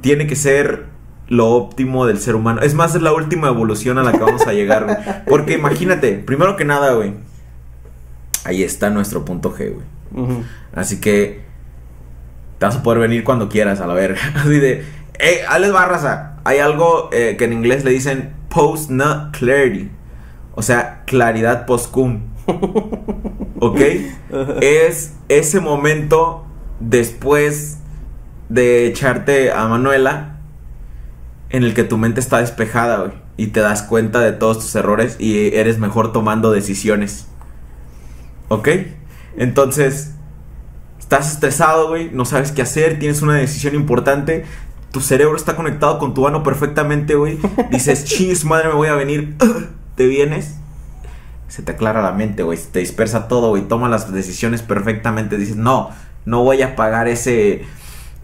Tiene 0.00 0.26
que 0.26 0.36
ser 0.36 0.86
lo 1.28 1.50
óptimo 1.50 2.06
del 2.06 2.18
ser 2.18 2.34
humano. 2.34 2.60
Es 2.62 2.74
más, 2.74 2.94
es 2.94 3.02
la 3.02 3.12
última 3.12 3.48
evolución 3.48 3.98
a 3.98 4.02
la 4.02 4.12
que 4.12 4.18
vamos 4.18 4.46
a 4.46 4.52
llegar, 4.52 4.84
güey. 4.84 4.96
Porque 5.26 5.54
imagínate, 5.54 6.14
primero 6.14 6.56
que 6.56 6.64
nada, 6.64 6.92
güey. 6.94 7.14
Ahí 8.44 8.62
está 8.62 8.90
nuestro 8.90 9.24
punto 9.24 9.54
G, 9.54 9.74
güey. 9.74 9.86
Así 10.72 11.00
que 11.00 11.47
te 12.58 12.66
vas 12.66 12.76
a 12.76 12.82
poder 12.82 13.00
venir 13.00 13.24
cuando 13.24 13.48
quieras, 13.48 13.80
a 13.80 13.86
la 13.86 13.94
verga. 13.94 14.20
Así 14.36 14.58
de, 14.58 14.84
eh, 15.18 15.40
Alex 15.48 15.72
Barraza, 15.72 16.36
hay 16.44 16.58
algo 16.58 17.10
eh, 17.12 17.36
que 17.38 17.44
en 17.44 17.52
inglés 17.52 17.84
le 17.84 17.90
dicen 17.90 18.34
post-nut 18.48 19.32
clarity. 19.32 19.90
O 20.54 20.62
sea, 20.62 21.04
claridad 21.06 21.66
post-cum. 21.66 22.20
¿Ok? 23.60 23.80
Es 24.60 25.14
ese 25.28 25.60
momento 25.60 26.46
después 26.80 27.78
de 28.48 28.86
echarte 28.86 29.52
a 29.52 29.68
Manuela 29.68 30.38
en 31.50 31.64
el 31.64 31.74
que 31.74 31.84
tu 31.84 31.98
mente 31.98 32.20
está 32.20 32.38
despejada, 32.38 32.98
güey. 32.98 33.12
Y 33.36 33.48
te 33.48 33.60
das 33.60 33.82
cuenta 33.82 34.20
de 34.20 34.32
todos 34.32 34.58
tus 34.58 34.74
errores 34.74 35.16
y 35.18 35.54
eres 35.54 35.78
mejor 35.78 36.12
tomando 36.12 36.50
decisiones. 36.50 37.28
¿Ok? 38.48 38.68
Entonces, 39.36 40.14
estás 41.08 41.32
estresado, 41.32 41.88
güey, 41.88 42.10
no 42.12 42.26
sabes 42.26 42.52
qué 42.52 42.60
hacer, 42.60 42.98
tienes 42.98 43.22
una 43.22 43.36
decisión 43.36 43.74
importante, 43.74 44.44
tu 44.92 45.00
cerebro 45.00 45.36
está 45.36 45.56
conectado 45.56 45.98
con 45.98 46.12
tu 46.12 46.26
ano 46.26 46.42
perfectamente, 46.42 47.14
güey. 47.14 47.38
Dices, 47.70 48.04
chis, 48.04 48.44
madre, 48.44 48.68
me 48.68 48.74
voy 48.74 48.88
a 48.88 48.94
venir. 48.94 49.34
Te 49.96 50.06
vienes. 50.06 50.56
Se 51.48 51.62
te 51.62 51.72
aclara 51.72 52.02
la 52.02 52.12
mente, 52.12 52.42
güey. 52.42 52.58
Se 52.58 52.68
te 52.68 52.80
dispersa 52.80 53.26
todo, 53.26 53.48
güey. 53.48 53.62
Toma 53.62 53.88
las 53.88 54.12
decisiones 54.12 54.60
perfectamente. 54.60 55.38
Dices, 55.38 55.56
no, 55.56 55.90
no 56.26 56.44
voy 56.44 56.60
a 56.60 56.76
pagar 56.76 57.08
ese, 57.08 57.64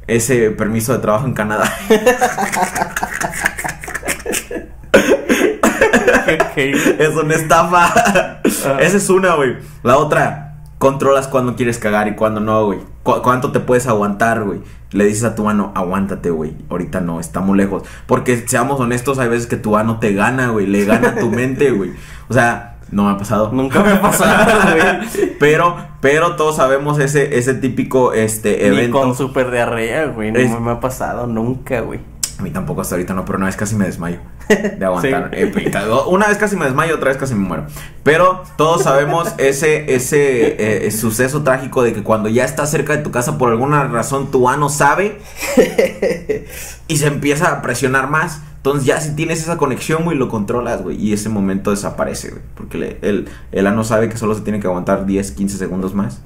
ese 0.07 0.51
permiso 0.51 0.93
de 0.93 0.99
trabajo 0.99 1.26
en 1.26 1.32
Canadá. 1.32 1.72
es 6.57 7.16
una 7.16 7.35
estafa. 7.35 8.41
Esa 8.45 8.97
es 8.97 9.09
una, 9.09 9.37
güey. 9.37 9.57
La 9.82 9.97
otra, 9.97 10.54
controlas 10.79 11.29
cuando 11.29 11.57
quieres 11.57 11.79
cagar 11.79 12.09
y 12.09 12.14
cuando 12.14 12.41
no, 12.41 12.66
güey. 12.66 12.79
Cu- 13.03 13.22
¿Cuánto 13.22 13.53
te 13.53 13.61
puedes 13.61 13.87
aguantar, 13.87 14.45
güey? 14.45 14.61
Le 14.91 15.05
dices 15.07 15.25
a 15.25 15.35
tu 15.35 15.45
mano, 15.45 15.72
aguántate, 15.75 16.31
güey. 16.31 16.55
Ahorita 16.70 17.01
no, 17.01 17.20
está 17.20 17.41
muy 17.41 17.59
lejos. 17.59 17.83
Porque 18.07 18.45
seamos 18.47 18.79
honestos, 18.81 19.18
hay 19.18 19.29
veces 19.29 19.47
que 19.47 19.57
tu 19.57 19.77
ano 19.77 19.99
te 19.99 20.12
gana, 20.14 20.49
güey. 20.51 20.66
Le 20.66 20.85
gana 20.85 21.14
tu 21.16 21.31
mente, 21.31 21.70
güey. 21.70 21.93
O 22.29 22.33
sea, 22.35 22.77
no 22.91 23.05
me 23.05 23.11
ha 23.12 23.16
pasado. 23.18 23.51
Nunca 23.53 23.83
me 23.83 23.93
ha 23.93 24.01
pasado, 24.03 24.53
güey. 24.70 25.37
Pero, 25.41 25.77
pero 26.01 26.37
todos 26.37 26.57
sabemos 26.57 26.99
ese, 27.01 27.37
ese 27.39 27.55
típico 27.55 28.12
este 28.12 28.57
Ni 28.70 28.77
evento. 28.77 29.01
con 29.01 29.14
super 29.16 29.51
diarrea, 29.51 30.07
güey. 30.07 30.31
No 30.33 30.39
Es- 30.39 30.61
me 30.61 30.70
ha 30.70 30.81
pasado 30.81 31.27
nunca, 31.27 31.81
güey. 31.81 32.01
A 32.39 32.43
mí 32.43 32.51
tampoco 32.51 32.80
hasta 32.80 32.97
ahorita 32.97 33.14
no, 33.14 33.24
pero 33.24 33.39
una 33.39 33.47
vez 33.47 33.57
casi 33.57 33.76
me 33.76 33.87
desmayo 33.87 34.18
de 34.49 34.85
aguantar. 34.85 35.30
Eh, 35.32 35.47
pues, 35.53 35.66
una 36.09 36.26
vez 36.26 36.37
casi 36.37 36.57
me 36.57 36.64
desmayo, 36.64 36.97
otra 36.97 37.09
vez 37.11 37.16
casi 37.16 37.35
me 37.35 37.47
muero. 37.47 37.66
Pero 38.03 38.43
todos 38.57 38.82
sabemos 38.82 39.32
ese, 39.39 39.95
ese 39.95 40.87
eh, 40.87 40.91
suceso 40.91 41.43
trágico 41.45 41.82
de 41.85 41.93
que 41.93 42.03
cuando 42.03 42.28
ya 42.28 42.45
estás 42.45 42.70
cerca 42.70 42.97
de 42.97 43.03
tu 43.03 43.12
casa, 43.12 43.39
por 43.39 43.51
alguna 43.51 43.85
razón 43.85 44.30
tu 44.32 44.49
ano 44.49 44.68
sabe 44.68 45.20
y 46.89 46.97
se 46.97 47.07
empieza 47.07 47.51
a 47.53 47.62
presionar 47.62 48.11
más. 48.11 48.41
Entonces 48.57 48.87
ya 48.87 49.01
si 49.01 49.14
tienes 49.14 49.41
esa 49.43 49.57
conexión, 49.59 50.05
güey, 50.05 50.16
lo 50.16 50.28
controlas, 50.28 50.82
güey. 50.82 50.97
Y 51.01 51.12
ese 51.12 51.28
momento 51.28 51.70
desaparece, 51.70 52.30
güey. 52.30 52.43
Porque 52.55 52.78
le- 52.78 52.99
el, 53.03 53.28
el 53.53 53.66
ano 53.66 53.85
sabe 53.85 54.09
que 54.09 54.16
solo 54.16 54.35
se 54.35 54.41
tiene 54.41 54.59
que 54.61 54.66
aguantar 54.66 55.05
10, 55.07 55.32
15 55.32 55.59
segundos 55.59 55.95
más. 55.95 56.20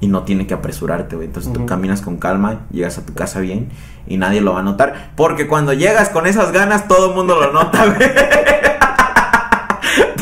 Y 0.00 0.08
no 0.08 0.24
tiene 0.24 0.46
que 0.46 0.52
apresurarte, 0.54 1.16
güey. 1.16 1.28
Entonces 1.28 1.52
tú 1.52 1.60
Ujú. 1.60 1.66
caminas 1.68 2.02
con 2.02 2.16
calma, 2.18 2.66
llegas 2.70 2.98
a 2.98 3.06
tu 3.06 3.14
casa 3.14 3.40
bien 3.40 3.70
y 4.06 4.16
nadie 4.18 4.40
lo 4.40 4.54
va 4.54 4.60
a 4.60 4.62
notar. 4.62 5.10
Porque 5.16 5.46
cuando 5.46 5.72
llegas 5.72 6.08
con 6.10 6.26
esas 6.26 6.52
ganas, 6.52 6.86
todo 6.88 7.10
el 7.10 7.14
mundo 7.14 7.40
lo 7.40 7.52
nota, 7.52 7.86
güey. 7.96 8.10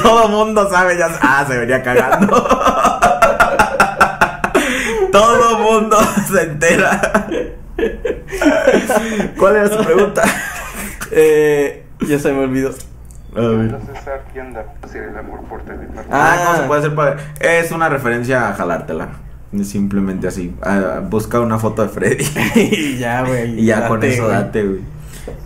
todo 0.03 0.25
el 0.27 0.31
mundo 0.31 0.69
sabe, 0.71 0.97
ya. 0.99 1.09
Ah, 1.21 1.45
se 1.47 1.57
venía 1.59 1.83
cagando. 1.83 2.27
todo 5.13 5.51
el 5.57 5.63
mundo 5.63 5.97
se 6.33 6.43
entera. 6.43 7.01
¿Cuál 9.39 9.57
era 9.57 9.69
su 9.69 9.85
pregunta? 9.85 10.23
Eh, 11.11 11.85
ya 12.01 12.19
se 12.19 12.33
me 12.33 12.41
olvidó. 12.45 12.71
A 13.37 13.41
ver. 13.41 13.77
César, 13.95 14.23
¿qué 14.33 14.41
onda? 14.41 14.65
Hacer 14.83 15.05
el 15.05 15.19
amor 15.19 15.41
por 15.49 15.63
teléfono. 15.63 16.03
Ah, 16.11 16.37
Ah. 16.37 16.45
¿cómo 16.45 16.57
se 16.57 16.63
puede 16.65 16.81
hacer 16.81 16.95
para.? 16.95 17.17
Es 17.41 17.71
una 17.73 17.89
referencia 17.89 18.49
a 18.49 18.55
jalártela. 18.55 19.09
Simplemente 19.63 20.27
así. 20.27 20.53
Ah, 20.63 21.03
busca 21.09 21.41
una 21.41 21.59
foto 21.59 21.83
de 21.83 21.89
Freddy. 21.89 22.25
y 22.57 22.99
ya, 22.99 23.23
güey. 23.23 23.61
y 23.61 23.67
ya 23.67 23.89
con 23.89 24.03
eso 24.03 24.29
date, 24.29 24.65
güey. 24.65 24.81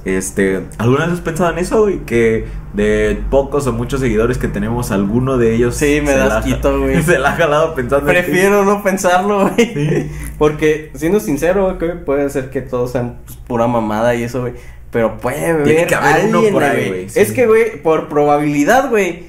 Este, 0.05 0.65
¿alguna 0.79 1.05
vez 1.05 1.15
has 1.15 1.21
pensado 1.21 1.53
en 1.53 1.59
eso, 1.59 1.83
güey? 1.83 1.99
Que 2.01 2.47
de 2.73 3.21
pocos 3.31 3.67
o 3.67 3.73
muchos 3.73 4.01
seguidores 4.01 4.39
que 4.39 4.49
tenemos, 4.49 4.91
alguno 4.91 5.39
de 5.39 5.55
ellos. 5.55 5.77
Sí, 5.77 6.01
me 6.03 6.13
das 6.13 6.45
quito, 6.45 6.81
güey. 6.81 7.03
Se 7.03 7.19
la 7.19 7.31
ha 7.31 7.37
jalado 7.37 7.75
pensando 7.75 8.11
en. 8.11 8.25
Prefiero 8.25 8.65
no 8.65 8.83
pensarlo, 8.83 9.51
güey. 9.51 9.75
Sí. 9.75 10.11
Porque, 10.39 10.91
siendo 10.95 11.21
sincero, 11.21 11.77
güey, 11.79 12.05
puede 12.05 12.29
ser 12.31 12.51
que 12.51 12.61
todos 12.61 12.93
sean 12.93 13.19
pues, 13.25 13.37
pura 13.39 13.67
mamada 13.67 14.15
y 14.15 14.25
eso, 14.25 14.41
güey. 14.41 14.55
Pero 14.91 15.19
puede 15.19 15.51
haber, 15.51 15.65
Tiene 15.65 15.87
que 15.87 15.95
haber 15.95 16.27
uno 16.27 16.39
alguien, 16.39 16.55
por 16.55 16.65
ahí, 16.65 16.77
güey. 16.77 16.89
güey, 16.89 17.09
sí. 17.11 17.21
Es 17.21 17.33
que, 17.33 17.47
güey, 17.47 17.83
por 17.83 18.09
probabilidad, 18.09 18.89
güey, 18.89 19.25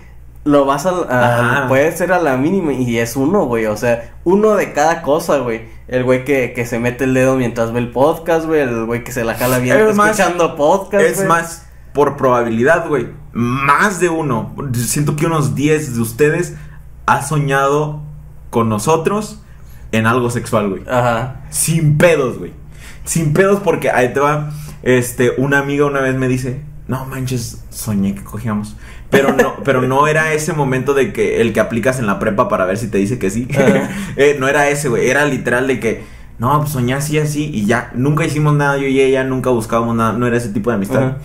lo 0.50 0.66
vas 0.66 0.86
a, 0.86 0.90
a- 0.90 1.60
Ajá. 1.60 1.68
Puede 1.68 1.92
ser 1.96 2.12
a 2.12 2.20
la 2.20 2.38
mínima 2.38 2.74
y 2.74 2.98
es 2.98 3.16
uno, 3.16 3.46
güey. 3.46 3.66
O 3.68 3.78
sea, 3.78 4.14
uno 4.24 4.56
de 4.56 4.74
cada 4.74 5.02
cosa, 5.02 5.38
güey. 5.38 5.62
El 5.88 6.04
güey 6.04 6.24
que, 6.26 6.54
que 6.54 6.66
se 6.66 6.80
mete 6.80 7.04
el 7.06 7.14
dedo 7.14 7.36
mientras 7.36 7.72
ve 7.74 7.80
el 7.80 7.92
podcast, 7.92 8.46
güey. 8.46 8.62
El 8.62 8.86
güey 8.86 9.04
que 9.04 9.12
se 9.12 9.24
la 9.24 9.36
jala 9.36 9.60
bien 9.60 9.78
Es 9.78 9.96
más, 9.96 10.12
escuchando 10.20 10.56
podcast, 10.56 11.04
Es 11.06 11.26
más, 11.26 11.66
por 11.94 12.18
probabilidad, 12.18 12.88
güey. 12.88 13.08
Más 13.32 14.00
de 14.00 14.10
uno. 14.10 14.56
Siento 14.74 15.16
que 15.16 15.26
unos 15.26 15.56
10 15.56 15.96
de 15.96 16.02
ustedes 16.02 16.56
ha 17.06 17.22
soñado 17.22 18.02
con 18.50 18.70
nosotros 18.70 19.42
en 19.92 20.06
algo 20.08 20.30
sexual, 20.30 20.70
güey. 20.70 20.84
Ajá. 20.88 21.42
Sin 21.50 21.98
pedos, 21.98 22.38
güey. 22.38 22.54
Sin 23.04 23.34
pedos 23.34 23.60
porque 23.64 23.90
ahí 23.90 24.14
te 24.14 24.20
va. 24.20 24.52
Este, 24.84 25.32
una 25.38 25.60
amiga 25.60 25.86
una 25.86 26.00
vez 26.02 26.16
me 26.16 26.28
dice, 26.28 26.62
no 26.88 27.06
manches, 27.06 27.64
soñé 27.72 28.14
que 28.16 28.24
cogíamos. 28.24 28.76
Pero 29.10 29.34
no, 29.34 29.56
pero 29.64 29.82
no 29.82 30.08
era 30.08 30.34
ese 30.34 30.54
momento 30.54 30.94
de 30.94 31.12
que 31.14 31.42
el 31.42 31.52
que 31.52 31.60
aplicas 31.60 32.00
en 32.00 32.06
la 32.06 32.20
prepa 32.20 32.48
para 32.48 32.66
ver 32.66 32.78
si 32.78 32.88
te 32.90 32.98
dice 32.98 33.18
que 33.20 33.30
sí. 33.30 33.48
Eh, 34.16 34.38
no 34.40 34.48
era 34.48 34.70
ese, 34.70 34.90
güey. 34.90 35.10
Era 35.10 35.26
literal 35.26 35.68
de 35.68 35.80
que, 35.80 36.04
no, 36.38 36.60
pues 36.60 36.72
soñé 36.72 36.94
así, 36.94 37.18
así, 37.18 37.50
y 37.54 37.66
ya. 37.66 37.92
Nunca 37.96 38.26
hicimos 38.26 38.54
nada, 38.54 38.78
yo 38.78 38.88
y 38.88 39.00
ella, 39.00 39.24
nunca 39.24 39.50
buscábamos 39.50 39.96
nada. 39.96 40.14
No 40.14 40.28
era 40.28 40.38
ese 40.38 40.50
tipo 40.50 40.70
de 40.70 40.76
amistad. 40.76 41.18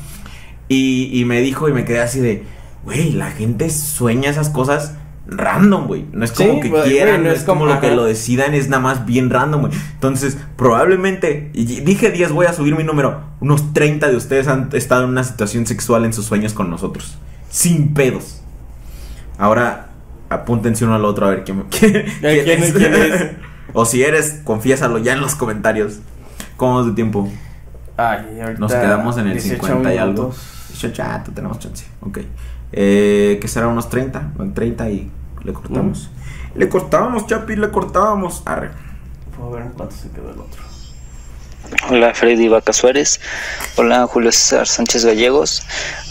Y, 0.68 1.10
y 1.12 1.24
me 1.24 1.40
dijo 1.40 1.68
y 1.68 1.72
me 1.72 1.84
quedé 1.84 2.00
así 2.00 2.20
de, 2.20 2.44
güey, 2.84 3.12
la 3.12 3.30
gente 3.30 3.68
sueña 3.70 4.30
esas 4.30 4.48
cosas 4.48 4.94
random, 5.26 5.86
güey. 5.86 6.06
No 6.12 6.24
es 6.24 6.32
como 6.32 6.54
Sí, 6.54 6.60
que 6.60 6.70
quieran, 6.82 7.24
no, 7.24 7.30
es 7.30 7.42
como, 7.44 7.66
lo 7.66 7.80
que 7.80 7.90
lo 7.90 8.04
decidan, 8.04 8.54
es 8.54 8.68
nada 8.68 8.82
más 8.82 9.06
bien 9.06 9.30
random, 9.30 9.62
güey. 9.62 9.72
Entonces, 9.94 10.38
probablemente, 10.56 11.50
y 11.54 11.64
dije 11.64 12.10
10, 12.10 12.32
voy 12.32 12.46
a 12.46 12.52
subir 12.52 12.76
mi 12.76 12.84
número. 12.84 13.20
Unos 13.40 13.72
30 13.72 14.08
de 14.08 14.16
ustedes 14.16 14.48
han 14.48 14.68
estado 14.72 15.04
en 15.04 15.10
una 15.10 15.24
situación 15.24 15.66
sexual 15.66 16.04
en 16.04 16.12
sus 16.12 16.26
sueños 16.26 16.52
con 16.52 16.70
nosotros. 16.70 17.18
Sin 17.54 17.94
pedos. 17.94 18.40
Ahora, 19.38 19.90
apúntense 20.28 20.84
uno 20.84 20.96
al 20.96 21.04
otro 21.04 21.26
a 21.26 21.30
ver 21.30 21.44
quién, 21.44 21.62
quién, 21.70 22.04
¿Quién 22.20 22.64
es? 22.64 22.72
¿Quién 22.72 22.94
es? 22.94 23.30
o 23.72 23.84
si 23.84 24.02
eres, 24.02 24.40
confiésalo 24.42 24.98
ya 24.98 25.12
en 25.12 25.20
los 25.20 25.36
comentarios. 25.36 26.00
¿Cómo 26.56 26.72
vamos 26.72 26.88
de 26.88 26.94
tiempo? 26.94 27.30
Ay, 27.96 28.40
ahorita 28.40 28.58
Nos 28.58 28.72
quedamos 28.72 29.18
en 29.18 29.28
el 29.28 29.34
18 29.34 29.66
50 29.66 29.94
y 29.94 29.98
algo. 29.98 30.22
minutos. 30.24 30.66
18, 30.70 31.04
tú 31.26 31.30
tenemos 31.30 31.60
chance. 31.60 31.86
Ok. 32.00 32.18
Eh, 32.72 33.38
¿Qué 33.40 33.46
será? 33.46 33.68
Unos 33.68 33.88
30. 33.88 34.32
En 34.40 34.52
30 34.52 34.90
y 34.90 35.12
le 35.44 35.52
cortamos. 35.52 36.10
Le 36.56 36.68
cortábamos, 36.68 37.28
Chapi, 37.28 37.54
le 37.54 37.70
cortábamos. 37.70 38.42
Arre. 38.46 38.70
Puedo 39.36 39.52
ver 39.52 39.62
en 39.62 39.68
cuánto 39.70 39.94
se 39.94 40.10
quedó 40.10 40.32
el 40.32 40.40
otro. 40.40 40.60
Hola 41.90 42.14
Freddy 42.14 42.48
Vaca 42.48 42.72
Suárez. 42.72 43.20
Hola 43.76 44.06
Julio 44.06 44.32
César 44.32 44.66
Sánchez 44.66 45.04
Gallegos. 45.04 45.62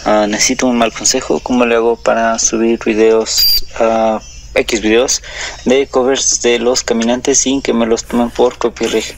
Ah, 0.06 0.26
necesito 0.28 0.68
un 0.68 0.78
mal 0.78 0.94
consejo. 0.94 1.40
¿Cómo 1.40 1.66
le 1.66 1.76
hago 1.76 1.96
para 1.96 2.38
subir 2.40 2.80
videos 2.86 3.66
a 3.80 4.20
X 4.56 4.82
videos 4.82 5.24
de 5.66 5.88
covers 5.88 6.42
de 6.42 6.60
los 6.60 6.84
caminantes 6.84 7.40
sin 7.40 7.62
que 7.62 7.74
me 7.74 7.86
los 7.86 8.06
tomen 8.06 8.30
por 8.30 8.58
copyright? 8.58 9.16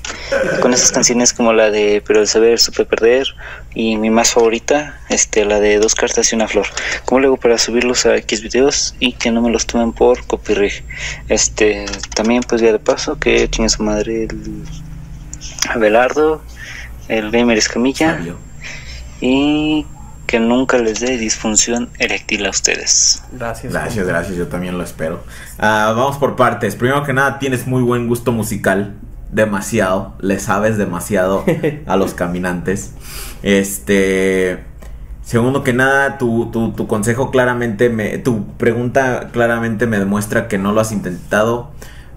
Con 0.61 0.73
esas 0.73 0.91
canciones 0.91 1.33
como 1.33 1.51
la 1.51 1.71
de 1.71 2.01
Pero 2.05 2.21
el 2.21 2.27
saber 2.27 2.59
supe 2.59 2.85
perder 2.85 3.27
y 3.73 3.97
mi 3.97 4.09
más 4.09 4.31
favorita, 4.31 4.99
este, 5.09 5.45
la 5.45 5.59
de 5.59 5.79
Dos 5.79 5.95
cartas 5.95 6.31
y 6.31 6.35
una 6.35 6.47
flor. 6.47 6.67
¿Cómo 7.05 7.19
le 7.19 7.27
hago 7.27 7.37
para 7.37 7.57
subirlos 7.57 8.05
a 8.05 8.15
X 8.17 8.41
videos 8.41 8.95
y 8.99 9.13
que 9.13 9.31
no 9.31 9.41
me 9.41 9.51
los 9.51 9.65
tomen 9.65 9.93
por 9.93 10.25
copyright? 10.25 10.83
Este, 11.27 11.85
también 12.13 12.43
pues 12.43 12.61
ya 12.61 12.71
de 12.71 12.79
paso 12.79 13.19
que 13.19 13.47
tiene 13.47 13.69
su 13.69 13.83
madre 13.83 14.23
el 14.23 14.63
Abelardo, 15.69 16.41
el 17.07 17.31
gamer 17.31 17.57
Escamilla 17.57 18.19
y 19.21 19.85
que 20.27 20.39
nunca 20.39 20.77
les 20.77 20.99
dé 20.99 21.17
disfunción 21.17 21.89
eréctil 21.99 22.45
a 22.45 22.49
ustedes. 22.49 23.23
Gracias. 23.31 23.71
Gracias, 23.71 24.07
gracias, 24.07 24.37
yo 24.37 24.47
también 24.47 24.77
lo 24.77 24.83
espero. 24.83 25.23
Ah, 25.59 25.93
vamos 25.95 26.17
por 26.17 26.35
partes. 26.35 26.75
Primero 26.75 27.03
que 27.03 27.13
nada, 27.13 27.39
tienes 27.39 27.67
muy 27.67 27.83
buen 27.83 28.07
gusto 28.07 28.31
musical. 28.31 28.95
Demasiado. 29.31 30.15
Le 30.19 30.39
sabes 30.39 30.77
demasiado 30.77 31.45
a 31.85 31.95
los 31.95 32.13
caminantes. 32.13 32.93
Este. 33.43 34.63
Segundo 35.23 35.63
que 35.63 35.73
nada, 35.73 36.17
tu, 36.19 36.51
tu, 36.51 36.71
tu 36.71 36.87
consejo 36.87 37.31
claramente 37.31 37.89
me. 37.89 38.17
Tu 38.17 38.47
pregunta 38.57 39.29
claramente 39.31 39.87
me 39.87 39.99
demuestra 39.99 40.47
que 40.47 40.57
no 40.57 40.71
lo 40.71 40.81
has 40.81 40.91
intentado. 40.91 41.71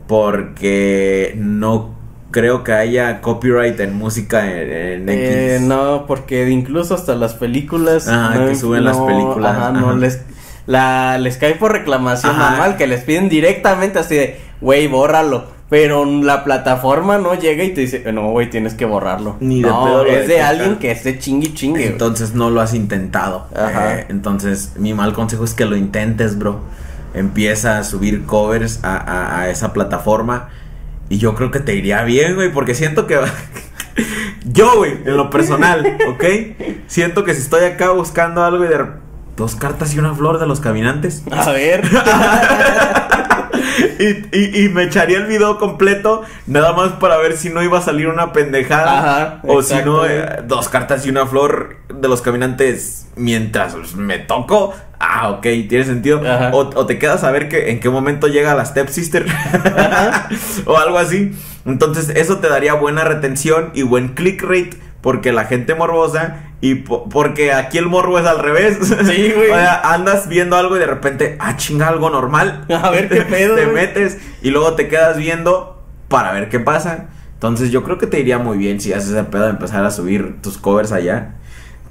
Porque 0.07 1.35
no 1.37 1.98
creo 2.31 2.63
que 2.65 2.73
haya 2.73 3.21
copyright 3.21 3.79
en 3.81 3.95
música 3.95 4.47
en, 4.51 4.71
en 4.71 5.09
Eh, 5.09 5.55
X. 5.57 5.67
no, 5.67 6.05
porque 6.07 6.49
incluso 6.51 6.95
hasta 6.95 7.15
las 7.15 7.35
películas. 7.35 8.07
Ah, 8.09 8.33
no, 8.37 8.47
que 8.49 8.55
suben 8.57 8.85
las 8.85 8.99
películas, 8.99 9.57
Ajá, 9.57 9.71
no 9.73 9.91
ajá. 9.91 9.99
les. 9.99 10.21
La, 10.67 11.17
les 11.19 11.39
cae 11.39 11.55
por 11.55 11.73
reclamación 11.73 12.33
Ajá. 12.37 12.51
normal, 12.51 12.77
que 12.77 12.87
les 12.87 13.01
piden 13.03 13.31
directamente 13.31 13.99
así 13.99 14.15
de, 14.17 14.41
güey, 14.61 14.87
bórralo. 14.87 15.57
Pero 15.71 16.05
la 16.07 16.45
plataforma 16.45 17.19
no 17.19 17.35
llega 17.35 17.63
y 17.65 17.71
te 17.75 17.83
dice, 17.83 18.11
no, 18.13 18.31
güey, 18.31 18.49
tienes 18.51 18.73
que 18.75 18.85
borrarlo. 18.87 19.37
Ni 19.41 19.63
de 19.63 19.69
no, 19.69 19.85
pedo 19.85 20.07
es 20.07 20.27
de 20.29 20.41
alguien 20.41 20.77
que 20.77 20.91
esté 20.91 21.19
chingue 21.19 21.53
chingue. 21.55 21.87
Entonces 21.87 22.35
no 22.35 22.49
lo 22.51 22.61
has 22.63 22.73
intentado. 22.75 23.47
Ajá. 23.55 23.99
Eh, 24.01 24.07
entonces, 24.09 24.73
mi 24.79 24.95
mal 24.95 25.13
consejo 25.13 25.45
es 25.45 25.53
que 25.55 25.67
lo 25.67 25.77
intentes, 25.77 26.39
bro. 26.39 26.61
Empieza 27.15 27.79
a 27.79 27.85
subir 27.85 28.25
covers 28.25 28.81
a, 28.83 28.97
a- 28.97 29.41
a 29.43 29.51
esa 29.51 29.73
plataforma. 29.73 30.49
Y 31.09 31.19
yo 31.19 31.35
creo 31.35 31.51
que 31.51 31.61
te 31.61 31.75
iría 31.75 32.03
bien, 32.03 32.35
güey. 32.35 32.53
Porque 32.53 32.75
siento 32.75 33.07
que. 33.07 33.19
yo, 34.45 34.77
güey, 34.77 34.93
en 35.05 35.17
lo 35.17 35.31
personal, 35.31 35.99
¿ok? 36.09 36.25
Siento 36.87 37.25
que 37.25 37.35
si 37.35 37.43
estoy 37.43 37.65
acá 37.65 37.91
buscando 37.91 38.45
algo 38.45 38.65
y 38.65 38.69
de. 38.69 38.79
Dos 39.37 39.55
cartas 39.55 39.95
y 39.95 39.99
una 40.01 40.15
flor 40.15 40.41
de 40.41 40.47
los 40.47 40.59
caminantes. 40.59 41.23
A 41.31 41.53
ver. 41.53 41.89
y, 43.99 44.37
y- 44.39 44.65
y 44.65 44.69
me 44.69 44.85
echaría 44.85 45.19
el 45.19 45.27
video 45.27 45.59
completo 45.59 46.23
nada 46.47 46.73
más 46.73 46.93
para 46.95 47.17
ver 47.19 47.37
si 47.37 47.51
no 47.51 47.63
iba 47.63 47.79
a 47.79 47.83
salir 47.83 48.09
una 48.09 48.33
pendejada 48.33 48.99
Ajá, 48.99 49.41
o 49.45 49.63
si 49.63 49.75
no 49.85 50.07
eh, 50.07 50.43
dos 50.47 50.69
cartas 50.69 51.07
y 51.07 51.11
una 51.11 51.27
flor 51.27 51.77
de 51.93 52.09
los 52.09 52.21
caminantes 52.23 53.09
mientras 53.17 53.75
me 53.95 54.19
toco. 54.19 54.75
Ah 55.01 55.31
ok 55.31 55.43
tiene 55.69 55.85
sentido. 55.85 56.21
Ajá. 56.29 56.51
o, 56.53 56.59
o 56.75 56.87
te 56.87 56.99
quedas 56.99 57.23
a 57.25 57.31
ver 57.31 57.49
que 57.49 57.71
en 57.71 57.79
qué 57.81 57.89
momento 57.89 58.27
llega 58.27 58.55
la 58.55 58.65
step 58.65 58.89
sister. 58.89 59.27
O 60.67 60.77
algo 60.77 60.99
así. 60.99 61.33
Entonces 61.67 62.11
eso 62.11 62.39
te 62.39 62.49
daría 62.49 62.75
buena 62.75 63.05
retención 63.05 63.71
y 63.75 63.83
buen 63.83 64.09
click 64.15 64.43
rate 64.43 64.71
porque 65.01 65.33
la 65.33 65.45
gente 65.45 65.75
morbosa 65.75 66.48
y 66.61 66.77
po- 66.77 67.09
porque 67.09 67.53
aquí 67.53 67.79
el 67.79 67.87
morbo 67.87 68.19
es 68.19 68.27
al 68.27 68.39
revés. 68.41 68.79
Sí, 68.83 69.33
güey. 69.35 69.51
o 69.51 69.55
sea, 69.55 69.81
andas 69.93 70.29
viendo 70.29 70.57
algo 70.57 70.77
y 70.77 70.81
de 70.81 70.87
repente, 70.87 71.37
ah, 71.41 71.57
chinga, 71.57 71.89
algo 71.89 72.11
normal. 72.11 72.65
A 72.83 72.91
ver 72.91 73.09
qué 73.09 73.23
pedo, 73.23 73.55
te 73.55 73.65
güey. 73.65 73.75
metes 73.75 74.19
y 74.43 74.51
luego 74.51 74.75
te 74.75 74.89
quedas 74.89 75.17
viendo 75.17 75.83
para 76.09 76.33
ver 76.33 76.49
qué 76.49 76.59
pasa. 76.61 77.07
Entonces 77.35 77.71
yo 77.71 77.85
creo 77.85 77.99
que 77.99 78.07
te 78.09 78.19
iría 78.19 78.39
muy 78.39 78.59
bien 78.59 78.81
si 78.81 78.93
haces 78.93 79.11
ese 79.11 79.25
pedo 79.25 79.45
de 79.45 79.51
empezar 79.51 79.85
a 79.85 79.91
subir 79.93 80.41
tus 80.43 80.59
covers 80.59 80.91
allá. 80.91 81.37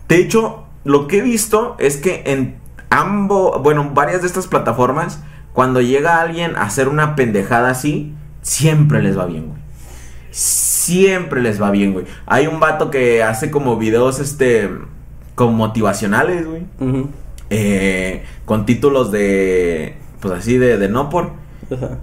De 0.10 0.18
hecho, 0.18 0.66
lo 0.84 1.08
que 1.08 1.20
he 1.20 1.22
visto 1.22 1.76
es 1.80 1.96
que 1.98 2.24
en 2.26 2.58
ambos, 2.90 3.62
bueno, 3.62 3.92
varias 3.94 4.22
de 4.22 4.28
estas 4.28 4.48
plataformas, 4.48 5.22
cuando 5.54 5.80
llega 5.82 6.20
alguien 6.22 6.56
a 6.58 6.64
hacer 6.64 6.90
una 6.90 7.16
pendejada 7.16 7.70
así, 7.70 8.14
siempre 8.42 9.02
les 9.02 9.18
va 9.18 9.26
bien, 9.26 9.48
güey. 9.48 9.62
Siempre 10.88 11.42
les 11.42 11.62
va 11.62 11.70
bien, 11.70 11.94
güey. 11.94 12.06
Hay 12.26 12.48
un 12.48 12.60
vato 12.60 12.90
que 12.90 13.24
hace 13.24 13.52
como 13.52 13.78
videos, 13.78 14.20
este, 14.20 14.70
como 15.36 15.52
motivacionales, 15.52 16.48
güey. 16.48 16.64
Eh, 17.50 18.24
con 18.46 18.66
títulos 18.66 19.12
de, 19.12 19.96
pues 20.22 20.34
así, 20.34 20.58
de, 20.58 20.78
de 20.78 20.88
no 20.88 21.10
por. 21.10 21.32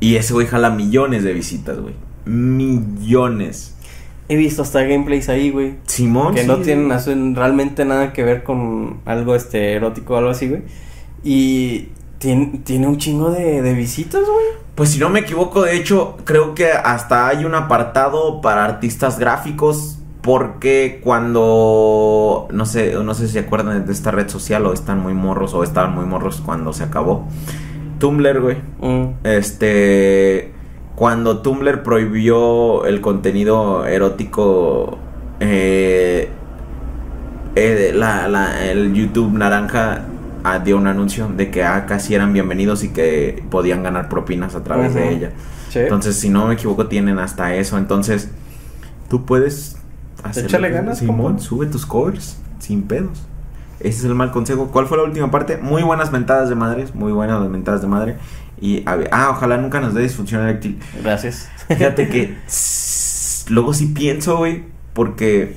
Y 0.01 0.17
ese 0.17 0.35
güey 0.35 0.47
jala 0.47 0.71
millones 0.71 1.25
de 1.25 1.33
visitas, 1.33 1.79
güey. 1.79 1.95
Millones. 2.27 3.75
He 4.29 4.37
visto 4.37 4.63
hasta 4.63 4.83
gameplays 4.83 5.29
ahí, 5.29 5.51
güey. 5.51 5.77
Simón. 5.87 6.35
que 6.35 6.43
sí. 6.43 6.47
no 6.47 6.59
tienen 6.59 7.35
realmente 7.35 7.85
nada 7.85 8.13
que 8.13 8.23
ver 8.23 8.43
con 8.43 9.01
algo 9.07 9.35
este 9.35 9.73
erótico 9.73 10.15
o 10.15 10.17
algo 10.19 10.31
así, 10.31 10.49
güey. 10.49 10.63
Y 11.23 11.89
tiene, 12.25 12.61
tiene 12.65 12.87
un 12.89 12.97
chingo 12.97 13.31
de, 13.31 13.61
de 13.61 13.75
visitas, 13.75 14.23
güey. 14.23 14.65
Pues 14.75 14.89
si 14.91 14.99
no 14.99 15.11
me 15.11 15.21
equivoco, 15.21 15.63
de 15.63 15.77
hecho, 15.77 16.17
creo 16.25 16.55
que 16.55 16.73
hasta 16.73 17.29
hay 17.29 17.45
un 17.45 17.55
apartado 17.55 18.41
para 18.41 18.65
artistas 18.65 19.19
gráficos. 19.19 19.99
Porque 20.23 21.01
cuando. 21.05 22.49
No 22.51 22.65
sé, 22.65 22.95
no 22.95 23.13
sé 23.13 23.27
si 23.27 23.35
se 23.35 23.41
acuerdan 23.41 23.85
de 23.85 23.93
esta 23.93 24.11
red 24.11 24.29
social 24.31 24.65
o 24.65 24.73
están 24.73 25.01
muy 25.01 25.13
morros 25.13 25.53
o 25.53 25.63
estaban 25.63 25.95
muy 25.95 26.07
morros 26.07 26.41
cuando 26.43 26.73
se 26.73 26.83
acabó. 26.83 27.29
Tumblr, 27.99 28.41
güey. 28.41 28.57
Mm. 28.81 29.17
Este. 29.23 30.51
Cuando 30.97 31.43
Tumblr 31.43 31.83
prohibió 31.83 32.87
el 32.87 33.03
contenido 33.03 33.85
erótico. 33.85 34.97
Eh, 35.41 36.31
eh, 37.55 37.93
la- 37.95 38.27
la- 38.27 38.65
el 38.65 38.95
YouTube 38.95 39.31
Naranja 39.37 40.07
ah, 40.45 40.59
dio 40.61 40.77
un 40.77 40.87
anuncio 40.87 41.29
de 41.29 41.51
que 41.51 41.65
ah, 41.65 41.87
casi 41.87 42.15
eran 42.15 42.33
bienvenidos 42.33 42.85
y 42.85 42.91
que 42.91 43.43
podían 43.51 43.83
ganar 43.83 44.09
propinas 44.09 44.55
a 44.55 44.63
través 44.63 44.95
de 44.95 45.11
ella. 45.11 45.33
Sí. 45.71 45.81
Entonces, 45.81 46.17
si 46.17 46.29
no 46.29 46.47
me 46.47 46.55
equivoco, 46.55 46.87
tienen 46.87 47.19
hasta 47.19 47.55
eso. 47.55 47.79
Entonces, 47.79 48.31
tú 49.09 49.25
puedes 49.25 49.79
hacer. 50.23 50.45
Échale 50.45 50.71
ganas, 50.71 50.99
Simón, 50.99 51.17
compa. 51.17 51.43
sube 51.43 51.67
tus 51.67 51.85
covers 51.87 52.39
sin 52.61 52.83
pedos. 52.83 53.23
Ese 53.81 53.99
es 53.99 54.05
el 54.05 54.15
mal 54.15 54.31
consejo. 54.31 54.69
¿Cuál 54.69 54.87
fue 54.87 54.99
la 54.99 55.05
última 55.05 55.31
parte? 55.31 55.57
Muy 55.57 55.83
buenas 55.83 56.13
mentadas 56.13 56.49
de 56.49 56.55
madres. 56.55 56.95
Muy 56.95 57.13
buenas 57.13 57.41
las 57.41 57.51
mentadas 57.51 57.81
de 57.81 57.89
madre. 57.89 58.17
Y 58.61 58.83
a 58.87 58.97
ver, 58.97 59.09
ah, 59.13 59.31
ojalá 59.31 59.57
nunca 59.57 59.81
nos 59.81 59.95
dé 59.95 60.03
disfunción 60.03 60.43
eréctil. 60.43 60.79
Gracias. 61.03 61.49
Fíjate 61.69 62.09
que 62.09 62.37
luego 63.53 63.75
sí 63.75 63.87
pienso, 63.87 64.37
güey, 64.37 64.65
porque 64.93 65.57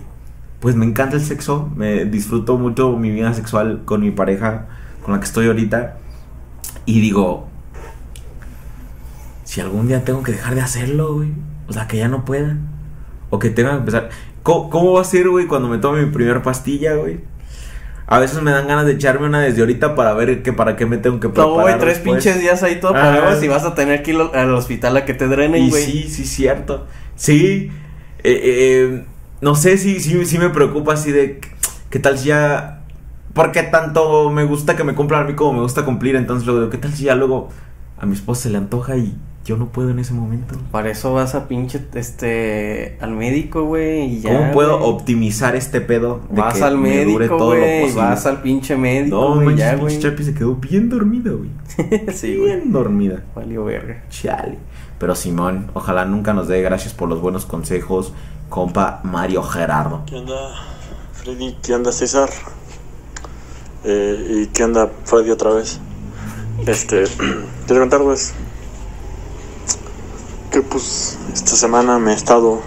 pues 0.60 0.76
me 0.76 0.86
encanta 0.86 1.16
el 1.16 1.22
sexo, 1.24 1.70
me 1.76 2.06
disfruto 2.06 2.58
mucho 2.58 2.92
mi 2.98 3.12
vida 3.12 3.34
sexual 3.34 3.82
con 3.86 4.02
mi 4.02 4.12
pareja, 4.12 4.66
con 5.04 5.14
la 5.14 5.20
que 5.20 5.26
estoy 5.26 5.48
ahorita, 5.48 5.98
y 6.86 7.00
digo, 7.02 7.48
si 9.44 9.62
algún 9.62 9.88
día 9.88 10.04
tengo 10.04 10.24
que 10.24 10.32
dejar 10.34 10.56
de 10.56 10.62
hacerlo, 10.62 11.16
güey, 11.16 11.30
o 11.68 11.74
sea, 11.74 11.88
que 11.88 11.98
ya 11.98 12.08
no 12.08 12.26
pueda, 12.26 12.58
o 13.30 13.40
que 13.40 13.50
tenga 13.50 13.72
que 13.72 13.78
empezar, 13.78 14.10
¿cómo, 14.44 14.70
cómo 14.70 14.94
va 14.94 15.02
a 15.02 15.06
ser, 15.06 15.30
güey, 15.30 15.48
cuando 15.48 15.70
me 15.70 15.78
tome 15.78 16.04
mi 16.06 16.12
primera 16.12 16.42
pastilla, 16.42 16.96
güey? 16.96 17.20
A 18.10 18.20
veces 18.20 18.42
me 18.42 18.52
dan 18.52 18.68
ganas 18.70 18.86
de 18.86 18.94
echarme 18.94 19.28
una 19.28 19.42
desde 19.42 19.60
ahorita 19.60 19.94
para 19.94 20.14
ver 20.14 20.42
que 20.42 20.54
para 20.54 20.78
qué 20.78 20.86
me 20.86 20.96
tengo 20.98 21.20
que 21.20 21.28
preparar. 21.28 21.50
No, 21.50 21.62
güey, 21.62 21.78
tres 21.78 21.96
después. 21.98 22.24
pinches 22.24 22.40
días 22.42 22.64
ahí 22.64 22.80
todo 22.80 22.94
para 22.94 23.38
si 23.38 23.50
vas 23.50 23.66
a 23.66 23.76
tener 23.76 24.02
que 24.02 24.12
ir 24.12 24.18
al- 24.22 24.34
al 24.34 24.54
hospital 24.56 24.96
a 24.96 25.04
que 25.04 25.14
te 25.14 25.28
drenen, 25.28 25.70
güey. 25.70 25.84
sí, 25.84 26.04
sí, 26.08 26.24
cierto. 26.26 26.88
Sí. 27.18 27.70
eh, 28.24 28.42
eh, 28.44 29.06
no 29.42 29.56
sé 29.56 29.78
si 29.78 30.00
sí, 30.00 30.26
sí 30.26 30.38
me 30.40 30.50
preocupa 30.50 30.94
así 30.94 31.12
de 31.12 31.40
qué 31.90 32.00
tal 32.00 32.18
si 32.18 32.28
ya. 32.30 32.82
Porque 33.34 33.62
tanto 33.64 34.32
me 34.32 34.44
gusta 34.46 34.76
que 34.76 34.84
me 34.84 34.96
cumplan 34.96 35.24
a 35.24 35.28
mí 35.28 35.36
como 35.36 35.54
me 35.54 35.62
gusta 35.62 35.86
cumplir. 35.86 36.16
Entonces 36.16 36.46
luego 36.46 36.62
digo, 36.62 36.72
¿qué 36.72 36.78
tal 36.80 36.92
si 36.94 37.04
ya 37.04 37.16
luego 37.16 37.50
a 38.00 38.06
mi 38.06 38.14
esposa 38.14 38.44
se 38.44 38.50
le 38.50 38.58
antoja 38.58 38.98
y 38.98 39.16
yo 39.46 39.58
no 39.58 39.68
puedo 39.68 39.92
en 39.92 40.00
ese 40.00 40.14
momento? 40.16 40.58
Para 40.72 40.90
eso 40.90 41.14
vas 41.14 41.36
a 41.36 41.48
pinche, 41.48 41.82
este, 41.94 42.98
al 43.00 43.12
médico, 43.12 43.64
güey, 43.66 44.16
y 44.16 44.20
ya. 44.22 44.36
¿Cómo 44.36 44.52
puedo 44.54 44.80
optimizar 44.80 45.56
este 45.56 45.82
pedo 45.82 46.22
de 46.32 46.42
Vas 46.42 46.56
que 46.56 46.64
al 46.64 46.78
me 46.80 47.06
dure 47.06 47.20
médico, 47.20 47.38
todo 47.38 47.54
lo 47.54 47.60
güey, 47.62 47.82
posible? 47.84 48.02
vas 48.02 48.26
al 48.26 48.42
pinche 48.42 48.76
médico, 48.76 49.16
No, 49.16 49.36
güey, 49.36 49.46
manches, 49.46 49.66
ya, 49.72 49.78
pinche. 49.78 50.00
Chapi 50.00 50.24
se 50.24 50.34
quedó 50.34 50.56
bien 50.56 50.90
dormida, 50.90 51.32
güey. 51.32 51.50
sí. 52.14 52.36
Bien 52.36 52.72
dormida. 52.72 53.24
Valió 53.36 53.64
verga. 53.66 54.04
Chale. 54.10 54.58
Pero 55.00 55.14
Simón, 55.14 55.70
ojalá 55.76 56.06
nunca 56.06 56.34
nos 56.34 56.48
dé 56.48 56.62
gracias 56.64 56.94
por 56.94 57.08
los 57.08 57.22
buenos 57.22 57.46
consejos, 57.46 58.14
compa 58.50 59.02
Mario 59.04 59.44
Gerardo. 59.44 60.04
¿Qué 60.06 60.16
onda, 60.16 60.56
Freddy? 61.14 61.58
¿Qué 61.62 61.74
onda, 61.74 61.92
César? 61.92 62.30
Eh, 63.84 64.44
¿Y 64.44 64.48
qué 64.48 64.64
onda, 64.64 64.90
Freddy, 65.06 65.32
otra 65.32 65.52
vez? 65.52 65.80
Este, 66.66 67.04
quiero 67.68 67.82
contarles 67.82 68.34
que, 70.52 70.62
pues, 70.62 71.18
esta 71.34 71.56
semana 71.56 72.00
me 72.00 72.12
he 72.12 72.16
estado 72.16 72.62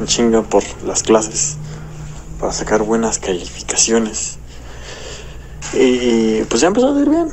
en 0.00 0.06
chinga 0.06 0.42
por 0.42 0.62
las 0.84 1.02
clases 1.02 1.56
para 2.40 2.52
sacar 2.52 2.82
buenas 2.82 3.18
calificaciones. 3.18 4.38
Y, 5.74 6.42
pues, 6.44 6.60
ya 6.60 6.68
empezó 6.68 6.94
a 6.94 7.00
ir 7.00 7.08
bien. 7.08 7.28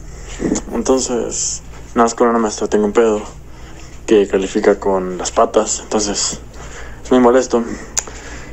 Entonces, 0.74 1.62
nada 1.94 2.06
más 2.06 2.16
con 2.16 2.28
una 2.28 2.40
maestra 2.40 2.68
tengo 2.68 2.86
un 2.86 2.92
pedo 2.92 3.22
que 4.06 4.28
califica 4.28 4.80
con 4.80 5.18
las 5.18 5.32
patas. 5.32 5.80
Entonces, 5.82 6.40
es 7.06 7.12
muy 7.12 7.20
molesto. 7.20 7.64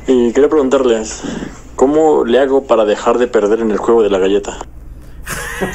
Y 0.07 0.31
quería 0.33 0.49
preguntarles, 0.49 1.21
¿cómo 1.75 2.23
le 2.25 2.39
hago 2.39 2.65
para 2.67 2.85
dejar 2.85 3.17
de 3.17 3.27
perder 3.27 3.61
en 3.61 3.71
el 3.71 3.77
juego 3.77 4.03
de 4.03 4.09
la 4.09 4.19
galleta? 4.19 4.57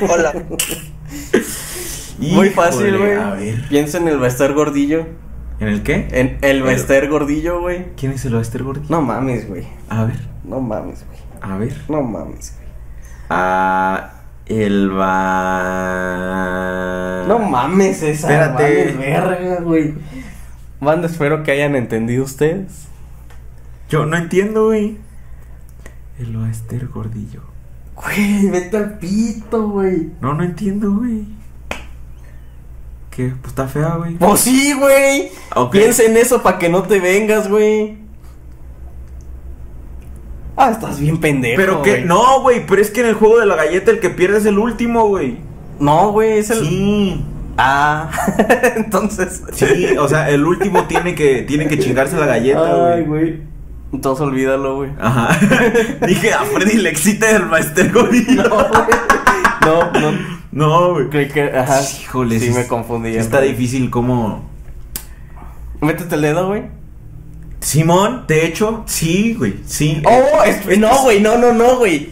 Hola. 0.11 0.33
Muy 2.19 2.51
fácil, 2.51 2.99
güey. 2.99 3.15
A 3.15 3.31
ver. 3.31 3.67
Piensa 3.69 3.99
en 3.99 4.09
el 4.09 4.19
Bester 4.19 4.53
Gordillo. 4.53 5.07
¿En 5.61 5.69
el 5.69 5.83
qué? 5.83 6.09
En 6.13 6.39
el 6.43 6.63
Bester 6.63 7.09
Gordillo, 7.09 7.61
güey. 7.61 7.87
¿Quién 7.97 8.13
es 8.13 8.25
el 8.25 8.35
Oester 8.37 8.63
Gordillo? 8.63 8.87
No 8.91 9.03
mames, 9.03 9.49
güey. 9.49 9.67
A 9.89 10.05
ver, 10.05 10.17
No 10.45 10.61
mames, 10.61 11.05
güey. 11.07 11.19
a 11.41 11.57
ver. 11.59 11.75
No 11.89 12.03
mames, 12.03 12.55
güey. 12.57 12.69
Ah, 13.31 14.13
el 14.47 14.97
va. 14.97 16.05
No 17.27 17.39
mames, 17.41 18.03
esa. 18.03 18.29
Espérate. 18.29 18.89
Espérate. 18.91 19.11
verga, 19.11 19.61
güey. 19.63 19.95
Banda, 20.81 21.09
espero 21.09 21.43
que 21.43 21.51
hayan 21.51 21.75
entendido 21.75 22.25
ustedes. 22.25 22.87
Yo 23.89 24.07
no 24.07 24.17
entiendo, 24.17 24.67
güey. 24.67 24.99
El 26.19 26.37
Oester 26.37 26.87
Gordillo. 26.89 27.43
Güey, 27.97 28.49
vete 28.51 28.77
al 28.77 28.99
pito, 28.99 29.69
güey. 29.69 30.11
No, 30.21 30.35
no 30.35 30.45
entiendo, 30.45 30.93
güey. 30.93 31.25
¿Qué? 33.11 33.33
Pues 33.41 33.49
está 33.49 33.67
fea, 33.67 33.97
güey. 33.97 34.15
Pues 34.15 34.41
sí, 34.41 34.73
güey. 34.75 35.31
Ok. 35.57 35.73
Piensa 35.73 36.05
en 36.05 36.17
eso 36.17 36.43
para 36.43 36.59
que 36.59 36.69
no 36.69 36.85
te 36.85 37.01
vengas, 37.01 37.49
güey. 37.49 37.99
Ah, 40.57 40.71
estás 40.71 41.01
bien 41.01 41.19
pendejo. 41.19 41.57
Pero 41.57 41.83
que. 41.83 42.03
No, 42.03 42.43
güey. 42.43 42.65
Pero 42.67 42.81
es 42.81 42.91
que 42.91 43.01
en 43.01 43.07
el 43.07 43.15
juego 43.15 43.41
de 43.41 43.47
la 43.47 43.57
galleta 43.57 43.91
el 43.91 43.99
que 43.99 44.11
pierde 44.11 44.39
es 44.39 44.47
el 44.47 44.59
último, 44.59 45.09
güey. 45.09 45.39
No, 45.81 46.13
güey, 46.13 46.39
es 46.39 46.51
el. 46.51 46.61
Sí. 46.61 47.25
Ah, 47.59 48.09
entonces. 48.77 49.43
Sí, 49.53 49.97
o 49.99 50.09
sea, 50.09 50.31
el 50.31 50.45
último 50.47 50.85
tiene 50.85 51.15
que, 51.15 51.43
tiene 51.43 51.67
que 51.67 51.79
chingarse 51.79 52.17
la 52.17 52.27
galleta, 52.27 52.93
Ay, 52.95 53.03
güey. 53.03 53.05
güey. 53.05 53.43
Entonces 53.93 54.25
olvídalo, 54.27 54.77
güey. 54.77 54.91
Ajá. 55.01 55.37
Dije, 56.07 56.33
a 56.35 56.45
Freddy 56.45 56.77
le 56.77 56.91
excita 56.91 57.31
el 57.31 57.47
Master 57.47 57.93
Gordillo. 57.93 58.43
No, 59.65 59.91
güey. 59.91 60.01
No, 60.01 60.13
no. 60.13 60.39
No, 60.53 60.93
güey. 60.95 61.09
Creí 61.11 61.29
que. 61.29 61.43
Ajá. 61.57 61.81
Híjole, 61.83 62.39
Sí, 62.39 62.51
me 62.51 62.67
confundí. 62.67 63.13
sí 63.13 63.19
Está 63.19 63.41
difícil 63.41 63.91
como. 63.91 64.49
Métete 65.81 66.15
el 66.15 66.23
dedo, 66.23 66.47
güey. 66.49 66.65
Simón, 67.61 68.25
de 68.29 68.47
hecho, 68.47 68.85
sí, 68.87 69.35
güey. 69.37 69.57
Sí. 69.67 70.01
Oh, 70.07 70.43
es- 70.45 70.79
no, 70.79 71.03
güey, 71.03 71.21
no, 71.21 71.37
no, 71.39 71.53
no, 71.53 71.77
güey. 71.77 72.11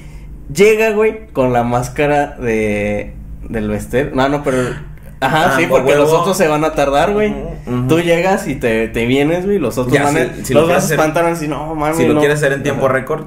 Llega, 0.52 0.90
güey, 0.90 1.28
con 1.32 1.52
la 1.52 1.62
máscara 1.62 2.36
de. 2.38 3.14
Del 3.48 3.68
Bester. 3.68 4.14
No, 4.14 4.28
no, 4.28 4.42
pero. 4.42 4.58
Ajá, 5.20 5.52
Ah, 5.52 5.56
sí, 5.56 5.66
porque 5.68 5.92
huevo. 5.92 6.02
los 6.04 6.12
otros 6.12 6.36
se 6.36 6.46
van 6.46 6.62
a 6.64 6.72
tardar, 6.72 7.12
güey. 7.12 7.34
Tú 7.88 8.00
llegas 8.00 8.46
y 8.48 8.54
te, 8.56 8.88
te 8.88 9.06
vienes, 9.06 9.46
güey. 9.46 9.58
Los 9.58 9.78
otros 9.78 9.94
Ya, 9.94 10.04
van 10.04 10.16
a. 10.16 10.44
si 10.44 10.52
lo 10.52 10.60
los 10.62 10.70
vas 10.70 10.90
a 10.90 10.94
espantar 10.94 11.24
así, 11.26 11.48
no, 11.48 11.74
mami. 11.74 11.94
si 11.96 12.06
lo 12.06 12.14
no. 12.14 12.20
quieres 12.20 12.38
hacer 12.38 12.52
en 12.52 12.62
tiempo 12.62 12.86
récord, 12.88 13.24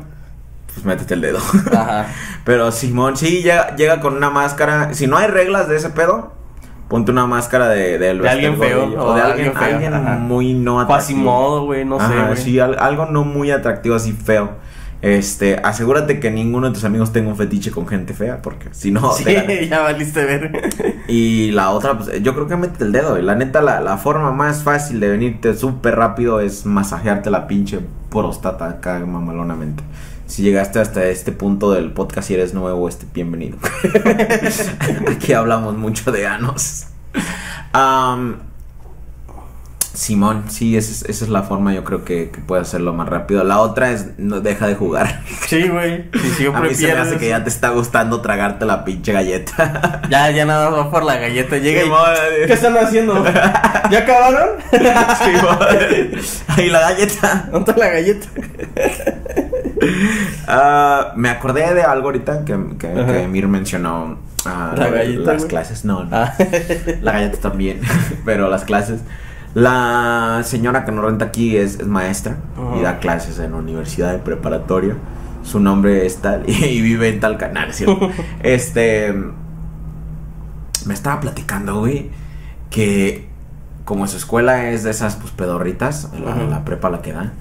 pues 0.74 0.86
métete 0.86 1.16
el 1.16 1.22
dedo. 1.22 1.40
Ajá. 1.72 2.06
Pero 2.46 2.72
Simón, 2.72 3.18
sí, 3.18 3.42
llega, 3.42 3.76
llega 3.76 4.00
con 4.02 4.16
una 4.16 4.30
máscara. 4.30 4.94
Si 4.94 5.08
no 5.08 5.18
hay 5.18 5.28
reglas 5.28 5.68
de 5.68 5.78
ese 5.78 5.90
pedo, 5.90 6.32
ponte 6.90 7.12
una 7.12 7.26
máscara 7.26 7.68
de, 7.70 7.98
De 7.98 8.10
alguien 8.30 8.58
feo, 8.60 8.84
o 8.86 9.08
O 9.10 9.16
de 9.16 9.22
alguien, 9.22 9.48
alguien 9.58 9.82
feo, 9.92 9.96
alguien 9.96 10.22
muy 10.22 10.54
no 10.54 10.80
atractivo. 10.80 10.98
Quasimodo, 11.24 11.66
güey, 11.66 11.86
no 11.86 12.00
sé, 12.00 12.14
güey. 12.28 12.38
sí, 12.38 12.60
al- 12.60 12.78
algo 12.80 13.08
no 13.08 13.24
muy 13.24 13.50
atractivo, 13.52 13.96
así 13.96 14.14
feo. 14.14 14.52
Este, 15.02 15.56
asegúrate 15.56 16.20
que 16.20 16.30
ninguno 16.30 16.68
de 16.68 16.74
tus 16.74 16.84
amigos 16.84 17.14
tenga 17.14 17.30
un 17.30 17.38
fetiche 17.38 17.72
con 17.72 17.88
gente 17.88 18.14
fea, 18.14 18.42
porque 18.42 18.68
si 18.72 18.92
no, 18.92 19.14
Sí, 19.18 19.24
te 19.24 19.68
ya 19.68 19.80
valiste 19.80 20.26
ver. 20.26 21.00
Y 21.08 21.52
la 21.52 21.72
otra, 21.72 21.98
pues 21.98 22.22
yo 22.22 22.36
creo 22.36 22.48
que 22.48 22.56
métete 22.56 22.84
el 22.84 22.92
dedo. 22.92 23.18
Y 23.18 23.22
la 23.22 23.36
neta, 23.36 23.62
la, 23.62 23.80
la 23.82 23.98
forma 23.98 24.32
más 24.32 24.64
fácil 24.64 25.00
de 25.00 25.10
venirte 25.10 25.56
súper 25.56 25.96
rápido 25.96 26.40
es 26.40 26.66
masajearte 26.66 27.32
la 27.32 27.48
pinche 27.48 27.80
próstata 28.12 28.70
acá 28.70 29.00
mamalonamente. 29.00 29.84
Si 30.28 30.44
llegaste 30.44 30.80
hasta 30.80 31.06
este 31.06 31.32
punto 31.32 31.72
del 31.72 31.92
podcast 31.92 32.30
y 32.30 32.36
eres 32.36 32.54
nuevo, 32.54 32.88
este 32.88 33.08
bienvenido. 33.12 33.58
Aquí 35.12 35.34
hablamos 35.34 35.76
mucho 35.76 36.12
de 36.12 36.28
anos. 36.28 36.86
Am, 37.74 38.38
Simón, 40.00 40.46
sí, 40.48 40.78
esa 40.78 40.92
es, 40.92 41.02
esa 41.10 41.26
es 41.26 41.30
la 41.30 41.44
forma 41.44 41.74
yo 41.74 41.84
creo 41.84 42.06
que, 42.06 42.30
que 42.30 42.40
puede 42.40 42.62
hacerlo 42.62 42.94
más 42.94 43.10
rápido. 43.10 43.44
La 43.44 43.60
otra 43.60 43.92
es 43.92 44.18
no 44.18 44.40
deja 44.40 44.66
de 44.66 44.76
jugar. 44.76 45.24
Sí, 45.46 45.68
güey. 45.68 46.06
Si 46.14 46.30
siempre 46.38 46.62
A 46.68 46.70
mí 46.70 46.74
se 46.74 46.88
me 46.88 46.94
hace 46.94 47.18
que 47.18 47.28
ya 47.28 47.44
te 47.44 47.50
está 47.50 47.68
gustando 47.72 48.22
tragarte 48.22 48.66
la 48.66 48.86
pinche 48.86 49.12
galleta. 49.12 50.02
Ya, 50.10 50.32
ya 50.32 50.46
nada 50.46 50.70
más 50.70 50.80
va 50.80 50.90
por 50.90 51.04
la 51.04 51.18
galleta. 51.18 51.58
Llega 51.58 51.82
y. 51.82 51.84
Simón, 51.84 52.00
¿Qué 52.48 52.54
están 52.54 52.78
haciendo? 52.78 53.26
¿Ya 53.92 54.00
acabaron? 54.00 54.50
Simón. 54.72 55.58
Ahí 56.48 56.70
la 56.70 56.80
galleta. 56.80 57.50
¿Dónde 57.52 57.72
está 57.72 57.80
la 57.82 57.90
galleta? 57.90 58.28
Ah, 60.48 61.12
me 61.18 61.30
acordé 61.30 61.74
de 61.74 61.82
algo 61.84 62.06
ahorita 62.08 62.46
que, 62.46 62.58
que, 62.80 63.28
Mir 63.30 63.50
mencionó. 63.50 64.18
ah, 64.46 64.74
La 64.78 64.90
galleta, 64.90 65.34
Las 65.34 65.38
güey. 65.44 65.50
clases, 65.50 65.84
no, 65.86 66.06
no. 66.06 66.16
Ah. 66.16 66.34
La 67.02 67.12
galleta 67.12 67.38
también. 67.40 67.82
Pero 68.26 68.50
las 68.50 68.64
clases. 68.64 69.02
La 69.56 70.42
señora 70.44 70.86
que 70.86 70.92
nos 70.92 71.04
renta 71.04 71.26
aquí 71.26 71.58
es, 71.58 71.80
es 71.80 71.88
maestra 71.88 72.38
y 72.78 72.82
da 72.82 73.00
clases 73.00 73.40
en 73.40 73.54
universidad 73.54 74.12
de 74.12 74.20
preparatoria. 74.20 74.96
Su 75.44 75.60
nombre 75.60 76.06
es 76.06 76.18
tal 76.18 76.44
y, 76.48 76.82
vive 76.82 77.10
en 77.10 77.20
tal 77.20 77.38
canal, 77.38 77.74
¿cierto? 77.74 78.10
este. 78.44 79.14
Me 80.86 80.94
estaba 80.94 81.20
platicando, 81.20 81.80
güey, 81.80 82.10
que 82.70 83.28
como 83.86 84.08
su 84.08 84.18
escuela 84.18 84.70
es 84.70 84.84
de 84.84 84.92
esas 84.92 85.16
pues 85.16 85.32
pedorritas, 85.32 86.12
la, 86.14 86.32
Ajá. 86.32 86.44
la 86.44 86.66
prepa 86.66 86.90
la 86.90 87.02
que 87.02 87.12
dan, 87.12 87.34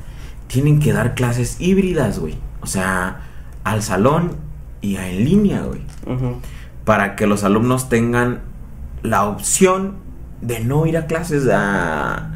tienen 0.48 0.80
que 0.80 0.92
dar 0.92 1.14
clases 1.14 1.60
híbridas, 1.60 2.18
güey. 2.18 2.36
O 2.62 2.66
sea, 2.66 3.20
al 3.64 3.82
salón 3.82 4.32
y 4.80 4.96
a 4.96 5.08
en 5.08 5.24
línea, 5.24 5.62
güey. 5.62 5.82
Para 6.84 7.16
que 7.16 7.26
los 7.26 7.44
alumnos 7.44 7.88
tengan 7.88 8.40
la 9.02 9.24
opción 9.24 9.96
de 10.40 10.60
no 10.60 10.86
ir 10.86 10.96
a 10.96 11.06
clases 11.06 11.48
a, 11.52 12.32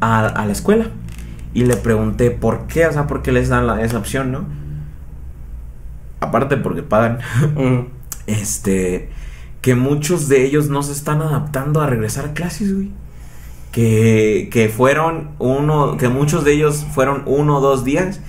a, 0.00 0.26
a 0.26 0.46
la 0.46 0.52
escuela. 0.52 0.86
Y 1.54 1.64
le 1.64 1.76
pregunté 1.76 2.30
por 2.30 2.66
qué, 2.66 2.86
o 2.86 2.92
sea, 2.92 3.06
por 3.06 3.22
qué 3.22 3.30
les 3.32 3.48
dan 3.50 3.66
la- 3.66 3.82
esa 3.82 3.98
opción, 3.98 4.32
¿no? 4.32 4.46
Aparte 6.20 6.56
porque 6.56 6.82
pagan. 6.82 7.18
Este 8.28 9.10
que 9.62 9.74
muchos 9.74 10.28
de 10.28 10.44
ellos 10.44 10.68
no 10.68 10.82
se 10.84 10.92
están 10.92 11.20
adaptando 11.22 11.80
a 11.80 11.86
regresar 11.88 12.24
a 12.26 12.32
clases, 12.34 12.72
güey. 12.74 12.90
Que, 13.72 14.48
que 14.52 14.68
fueron 14.68 15.30
uno, 15.40 15.96
que 15.96 16.08
muchos 16.08 16.44
de 16.44 16.52
ellos 16.52 16.86
fueron 16.94 17.22
uno 17.26 17.58
o 17.58 17.60
dos 17.60 17.84
días 17.84 18.20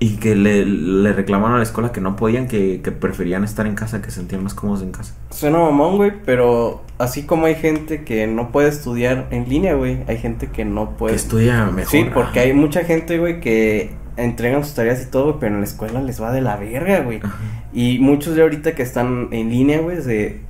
y 0.00 0.16
que 0.16 0.36
le, 0.36 0.64
le 0.64 1.12
reclamaron 1.12 1.54
a 1.54 1.58
la 1.58 1.64
escuela 1.64 1.90
que 1.90 2.00
no 2.00 2.14
podían, 2.16 2.46
que, 2.46 2.80
que 2.82 2.92
preferían 2.92 3.42
estar 3.42 3.66
en 3.66 3.74
casa, 3.74 4.00
que 4.00 4.10
se 4.10 4.16
sentían 4.18 4.44
más 4.44 4.54
cómodos 4.54 4.82
en 4.82 4.92
casa. 4.92 5.14
Suena 5.30 5.58
mamón, 5.58 5.96
güey, 5.96 6.12
pero 6.24 6.82
así 6.98 7.24
como 7.24 7.46
hay 7.46 7.56
gente 7.56 8.04
que 8.04 8.26
no 8.28 8.52
puede 8.52 8.68
estudiar 8.68 9.26
en 9.30 9.48
línea, 9.48 9.74
güey, 9.74 9.98
hay 10.06 10.18
gente 10.18 10.46
que 10.48 10.64
no 10.64 10.90
puede. 10.96 11.14
que 11.14 11.20
estudia 11.20 11.64
mejor. 11.66 11.90
Sí, 11.90 12.06
porque 12.14 12.40
hay 12.40 12.52
mucha 12.52 12.84
gente, 12.84 13.18
güey, 13.18 13.40
que 13.40 13.90
entregan 14.16 14.64
sus 14.64 14.74
tareas 14.74 15.02
y 15.02 15.10
todo, 15.10 15.38
pero 15.40 15.54
en 15.54 15.60
la 15.60 15.66
escuela 15.66 16.00
les 16.02 16.22
va 16.22 16.30
de 16.32 16.42
la 16.42 16.56
verga, 16.56 17.00
güey. 17.00 17.18
Ajá. 17.22 17.36
Y 17.72 17.98
muchos 17.98 18.34
de 18.36 18.42
ahorita 18.42 18.74
que 18.74 18.82
están 18.82 19.28
en 19.32 19.50
línea, 19.50 19.80
güey, 19.80 19.96
de... 19.96 20.40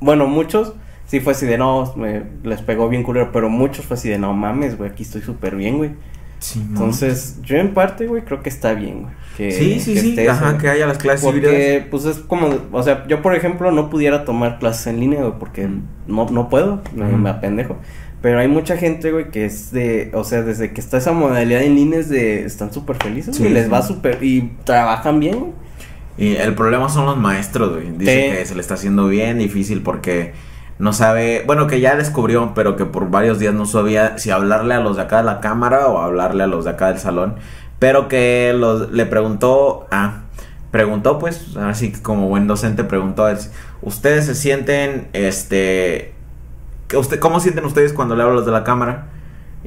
Bueno, 0.00 0.26
muchos 0.26 0.74
sí 1.06 1.20
fue 1.20 1.32
así 1.34 1.44
de 1.46 1.58
no, 1.58 1.92
me- 1.96 2.22
les 2.42 2.62
pegó 2.62 2.88
bien 2.88 3.02
culero, 3.02 3.30
pero 3.32 3.48
muchos 3.50 3.84
fue 3.84 3.96
así 3.96 4.08
de 4.08 4.18
no 4.18 4.32
mames, 4.32 4.78
güey, 4.78 4.90
aquí 4.90 5.02
estoy 5.02 5.20
súper 5.20 5.56
bien, 5.56 5.76
güey. 5.78 5.90
Sí, 6.44 6.58
¿no? 6.60 6.64
Entonces, 6.80 7.38
yo 7.42 7.56
en 7.56 7.72
parte, 7.72 8.06
güey, 8.06 8.22
creo 8.22 8.42
que 8.42 8.50
está 8.50 8.74
bien, 8.74 9.02
güey. 9.04 9.14
Que, 9.36 9.50
sí, 9.50 9.80
sí, 9.80 9.94
que 9.94 10.00
sí, 10.00 10.26
ajá, 10.28 10.50
güey. 10.50 10.58
que 10.60 10.68
haya 10.68 10.86
las 10.86 10.98
clases 10.98 11.24
híbridas. 11.26 11.50
Porque, 11.52 11.86
pues 11.90 12.04
es 12.04 12.18
como, 12.18 12.50
o 12.70 12.82
sea, 12.82 13.06
yo 13.08 13.22
por 13.22 13.34
ejemplo 13.34 13.70
no 13.72 13.88
pudiera 13.88 14.24
tomar 14.26 14.58
clases 14.58 14.88
en 14.88 15.00
línea, 15.00 15.20
güey, 15.20 15.32
porque 15.38 15.66
Mm. 15.66 15.82
no, 16.06 16.28
no 16.30 16.48
puedo, 16.50 16.82
me, 16.94 17.06
me 17.16 17.30
apendejo. 17.30 17.78
Pero 18.20 18.38
hay 18.40 18.48
mucha 18.48 18.76
gente, 18.76 19.10
güey, 19.10 19.30
que 19.30 19.46
es 19.46 19.70
de, 19.70 20.10
o 20.12 20.22
sea, 20.24 20.42
desde 20.42 20.72
que 20.72 20.80
está 20.80 20.98
esa 20.98 21.12
modalidad 21.12 21.62
en 21.62 21.74
línea 21.76 21.98
es 21.98 22.08
de, 22.10 22.44
están 22.44 22.72
súper 22.72 22.96
felices, 22.96 23.34
Sí, 23.36 23.42
güey, 23.42 23.54
les 23.54 23.64
sí. 23.64 23.70
va 23.70 23.80
súper, 23.82 24.22
y 24.22 24.52
trabajan 24.64 25.20
bien, 25.20 25.38
güey. 25.40 25.52
Y 26.16 26.36
el 26.36 26.54
problema 26.54 26.88
son 26.90 27.06
los 27.06 27.16
maestros, 27.16 27.72
güey. 27.72 27.90
Dice 27.96 28.30
Sí. 28.30 28.36
que 28.38 28.46
se 28.46 28.54
le 28.54 28.60
está 28.60 28.74
haciendo 28.74 29.08
bien 29.08 29.38
difícil 29.38 29.80
porque 29.82 30.32
no 30.78 30.92
sabe, 30.92 31.44
bueno, 31.46 31.66
que 31.66 31.80
ya 31.80 31.96
descubrió, 31.96 32.52
pero 32.54 32.76
que 32.76 32.84
por 32.84 33.10
varios 33.10 33.38
días 33.38 33.54
no 33.54 33.66
sabía 33.66 34.18
si 34.18 34.30
hablarle 34.30 34.74
a 34.74 34.80
los 34.80 34.96
de 34.96 35.02
acá 35.02 35.18
de 35.18 35.24
la 35.24 35.40
cámara 35.40 35.86
o 35.86 35.98
hablarle 35.98 36.44
a 36.44 36.46
los 36.46 36.64
de 36.64 36.72
acá 36.72 36.88
del 36.88 36.98
salón. 36.98 37.36
Pero 37.78 38.08
que 38.08 38.54
los, 38.56 38.90
le 38.90 39.06
preguntó, 39.06 39.86
ah, 39.90 40.22
preguntó 40.70 41.18
pues, 41.18 41.56
así 41.56 41.92
como 41.92 42.28
buen 42.28 42.46
docente 42.46 42.82
preguntó, 42.82 43.28
es, 43.28 43.52
¿ustedes 43.82 44.26
se 44.26 44.34
sienten, 44.34 45.08
este, 45.12 46.14
usted, 46.96 47.20
¿cómo 47.20 47.40
sienten 47.40 47.64
ustedes 47.64 47.92
cuando 47.92 48.16
le 48.16 48.22
hablo 48.22 48.34
a 48.34 48.36
los 48.36 48.46
de 48.46 48.52
la 48.52 48.64
cámara? 48.64 49.06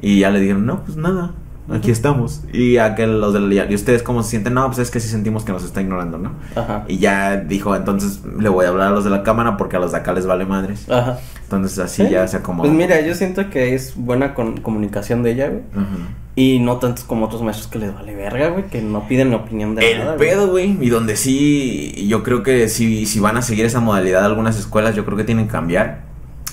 Y 0.00 0.20
ya 0.20 0.30
le 0.30 0.40
dijeron, 0.40 0.66
no, 0.66 0.84
pues 0.84 0.96
nada, 0.96 1.32
aquí 1.70 1.90
estamos. 1.90 2.42
Y 2.52 2.78
aquel, 2.78 3.20
los 3.20 3.32
de 3.34 3.66
¿y 3.68 3.74
ustedes 3.74 4.02
cómo 4.02 4.22
se 4.22 4.30
sienten? 4.30 4.54
No, 4.54 4.66
pues 4.66 4.78
es 4.78 4.90
que 4.90 5.00
sí 5.00 5.08
sentimos 5.08 5.44
que 5.44 5.52
nos 5.52 5.64
está 5.64 5.80
ignorando, 5.80 6.18
¿no? 6.18 6.32
Ajá. 6.56 6.84
Y 6.88 6.98
ya 6.98 7.36
dijo, 7.36 7.74
entonces 7.76 8.20
le 8.38 8.48
voy 8.48 8.66
a 8.66 8.68
hablar 8.68 8.88
a 8.88 8.90
los 8.90 9.04
de 9.04 9.10
la 9.10 9.22
cámara 9.22 9.56
porque 9.56 9.76
a 9.76 9.78
los 9.80 9.92
de 9.92 9.98
acá 9.98 10.12
les 10.12 10.26
vale 10.26 10.44
madres. 10.46 10.88
Ajá. 10.90 11.18
Entonces 11.44 11.78
así 11.78 12.04
Sí. 12.04 12.10
ya 12.10 12.26
se 12.28 12.36
acomodó. 12.38 12.68
Pues 12.68 12.76
mira, 12.78 13.00
yo 13.00 13.14
siento 13.14 13.48
que 13.50 13.74
es 13.74 13.94
buena 13.96 14.34
con- 14.34 14.60
comunicación 14.60 15.22
de 15.22 15.32
ella, 15.32 15.48
güey. 15.48 15.62
Ajá. 15.74 15.96
Y 16.36 16.60
no 16.60 16.76
tantos 16.76 17.02
como 17.04 17.26
otros 17.26 17.42
maestros 17.42 17.66
que 17.66 17.80
les 17.80 17.92
vale 17.92 18.14
verga, 18.14 18.50
güey, 18.50 18.66
que 18.68 18.80
no 18.80 19.08
piden 19.08 19.30
la 19.30 19.38
opinión 19.38 19.74
de 19.74 19.90
El 19.90 19.98
nada. 19.98 20.14
güey. 20.16 20.28
pedo, 20.30 20.48
güey, 20.48 20.78
y 20.80 20.88
donde 20.88 21.16
sí, 21.16 22.06
yo 22.08 22.22
creo 22.22 22.44
que 22.44 22.68
si, 22.68 23.06
si 23.06 23.18
van 23.18 23.36
a 23.36 23.42
seguir 23.42 23.64
esa 23.64 23.80
modalidad 23.80 24.24
algunas 24.24 24.56
escuelas, 24.56 24.94
yo 24.94 25.04
creo 25.04 25.16
que 25.16 25.24
tienen 25.24 25.46
que 25.46 25.52
cambiar. 25.52 26.02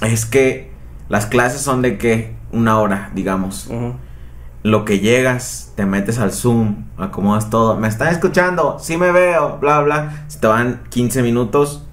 Es 0.01 0.25
que 0.25 0.71
las 1.07 1.27
clases 1.27 1.61
son 1.61 1.83
de 1.83 1.97
que 1.99 2.33
una 2.51 2.79
hora, 2.79 3.11
digamos. 3.13 3.67
Ujú. 3.67 3.93
Lo 4.65 4.83
que 4.83 4.99
llegas, 4.99 5.73
te 5.75 5.85
metes 5.85 6.17
al 6.17 6.31
Zoom, 6.31 6.85
acomodas 6.97 7.51
todo. 7.51 7.75
¿Me 7.75 7.87
están 7.87 8.07
escuchando? 8.07 8.77
Sí 8.79 8.97
me 8.97 9.11
veo, 9.11 9.59
bla, 9.61 9.79
bla. 9.81 10.23
Se 10.25 10.39
te 10.39 10.47
van 10.47 10.81
15 10.89 11.21
minutos 11.21 11.85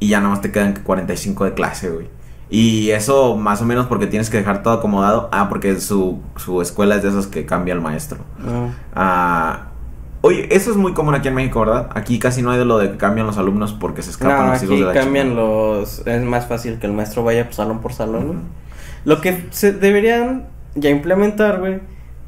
y 0.00 0.08
ya 0.08 0.20
nada 0.20 0.30
más 0.30 0.40
te 0.40 0.50
quedan 0.50 0.72
45 0.72 1.44
de 1.44 1.52
clase, 1.52 1.90
güey. 1.90 2.08
Y 2.48 2.92
eso 2.92 3.36
más 3.36 3.60
o 3.60 3.66
menos 3.66 3.88
porque 3.88 4.06
tienes 4.06 4.30
que 4.30 4.38
dejar 4.38 4.62
todo 4.62 4.72
acomodado. 4.72 5.28
Ah, 5.32 5.50
porque 5.50 5.78
su, 5.80 6.22
su 6.36 6.62
escuela 6.62 6.96
es 6.96 7.02
de 7.02 7.10
esas 7.10 7.26
que 7.26 7.44
cambia 7.44 7.74
el 7.74 7.82
maestro. 7.82 8.20
Ujú. 8.42 8.70
Ah, 8.94 9.66
oye, 10.22 10.48
eso 10.50 10.70
es 10.70 10.78
muy 10.78 10.94
común 10.94 11.14
aquí 11.14 11.28
en 11.28 11.34
México, 11.34 11.60
¿verdad? 11.60 11.90
Aquí 11.94 12.18
casi 12.18 12.40
no 12.40 12.52
hay 12.52 12.58
de 12.58 12.64
lo 12.64 12.78
de 12.78 12.92
que 12.92 12.96
cambian 12.96 13.26
los 13.26 13.36
alumnos 13.36 13.74
porque 13.74 14.00
se 14.00 14.12
escapan 14.12 14.46
No, 14.46 14.52
los 14.54 14.62
hijos 14.62 14.78
de 14.78 14.86
la 14.86 14.92
cambian 14.94 15.36
los... 15.36 16.06
Es 16.06 16.22
más 16.22 16.46
fácil 16.46 16.78
que 16.78 16.86
el 16.86 16.94
maestro 16.94 17.22
vaya 17.22 17.52
salón 17.52 17.80
por 17.80 17.92
salón. 17.92 18.44
Lo 19.04 19.20
que 19.20 19.46
se 19.50 19.74
deberían 19.74 20.46
ya 20.74 20.88
implementar, 20.88 21.60
güey, 21.60 21.80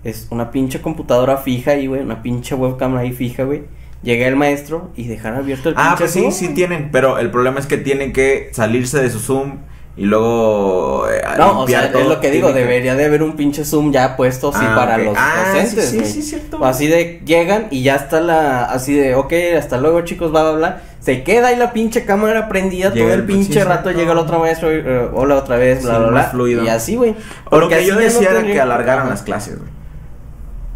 es 0.09 0.27
una 0.31 0.51
pinche 0.51 0.81
computadora 0.81 1.37
fija 1.39 1.73
ahí, 1.73 1.87
güey, 1.87 2.03
una 2.03 2.23
pinche 2.23 2.55
webcam 2.55 2.97
ahí 2.97 3.13
fija, 3.13 3.45
güey. 3.45 3.65
Llega 4.03 4.27
el 4.29 4.37
maestro 4.37 4.91
y 4.95 5.09
dejar 5.09 5.35
abierto 5.35 5.69
el 5.71 5.75
pinche 5.75 5.91
Ah, 5.91 5.95
pues 5.99 6.11
sí, 6.13 6.21
Zoom, 6.21 6.33
sí 6.33 6.45
güey. 6.47 6.55
tienen, 6.55 6.91
pero 6.93 7.19
el 7.19 7.31
problema 7.31 7.59
es 7.61 7.67
que 7.67 7.77
tienen 7.79 8.13
que 8.13 8.51
salirse 8.53 9.01
de 9.03 9.11
su 9.11 9.19
Zoom 9.19 9.59
y 9.97 10.05
luego 10.05 11.09
eh, 11.09 11.23
No, 11.39 11.61
o 11.63 11.67
sea, 11.67 11.87
es 11.87 12.07
lo 12.07 12.21
que 12.21 12.31
digo, 12.31 12.53
debería 12.53 12.95
de 12.95 13.07
haber 13.07 13.23
un 13.23 13.35
pinche 13.35 13.65
Zoom 13.65 13.91
ya 13.93 14.15
puesto 14.17 14.51
así 14.51 14.61
Ah, 14.63 14.75
para 14.77 14.97
ok. 14.97 15.03
los 15.05 15.15
Ah, 15.19 15.45
docentes, 15.55 15.89
sí, 15.91 15.97
güey. 15.99 16.11
sí, 16.11 16.23
cierto. 16.23 16.59
O 16.59 16.65
así 16.67 16.87
de, 16.87 17.23
llegan 17.25 17.69
y 17.71 17.83
ya 17.83 17.97
está 17.97 18.21
la, 18.21 18.67
así 18.67 18.95
de, 18.95 19.15
ok, 19.15 19.33
hasta 19.59 19.79
luego 19.79 20.03
chicos, 20.03 20.31
bla, 20.31 20.43
bla, 20.43 20.53
bla. 20.53 20.83
Se 21.01 21.23
queda 21.23 21.49
ahí 21.49 21.57
la 21.57 21.73
pinche 21.73 22.05
cámara 22.05 22.49
prendida 22.49 22.91
Llega 22.93 23.07
todo 23.07 23.15
el 23.15 23.21
el- 23.21 23.27
pinche 23.27 23.65
rato, 23.65 23.91
llega 23.93 24.13
el 24.13 24.19
otro 24.19 24.39
maestro, 24.41 24.71
eh, 24.71 25.09
hola 25.15 25.37
otra 25.37 25.57
vez, 25.57 25.83
bla, 25.83 25.95
Sí, 25.95 25.99
bla, 25.99 26.11
más 26.11 26.23
bla. 26.25 26.31
fluido. 26.31 26.65
Y 26.65 26.69
así, 26.69 26.97
güey. 26.97 27.13
O 27.13 27.15
lo 27.57 27.63
Porque 27.63 27.69
que 27.69 27.75
así 27.77 27.85
yo 27.87 27.95
ya 27.95 28.01
no 28.01 28.05
decía 28.05 28.21
era 28.23 28.33
tendría- 28.35 28.55
que 28.55 28.61
alargaran 28.61 29.01
Ajá. 29.03 29.11
las 29.11 29.23
clases, 29.23 29.59
güey. 29.59 29.71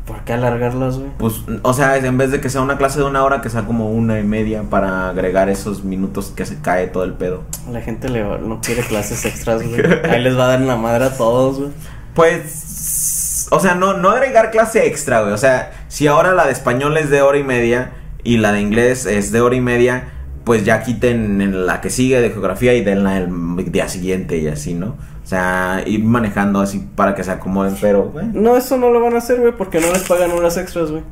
¿Por 0.06 0.24
qué 0.24 0.32
alargarlas, 0.32 0.98
güey? 0.98 1.10
Pues, 1.18 1.42
o 1.62 1.72
sea, 1.72 1.96
en 1.96 2.18
vez 2.18 2.32
de 2.32 2.40
que 2.40 2.48
sea 2.48 2.62
una 2.62 2.78
clase 2.78 2.98
de 2.98 3.04
una 3.04 3.22
hora, 3.22 3.40
que 3.40 3.48
sea 3.48 3.62
como 3.62 3.90
una 3.90 4.18
y 4.18 4.24
media 4.24 4.62
para 4.64 5.10
agregar 5.10 5.48
esos 5.48 5.84
minutos 5.84 6.32
que 6.34 6.46
se 6.46 6.60
cae 6.60 6.88
todo 6.88 7.04
el 7.04 7.14
pedo. 7.14 7.44
La 7.70 7.80
gente 7.80 8.08
le, 8.08 8.22
no 8.22 8.60
quiere 8.60 8.82
clases 8.82 9.24
extras, 9.24 9.62
güey. 9.62 9.80
Ahí 10.10 10.22
les 10.22 10.36
va 10.36 10.44
a 10.44 10.48
dar 10.48 10.60
la 10.60 10.76
madre 10.76 11.04
a 11.04 11.16
todos, 11.16 11.58
güey. 11.58 11.70
Pues, 12.14 13.48
o 13.50 13.60
sea, 13.60 13.74
no, 13.74 13.94
no 13.94 14.10
agregar 14.10 14.50
clase 14.50 14.86
extra, 14.86 15.22
güey. 15.22 15.32
O 15.32 15.38
sea, 15.38 15.72
si 15.88 16.06
ahora 16.06 16.32
la 16.32 16.46
de 16.46 16.52
español 16.52 16.96
es 16.96 17.10
de 17.10 17.22
hora 17.22 17.38
y 17.38 17.44
media 17.44 17.92
y 18.24 18.38
la 18.38 18.52
de 18.52 18.60
inglés 18.60 19.06
es 19.06 19.30
de 19.32 19.40
hora 19.40 19.54
y 19.54 19.60
media, 19.60 20.08
pues 20.44 20.64
ya 20.64 20.82
quiten 20.82 21.40
en 21.40 21.66
la 21.66 21.80
que 21.80 21.90
sigue 21.90 22.20
de 22.20 22.30
geografía 22.30 22.74
y 22.74 22.82
denla 22.82 23.18
el 23.18 23.70
día 23.70 23.88
siguiente 23.88 24.38
y 24.38 24.48
así, 24.48 24.74
¿no? 24.74 24.96
O 25.30 25.32
sea, 25.32 25.84
ir 25.86 26.02
manejando 26.02 26.58
así 26.58 26.80
para 26.96 27.14
que 27.14 27.22
se 27.22 27.30
acomoden, 27.30 27.76
pero, 27.80 28.10
güey. 28.10 28.26
No, 28.32 28.56
eso 28.56 28.76
no 28.76 28.90
lo 28.90 29.00
van 29.00 29.14
a 29.14 29.18
hacer, 29.18 29.38
güey, 29.38 29.56
porque 29.56 29.78
no 29.80 29.86
les 29.92 30.02
pagan 30.02 30.32
horas 30.32 30.56
extras, 30.56 30.90
güey. 30.90 31.04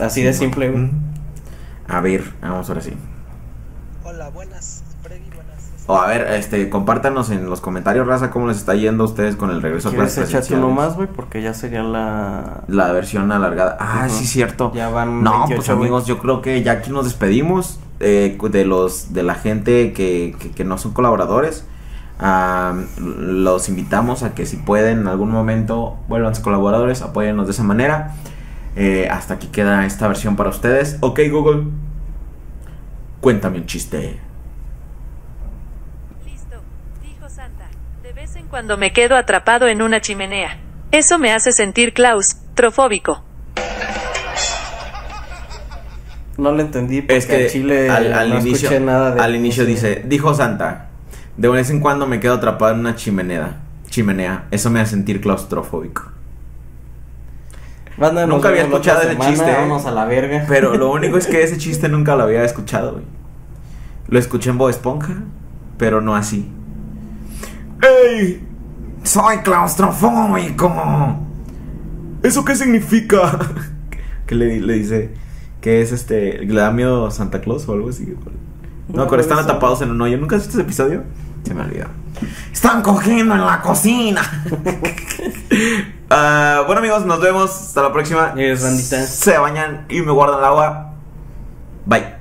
Así 0.00 0.22
de 0.22 0.32
simple, 0.32 0.70
güey. 0.70 0.90
A 1.86 2.00
ver, 2.00 2.24
vamos 2.40 2.66
ahora 2.70 2.80
sí. 2.80 2.94
Hola, 4.04 4.30
buenas. 4.30 4.84
Freddy, 5.02 5.28
buenas. 5.34 5.70
O 5.86 5.98
a 5.98 6.06
ver, 6.06 6.28
este, 6.32 6.70
compártanos 6.70 7.28
en 7.28 7.50
los 7.50 7.60
comentarios, 7.60 8.06
raza, 8.06 8.30
cómo 8.30 8.46
les 8.46 8.56
está 8.56 8.74
yendo 8.74 9.04
a 9.04 9.06
ustedes 9.08 9.36
con 9.36 9.50
el 9.50 9.60
regreso 9.60 9.88
a 9.88 9.90
¿Quieres 9.90 10.14
clases 10.14 10.30
echarte 10.30 10.54
uno 10.54 10.70
más, 10.70 10.96
güey? 10.96 11.08
Porque 11.08 11.42
ya 11.42 11.52
sería 11.52 11.82
la... 11.82 12.62
La 12.68 12.90
versión 12.92 13.30
alargada. 13.32 13.76
Ah, 13.78 14.08
sí, 14.08 14.24
cierto. 14.24 14.72
Ya 14.74 14.88
van 14.88 15.22
No, 15.22 15.40
28, 15.40 15.56
pues 15.56 15.68
amigos, 15.68 16.06
yo 16.06 16.18
creo 16.20 16.40
que 16.40 16.62
ya 16.62 16.72
aquí 16.72 16.90
nos 16.90 17.04
despedimos 17.04 17.80
eh, 18.00 18.38
de 18.50 18.64
los 18.64 19.12
de 19.12 19.24
la 19.24 19.34
gente 19.34 19.92
que, 19.92 20.34
que, 20.40 20.52
que 20.52 20.64
no 20.64 20.78
son 20.78 20.94
colaboradores. 20.94 21.66
Ah, 22.20 22.74
los 22.98 23.68
invitamos 23.68 24.24
a 24.24 24.34
que 24.34 24.44
si 24.44 24.56
pueden 24.56 25.00
en 25.00 25.06
algún 25.08 25.30
momento 25.30 25.98
vuelvan 26.08 26.34
colaboradores, 26.42 27.02
apóyennos 27.02 27.46
de 27.46 27.52
esa 27.52 27.62
manera. 27.62 28.14
Eh, 28.76 29.08
hasta 29.10 29.34
aquí 29.34 29.48
queda 29.48 29.86
esta 29.86 30.08
versión 30.08 30.36
para 30.36 30.50
ustedes. 30.50 30.98
Ok, 31.00 31.20
Google. 31.30 31.64
Cuéntame 33.20 33.58
un 33.58 33.66
chiste. 33.66 34.18
Listo, 36.24 36.56
dijo 37.02 37.28
Santa. 37.28 37.66
De 38.02 38.12
vez 38.12 38.36
en 38.36 38.46
cuando 38.46 38.76
me 38.76 38.92
quedo 38.92 39.16
atrapado 39.16 39.68
en 39.68 39.82
una 39.82 40.00
chimenea. 40.00 40.58
Eso 40.90 41.18
me 41.18 41.32
hace 41.32 41.52
sentir 41.52 41.92
claustrofóbico. 41.92 43.24
No 46.36 46.52
lo 46.52 46.60
entendí 46.60 47.02
porque 47.02 47.16
Es 47.16 47.26
que 47.26 47.44
en 47.44 47.50
Chile 47.50 47.90
al, 47.90 48.12
al 48.12 48.30
no 48.30 48.38
inicio, 48.38 48.68
escuché 48.68 48.80
nada 48.80 49.10
de... 49.12 49.20
al 49.20 49.34
inicio 49.34 49.66
dice, 49.66 50.04
dijo 50.06 50.32
Santa, 50.34 50.87
de 51.38 51.48
vez 51.48 51.70
en 51.70 51.78
cuando 51.80 52.06
me 52.06 52.18
quedo 52.20 52.34
atrapado 52.34 52.74
en 52.74 52.80
una 52.80 52.96
chimenea. 52.96 53.60
Chimenea, 53.88 54.46
eso 54.50 54.70
me 54.70 54.80
hace 54.80 54.90
sentir 54.90 55.20
claustrofóbico. 55.20 56.02
Banda, 57.96 58.26
Nunca 58.26 58.48
había 58.48 58.62
escuchado 58.62 59.00
ese 59.00 59.12
semana, 59.12 59.30
chiste, 59.30 59.50
¿eh? 59.50 59.54
Vámonos 59.54 59.86
a 59.86 59.92
la 59.92 60.04
verga. 60.04 60.44
Pero 60.48 60.76
lo 60.76 60.90
único 60.92 61.16
es 61.16 61.26
que 61.26 61.42
ese 61.42 61.56
chiste 61.56 61.88
nunca 61.88 62.16
lo 62.16 62.24
había 62.24 62.44
escuchado, 62.44 62.92
güey. 62.92 63.04
Lo 64.08 64.18
escuché 64.18 64.50
en 64.50 64.58
Bob 64.58 64.68
Esponja, 64.70 65.14
pero 65.78 66.00
no 66.00 66.16
así. 66.16 66.50
¡Ey! 67.82 68.44
¡Soy 69.04 69.38
claustrofóbico! 69.38 71.16
¿Eso 72.22 72.44
qué 72.44 72.56
significa? 72.56 73.38
que 74.26 74.34
le, 74.34 74.60
le 74.60 74.72
dice 74.74 75.14
que 75.60 75.82
es 75.82 75.92
este. 75.92 76.38
¿Le 76.44 76.60
da 76.60 76.72
miedo 76.72 77.10
Santa 77.12 77.40
Claus 77.40 77.68
o 77.68 77.72
algo 77.72 77.90
así? 77.90 78.12
No, 78.88 79.04
No, 79.04 79.08
pero 79.08 79.22
están 79.22 79.38
atrapados 79.38 79.82
en 79.82 79.90
un 79.90 80.00
hoyo. 80.00 80.18
¿Nunca 80.18 80.36
has 80.36 80.42
visto 80.42 80.58
ese 80.58 80.62
episodio? 80.62 81.04
Se 81.44 81.54
me 81.54 81.62
olvidó. 81.62 81.86
¡Están 82.52 82.82
cogiendo 82.82 83.34
en 83.34 83.44
la 83.44 83.60
cocina! 83.60 84.22
Ah, 86.10 86.62
bueno, 86.64 86.78
amigos, 86.78 87.04
nos 87.04 87.20
vemos. 87.20 87.50
Hasta 87.50 87.82
la 87.82 87.92
próxima. 87.92 88.34
Se 88.56 89.36
bañan 89.36 89.84
y 89.90 90.00
me 90.00 90.10
guardan 90.10 90.38
el 90.38 90.44
agua. 90.46 90.94
Bye. 91.84 92.17